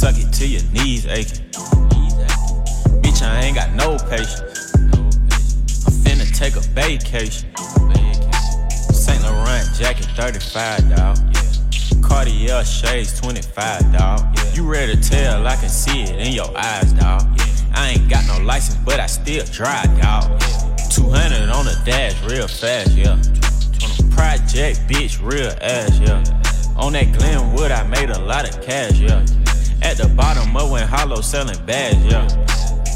Suck 0.04 0.18
it 0.18 0.34
till 0.34 0.50
your 0.50 0.64
knees 0.74 1.06
aching. 1.06 1.46
Bitch, 3.00 3.22
I 3.22 3.40
ain't 3.40 3.56
got 3.56 3.72
no 3.72 3.98
patience. 4.10 4.76
I'm 4.76 5.94
finna 6.04 6.28
take 6.38 6.58
a 6.58 6.60
vacation. 6.60 7.48
St. 8.92 9.24
Laurent 9.24 9.66
jacket 9.76 10.08
35, 10.18 10.90
dawg. 10.90 12.04
Cartier 12.04 12.66
shades 12.66 13.18
25, 13.22 13.94
dawg. 13.94 14.38
You 14.54 14.70
ready 14.70 14.98
to 14.98 15.10
tell? 15.10 15.48
I 15.48 15.56
can 15.56 15.70
see 15.70 16.02
it 16.02 16.28
in 16.28 16.34
your 16.34 16.52
eyes, 16.58 16.92
dawg. 16.92 17.24
I 17.74 17.92
ain't 17.92 18.10
got 18.10 18.28
no 18.28 18.44
license, 18.44 18.76
but 18.84 19.00
I 19.00 19.06
still 19.06 19.46
drive, 19.54 19.88
dawg. 20.02 20.38
200 20.92 21.50
on 21.50 21.64
the 21.64 21.82
dash, 21.86 22.22
real 22.30 22.50
fast, 22.50 22.92
yeah. 22.92 23.16
Project, 24.14 24.82
bitch, 24.90 25.24
real 25.24 25.54
ass, 25.62 25.98
yeah. 26.02 26.76
On 26.76 26.92
that 26.92 27.18
Glenwood, 27.18 27.72
I 27.72 27.88
made 27.88 28.10
a 28.10 28.20
lot 28.20 28.50
of 28.50 28.62
cash, 28.62 29.00
yeah. 29.00 29.26
At 29.84 29.98
the 29.98 30.08
bottom 30.16 30.56
of 30.56 30.72
when 30.72 30.88
Hollow 30.88 31.22
selling 31.22 31.64
bags, 31.66 32.04
yeah. 32.06 32.24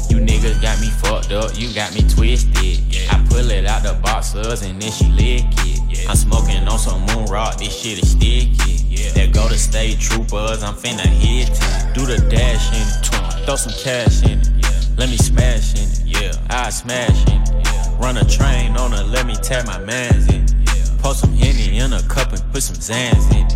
You 0.08 0.16
niggas 0.16 0.60
got 0.62 0.80
me 0.80 0.88
fucked 0.88 1.32
up, 1.32 1.52
you 1.54 1.72
got 1.74 1.94
me 1.94 2.00
twisted. 2.08 2.80
Yeah. 2.88 3.12
I 3.12 3.26
pull 3.28 3.50
it 3.50 3.66
out 3.66 3.82
the 3.82 3.92
boxers 4.02 4.62
and 4.62 4.80
then 4.80 4.90
she 4.90 5.04
lick 5.08 5.44
it. 5.68 5.80
Yeah. 5.88 6.10
I'm 6.10 6.16
smoking 6.16 6.66
on 6.66 6.78
some 6.78 7.04
moon 7.06 7.26
rock, 7.26 7.58
this 7.58 7.78
shit 7.78 8.02
is 8.02 8.12
sticky. 8.12 8.48
Yeah. 8.88 9.12
That 9.12 9.32
go 9.34 9.48
to 9.48 9.58
state 9.58 10.00
troopers, 10.00 10.62
I'm 10.62 10.74
finna 10.74 11.06
hit 11.06 11.50
it. 11.50 11.94
Do 11.94 12.06
the 12.06 12.16
dash 12.30 12.72
in 12.72 12.80
it, 12.80 13.44
throw 13.44 13.56
some 13.56 13.74
cash 13.84 14.22
in 14.24 14.40
it. 14.40 14.48
Yeah. 14.56 14.96
Let 14.96 15.10
me 15.10 15.18
smash 15.18 15.74
in 15.74 15.88
it, 15.88 16.02
yeah. 16.06 16.32
I 16.48 16.70
smash 16.70 17.26
in 17.28 17.42
it. 17.42 18.00
Run 18.00 18.16
a 18.16 18.24
train 18.24 18.76
on 18.78 18.92
her, 18.92 19.04
let 19.04 19.26
me 19.26 19.34
tap 19.36 19.66
my 19.66 19.78
mans 19.84 20.26
in 20.28 20.44
it. 20.44 21.02
Post 21.02 21.20
some 21.20 21.34
Henny 21.34 21.78
in 21.78 21.92
a 21.92 22.02
cup 22.08 22.32
and 22.32 22.42
put 22.50 22.62
some 22.62 22.76
Zans 22.76 23.30
in 23.32 23.46
it. 23.46 23.52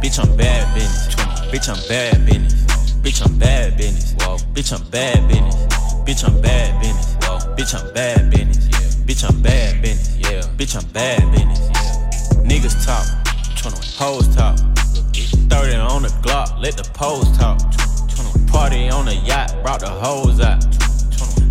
Bitch, 0.00 0.22
I'm 0.22 0.36
bad 0.36 0.72
business. 0.74 1.14
Bitch, 1.50 1.68
I'm 1.68 1.88
bad 1.88 2.24
business. 2.24 2.65
Bitch, 3.06 3.24
I'm 3.24 3.38
bad 3.38 3.76
business. 3.76 4.14
Whoa. 4.14 4.36
Bitch, 4.52 4.72
I'm 4.72 4.84
bad 4.90 5.28
business. 5.28 5.54
Bitch, 6.02 6.26
I'm 6.26 6.40
bad 6.42 6.82
business. 6.82 7.14
Whoa. 7.22 7.38
Bitch, 7.54 7.72
I'm 7.80 7.94
bad 7.94 8.30
business. 8.32 8.96
Bitch, 8.96 9.22
I'm 9.30 9.42
bad 9.42 9.80
business. 9.80 10.16
Yeah. 10.18 10.40
Bitch, 10.56 10.74
I'm 10.74 10.90
bad 10.90 11.22
business. 11.30 11.60
Yeah. 11.70 12.42
Niggas 12.42 12.84
talk. 12.84 13.06
21 13.58 13.80
hoes 13.94 14.34
talk. 14.34 14.58
30 14.58 15.76
on 15.76 16.02
the 16.02 16.08
Glock, 16.20 16.60
let 16.60 16.76
the 16.76 16.82
pose 16.94 17.30
talk. 17.38 17.60
Party 18.48 18.88
on 18.88 19.04
the 19.04 19.14
yacht, 19.14 19.54
brought 19.62 19.78
the 19.78 19.88
hoes 19.88 20.40
out. 20.40 20.64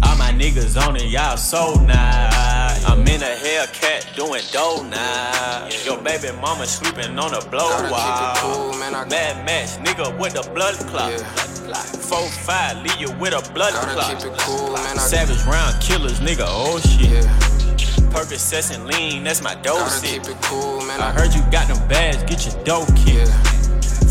All 0.03 0.17
my 0.17 0.31
niggas 0.31 0.75
on 0.87 0.95
it, 0.95 1.05
y'all 1.05 1.37
so 1.37 1.73
nice. 1.85 2.85
I'm 2.85 3.01
in 3.07 3.21
a 3.21 3.35
Hellcat 3.35 4.15
doing 4.15 4.41
dough 4.51 4.83
now. 4.89 5.67
Your 5.85 6.01
baby 6.01 6.31
mama 6.41 6.65
sleeping 6.65 7.17
on 7.17 7.33
a 7.33 7.41
blow 7.49 7.69
wall. 7.89 8.73
Mad 9.07 9.45
Max, 9.45 9.77
nigga 9.77 10.17
with 10.19 10.33
the 10.33 10.49
blood 10.53 10.75
clot. 10.87 11.19
Four 12.09 12.27
five, 12.45 12.77
leave 12.83 12.97
you 12.97 13.11
with 13.19 13.33
a 13.33 13.53
blood 13.53 13.73
clot. 13.73 14.21
Savage 14.99 15.43
round 15.45 15.81
killers, 15.81 16.19
nigga, 16.19 16.45
oh 16.47 16.79
shit. 16.79 17.25
Percocets 18.11 18.73
and 18.73 18.85
lean, 18.87 19.23
that's 19.23 19.41
my 19.41 19.55
dosage. 19.55 20.21
Cool, 20.43 20.81
I 20.81 21.11
heard 21.11 21.33
you 21.33 21.41
got 21.51 21.67
them 21.67 21.87
bags, 21.87 22.23
get 22.23 22.45
your 22.45 22.63
dough 22.63 22.85
kicked. 22.95 23.31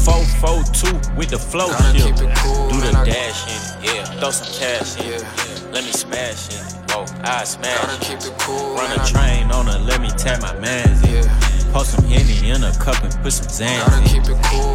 442 0.05 1.16
with 1.16 1.31
the 1.31 1.39
flow 1.39 1.72
shit. 1.97 2.14
Do 2.16 2.76
the 2.76 2.93
dash 3.09 3.48
in 3.48 3.56
it, 3.56 3.97
yeah. 3.97 4.05
Throw 4.20 4.31
some 4.31 4.52
cash 4.52 5.01
in 5.01 5.16
it. 5.16 5.24
Let 5.72 5.85
me 5.85 5.93
smash 5.93 6.52
in 6.52 6.60
it. 6.60 6.93
Whoa, 6.93 7.09
I 7.24 7.44
smash 7.44 8.10
it. 8.10 8.20
Cool. 8.39 8.76
Run 8.76 8.93
a 8.93 9.05
train 9.06 9.51
on 9.51 9.66
her, 9.66 9.78
let 9.78 10.01
me 10.01 10.09
tap 10.10 10.43
my 10.43 10.52
mans 10.60 11.02
in. 11.09 11.24
Post 11.72 11.97
some 11.97 12.05
Henny 12.05 12.51
in 12.51 12.62
a 12.62 12.72
cup 12.78 13.02
and 13.02 13.12
put 13.24 13.32
some 13.32 13.48
Zans 13.48 14.14
in. 14.14 14.22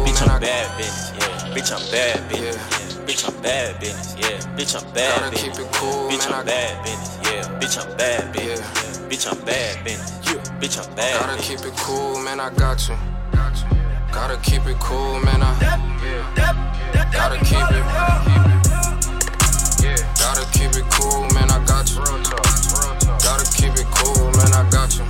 Bitch, 0.04 0.20
I'm 0.28 0.40
bad 0.40 0.76
business, 0.76 1.12
yeah. 1.14 1.54
Bitch, 1.54 1.70
I'm 1.72 1.90
bad 1.90 2.28
business. 2.28 2.66
yeah. 2.66 3.06
Bitch, 3.06 3.24
I'm 3.24 3.42
bad 3.42 3.80
business, 3.80 4.16
yeah. 4.18 4.38
Bitch, 4.58 4.74
I'm 4.76 4.92
bad 4.92 5.30
business. 5.30 5.70
Bitch, 6.10 6.26
I'm 6.30 6.44
bad 6.44 6.84
business, 6.84 7.18
yeah. 7.22 7.60
Bitch, 7.60 7.78
I'm 7.78 7.96
bad 7.96 8.32
business. 8.32 8.98
Bitch, 9.08 9.30
I'm 9.30 9.44
bad 9.44 9.84
business. 9.84 10.10
Yeah. 10.26 10.60
Bitch, 10.60 10.78
I'm 10.78 10.94
bad 10.96 11.20
Gotta 11.20 11.42
keep 11.42 11.60
it 11.60 11.76
cool, 11.78 12.18
man, 12.20 12.40
I 12.40 12.50
got 12.50 12.88
you. 12.88 12.96
Gotta 14.20 14.36
keep 14.42 14.66
it 14.66 14.78
cool, 14.78 15.18
man, 15.20 15.40
I 15.42 15.56
Gotta 17.10 17.38
keep 17.40 17.70
it 17.72 17.84
Gotta 20.20 20.44
keep 20.52 20.76
it 20.76 20.84
cool, 20.92 21.24
man, 21.32 21.48
I 21.50 21.64
got 21.64 21.88
you. 21.88 22.04
Gotta 23.24 23.48
keep 23.56 23.72
it 23.80 23.86
cool, 23.96 24.30
man, 24.36 24.52
I 24.52 24.68
got 24.68 24.92
you. 24.94 25.08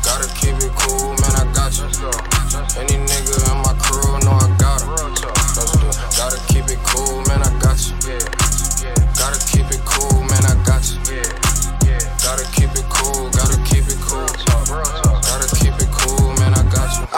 Gotta 0.00 0.32
keep 0.32 0.56
it 0.64 0.72
cool, 0.80 1.12
man, 1.20 1.36
I 1.36 1.44
got 1.52 1.76
you. 1.76 1.84
Any 2.80 2.96
nigga 3.04 3.36
in 3.52 3.58
my 3.60 3.69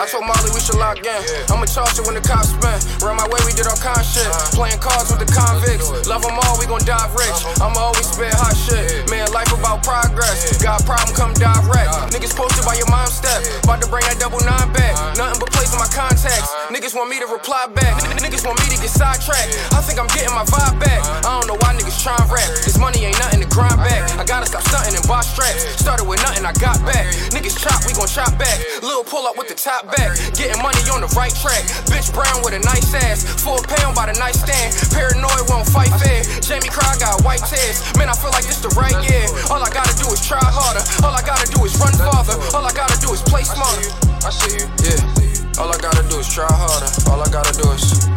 I 0.03 0.11
got 0.11 0.11
you. 0.11 0.19
I 0.19 0.19
told 0.19 0.27
Molly 0.27 0.51
we 0.51 0.59
should 0.59 0.79
lock 0.79 0.99
in. 0.99 1.21
I'ma 1.47 1.63
charge 1.63 1.95
it 1.95 2.03
when 2.03 2.15
the 2.19 2.23
cops 2.23 2.51
spin. 2.51 2.75
Run 2.99 3.15
my 3.15 3.23
way, 3.31 3.39
we 3.47 3.55
did 3.55 3.67
all 3.71 3.79
kind 3.79 3.95
of 3.95 4.03
shit. 4.03 4.27
Playing 4.51 4.79
cards 4.83 5.07
with 5.07 5.23
the 5.23 5.29
convicts. 5.31 5.87
Love 6.11 6.27
them 6.27 6.35
all, 6.43 6.59
we 6.59 6.67
gon' 6.67 6.83
dive 6.83 7.15
rich. 7.15 7.39
I'ma 7.63 7.79
always 7.79 8.11
spit 8.11 8.35
hot 8.35 8.51
shit. 8.51 9.07
Man, 9.07 9.31
life 9.31 9.47
about 9.55 9.79
progress. 9.79 10.59
Got 10.59 10.83
a 10.83 10.83
problem, 10.83 11.15
come 11.15 11.31
direct. 11.39 12.11
Niggas 12.11 12.35
posted 12.35 12.67
by 12.67 12.75
your 12.75 12.89
mom 12.91 13.07
step. 13.07 13.47
About 13.63 13.79
to 13.79 13.87
bring 13.87 14.03
that 14.11 14.19
double 14.19 14.43
nine 14.43 14.67
back. 14.75 14.91
Nothing 15.15 15.39
but 15.39 15.55
plays 15.55 15.71
in 15.71 15.79
my 15.79 15.87
contacts. 15.87 16.51
Niggas 16.67 16.91
want 16.91 17.07
me 17.07 17.23
to 17.23 17.27
reply 17.31 17.71
back. 17.71 18.03
Niggas 18.19 18.43
want 18.43 18.59
me 18.59 18.75
to 18.75 18.79
get 18.83 18.91
sidetracked. 18.91 19.55
I 19.71 19.79
think 19.79 20.03
I'm 20.03 20.11
getting 20.11 20.35
my 20.35 20.43
vibe 20.51 20.83
back. 20.83 20.99
I 21.23 21.39
don't 21.39 21.47
know 21.47 21.55
why 21.63 21.79
niggas 21.79 22.03
tryin' 22.03 22.27
rap. 22.27 22.51
This 22.67 22.75
money 22.75 23.07
ain't 23.07 23.19
nothing 23.23 23.39
to 23.39 23.47
grind 23.47 23.79
back. 23.79 24.03
I 24.19 24.27
gotta 24.27 24.51
stop 24.51 24.67
stunting 24.67 24.99
and 24.99 25.05
buy 25.07 25.23
straps. 25.23 25.63
Started 25.79 26.03
with 26.03 26.19
nothing, 26.27 26.43
I 26.43 26.51
got 26.59 26.75
back. 26.83 27.07
Niggas 27.31 27.55
chop, 27.55 27.87
we 27.87 27.95
gon' 27.95 28.11
chop 28.11 28.35
back. 28.35 28.59
Lil 28.83 29.07
pull 29.07 29.23
up 29.23 29.39
with 29.39 29.47
the 29.47 29.55
top 29.55 29.92
back. 29.95 30.17
Getting 30.33 30.61
money 30.61 30.81
on 30.89 31.01
the 31.01 31.11
right 31.13 31.33
track. 31.33 31.63
Bitch 31.89 32.09
brown 32.13 32.41
with 32.41 32.53
a 32.57 32.61
nice 32.65 32.93
ass. 32.93 33.25
Full 33.43 33.61
pound 33.63 33.95
by 33.95 34.09
the 34.09 34.15
nightstand. 34.17 34.73
Paranoid 34.91 35.49
won't 35.49 35.67
fight 35.69 35.93
fair. 36.01 36.25
Jamie 36.41 36.69
Cry 36.69 36.95
got 36.99 37.21
white 37.23 37.43
tears. 37.45 37.81
Man, 37.97 38.09
I 38.09 38.15
feel 38.17 38.31
like 38.31 38.45
this 38.45 38.59
the 38.61 38.73
right 38.73 38.97
year. 39.05 39.25
All 39.53 39.61
I 39.61 39.69
gotta 39.69 39.93
do 40.01 40.09
is 40.11 40.21
try 40.25 40.41
harder. 40.41 40.83
All 41.05 41.13
I 41.13 41.21
gotta 41.21 41.47
do 41.49 41.63
is 41.65 41.77
run 41.77 41.93
farther. 41.93 42.37
All 42.57 42.65
I 42.65 42.73
gotta 42.73 42.97
do 42.99 43.13
is 43.13 43.21
play 43.21 43.43
smarter. 43.43 43.89
I 44.25 44.31
see 44.31 44.57
you, 44.57 44.65
yeah. 44.81 45.61
All 45.61 45.69
I 45.69 45.77
gotta 45.77 46.01
do 46.09 46.17
is 46.17 46.27
try 46.27 46.49
harder. 46.49 46.89
All 47.11 47.21
I 47.21 47.29
gotta 47.29 47.53
do 47.53 47.69
is. 47.71 48.09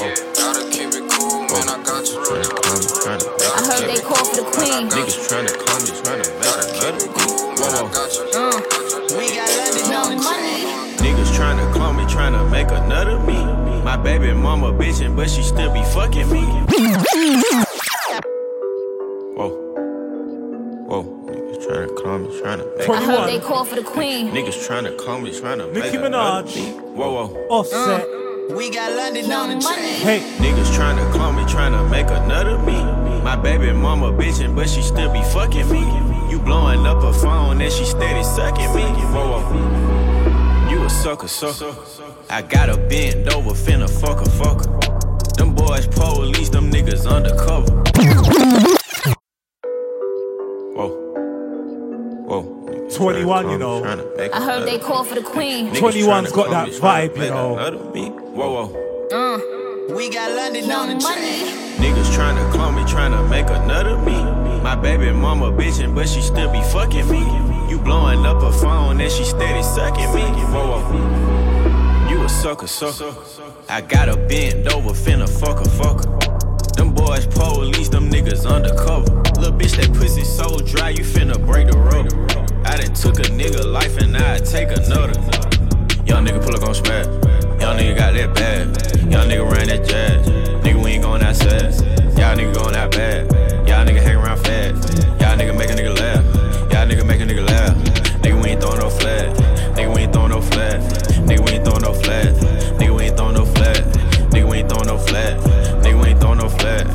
Yeah, 0.00 0.14
gotta 0.36 0.64
keep 0.70 0.92
it 0.92 1.04
cool, 1.12 1.44
man. 1.48 1.68
I 1.68 1.76
got 1.84 2.04
you. 2.08 2.20
I 2.20 3.60
heard 3.64 3.84
they 3.88 4.00
call 4.00 4.24
for 4.24 4.36
the 4.36 4.46
queen. 4.52 4.88
Niggas 4.88 5.28
tryna 5.28 5.52
call 5.56 5.78
me, 5.80 5.90
tryna 6.00 6.26
make 6.40 6.56
another 6.72 7.00
me. 7.00 7.26
Whoa, 7.56 7.88
whoa. 8.32 9.16
We 9.16 9.34
got 9.34 9.55
make 12.56 12.70
another 12.70 13.18
me. 13.20 13.38
My 13.84 13.96
baby 13.96 14.32
mama 14.32 14.72
bitchin', 14.72 15.14
but 15.14 15.28
she 15.28 15.42
still 15.42 15.72
be 15.72 15.82
fucking 15.96 16.28
me. 16.32 16.40
Whoa. 19.36 19.50
Whoa. 20.88 21.02
Niggas 21.26 21.58
tryna 21.66 21.96
call 22.00 22.18
me, 22.18 22.28
tryna 22.40 22.78
make 22.78 22.88
I 22.88 23.04
heard 23.04 23.28
they 23.28 23.40
call 23.40 23.64
for 23.66 23.76
the 23.76 23.82
queen. 23.82 24.30
Niggas 24.30 24.58
tryna 24.66 24.96
call 24.96 25.20
me, 25.20 25.30
tryna 25.30 25.70
make 25.72 25.84
Nicki 25.84 25.96
another 25.98 26.48
Minaj. 26.48 26.56
me. 26.56 26.62
Whoa, 26.96 27.12
whoa. 27.16 27.46
Offset. 27.50 28.08
We 28.56 28.70
got 28.70 28.92
London 28.92 29.30
on 29.32 29.48
the 29.50 29.58
train. 29.60 30.00
Hey. 30.06 30.20
Niggas 30.38 30.70
tryna 30.78 31.04
call 31.12 31.32
me, 31.32 31.42
tryna 31.42 31.90
make 31.90 32.08
another 32.08 32.58
me. 32.60 32.78
My 33.22 33.36
baby 33.36 33.70
mama 33.72 34.12
bitchin', 34.12 34.54
but 34.56 34.68
she 34.70 34.80
still 34.80 35.12
be 35.12 35.22
fucking 35.34 35.68
me. 35.70 35.82
You 36.30 36.38
blowing 36.38 36.86
up 36.86 37.02
her 37.02 37.12
phone 37.12 37.60
and 37.60 37.72
she 37.72 37.84
steady 37.84 38.24
sucking 38.24 38.72
me. 38.74 38.84
Whoa, 39.12 39.40
whoa. 39.42 39.95
You 40.86 40.92
a 40.92 40.94
sucker, 40.94 41.26
sucker. 41.26 41.74
I 42.30 42.42
got 42.42 42.68
a 42.68 42.76
bend 42.76 43.28
over, 43.32 43.50
finna 43.50 43.90
fuck 43.90 44.20
a 44.20 44.30
fucker. 44.30 45.36
Them 45.36 45.52
boys 45.52 45.88
police, 45.88 46.48
them 46.48 46.70
niggas 46.70 47.10
undercover. 47.10 47.72
Whoa. 50.76 50.90
Whoa. 52.28 52.88
21, 52.96 53.50
you 53.50 53.58
know. 53.58 53.82
I 54.32 54.40
heard 54.40 54.64
they 54.64 54.78
call 54.78 55.02
for 55.02 55.16
the 55.16 55.22
queen. 55.22 55.70
21's 55.70 56.30
got 56.30 56.50
that 56.50 56.68
vibe, 56.68 57.16
you 57.16 57.30
know. 57.30 57.56
Whoa, 58.34 58.68
whoa. 58.68 59.88
Uh. 59.90 59.92
We 59.92 60.08
got 60.08 60.30
London 60.30 60.70
on 60.70 60.88
the 60.90 60.94
money. 61.02 61.50
Niggas 61.78 62.14
tryna 62.14 62.52
call 62.52 62.70
me, 62.70 62.82
tryna 62.82 63.28
make 63.28 63.46
another 63.46 63.98
me. 63.98 64.14
My 64.62 64.76
baby 64.76 65.10
mama 65.10 65.50
bitchin', 65.50 65.96
but 65.96 66.08
she 66.08 66.22
still 66.22 66.52
be 66.52 66.62
fucking 66.62 67.10
me. 67.10 67.55
You 67.68 67.78
blowing 67.78 68.24
up 68.24 68.42
her 68.42 68.52
phone 68.52 69.00
and 69.00 69.10
she 69.10 69.24
steady 69.24 69.62
sucking 69.62 70.14
me. 70.14 70.22
Whoa, 70.52 70.80
whoa. 70.80 72.08
You 72.08 72.22
a 72.22 72.28
sucker, 72.28 72.66
sucker. 72.66 73.14
I 73.68 73.80
got 73.80 74.08
a 74.08 74.16
bend 74.16 74.72
over, 74.72 74.90
finna 74.90 75.28
fuck 75.28 75.60
a 75.60 75.68
fucker. 75.68 76.76
Them 76.76 76.94
boys 76.94 77.26
police, 77.26 77.88
them 77.88 78.08
niggas 78.10 78.46
undercover. 78.46 79.10
Little 79.40 79.58
bitch, 79.58 79.76
that 79.76 79.92
pussy 79.94 80.22
so 80.24 80.58
dry, 80.58 80.90
you 80.90 81.04
finna 81.04 81.44
break 81.44 81.68
the 81.68 81.78
road. 81.78 82.12
I 82.66 82.76
done 82.76 82.94
took 82.94 83.18
a 83.18 83.28
nigga 83.30 83.64
life 83.64 83.96
and 83.98 84.16
I 84.16 84.38
take 84.38 84.70
another. 84.70 85.18
Young 86.06 86.24
nigga 86.24 86.44
pull 86.44 86.54
up 86.54 86.62
on 86.62 86.74
smash. 86.74 87.06
Young 87.60 87.78
nigga 87.78 87.96
got 87.96 88.14
that 88.14 88.34
bad. 88.34 88.66
Young 89.10 89.28
nigga 89.28 89.50
ran 89.50 89.66
that 89.68 89.84
jazz. 89.84 90.26
Nigga, 90.62 90.82
we 90.84 90.92
ain't 90.92 91.02
going 91.02 91.22
outside. 91.22 91.74
Y'all 92.16 92.36
nigga 92.36 92.54
going 92.54 92.76
out 92.76 92.92
bad. 92.92 93.26
Y'all 93.66 93.84
nigga 93.84 94.02
hang 94.02 94.16
around 94.16 94.38
fast. 94.44 95.02
Y'all 95.20 95.36
nigga 95.36 95.56
make 95.56 95.70
a 95.70 95.74
nigga 95.74 95.98
laugh. 95.98 96.24
Y'all 96.72 96.86
nigga 96.86 97.04
make 97.06 97.20
a 97.20 97.25
ain't 98.56 98.62
throwing 98.62 98.80
no 98.80 98.90
flag. 98.90 99.36
Nigga, 99.76 99.94
we 99.94 100.00
ain't 100.02 100.12
throwing 100.12 100.30
no 100.30 100.40
flag. 100.40 100.80
Nigga, 101.26 101.44
we 101.44 101.52
ain't 101.52 101.64
throwing 101.64 101.82
no 101.82 101.92
flag. 101.92 102.34
Nigga, 102.78 102.96
we 102.96 103.04
ain't 103.04 103.16
throwing 103.16 103.34
no 103.34 103.44
flag. 103.46 103.84
Nigga, 104.32 104.50
we 104.50 104.58
ain't 104.58 104.70
throwing 104.70 104.86
no 104.86 104.98
flag. 104.98 105.36
Nigga, 105.82 106.02
we 106.02 106.08
ain't 106.08 106.20
throwing 106.20 106.38
no 106.38 106.48
flag. 106.48 106.86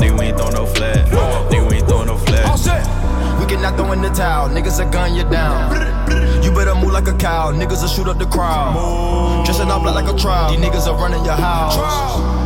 Nigga, 0.00 0.18
we 0.18 0.24
ain't 0.26 0.36
throwing 0.38 0.54
no 0.54 0.66
flag. 0.66 1.06
Nigga, 1.50 1.68
we 1.68 1.76
ain't 1.76 1.88
throwing 1.88 2.06
no 2.06 2.16
flag. 2.16 3.40
We 3.40 3.46
get 3.46 3.60
knocked 3.60 3.80
in 3.80 4.02
the 4.02 4.10
towel, 4.10 4.48
niggas 4.48 4.82
will 4.82 4.90
gun 4.90 5.14
you 5.14 5.24
down. 5.24 5.72
You 6.42 6.52
better 6.52 6.74
move 6.74 6.92
like 6.92 7.08
a 7.08 7.16
cow, 7.16 7.52
niggas 7.52 7.82
will 7.82 7.88
shoot 7.88 8.08
up 8.08 8.18
the 8.18 8.26
crowd. 8.26 9.44
Dressing 9.44 9.70
up 9.70 9.82
like 9.82 10.08
a 10.08 10.16
trial, 10.16 10.50
these 10.50 10.60
niggas 10.60 10.86
are 10.86 10.96
running 10.96 11.24
your 11.24 11.34
house. 11.34 11.76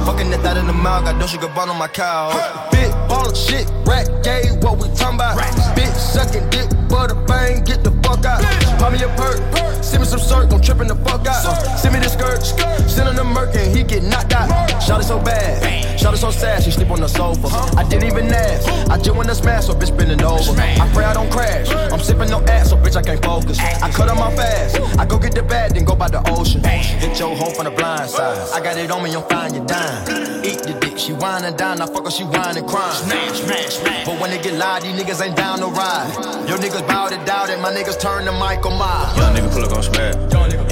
Fucking 0.07 0.31
that 0.31 0.43
that 0.43 0.57
in 0.57 0.67
the 0.67 0.73
mouth, 0.73 1.05
got 1.05 1.29
sugar 1.29 1.49
bun 1.49 1.69
on 1.69 1.79
my 1.79 1.89
cow. 1.89 2.74
Ball 3.15 3.31
of 3.31 3.37
shit, 3.37 3.71
rat 3.87 4.11
gay, 4.25 4.51
what 4.59 4.77
we 4.77 4.89
talking 4.89 5.15
about? 5.15 5.39
Bitch 5.79 5.95
sucking 5.95 6.51
dick, 6.51 6.69
butter 6.89 7.15
bang, 7.15 7.63
get 7.63 7.85
the 7.85 7.93
fuck 8.03 8.25
out. 8.25 8.43
Pop 8.81 8.93
me 8.93 9.01
a 9.05 9.09
perk, 9.15 9.39
send 9.85 10.03
me 10.03 10.09
some 10.09 10.19
circ, 10.19 10.53
I'm 10.53 10.61
tripping 10.61 10.89
the 10.89 10.97
fuck 10.97 11.25
out. 11.25 11.79
Send 11.79 11.95
me 11.95 12.01
the 12.01 12.09
skirt, 12.09 12.43
send 12.91 13.09
him 13.09 13.15
the 13.15 13.23
murk 13.23 13.55
and 13.55 13.71
he 13.71 13.85
get 13.85 14.03
knocked 14.03 14.33
out. 14.33 14.51
Shot 14.87 15.01
it 15.01 15.05
so 15.05 15.19
bad, 15.19 15.99
shot 15.99 16.13
it 16.13 16.19
so 16.19 16.31
sad, 16.31 16.63
she 16.63 16.71
sleep 16.71 16.91
on 16.91 17.01
the 17.01 17.09
sofa. 17.09 17.49
I 17.75 17.89
didn't 17.89 18.05
even 18.05 18.27
ask, 18.27 18.69
I 18.91 18.99
just 18.99 19.17
wanna 19.17 19.35
smash, 19.35 19.65
so 19.67 19.73
bitch 19.73 19.97
bending 19.97 20.23
over. 20.23 20.53
I 20.61 20.91
pray 20.93 21.05
I 21.05 21.15
don't 21.15 21.31
crash, 21.31 21.71
I'm 21.91 21.99
sipping 22.01 22.29
no 22.29 22.41
ass, 22.45 22.69
so 22.69 22.77
bitch 22.77 22.95
I 22.95 23.03
can't 23.03 23.25
focus. 23.25 23.59
I 23.59 23.91
cut 23.91 24.11
on 24.11 24.19
my 24.19 24.35
fast, 24.37 24.77
I 24.99 25.07
go 25.07 25.19
get 25.19 25.35
the 25.35 25.43
bag, 25.43 25.73
then 25.73 25.85
go 25.85 25.97
by 25.97 26.09
the 26.09 26.21
ocean. 26.31 26.63
Hit 26.63 27.19
your 27.19 27.35
hoe 27.35 27.51
from 27.51 27.65
the 27.65 27.71
blind 27.71 28.11
side. 28.11 28.37
I 28.53 28.61
got 28.61 28.77
it 28.77 28.91
on 28.91 29.03
me, 29.03 29.15
I'm 29.15 29.23
fine, 29.23 29.55
you 29.55 29.65
dime. 29.65 30.45
Eat 30.45 30.63
the 30.63 30.77
dick, 30.79 30.99
she 30.99 31.15
whine 31.15 31.45
and 31.45 31.57
dine, 31.57 31.81
I 31.81 31.87
fuck 31.87 32.05
her, 32.05 32.11
she 32.11 32.25
whine 32.25 32.59
and 32.59 32.69
crying. 32.69 33.05
Smash, 33.05 33.41
smash, 33.41 33.75
smash. 33.81 34.05
But 34.05 34.21
when 34.21 34.31
they 34.31 34.43
get 34.43 34.55
loud, 34.55 34.83
these 34.83 35.01
niggas 35.01 35.25
ain't 35.25 35.37
down 35.37 35.61
to 35.61 35.67
ride. 35.67 36.13
Your 36.47 36.59
niggas 36.59 36.87
bow 36.87 37.09
to 37.09 37.17
doubt 37.25 37.49
it, 37.49 37.59
my 37.59 37.73
niggas 37.73 37.99
turn 37.99 38.27
to 38.27 38.33
Michael 38.33 38.73
Myers. 38.73 39.17
Young 39.17 39.35
nigga 39.35 39.51
pull 39.51 39.65
up 39.65 39.73
on 39.73 39.83
smash. 39.83 40.15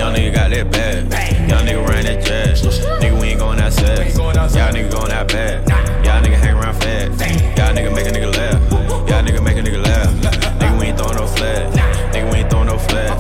Young 0.03 0.15
nigga 0.15 0.35
got 0.35 0.51
that 0.51 0.69
bad. 0.73 1.49
Young 1.49 1.65
nigga 1.65 1.89
ran 1.89 2.05
that 2.07 2.27
jazz. 2.27 2.61
Nigga, 2.99 3.21
we 3.21 3.29
ain't 3.29 3.39
going 3.39 3.61
outside. 3.61 4.13
Y'all 4.17 4.73
nigga 4.75 4.91
going 4.91 5.13
out 5.13 5.29
bad. 5.29 5.63
Y'all 6.05 6.21
nigga 6.21 6.35
hang 6.43 6.57
around 6.57 6.75
fast. 6.75 7.21
Y'all 7.57 7.73
nigga 7.73 7.95
make 7.95 8.09
a 8.09 8.11
nigga 8.11 8.35
laugh. 8.37 8.61
Y'all 9.09 9.23
nigga 9.23 9.41
make 9.41 9.57
a 9.59 9.63
nigga 9.63 9.81
laugh. 9.81 10.11
Nigga, 10.59 10.81
we 10.81 10.87
ain't 10.87 10.99
throwing 10.99 11.15
no 11.15 11.27
flag. 11.29 11.73
Nigga, 12.13 12.33
we 12.33 12.39
ain't 12.39 12.51
throwing 12.51 12.67
no 12.67 12.79
flag. 12.79 13.11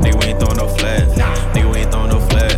Nigga, 0.00 0.18
we 0.18 0.26
ain't 0.28 0.40
throwing 0.40 0.56
no 0.56 0.66
flag. 0.66 1.08
Nigga, 1.52 1.74
we 1.74 1.78
ain't 1.80 1.92
throwing 1.92 2.08
no 2.08 2.20
flag. 2.20 2.52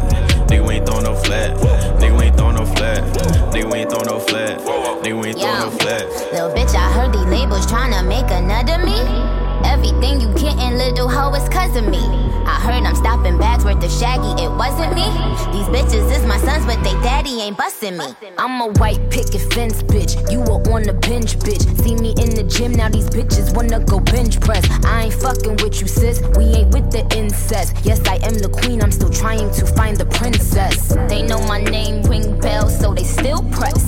Nigga, 0.46 0.68
we 0.68 0.74
ain't 0.74 0.86
throwing 0.86 1.02
no 1.02 1.16
flag. 1.16 1.50
Nigga, 1.98 2.16
we 2.16 2.24
ain't 2.26 2.36
throwing 2.38 2.54
no 2.54 2.64
flag. 2.64 3.02
Nigga, 3.50 3.66
we 3.68 3.78
ain't 3.78 3.90
throwing 3.90 4.06
no 4.06 4.20
flag. 4.20 4.58
Nigga, 5.02 5.20
we 5.20 5.26
ain't 5.26 5.40
throwing 5.40 5.58
no 5.58 5.70
flag. 5.70 6.06
Little 6.30 6.54
bitch, 6.54 6.76
I 6.76 6.86
heard 6.92 7.12
these 7.12 7.26
labels 7.26 7.66
tryna 7.66 8.06
make 8.06 8.30
another 8.30 8.78
me. 8.86 9.41
Everything 9.64 10.20
you 10.20 10.28
gettin', 10.34 10.78
little 10.78 11.08
hoe, 11.08 11.34
is 11.34 11.48
cause 11.48 11.76
of 11.76 11.86
me. 11.88 12.02
I 12.44 12.58
heard 12.60 12.84
I'm 12.84 12.96
stopping 12.96 13.38
bags 13.38 13.64
worth 13.64 13.82
of 13.82 13.90
shaggy, 13.90 14.42
it 14.42 14.50
wasn't 14.50 14.94
me. 14.94 15.06
These 15.52 15.68
bitches 15.70 16.10
is 16.10 16.26
my 16.26 16.38
sons, 16.38 16.66
but 16.66 16.82
they 16.82 16.92
daddy 17.02 17.40
ain't 17.40 17.56
bustin' 17.56 17.96
me. 17.96 18.06
I'm 18.38 18.60
a 18.60 18.72
white 18.80 19.10
picket 19.10 19.52
fence 19.52 19.82
bitch, 19.82 20.30
you 20.30 20.40
were 20.40 20.60
on 20.72 20.82
the 20.82 20.94
bench 20.94 21.38
bitch. 21.38 21.62
See 21.82 21.94
me 21.94 22.10
in 22.22 22.34
the 22.34 22.42
gym, 22.42 22.72
now 22.72 22.88
these 22.88 23.08
bitches 23.08 23.54
wanna 23.54 23.80
go 23.80 24.00
bench 24.00 24.40
press. 24.40 24.66
I 24.84 25.04
ain't 25.04 25.14
fucking 25.14 25.56
with 25.62 25.80
you, 25.80 25.86
sis, 25.86 26.20
we 26.36 26.44
ain't 26.44 26.74
with 26.74 26.90
the 26.90 27.06
incest. 27.16 27.74
Yes, 27.84 28.00
I 28.08 28.16
am 28.26 28.34
the 28.38 28.48
queen, 28.48 28.82
I'm 28.82 28.92
still 28.92 29.10
trying 29.10 29.50
to 29.54 29.66
find 29.66 29.96
the 29.96 30.06
princess. 30.06 30.88
They 31.08 31.22
know 31.22 31.40
my 31.46 31.60
name, 31.60 32.02
ring 32.02 32.38
bells, 32.40 32.78
so 32.78 32.92
they 32.92 33.04
still 33.04 33.42
press. 33.50 33.80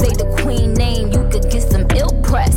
Say 0.00 0.12
the 0.14 0.26
queen 0.42 0.74
name, 0.74 1.12
you 1.12 1.28
could 1.30 1.50
get 1.50 1.62
some 1.70 1.86
ill 1.94 2.12
press. 2.22 2.54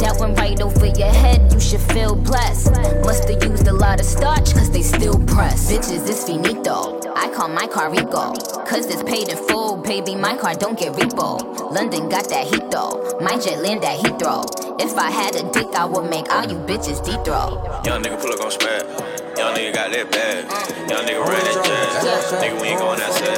That 0.00 0.16
went 0.18 0.38
right 0.38 0.60
over 0.60 0.75
your 0.98 1.12
head, 1.12 1.52
you 1.52 1.60
should 1.60 1.80
feel 1.80 2.14
blessed. 2.14 2.72
Must've 3.02 3.42
used 3.42 3.66
a 3.66 3.72
lot 3.72 4.00
of 4.00 4.06
starch, 4.06 4.54
cause 4.54 4.70
they 4.70 4.82
still 4.82 5.18
press. 5.26 5.70
Bitches, 5.70 6.08
it's 6.08 6.24
finito. 6.24 7.00
I 7.14 7.28
call 7.34 7.48
my 7.48 7.66
car 7.66 7.90
Rico. 7.90 8.34
Cause 8.66 8.86
it's 8.86 9.02
paid 9.02 9.28
in 9.28 9.36
full, 9.36 9.76
baby. 9.76 10.14
My 10.14 10.36
car 10.36 10.54
don't 10.54 10.78
get 10.78 10.92
repo. 10.94 11.70
London 11.70 12.08
got 12.08 12.28
that 12.30 12.46
heat 12.46 12.70
though. 12.70 13.16
My 13.20 13.38
jet 13.38 13.62
land 13.62 13.84
at 13.84 13.98
Heathrow. 14.00 14.44
If 14.80 14.98
I 14.98 15.10
had 15.10 15.36
a 15.36 15.50
dick, 15.52 15.68
I 15.74 15.84
would 15.84 16.10
make 16.10 16.30
all 16.32 16.44
you 16.44 16.58
bitches 16.58 17.04
deep 17.04 17.24
throw. 17.24 17.62
Young 17.84 18.02
nigga 18.02 18.20
pull 18.20 18.32
up 18.32 18.40
on 18.40 18.50
smash. 18.50 19.15
Young 19.36 19.52
nigga 19.52 19.72
got 19.74 19.92
that 19.92 20.08
bad. 20.08 20.48
Young 20.88 21.04
nigga 21.04 21.20
ran 21.20 21.44
that 21.44 21.60
jazz. 21.60 22.32
Nigga, 22.40 22.56
we 22.56 22.72
ain't 22.72 22.80
going 22.80 22.96
outside. 23.04 23.36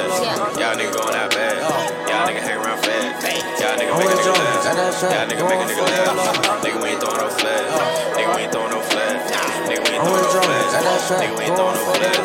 Y'all 0.55 0.71
nigga 0.79 0.95
going 0.95 1.11
out 1.11 1.27
bad. 1.35 1.59
Y'all 2.07 2.23
nigga 2.23 2.39
hang 2.39 2.55
around 2.55 2.79
fast. 2.79 3.19
Y'all 3.59 3.75
nigga 3.75 3.91
make 3.99 4.07
a 4.07 4.15
nigga 4.15 4.31
laugh. 4.31 4.63
Y'all 5.03 5.27
nigga 5.27 5.43
make 5.43 5.59
a 5.59 5.67
nigga 5.67 5.83
laugh. 5.83 6.63
Nigga, 6.63 6.79
we 6.79 6.89
ain't 6.95 7.01
throwing 7.03 7.19
no 7.19 7.27
flag. 7.27 7.67
Nigga, 8.15 8.31
we 8.31 8.41
ain't 8.47 8.51
throwing 8.51 8.71
no 8.71 8.79
flag. 8.79 9.19
Nigga, 9.67 9.83
we 9.83 9.91
ain't 9.91 10.05
throwing 10.07 10.23
no 10.23 10.31
flag. 10.39 11.19
Nigga, 11.19 11.35
we 11.35 11.43
ain't 11.43 11.57
throwing 11.59 11.75
no 11.75 11.83
flag. 11.83 12.15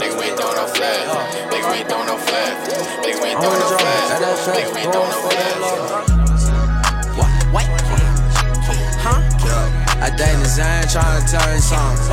Nigga, 0.00 0.16
we 0.16 0.24
ain't 0.24 0.38
throwing 0.40 0.56
no 0.56 0.64
flag. 0.72 1.04
Nigga, 1.52 1.68
we 1.68 1.76
ain't 1.76 1.88
throwing 1.92 2.08
no 2.08 2.16
flag. 2.16 2.54
Nigga, 3.04 3.20
we 3.20 3.28
ain't 3.28 3.40
throwing 3.44 3.60
no 3.60 3.76
flag. 3.76 4.08
Nigga, 4.56 4.72
we 4.72 4.80
ain't 4.80 4.92
throwing 4.92 5.12
no 5.12 5.20
flag. 5.28 6.37
I 10.08 10.16
date 10.16 10.40
design 10.40 10.88
trying 10.88 11.20
to 11.20 11.28
tell 11.28 11.44
you 11.52 11.60
something. 11.60 12.08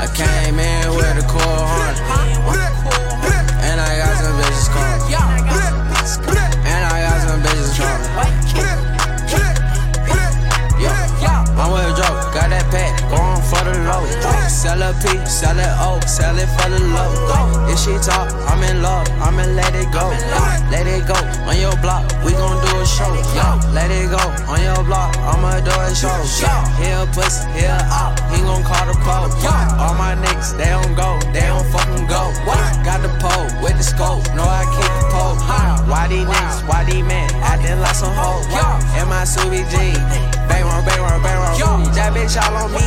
I 0.00 0.08
came 0.16 0.56
in 0.56 0.88
with 0.96 1.20
a 1.20 1.26
cool 1.28 1.44
horn. 1.44 1.92
And 3.60 3.76
I 3.76 4.00
got 4.00 4.24
some 4.24 4.32
bitches 4.40 4.72
calling. 4.72 5.12
And 6.64 6.80
I 6.80 7.04
got 7.04 7.20
some 7.28 7.44
bitches 7.44 7.76
calling. 7.76 8.08
Yeah, 10.80 11.60
I'm 11.60 11.76
with 11.76 11.92
a 11.92 11.94
joke, 11.94 12.32
got 12.32 12.48
that 12.48 12.64
pack, 12.72 12.96
going 13.12 13.42
low. 13.82 14.06
Sell 14.48 14.80
a 14.80 14.94
P, 15.02 15.18
sell 15.26 15.58
it 15.58 15.68
O, 15.82 16.00
sell 16.06 16.36
it 16.38 16.48
for 16.56 16.68
the 16.70 16.80
low. 16.80 17.10
If 17.68 17.78
she 17.78 17.92
talk, 18.00 18.32
I'm 18.48 18.62
in 18.62 18.82
love, 18.82 19.08
I'ma 19.20 19.44
let 19.52 19.74
it 19.74 19.90
go. 19.92 20.08
Let 20.70 20.86
it 20.86 21.06
go 21.06 21.18
on 21.44 21.58
your 21.60 21.76
block, 21.84 22.06
we 22.24 22.32
gon' 22.32 22.58
do 22.64 22.80
a 22.80 22.86
show. 22.86 23.12
Yeah, 23.36 23.60
let 23.72 23.90
it 23.90 24.08
go 24.10 24.22
on 24.48 24.60
your 24.62 24.82
block, 24.84 25.16
I'ma 25.18 25.60
do 25.60 25.72
a 25.72 25.94
show. 25.94 26.12
Here 26.80 26.96
a 26.96 27.06
pussy, 27.12 27.44
here 27.52 27.76
op, 27.92 28.18
he 28.32 28.40
gon' 28.40 28.64
call 28.64 28.86
the 28.88 28.96
pole. 29.04 29.28
All 29.76 29.94
my 29.94 30.16
niggas, 30.16 30.56
they 30.56 30.70
don't 30.70 30.94
go, 30.94 31.18
they 31.32 31.44
don't 31.44 31.66
fucking 31.68 32.06
go. 32.06 32.32
Got 32.84 33.02
the 33.02 33.12
pole 33.20 33.48
with 33.62 33.76
the 33.76 33.84
scope, 33.84 34.24
know 34.34 34.44
I 34.44 34.64
keep 34.72 34.88
the 34.88 35.04
pole. 35.12 35.36
Why 35.90 36.08
these 36.08 36.24
niggas, 36.24 36.68
why 36.68 36.84
these 36.84 37.04
men 37.04 37.28
acting 37.42 37.80
like 37.80 37.94
some 37.94 38.14
hoes? 38.14 38.46
In 38.96 39.08
my 39.08 39.24
Subi 39.24 39.60
G, 39.68 39.92
bang 40.48 40.64
on, 40.64 40.84
bang 40.84 41.00
on, 41.00 41.22
bang 41.22 41.38
on. 41.38 41.92
That 41.94 42.12
bitch 42.12 42.36
all 42.40 42.56
on 42.56 42.72
me. 42.72 42.84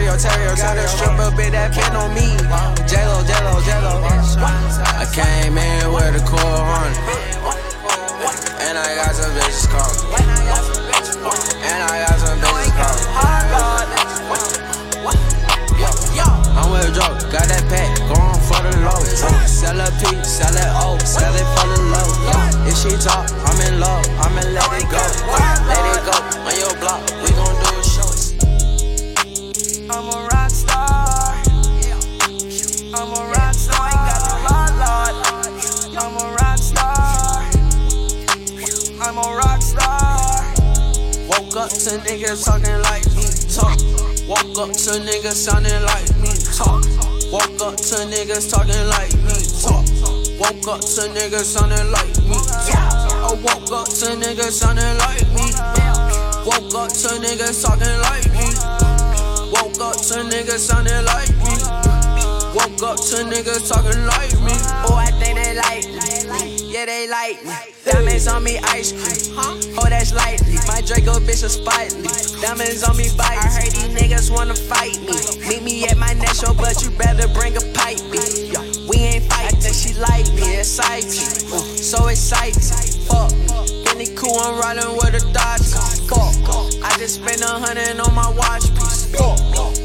Terrio, 0.00 0.16
Terrio, 0.16 0.56
got 0.56 0.78
a 0.80 0.88
stripper, 0.88 1.28
bitch 1.36 1.52
that 1.52 1.76
pin 1.76 1.92
on 1.92 2.08
me. 2.16 2.32
Jello, 2.88 3.20
Jello, 3.20 3.60
Jello. 3.68 4.00
I 4.00 5.04
came 5.12 5.60
in 5.60 5.92
with 5.92 6.16
a 6.16 6.24
cool 6.24 6.40
horn. 6.40 6.88
And 8.64 8.80
I 8.80 8.96
got 8.96 9.12
some 9.12 9.28
bitches 9.36 9.68
calling. 9.68 10.00
And 10.16 11.84
I 11.84 12.00
got 12.00 12.16
some 12.16 12.40
bitches 12.40 12.72
calling. 12.80 13.12
I'm 16.56 16.72
with 16.72 16.88
a 16.88 16.92
joke, 16.96 17.20
got 17.28 17.44
that 17.52 17.68
pack, 17.68 17.92
going 18.08 18.40
for 18.48 18.56
the 18.64 18.72
low. 18.80 19.04
Sell 19.44 19.76
a 19.76 19.92
P, 20.00 20.16
sell 20.24 20.56
it 20.56 20.64
O, 20.80 20.96
sell 21.04 21.36
it 21.36 21.44
for 21.60 21.68
the 21.76 21.92
low. 21.92 22.08
If 22.64 22.72
she 22.72 22.96
talk, 22.96 23.28
I'm 23.44 23.60
in 23.68 23.76
love, 23.76 24.08
I'ma 24.16 24.48
let 24.48 24.64
it 24.80 24.88
go. 24.88 24.96
Let 25.68 25.84
it 25.92 26.08
go 26.08 26.16
on 26.48 26.56
your 26.56 26.72
block, 26.80 27.04
to 41.68 41.98
niggas 42.08 42.44
talking 42.46 42.80
like 42.88 43.04
me 43.12 43.28
talk. 43.52 43.76
Walk 44.26 44.56
up 44.56 44.72
to 44.72 44.92
niggas 45.04 45.36
sounding 45.36 45.82
like 45.84 46.08
me 46.16 46.32
talk. 46.56 46.80
Walk 47.30 47.60
up 47.60 47.76
to 47.76 47.96
niggas 48.08 48.48
talking 48.48 48.86
like 48.88 49.12
me 49.28 49.36
talk. 49.60 49.84
Woke 50.40 50.68
up 50.72 50.80
to 50.80 51.02
niggas 51.12 51.44
sounding 51.44 51.92
like 51.92 52.16
me 52.24 52.38
talk. 52.64 53.12
I 53.12 53.36
woke 53.44 53.72
up 53.72 53.88
to 53.88 54.06
niggas 54.16 54.56
sounding 54.56 54.96
like 55.04 55.26
me. 55.36 55.52
Woke 56.48 56.72
up 56.72 56.88
to 56.88 57.20
niggas 57.20 57.60
talking 57.60 57.98
like 58.08 58.24
me. 58.32 58.48
Woke 59.52 59.80
up 59.84 59.96
to 60.00 60.24
niggas 60.24 60.64
sounding 60.64 61.04
like 61.04 61.34
me. 61.44 61.60
Woke 62.56 62.82
up 62.82 62.96
to 62.96 63.16
niggas 63.28 63.68
talking 63.68 64.06
like 64.06 64.32
me. 64.40 64.56
Oh, 64.88 64.96
I 64.96 65.10
think 65.20 65.36
they 65.36 65.54
like 65.56 65.84
me. 65.84 66.09
Yeah, 66.80 66.86
they 66.86 67.08
like 67.10 67.44
me. 67.44 67.52
Diamonds 67.84 68.26
on 68.26 68.42
me, 68.42 68.56
ice 68.72 68.88
cream. 68.96 69.36
Oh, 69.36 69.84
that's 69.90 70.14
lightly. 70.14 70.56
My 70.64 70.80
Draco 70.80 71.20
bitch 71.20 71.44
is 71.44 71.60
spitely. 71.60 72.08
Diamonds 72.40 72.84
on 72.88 72.96
me, 72.96 73.04
bite. 73.18 73.36
I 73.36 73.52
heard 73.52 73.68
these 73.68 73.92
niggas 73.92 74.32
wanna 74.32 74.54
fight 74.54 74.96
me. 75.04 75.12
Meet 75.44 75.62
me 75.62 75.84
at 75.88 75.98
my 75.98 76.14
next 76.14 76.40
show, 76.40 76.54
but 76.54 76.80
you 76.80 76.88
better 76.96 77.28
bring 77.36 77.52
a 77.58 77.60
pipe. 77.76 78.00
B. 78.08 78.16
We 78.88 78.96
ain't 78.96 79.28
fight. 79.28 79.52
I 79.52 79.60
think 79.60 79.76
she 79.76 79.92
like 80.00 80.24
me, 80.32 80.56
exciting. 80.56 81.52
Uh, 81.52 81.60
so 81.60 82.08
exciting. 82.08 82.64
Fuck. 83.04 83.28
Benny 83.84 84.08
cool, 84.16 84.40
I'm 84.40 84.56
riding 84.56 84.96
with 84.96 85.20
a 85.20 85.22
Dodge. 85.36 85.68
Fuck. 86.08 86.32
I 86.80 86.96
just 86.96 87.20
spent 87.20 87.44
a 87.44 87.60
hundred 87.60 88.00
on 88.00 88.14
my 88.14 88.32
watch 88.32 88.64
piece. 88.72 89.04
Fuck. 89.12 89.36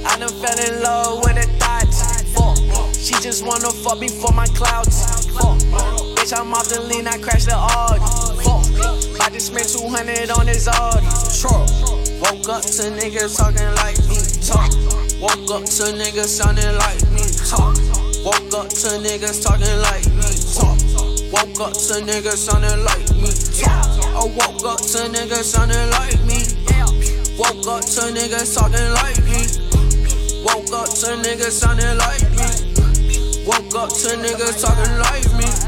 I 0.08 0.16
done 0.16 0.32
fell 0.32 0.60
in 0.64 0.82
love 0.82 1.20
with 1.28 1.44
a 1.44 1.48
Dodge. 1.60 1.92
Fuck. 2.32 2.56
She 2.96 3.20
just 3.20 3.44
wanna 3.44 3.68
fuck 3.84 4.00
me 4.00 4.08
for 4.08 4.32
my 4.32 4.48
clouds. 4.56 5.04
Fuck. 5.36 6.05
Bitch, 6.26 6.42
I'm 6.42 6.54
off 6.56 6.68
the 6.70 6.82
lean, 6.82 7.06
I 7.06 7.22
crashed 7.22 7.46
the 7.46 7.54
Audi. 7.54 8.02
Fuck. 8.42 9.22
I 9.22 9.30
just 9.30 9.54
spent 9.54 9.70
200 9.70 10.34
on 10.34 10.50
this 10.50 10.66
Audi. 10.66 11.06
Truck. 11.38 11.70
Woke 12.18 12.50
up 12.50 12.66
to 12.66 12.90
niggas 12.98 13.38
talking 13.38 13.70
like 13.78 14.02
me. 14.10 14.18
Talk. 14.42 14.74
Woke 15.22 15.46
up 15.54 15.70
to 15.70 15.86
niggas 15.94 16.26
sounding 16.26 16.74
like 16.82 17.06
me. 17.14 17.22
Talk. 17.46 17.78
Woke 18.26 18.58
up 18.58 18.74
to 18.74 18.98
niggas 19.06 19.46
talking 19.46 19.78
like 19.86 20.10
me. 20.18 20.26
Talk. 20.50 20.82
Woke 21.30 21.62
up 21.62 21.78
to 21.78 22.02
niggas 22.02 22.42
sounding 22.42 22.82
like 22.82 23.06
me. 23.22 23.30
Talk. 23.62 23.86
I 24.10 24.26
woke 24.26 24.66
up 24.66 24.82
to 24.82 25.06
niggas 25.06 25.46
sounding 25.46 25.78
like 25.94 26.18
me. 26.26 26.42
Woke 27.38 27.70
up 27.70 27.86
to 27.86 28.02
niggas 28.10 28.50
talking 28.50 28.90
like 28.98 29.22
me. 29.30 29.46
Woke 30.42 30.74
up 30.74 30.90
to 30.90 31.22
niggas 31.22 31.54
sounding 31.54 31.98
like 32.02 32.26
me. 32.34 32.50
Woke 33.46 33.78
up 33.78 33.94
to 33.94 34.10
niggas 34.18 34.58
talking 34.66 34.98
like. 35.06 35.25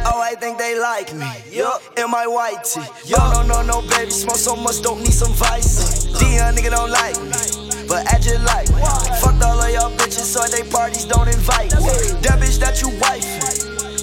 Oh, 0.09 0.21
I 0.21 0.35
think 0.35 0.57
they 0.57 0.79
like 0.79 1.13
me. 1.13 1.27
Yup, 1.51 1.81
in 1.97 2.09
my 2.09 2.25
white 2.27 2.63
tee. 2.63 2.79
Yo, 3.05 3.17
no, 3.31 3.43
no, 3.43 3.61
no, 3.61 3.81
baby, 3.89 4.09
smoke 4.11 4.37
so 4.37 4.55
much, 4.55 4.81
don't 4.81 4.99
need 4.99 5.11
some 5.11 5.33
vice. 5.33 6.05
Dion 6.15 6.55
nigga 6.55 6.71
don't 6.71 6.91
like 6.91 7.19
me, 7.19 7.85
but 7.87 8.07
I 8.07 8.15
just 8.19 8.39
like 8.47 8.69
me. 8.71 8.81
Fucked 9.19 9.43
all 9.43 9.59
of 9.59 9.69
y'all 9.69 9.91
bitches, 9.99 10.31
so 10.31 10.39
they 10.47 10.63
parties 10.71 11.05
don't 11.05 11.27
invite 11.27 11.75
me. 11.75 11.91
That 12.23 12.39
bitch 12.39 12.57
that 12.63 12.79
you 12.81 12.89
wife, 13.03 13.27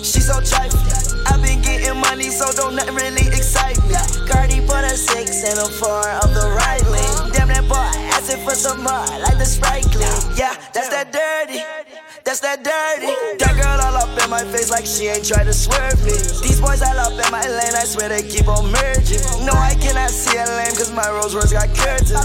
she 0.04 0.20
so 0.20 0.40
trifling. 0.44 1.24
I 1.26 1.40
been 1.40 1.62
getting 1.62 1.98
money, 1.98 2.28
so 2.28 2.52
don't 2.52 2.76
nothing 2.76 2.96
really 2.96 3.26
excite 3.32 3.80
me. 3.88 3.96
Cardi 4.28 4.60
put 4.60 4.84
a 4.84 4.96
six 4.96 5.42
and 5.48 5.58
a 5.58 5.68
four 5.72 6.04
of 6.20 6.34
the 6.36 6.52
right 6.52 6.84
lane. 6.92 7.13
Asking 8.24 8.44
for 8.48 8.56
some 8.56 8.80
more, 8.80 9.04
like 9.20 9.36
the 9.36 9.44
Sprite 9.44 9.84
clean. 9.92 10.08
Yeah, 10.32 10.56
that's 10.72 10.88
that 10.88 11.12
dirty. 11.12 11.60
That's 12.24 12.40
that 12.40 12.64
dirty. 12.64 13.12
That 13.36 13.52
girl 13.52 13.76
all 13.84 14.00
up 14.00 14.16
in 14.16 14.30
my 14.32 14.40
face 14.48 14.72
like 14.72 14.88
she 14.88 15.12
ain't 15.12 15.28
try 15.28 15.44
to 15.44 15.52
swerve 15.52 16.00
me. 16.08 16.16
These 16.40 16.56
boys 16.56 16.80
all 16.80 16.96
up 17.04 17.12
in 17.12 17.28
my 17.28 17.44
lane, 17.44 17.76
I 17.76 17.84
swear 17.84 18.08
they 18.08 18.24
keep 18.24 18.48
on 18.48 18.72
merging. 18.72 19.20
No, 19.44 19.52
I 19.52 19.76
cannot 19.76 20.08
see 20.08 20.40
a 20.40 20.48
lane, 20.56 20.72
cause 20.72 20.88
my 20.96 21.04
Rolls 21.12 21.36
Royce 21.36 21.52
got 21.52 21.68
curtains. 21.76 22.16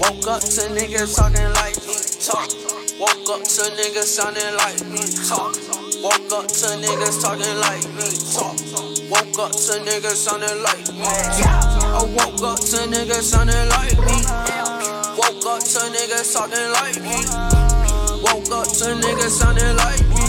Woke 0.00 0.24
up 0.32 0.40
to 0.40 0.64
niggas 0.72 1.12
talking 1.12 1.44
like 1.60 1.76
me. 1.84 1.96
Talk. 2.24 2.48
Woke 2.96 3.28
up 3.36 3.44
to 3.44 3.68
niggas 3.76 4.08
sounding 4.08 4.48
like 4.56 4.80
me. 4.88 5.04
Talk. 5.28 5.52
Woke 6.00 6.32
up 6.32 6.48
to 6.48 6.72
niggas 6.80 7.20
talking 7.20 7.52
like 7.60 7.84
me. 7.92 8.08
Talk. 8.32 8.56
Woke 9.12 9.44
up 9.44 9.52
to 9.52 9.76
niggas 9.76 10.16
sounding 10.16 10.56
like 10.64 10.88
me. 10.88 11.04
talk. 11.04 11.84
I 11.84 12.04
woke 12.16 12.40
up 12.40 12.56
to 12.56 12.88
niggas 12.88 13.28
sounding 13.28 13.68
like 13.68 13.98
me. 14.00 14.75
Up 15.56 15.62
to 15.62 15.88
niggas 15.88 16.34
talking 16.34 16.70
like 16.76 17.00
me. 17.00 17.16
Woke 18.20 18.52
up 18.52 18.68
to 18.76 18.92
niggas 18.92 19.40
sounding 19.40 19.74
like 19.76 20.04
me. 20.12 20.28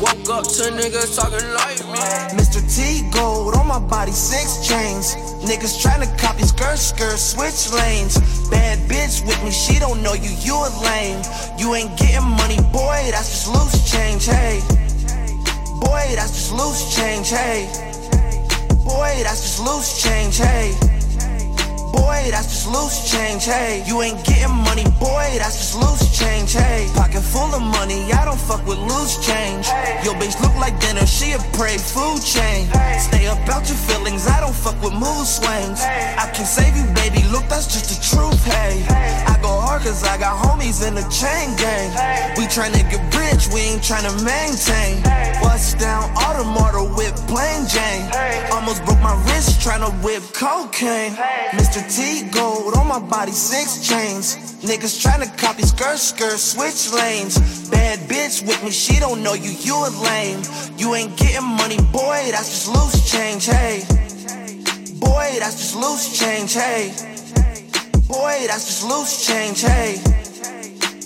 Woke 0.00 0.30
up 0.32 0.48
to 0.56 0.72
niggas 0.72 1.14
talking 1.14 1.52
like 1.52 1.84
me. 1.92 2.00
Mr. 2.32 2.64
T 2.64 3.06
gold 3.10 3.54
on 3.56 3.68
my 3.68 3.78
body, 3.78 4.10
six 4.10 4.66
chains. 4.66 5.16
Niggas 5.44 5.84
tryna 5.84 6.08
copy 6.18 6.44
skirt, 6.44 6.78
skirt, 6.78 7.18
switch 7.18 7.70
lanes. 7.74 8.16
Bad 8.48 8.78
bitch 8.88 9.20
with 9.26 9.36
me, 9.44 9.50
she 9.50 9.78
don't 9.78 10.02
know 10.02 10.14
you, 10.14 10.30
you 10.40 10.56
a 10.56 10.72
lame. 10.80 11.22
You 11.58 11.74
ain't 11.74 11.94
getting 11.98 12.26
money, 12.26 12.56
boy, 12.72 13.04
that's 13.10 13.28
just 13.28 13.48
loose 13.48 13.92
change, 13.92 14.24
hey. 14.24 14.60
Boy, 15.78 16.08
that's 16.16 16.32
just 16.32 16.52
loose 16.52 16.96
change, 16.96 17.28
hey. 17.28 17.68
Boy, 18.82 19.12
that's 19.24 19.42
just 19.42 19.60
loose 19.60 20.02
change, 20.02 20.38
hey. 20.38 20.72
Boy, 21.92 22.28
that's 22.30 22.48
just 22.48 22.66
loose 22.68 23.10
change, 23.10 23.44
hey. 23.44 23.84
You 23.86 24.02
ain't 24.02 24.24
getting 24.24 24.54
money, 24.64 24.84
boy, 24.98 25.28
that's 25.36 25.56
just 25.60 25.76
loose 25.76 26.08
change, 26.16 26.52
hey. 26.54 26.88
Pocket 26.94 27.20
full 27.22 27.52
of 27.54 27.62
money, 27.62 28.10
I 28.12 28.24
don't 28.24 28.40
fuck 28.40 28.66
with 28.66 28.78
loose 28.78 29.20
change. 29.24 29.66
Your 30.04 30.14
bitch 30.14 30.40
look 30.40 30.54
like 30.56 30.78
dinner, 30.80 31.06
she 31.06 31.32
a 31.32 31.38
prey 31.52 31.76
food 31.76 32.22
chain. 32.24 32.68
Stay 32.98 33.26
up 33.28 33.38
out 33.48 33.68
your 33.68 33.76
feelings, 33.76 34.26
I 34.26 34.40
don't 34.40 34.54
fuck 34.54 34.80
with 34.82 34.94
mood 34.94 35.26
swings. 35.26 35.80
I 35.82 36.30
can 36.34 36.46
save 36.46 36.76
you, 36.76 36.86
baby, 36.94 37.22
look, 37.28 37.46
that's 37.48 37.68
just 37.68 37.92
the 37.92 37.98
truth, 38.00 38.42
hey. 38.44 38.84
I 39.28 39.38
go 39.42 39.48
hard 39.48 39.82
cause 39.82 40.02
I 40.04 40.16
got 40.16 40.38
homies 40.40 40.86
in 40.86 40.94
the 40.94 41.04
chain 41.12 41.54
gang. 41.56 41.90
We 42.36 42.46
tryna 42.48 42.88
get 42.88 43.02
rich, 43.14 43.52
we 43.52 43.60
ain't 43.60 43.82
tryna 43.82 44.14
maintain. 44.24 45.02
Bust 45.42 45.78
down 45.78 46.08
Audemar 46.16 46.72
whip 46.96 47.14
plain 47.28 47.66
Jane. 47.68 48.08
Almost 48.52 48.84
broke 48.84 49.00
my 49.00 49.14
wrist 49.26 49.60
tryna 49.60 49.90
whip 50.02 50.22
cocaine. 50.32 51.12
Mr. 51.52 51.81
T 51.88 52.28
gold 52.30 52.74
on 52.76 52.86
my 52.88 52.98
body, 52.98 53.32
six 53.32 53.86
chains. 53.86 54.36
Niggas 54.62 55.02
tryna 55.02 55.36
copy 55.38 55.62
skirt, 55.62 55.98
skirt, 55.98 56.38
switch 56.38 56.92
lanes. 56.92 57.68
Bad 57.70 57.98
bitch 58.08 58.46
with 58.46 58.62
me, 58.62 58.70
she 58.70 58.98
don't 59.00 59.22
know 59.22 59.34
you, 59.34 59.50
you 59.50 59.74
a 59.74 59.90
lame. 60.04 60.42
You 60.78 60.94
ain't 60.94 61.16
getting 61.16 61.44
money, 61.46 61.78
boy, 61.92 62.28
that's 62.30 62.48
just 62.48 62.68
loose 62.68 63.10
change, 63.10 63.46
hey. 63.46 63.82
Boy, 65.00 65.36
that's 65.38 65.56
just 65.58 65.76
loose 65.76 66.18
change, 66.18 66.54
hey. 66.54 66.92
Boy, 68.06 68.46
that's 68.46 68.66
just 68.66 68.84
loose 68.84 69.26
change, 69.26 69.62
hey. 69.62 70.00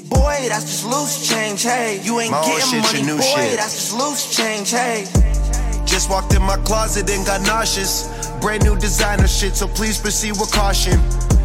Boy, 0.08 0.46
that's 0.48 0.64
just 0.66 0.84
loose 0.86 1.28
change, 1.28 1.62
hey. 1.62 2.00
You 2.02 2.20
ain't 2.20 2.30
My 2.32 2.42
getting 2.44 2.82
shit, 2.82 3.06
money, 3.06 3.18
boy, 3.18 3.22
shit. 3.22 3.56
that's 3.58 3.74
just 3.74 3.92
loose 3.96 4.36
change, 4.36 4.70
hey. 4.70 5.06
Just 5.86 6.10
walked 6.10 6.34
in 6.34 6.42
my 6.42 6.56
closet 6.58 7.08
and 7.10 7.24
got 7.24 7.40
nauseous. 7.42 8.10
Brand 8.46 8.64
new 8.64 8.76
designer 8.76 9.26
shit, 9.26 9.56
so 9.56 9.66
please 9.66 9.98
proceed 9.98 10.38
with 10.38 10.52
caution. 10.52 11.00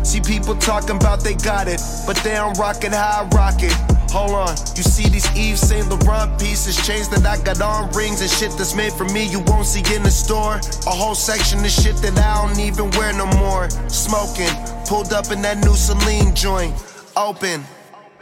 See 0.05 0.21
people 0.21 0.53
talking 0.53 0.97
about 0.97 1.21
they 1.21 1.33
got 1.33 1.67
it, 1.67 1.81
but 2.05 2.15
they 2.17 2.35
don't 2.35 2.55
rock 2.59 2.83
it 2.83 2.93
how 2.93 3.25
I 3.25 3.35
rock 3.35 3.63
it. 3.63 3.73
Hold 4.11 4.37
on, 4.37 4.55
you 4.77 4.83
see 4.83 5.09
these 5.09 5.25
Yves 5.35 5.61
Saint 5.61 5.89
Laurent 5.89 6.39
pieces, 6.39 6.77
chains 6.85 7.09
that 7.09 7.25
I 7.25 7.43
got 7.43 7.59
on, 7.59 7.89
rings 7.93 8.21
and 8.21 8.29
shit 8.29 8.51
that's 8.51 8.75
made 8.75 8.93
for 8.93 9.05
me 9.05 9.25
you 9.25 9.39
won't 9.47 9.65
see 9.65 9.81
in 9.95 10.03
the 10.03 10.11
store. 10.11 10.61
A 10.85 10.93
whole 10.93 11.15
section 11.15 11.65
of 11.65 11.71
shit 11.71 11.95
that 12.05 12.19
I 12.19 12.47
don't 12.47 12.59
even 12.59 12.91
wear 12.91 13.11
no 13.13 13.25
more. 13.41 13.67
Smoking, 13.89 14.53
pulled 14.85 15.11
up 15.11 15.31
in 15.31 15.41
that 15.41 15.57
new 15.65 15.73
Celine 15.73 16.35
joint, 16.35 16.71
open. 17.17 17.65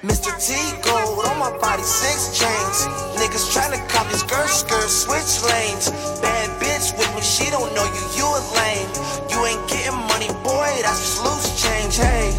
Mr. 0.03 0.31
T 0.39 0.55
gold 0.87 1.25
on 1.27 1.37
my 1.37 1.51
body, 1.59 1.83
six 1.83 2.39
chains. 2.39 2.87
Niggas 3.19 3.51
tryna 3.51 3.83
copy 3.89 4.15
skirt, 4.15 4.47
skirt, 4.47 4.87
switch 4.87 5.43
lanes. 5.51 5.91
Bad 6.21 6.38
bitch 6.79 6.97
with 6.97 7.15
me, 7.15 7.21
she 7.21 7.49
don't 7.51 7.73
know 7.75 7.83
you, 7.83 8.03
you 8.15 8.25
a 8.25 8.41
lame. 8.55 8.89
You 9.29 9.45
ain't 9.45 9.69
getting 9.69 9.99
money, 10.07 10.27
boy, 10.43 10.71
that's 10.81 10.99
just 10.99 11.23
loose 11.23 11.61
change, 11.61 11.97
hey. 11.97 12.31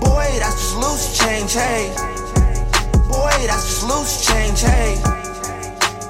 Boy, 0.00 0.28
that's 0.40 0.56
just 0.56 0.76
loose 0.76 1.18
change, 1.18 1.52
hey. 1.52 1.92
Boy, 3.08 3.36
that's 3.46 3.64
just 3.68 3.84
loose 3.84 4.26
change, 4.26 4.60
hey. 4.62 4.96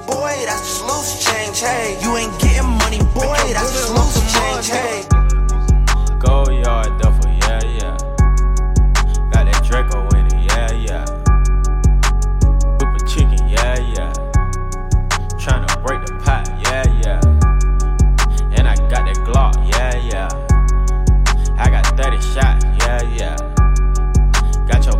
Boy, 0.07 0.33
that's 0.45 0.63
just 0.63 0.85
loose 0.87 1.25
change, 1.25 1.59
hey. 1.59 1.97
You 2.01 2.15
ain't 2.17 2.39
getting 2.39 2.69
money, 2.79 2.99
boy, 3.13 3.39
that's 3.51 3.71
just 3.73 3.91
loose 3.93 4.19
change, 4.33 4.69
hey. 4.69 5.03
Go 6.19 6.49
yard 6.49 6.99
duffel, 7.01 7.31
yeah, 7.43 7.63
yeah. 7.79 7.97
Got 9.31 9.45
that 9.45 9.61
Draco 9.63 10.08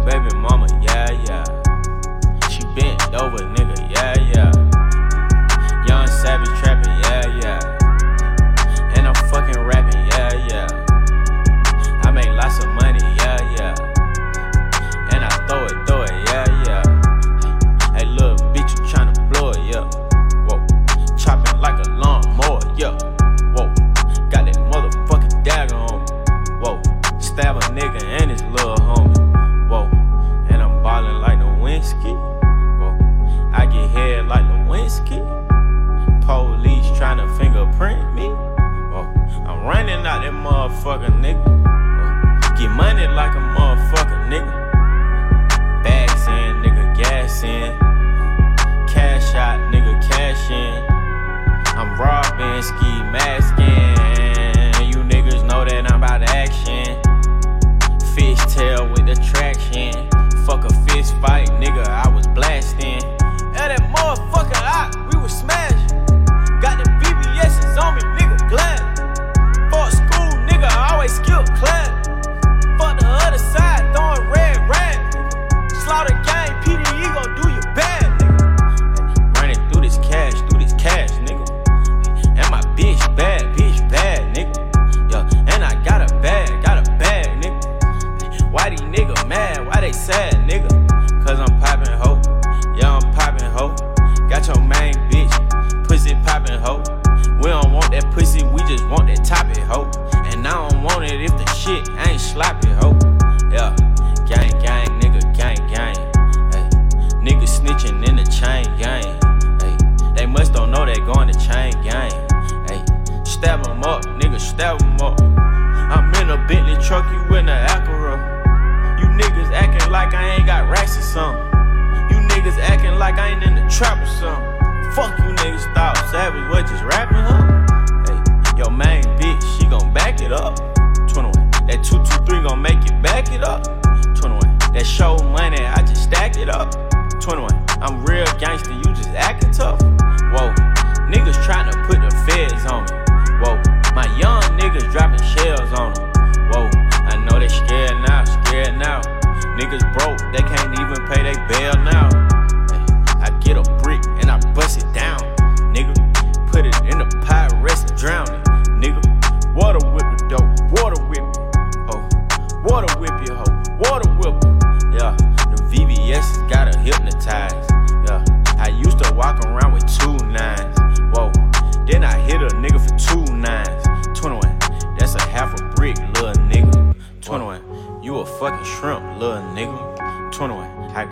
baby 0.10 0.36
mama, 0.36 0.66
yeah, 0.82 1.12
yeah. 1.28 1.46
She 2.50 2.64
bent 2.74 3.14
over, 3.14 3.46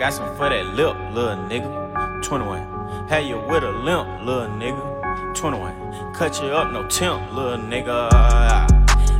Asking 0.07 0.37
for 0.37 0.47
that 0.47 0.65
lip, 0.67 0.95
little 1.11 1.35
nigga. 1.49 2.23
21. 2.23 3.09
Had 3.09 3.27
you 3.27 3.39
with 3.39 3.61
a 3.61 3.71
limp, 3.71 4.07
little 4.23 4.47
nigga. 4.55 5.35
21. 5.35 6.13
Cut 6.13 6.41
you 6.41 6.47
up, 6.47 6.71
no 6.71 6.87
temp, 6.87 7.33
little 7.33 7.57
nigga. 7.57 8.07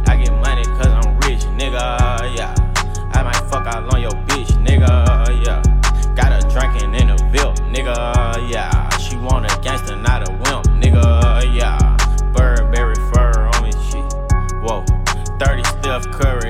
I 0.07 0.15
get 0.23 0.31
money 0.31 0.63
cause 0.63 0.87
I'm 0.87 1.19
rich, 1.27 1.41
nigga. 1.59 2.33
Yeah. 2.37 2.55
I 3.11 3.21
might 3.21 3.35
fuck 3.51 3.67
out 3.67 3.93
on 3.93 4.01
your 4.01 4.11
bitch, 4.31 4.47
nigga. 4.63 5.45
Yeah. 5.45 5.61
Got 6.15 6.31
her 6.31 6.49
drinking 6.49 6.95
in 6.95 7.09
a 7.09 7.17
VIP, 7.31 7.57
nigga. 7.67 8.49
Yeah. 8.49 8.87
She 8.97 9.17
want 9.17 9.45
a 9.45 9.59
gangster, 9.59 9.97
not 9.97 10.29
a 10.29 10.31
wimp, 10.31 10.67
nigga. 10.81 11.53
Yeah. 11.53 11.97
Burberry 12.31 12.95
fur 13.11 13.51
on 13.55 13.61
me, 13.61 13.73
shit. 13.91 14.13
Whoa. 14.63 14.85
30 15.37 15.63
Steph 15.65 16.07
Curry. 16.13 16.46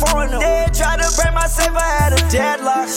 foreigner. 0.00 0.38
They 0.38 0.66
tried 0.72 1.00
to 1.00 1.08
break 1.16 1.32
myself, 1.32 1.76
I 1.76 1.88
had 2.00 2.12
a 2.12 2.22
deadlock. 2.30 2.88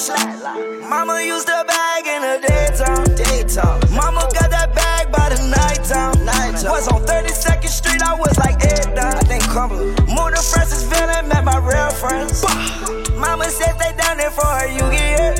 Mama 0.90 1.22
used 1.24 1.48
a 1.48 1.64
bag 1.64 2.04
in 2.06 2.22
the 2.22 2.36
daytime. 2.48 3.08
daytime. 3.16 3.80
Mama 3.96 4.28
got 4.34 4.50
that 4.52 4.76
bag 4.76 5.12
by 5.12 5.30
the 5.30 5.40
nighttime. 5.48 6.26
nighttime. 6.26 6.72
Was 6.72 6.88
on 6.88 7.02
32nd 7.06 7.70
Street, 7.70 8.02
I 8.02 8.16
was 8.16 8.38
like 8.40 8.64
Ed 8.66 8.98
I 8.98 9.22
think 9.22 9.44
Cumberland. 9.44 9.98
Moved 10.08 10.36
to 10.36 10.44
Francisville, 10.44 11.28
met 11.28 11.44
my 11.44 11.58
real 11.58 11.92
friends. 11.92 12.44
Mama 13.16 13.46
said 13.50 13.74
they 13.80 13.96
down 13.98 14.18
there 14.18 14.32
for 14.32 14.46
her, 14.46 14.68
you 14.68 14.86
get 14.92 15.40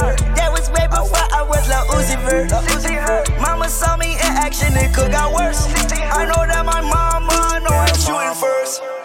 hurt. 0.00 0.18
That 0.36 0.50
was 0.52 0.68
way 0.70 0.86
before 0.88 1.26
I 1.32 1.42
was 1.42 1.66
Lil 1.68 1.84
Uzi 1.96 2.16
Vert. 2.24 3.28
Mama 3.40 3.68
saw 3.68 3.96
me 3.96 4.14
in 4.14 4.32
action, 4.40 4.76
it 4.76 4.94
could 4.94 5.10
got 5.12 5.32
worse. 5.32 5.66
I 6.12 6.24
know 6.26 6.42
that 6.46 6.64
my 6.64 6.80
mama 6.80 7.60
know 7.64 7.76
I'm 7.76 7.94
shooting 7.96 8.34
first. 8.34 9.03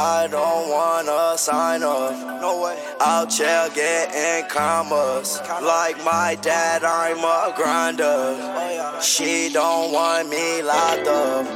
I 0.00 0.28
don't 0.28 0.70
wanna 0.70 1.36
sign 1.36 1.82
up. 1.82 2.40
No 2.40 2.62
way. 2.62 2.80
Out 3.00 3.32
here 3.32 3.68
getting 3.74 4.48
commas. 4.48 5.40
Like 5.60 5.96
my 6.04 6.38
dad, 6.40 6.84
I'm 6.84 7.18
a 7.18 7.52
grinder. 7.56 9.02
She 9.02 9.50
don't 9.52 9.90
want 9.90 10.28
me 10.28 10.62
locked 10.62 11.08
up. 11.08 11.46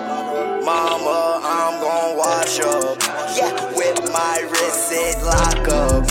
Mama, 0.64 1.40
I'm 1.44 1.80
gon' 1.80 2.16
wash 2.16 2.58
up. 2.58 2.98
Yeah, 3.36 3.76
with 3.76 4.12
my 4.12 4.40
wrist 4.50 4.90
it 4.90 5.22
lock 5.22 5.68
up. 5.68 6.02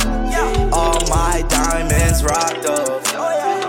All 0.72 1.06
my 1.10 1.44
diamonds 1.50 2.24
rocked 2.24 2.66
up. 2.66 3.61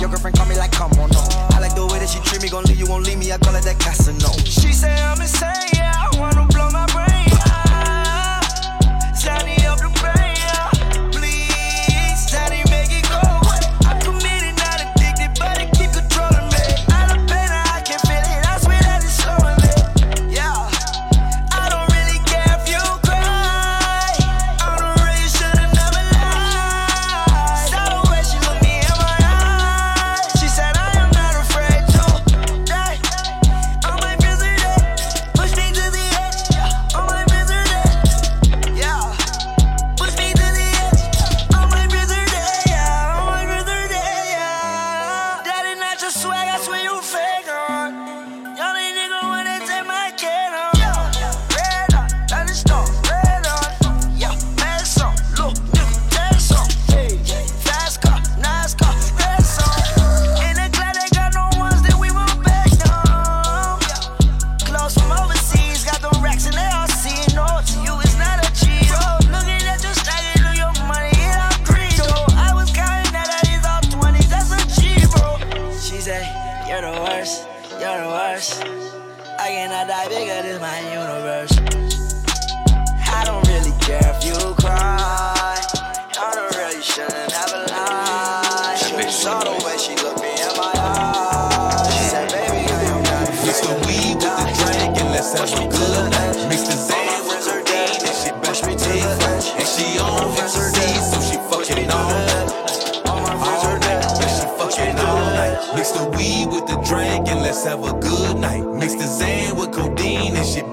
Your 0.00 0.08
girlfriend 0.08 0.36
call 0.36 0.46
me 0.46 0.56
like, 0.56 0.72
come 0.72 0.92
on, 1.00 1.10
no. 1.10 1.22
I 1.50 1.58
like 1.60 1.74
the 1.74 1.86
way 1.86 1.98
that 1.98 2.08
she 2.08 2.20
treat 2.20 2.42
me. 2.42 2.48
Gon' 2.48 2.64
leave 2.64 2.78
you, 2.78 2.86
won't 2.86 3.06
leave 3.06 3.18
me. 3.18 3.32
I 3.32 3.38
call 3.38 3.54
it 3.54 3.64
that 3.64 3.78
Casino. 3.78 4.30
She 4.44 4.72
say 4.72 4.92
I'm 4.92 5.20
insane, 5.20 5.65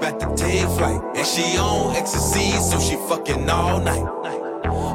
back 0.00 0.18
to 0.18 0.36
take 0.36 0.68
flight. 0.76 1.16
And 1.16 1.26
she 1.26 1.58
on 1.58 1.96
ecstasy, 1.96 2.50
so 2.60 2.78
she 2.80 2.96
fucking 3.08 3.48
all 3.48 3.80
night. 3.80 4.06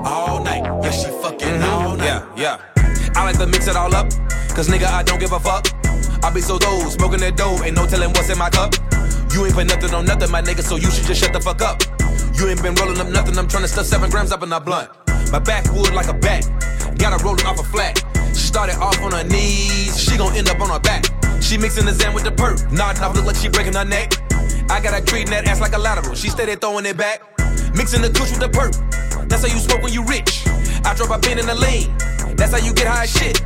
All 0.06 0.44
night, 0.44 0.64
yeah, 0.84 0.92
she 0.92 1.10
fucking 1.22 1.40
mm-hmm. 1.40 1.70
all 1.70 1.96
night. 1.96 2.24
Yeah, 2.36 2.60
yeah. 2.76 3.12
I 3.16 3.26
like 3.26 3.38
to 3.40 3.48
mix 3.48 3.68
it 3.68 3.76
all 3.76 3.94
up, 3.96 4.10
cause 4.56 4.70
nigga, 4.70 4.86
I 4.86 5.04
don't 5.04 5.20
give 5.20 5.32
a 5.32 5.40
fuck. 5.40 5.68
I 6.24 6.32
be 6.34 6.42
so 6.42 6.58
dope, 6.60 6.92
smoking 6.92 7.20
that 7.20 7.38
dope, 7.38 7.66
ain't 7.66 7.76
no 7.76 7.86
telling 7.86 8.10
what's 8.10 8.30
in 8.30 8.38
my 8.38 8.50
cup. 8.50 8.74
You 9.34 9.46
ain't 9.46 9.56
put 9.56 9.68
nothing 9.68 9.94
on 9.94 10.06
nothing, 10.06 10.32
my 10.32 10.42
nigga, 10.42 10.62
so 10.62 10.76
you 10.76 10.90
should 10.92 11.06
just 11.06 11.22
shut 11.22 11.34
the 11.34 11.40
fuck 11.40 11.62
up. 11.62 11.82
You 12.36 12.48
ain't 12.48 12.62
been 12.62 12.76
rolling 12.76 13.00
up 13.00 13.08
nothing, 13.08 13.38
I'm 13.38 13.48
trying 13.48 13.64
to 13.64 13.70
stuff 13.70 13.86
seven 13.86 14.10
grams 14.10 14.32
up 14.32 14.44
in 14.44 14.52
a 14.52 14.60
blunt. 14.60 14.90
My 15.32 15.40
back 15.40 15.64
backwood 15.66 15.94
like 15.94 16.08
a 16.08 16.14
bat, 16.14 16.48
gotta 16.98 17.24
roll 17.24 17.36
it 17.36 17.46
off 17.46 17.60
a 17.60 17.64
flat. 17.64 18.04
She 18.30 18.48
started 18.48 18.78
off 18.78 19.00
on 19.02 19.12
her 19.12 19.24
knees, 19.24 20.00
she 20.00 20.18
gon' 20.18 20.36
end 20.36 20.50
up 20.50 20.60
on 20.60 20.70
her 20.70 20.80
back. 20.80 21.06
She 21.42 21.58
mixing 21.58 21.86
the 21.86 21.94
Zan 21.94 22.14
with 22.14 22.24
the 22.24 22.32
perk, 22.32 22.72
nodding 22.72 23.04
off, 23.04 23.16
look 23.16 23.26
like 23.26 23.36
she 23.36 23.50
breaking 23.50 23.74
her 23.74 23.86
neck. 23.86 24.14
I 24.70 24.80
got 24.82 24.94
her 24.94 25.02
treating 25.02 25.32
that 25.32 25.48
ass 25.48 25.60
like 25.60 25.74
a 25.74 25.80
lateral, 25.80 26.16
she 26.16 26.30
steady 26.30 26.56
throwing 26.56 26.86
it 26.86 26.98
back. 26.98 27.22
Mixing 27.74 28.02
the 28.02 28.10
kush 28.10 28.32
with 28.32 28.40
the 28.40 28.50
perk, 28.50 28.74
that's 29.28 29.46
how 29.46 29.54
you 29.54 29.60
smoke 29.60 29.82
when 29.82 29.94
you 29.94 30.04
rich. 30.06 30.44
I 30.86 30.94
drop 30.96 31.10
a 31.10 31.20
pin 31.20 31.40
in 31.40 31.46
the 31.46 31.56
lane, 31.56 31.90
that's 32.36 32.52
how 32.52 32.60
you 32.60 32.74
get 32.74 32.88
high 32.88 33.04
as 33.04 33.12
shit. 33.12 33.42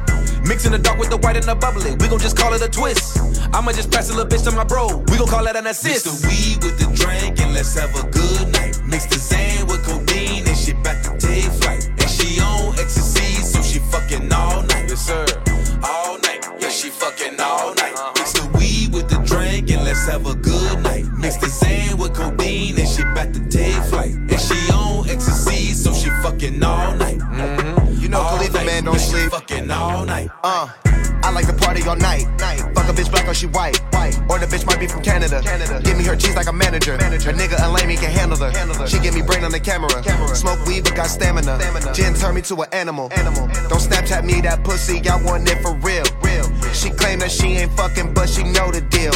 Mixing 0.48 0.72
the 0.72 0.80
dark 0.80 1.00
with 1.00 1.10
the 1.10 1.18
white 1.18 1.38
and 1.38 1.46
the 1.46 1.56
bubbly, 1.56 1.92
we 1.96 2.08
gon' 2.08 2.20
just 2.20 2.36
call 2.38 2.54
it 2.54 2.62
a 2.62 2.68
twist. 2.68 3.18
I'ma 3.54 3.72
just 3.72 3.92
pass 3.92 4.10
a 4.10 4.14
little 4.14 4.30
bitch 4.30 4.44
to 4.44 4.52
my 4.52 4.64
bro, 4.64 5.04
we 5.08 5.18
gon' 5.18 5.28
call 5.28 5.44
that 5.46 5.56
an 5.56 5.68
assist. 5.68 6.06
Mix 6.06 6.22
the 6.22 6.28
weed 6.28 6.58
with 6.64 6.76
the 6.80 6.88
drink 6.92 7.40
and 7.40 7.54
let's 7.54 7.74
have 7.76 7.96
a 7.96 8.04
good 8.12 8.52
night. 8.52 8.80
Mix 8.86 9.06
the 9.08 9.18
Zan 9.18 9.68
with 9.68 9.84
codeine 9.86 10.46
and 10.48 10.58
shit 10.58 10.82
back 10.84 11.04
to 11.04 11.12
take 11.18 11.52
flight. 11.64 11.88
And 11.88 12.10
she 12.10 12.40
on 12.42 12.76
ecstasy, 12.80 13.44
so 13.44 13.62
she 13.62 13.80
fucking 13.80 14.32
all 14.32 14.64
night. 14.64 14.90
Yes, 14.90 15.08
sir. 15.08 15.26
All 15.84 16.20
night, 16.20 16.44
yeah, 16.60 16.70
she 16.70 16.90
fucking 16.90 17.40
all 17.40 17.74
night. 17.76 17.96
Mix 18.16 18.23
let's 19.94 20.08
have 20.08 20.26
a 20.26 20.36
good 20.36 20.80
night. 20.82 21.06
Mix 21.18 21.38
the 21.38 21.48
Zan 21.48 21.98
with 21.98 22.16
codeine 22.16 22.80
and 22.80 22.90
shit 22.90 23.06
back 23.14 23.32
to 23.34 23.40
take 23.48 23.76
flight. 23.84 24.16
And 24.16 24.40
she 24.40 24.58
on 24.74 25.08
ecstasy, 25.08 25.74
so 25.74 25.94
she 25.94 26.10
fucking 26.24 26.64
all 26.64 26.96
night. 26.96 27.20
You 28.02 28.10
know, 28.10 28.22
All 28.22 28.38
Khalifa 28.38 28.58
night, 28.58 28.66
man 28.66 28.84
don't 28.86 29.00
she 29.00 29.06
sleep. 29.06 29.30
Fucking 29.30 29.70
all 29.70 30.06
night. 30.06 30.30
Uh, 30.44 30.68
I 31.24 31.32
like 31.32 31.46
to 31.46 31.54
party 31.54 31.84
all 31.84 31.96
night. 31.96 32.26
night. 32.40 32.60
Fuck 32.74 32.90
a 32.90 32.94
bitch 32.94 33.12
black 33.12 33.28
or 33.28 33.36
she 33.36 33.46
white. 33.48 33.78
white. 33.94 34.18
Or 34.30 34.40
the 34.40 34.48
bitch 34.48 34.66
might 34.66 34.80
be 34.80 34.88
from 34.88 35.04
Canada. 35.04 35.42
Canada. 35.44 35.80
Give 35.84 35.98
me 35.98 36.04
her 36.06 36.16
cheese 36.16 36.36
like 36.36 36.48
a 36.48 36.54
manager. 36.54 36.96
A 36.96 36.98
nigga 36.98 37.64
a 37.64 37.70
lame, 37.72 37.90
he 37.90 37.96
can 37.96 38.12
handle 38.12 38.38
her. 38.38 38.88
She 38.88 39.00
give 39.00 39.14
me 39.14 39.22
brain 39.22 39.44
on 39.44 39.52
the 39.52 39.60
camera. 39.60 40.04
Smoke 40.36 40.66
weed 40.66 40.84
but 40.86 40.96
got 40.96 41.08
stamina. 41.08 41.60
Gin 41.94 42.16
turn 42.16 42.34
me 42.34 42.42
to 42.42 42.56
an 42.64 42.70
animal. 42.74 43.10
animal. 43.14 43.48
Don't 43.70 43.82
Snapchat 43.82 44.26
me 44.26 44.42
that 44.42 44.64
pussy, 44.64 45.08
I 45.08 45.22
want 45.22 45.48
it 45.48 45.62
for 45.62 45.74
real. 45.76 46.04
real. 46.24 46.50
She 46.74 46.90
claim 46.90 47.20
that 47.20 47.32
she 47.32 47.48
ain't 47.58 47.72
fucking, 47.74 48.14
but 48.14 48.28
she 48.28 48.44
know 48.44 48.72
the 48.72 48.82
deal. 48.82 49.14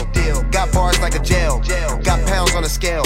Got 0.51 0.71
bars 0.71 0.99
like 0.99 1.15
a 1.15 1.19
jail. 1.19 1.61
Got 2.03 2.25
pounds 2.27 2.55
on 2.55 2.63
a 2.63 2.69
scale. 2.69 3.03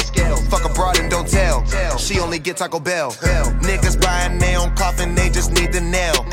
Fuck 0.49 0.65
abroad 0.65 0.99
and 0.99 1.09
don't 1.09 1.27
tell. 1.27 1.65
She 1.97 2.19
only 2.19 2.39
get 2.39 2.57
Taco 2.57 2.79
Bell. 2.79 3.11
Niggas 3.61 3.99
buying 4.01 4.37
their 4.37 4.59
own 4.59 4.75
coffin, 4.75 5.15
they 5.15 5.29
just 5.29 5.51
need 5.51 5.71
the 5.73 5.81
nail. 5.81 6.25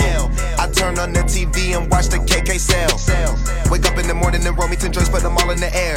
I 0.58 0.68
turn 0.72 0.98
on 0.98 1.12
the 1.12 1.20
TV 1.20 1.76
and 1.76 1.90
watch 1.90 2.08
the 2.08 2.18
KK 2.18 2.58
sell. 2.58 2.90
Wake 3.70 3.86
up 3.86 3.96
in 3.98 4.06
the 4.08 4.14
morning 4.14 4.44
and 4.44 4.58
roll 4.58 4.68
me 4.68 4.76
10 4.76 4.92
joints, 4.92 5.08
put 5.08 5.22
them 5.22 5.36
all 5.38 5.50
in 5.50 5.60
the 5.60 5.74
air. 5.74 5.96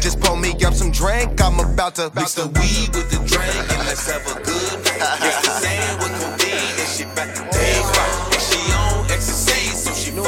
Just 0.00 0.20
pull 0.20 0.36
me 0.36 0.52
up 0.64 0.74
some 0.74 0.90
drink, 0.90 1.40
I'm 1.42 1.58
about 1.58 1.96
to. 1.96 2.10
Mix 2.14 2.34
the 2.34 2.46
weed 2.46 2.94
with 2.94 3.10
the 3.10 3.18
drink 3.26 3.54
and 3.72 3.86
let's 3.86 4.06
have 4.10 4.24
a 4.26 4.34
good 4.40 4.78
night. 4.86 5.18
Mix 5.20 5.36
the 5.42 5.52
Zan 5.60 5.98
with 5.98 6.14
codeine 6.22 6.78
and 6.78 6.88
shit 6.88 7.14
back 7.16 7.34
to 7.34 7.42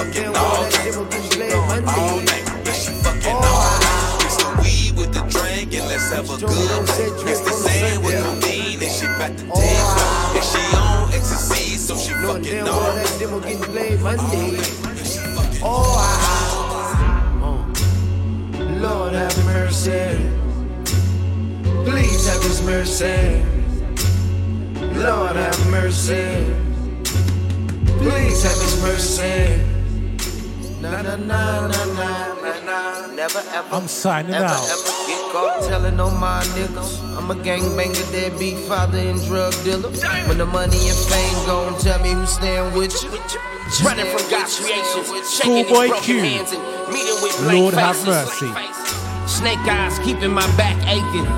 fucking 0.04 0.36
all 0.36 0.62
night. 0.62 0.94
All 0.94 2.20
night, 2.20 2.44
yeah, 2.64 2.72
she 2.72 2.92
fucking 3.02 3.32
all 3.32 3.40
night. 3.40 4.18
Mix 4.22 4.36
the 4.36 4.48
weed 4.62 4.92
with 4.98 5.12
the 5.14 5.22
drink 5.30 5.74
and 5.74 5.86
let's 5.86 6.10
have 6.10 6.28
a 6.30 6.36
good 6.38 6.50
night. 6.50 7.24
Mix 7.24 7.40
the 7.40 7.52
sand 7.52 8.04
with 8.04 8.22
codeine 8.24 8.82
and 8.82 8.92
she 8.92 9.06
about 9.06 9.38
to 9.38 9.44
off. 9.48 10.34
And 10.34 10.44
she 10.44 10.62
on 10.76 11.12
ecstasy, 11.12 11.76
so 11.76 11.96
she 11.96 12.12
fucking 12.12 12.68
all 12.68 12.94
night. 12.94 13.16
Demo 13.18 13.40
getting 13.40 13.62
played 13.62 14.00
Monday. 14.00 14.58
Oh, 15.64 15.96
I, 15.98 16.08
Lord 18.80 19.14
have 19.14 19.44
mercy. 19.44 20.18
Please 21.84 22.26
have 22.28 22.42
His 22.42 22.62
mercy. 22.62 23.44
Lord 24.98 25.36
have 25.36 25.70
mercy. 25.70 26.46
Please 27.98 28.42
have 28.42 28.60
His 28.60 28.82
mercy. 28.82 29.60
Na 30.82 31.00
na 31.00 31.14
na 31.14 31.68
na 31.68 31.84
na 31.94 32.34
na 32.42 32.52
na. 32.66 33.06
Never 33.14 33.38
ever. 33.54 33.70
I'm 33.70 33.86
signing 33.86 34.34
ever, 34.34 34.46
out. 34.46 34.66
Ever 34.66 34.92
get 35.06 35.22
caught 35.30 35.62
telling 35.62 36.00
on 36.00 36.18
my 36.18 36.42
niggas. 36.58 36.98
I'm 37.16 37.30
a 37.30 37.36
gangbanger, 37.36 38.10
deadbeat 38.10 38.58
father, 38.66 38.98
and 38.98 39.22
drug 39.22 39.54
dealer. 39.62 39.90
When 40.26 40.38
the 40.38 40.46
money 40.46 40.88
and 40.90 40.98
fame 41.06 41.46
gon' 41.46 41.78
tell 41.78 42.02
me 42.02 42.10
who's 42.10 42.30
staying 42.34 42.74
with 42.74 43.00
you. 43.00 43.10
Running 43.86 44.10
from 44.10 44.28
God's 44.28 44.58
creation, 44.58 45.04
shaking 45.22 45.62
Schoolboy 45.70 45.86
his 45.86 45.90
broken 45.90 46.02
Q. 46.02 46.18
hands 46.18 46.50
and 46.50 46.62
meeting 46.90 47.18
with 47.22 47.38
blank 47.38 47.58
Lord 47.62 47.74
have 47.74 48.04
mercy. 48.04 48.50
Snake 49.30 49.62
eyes 49.70 50.00
keeping 50.00 50.34
my 50.34 50.46
back 50.56 50.74
aching. 50.90 51.30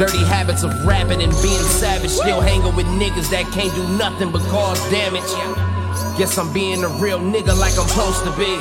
Dirty 0.00 0.24
habits 0.24 0.62
of 0.64 0.72
rapping 0.86 1.20
and 1.20 1.32
being 1.44 1.66
savage. 1.76 2.10
Still 2.10 2.40
hanging 2.40 2.74
with 2.74 2.86
niggas 2.86 3.28
that 3.28 3.44
can't 3.52 3.74
do 3.74 3.86
nothing 3.98 4.32
but 4.32 4.40
cause 4.48 4.80
damage. 4.90 5.28
Guess 6.18 6.38
I'm 6.38 6.52
being 6.52 6.82
a 6.84 6.88
real 6.88 7.18
nigga 7.18 7.56
like 7.58 7.76
I'm 7.78 7.88
supposed 7.88 8.24
to 8.24 8.30
be. 8.36 8.58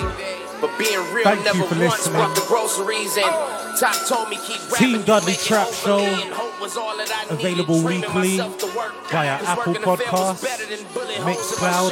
But 0.62 0.78
being 0.80 0.98
real 1.14 1.24
Thank 1.24 1.40
you 1.40 1.46
never 1.46 1.64
for 1.68 1.76
once 1.80 2.08
listening. 2.08 2.14
brought 2.16 2.36
the 2.36 2.42
groceries 2.48 3.18
and 3.18 3.36
Top 3.80 3.96
told 4.08 4.30
me 4.30 4.38
keep 4.38 4.62
rapping. 4.72 4.88
Team 4.88 5.02
Dudley 5.04 5.34
Trap 5.34 5.68
Show 5.68 6.00
available 6.00 7.30
available 7.30 7.82
weekly 7.84 8.38
via 8.38 9.38
Apple 9.44 9.74
Podcasts, 9.76 10.46
Mixcloud, 11.28 11.92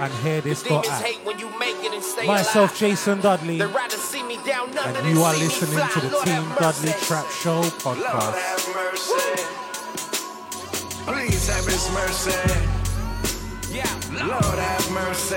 and 0.00 0.12
HearThis.app. 0.24 2.26
Myself, 2.26 2.76
Jason 2.76 3.20
Dudley, 3.20 3.60
and 3.60 5.08
you 5.08 5.22
are 5.22 5.34
listening 5.34 5.86
to 5.88 6.00
the 6.00 6.10
Team 6.24 6.44
Dudley 6.58 6.92
Trap 7.02 7.30
Show 7.30 7.62
podcast. 7.62 8.34
Please 11.06 11.46
have 11.48 11.64
His 11.64 11.88
mercy. 11.92 12.79
Lord 13.70 14.58
have 14.58 14.90
mercy. 14.90 15.36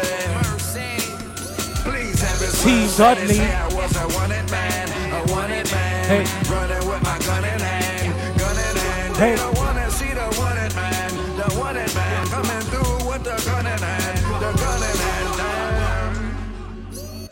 Please 1.84 2.20
have 2.22 2.40
His 2.40 2.64
Team 2.64 2.82
mercy. 2.82 2.98
Dudley. 2.98 3.40
I 3.42 3.68
was 3.76 3.96
a 3.96 4.08
wanted 4.18 4.50
man, 4.50 4.90
a 5.14 5.32
wanted 5.32 5.72
man. 5.72 6.06
Hey. 6.10 6.26
Running 6.52 6.88
with 6.90 7.04
my 7.04 7.20
gun 7.20 7.44
in 7.46 7.60
hand, 7.60 8.40
gun 8.40 8.58
in 8.58 8.78
hand. 8.78 9.16
Hey. 9.18 9.32
They 9.32 9.36
don't 9.36 9.56
wanna 9.58 9.92
see 9.92 10.14
the 10.14 10.26
wanted 10.40 10.74
man, 10.74 11.12
the 11.38 11.60
wanted 11.60 11.94
man 11.94 12.28
coming 12.28 12.62
through 12.72 13.08
with 13.08 13.24
the 13.24 13.38
gun 13.46 13.68
in 13.68 13.78
hand, 13.78 14.20
the 14.42 14.52
gun 14.64 14.82
in 14.82 14.98
hand. 14.98 15.34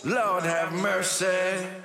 Lord 0.06 0.44
have 0.44 0.72
mercy. 0.74 1.81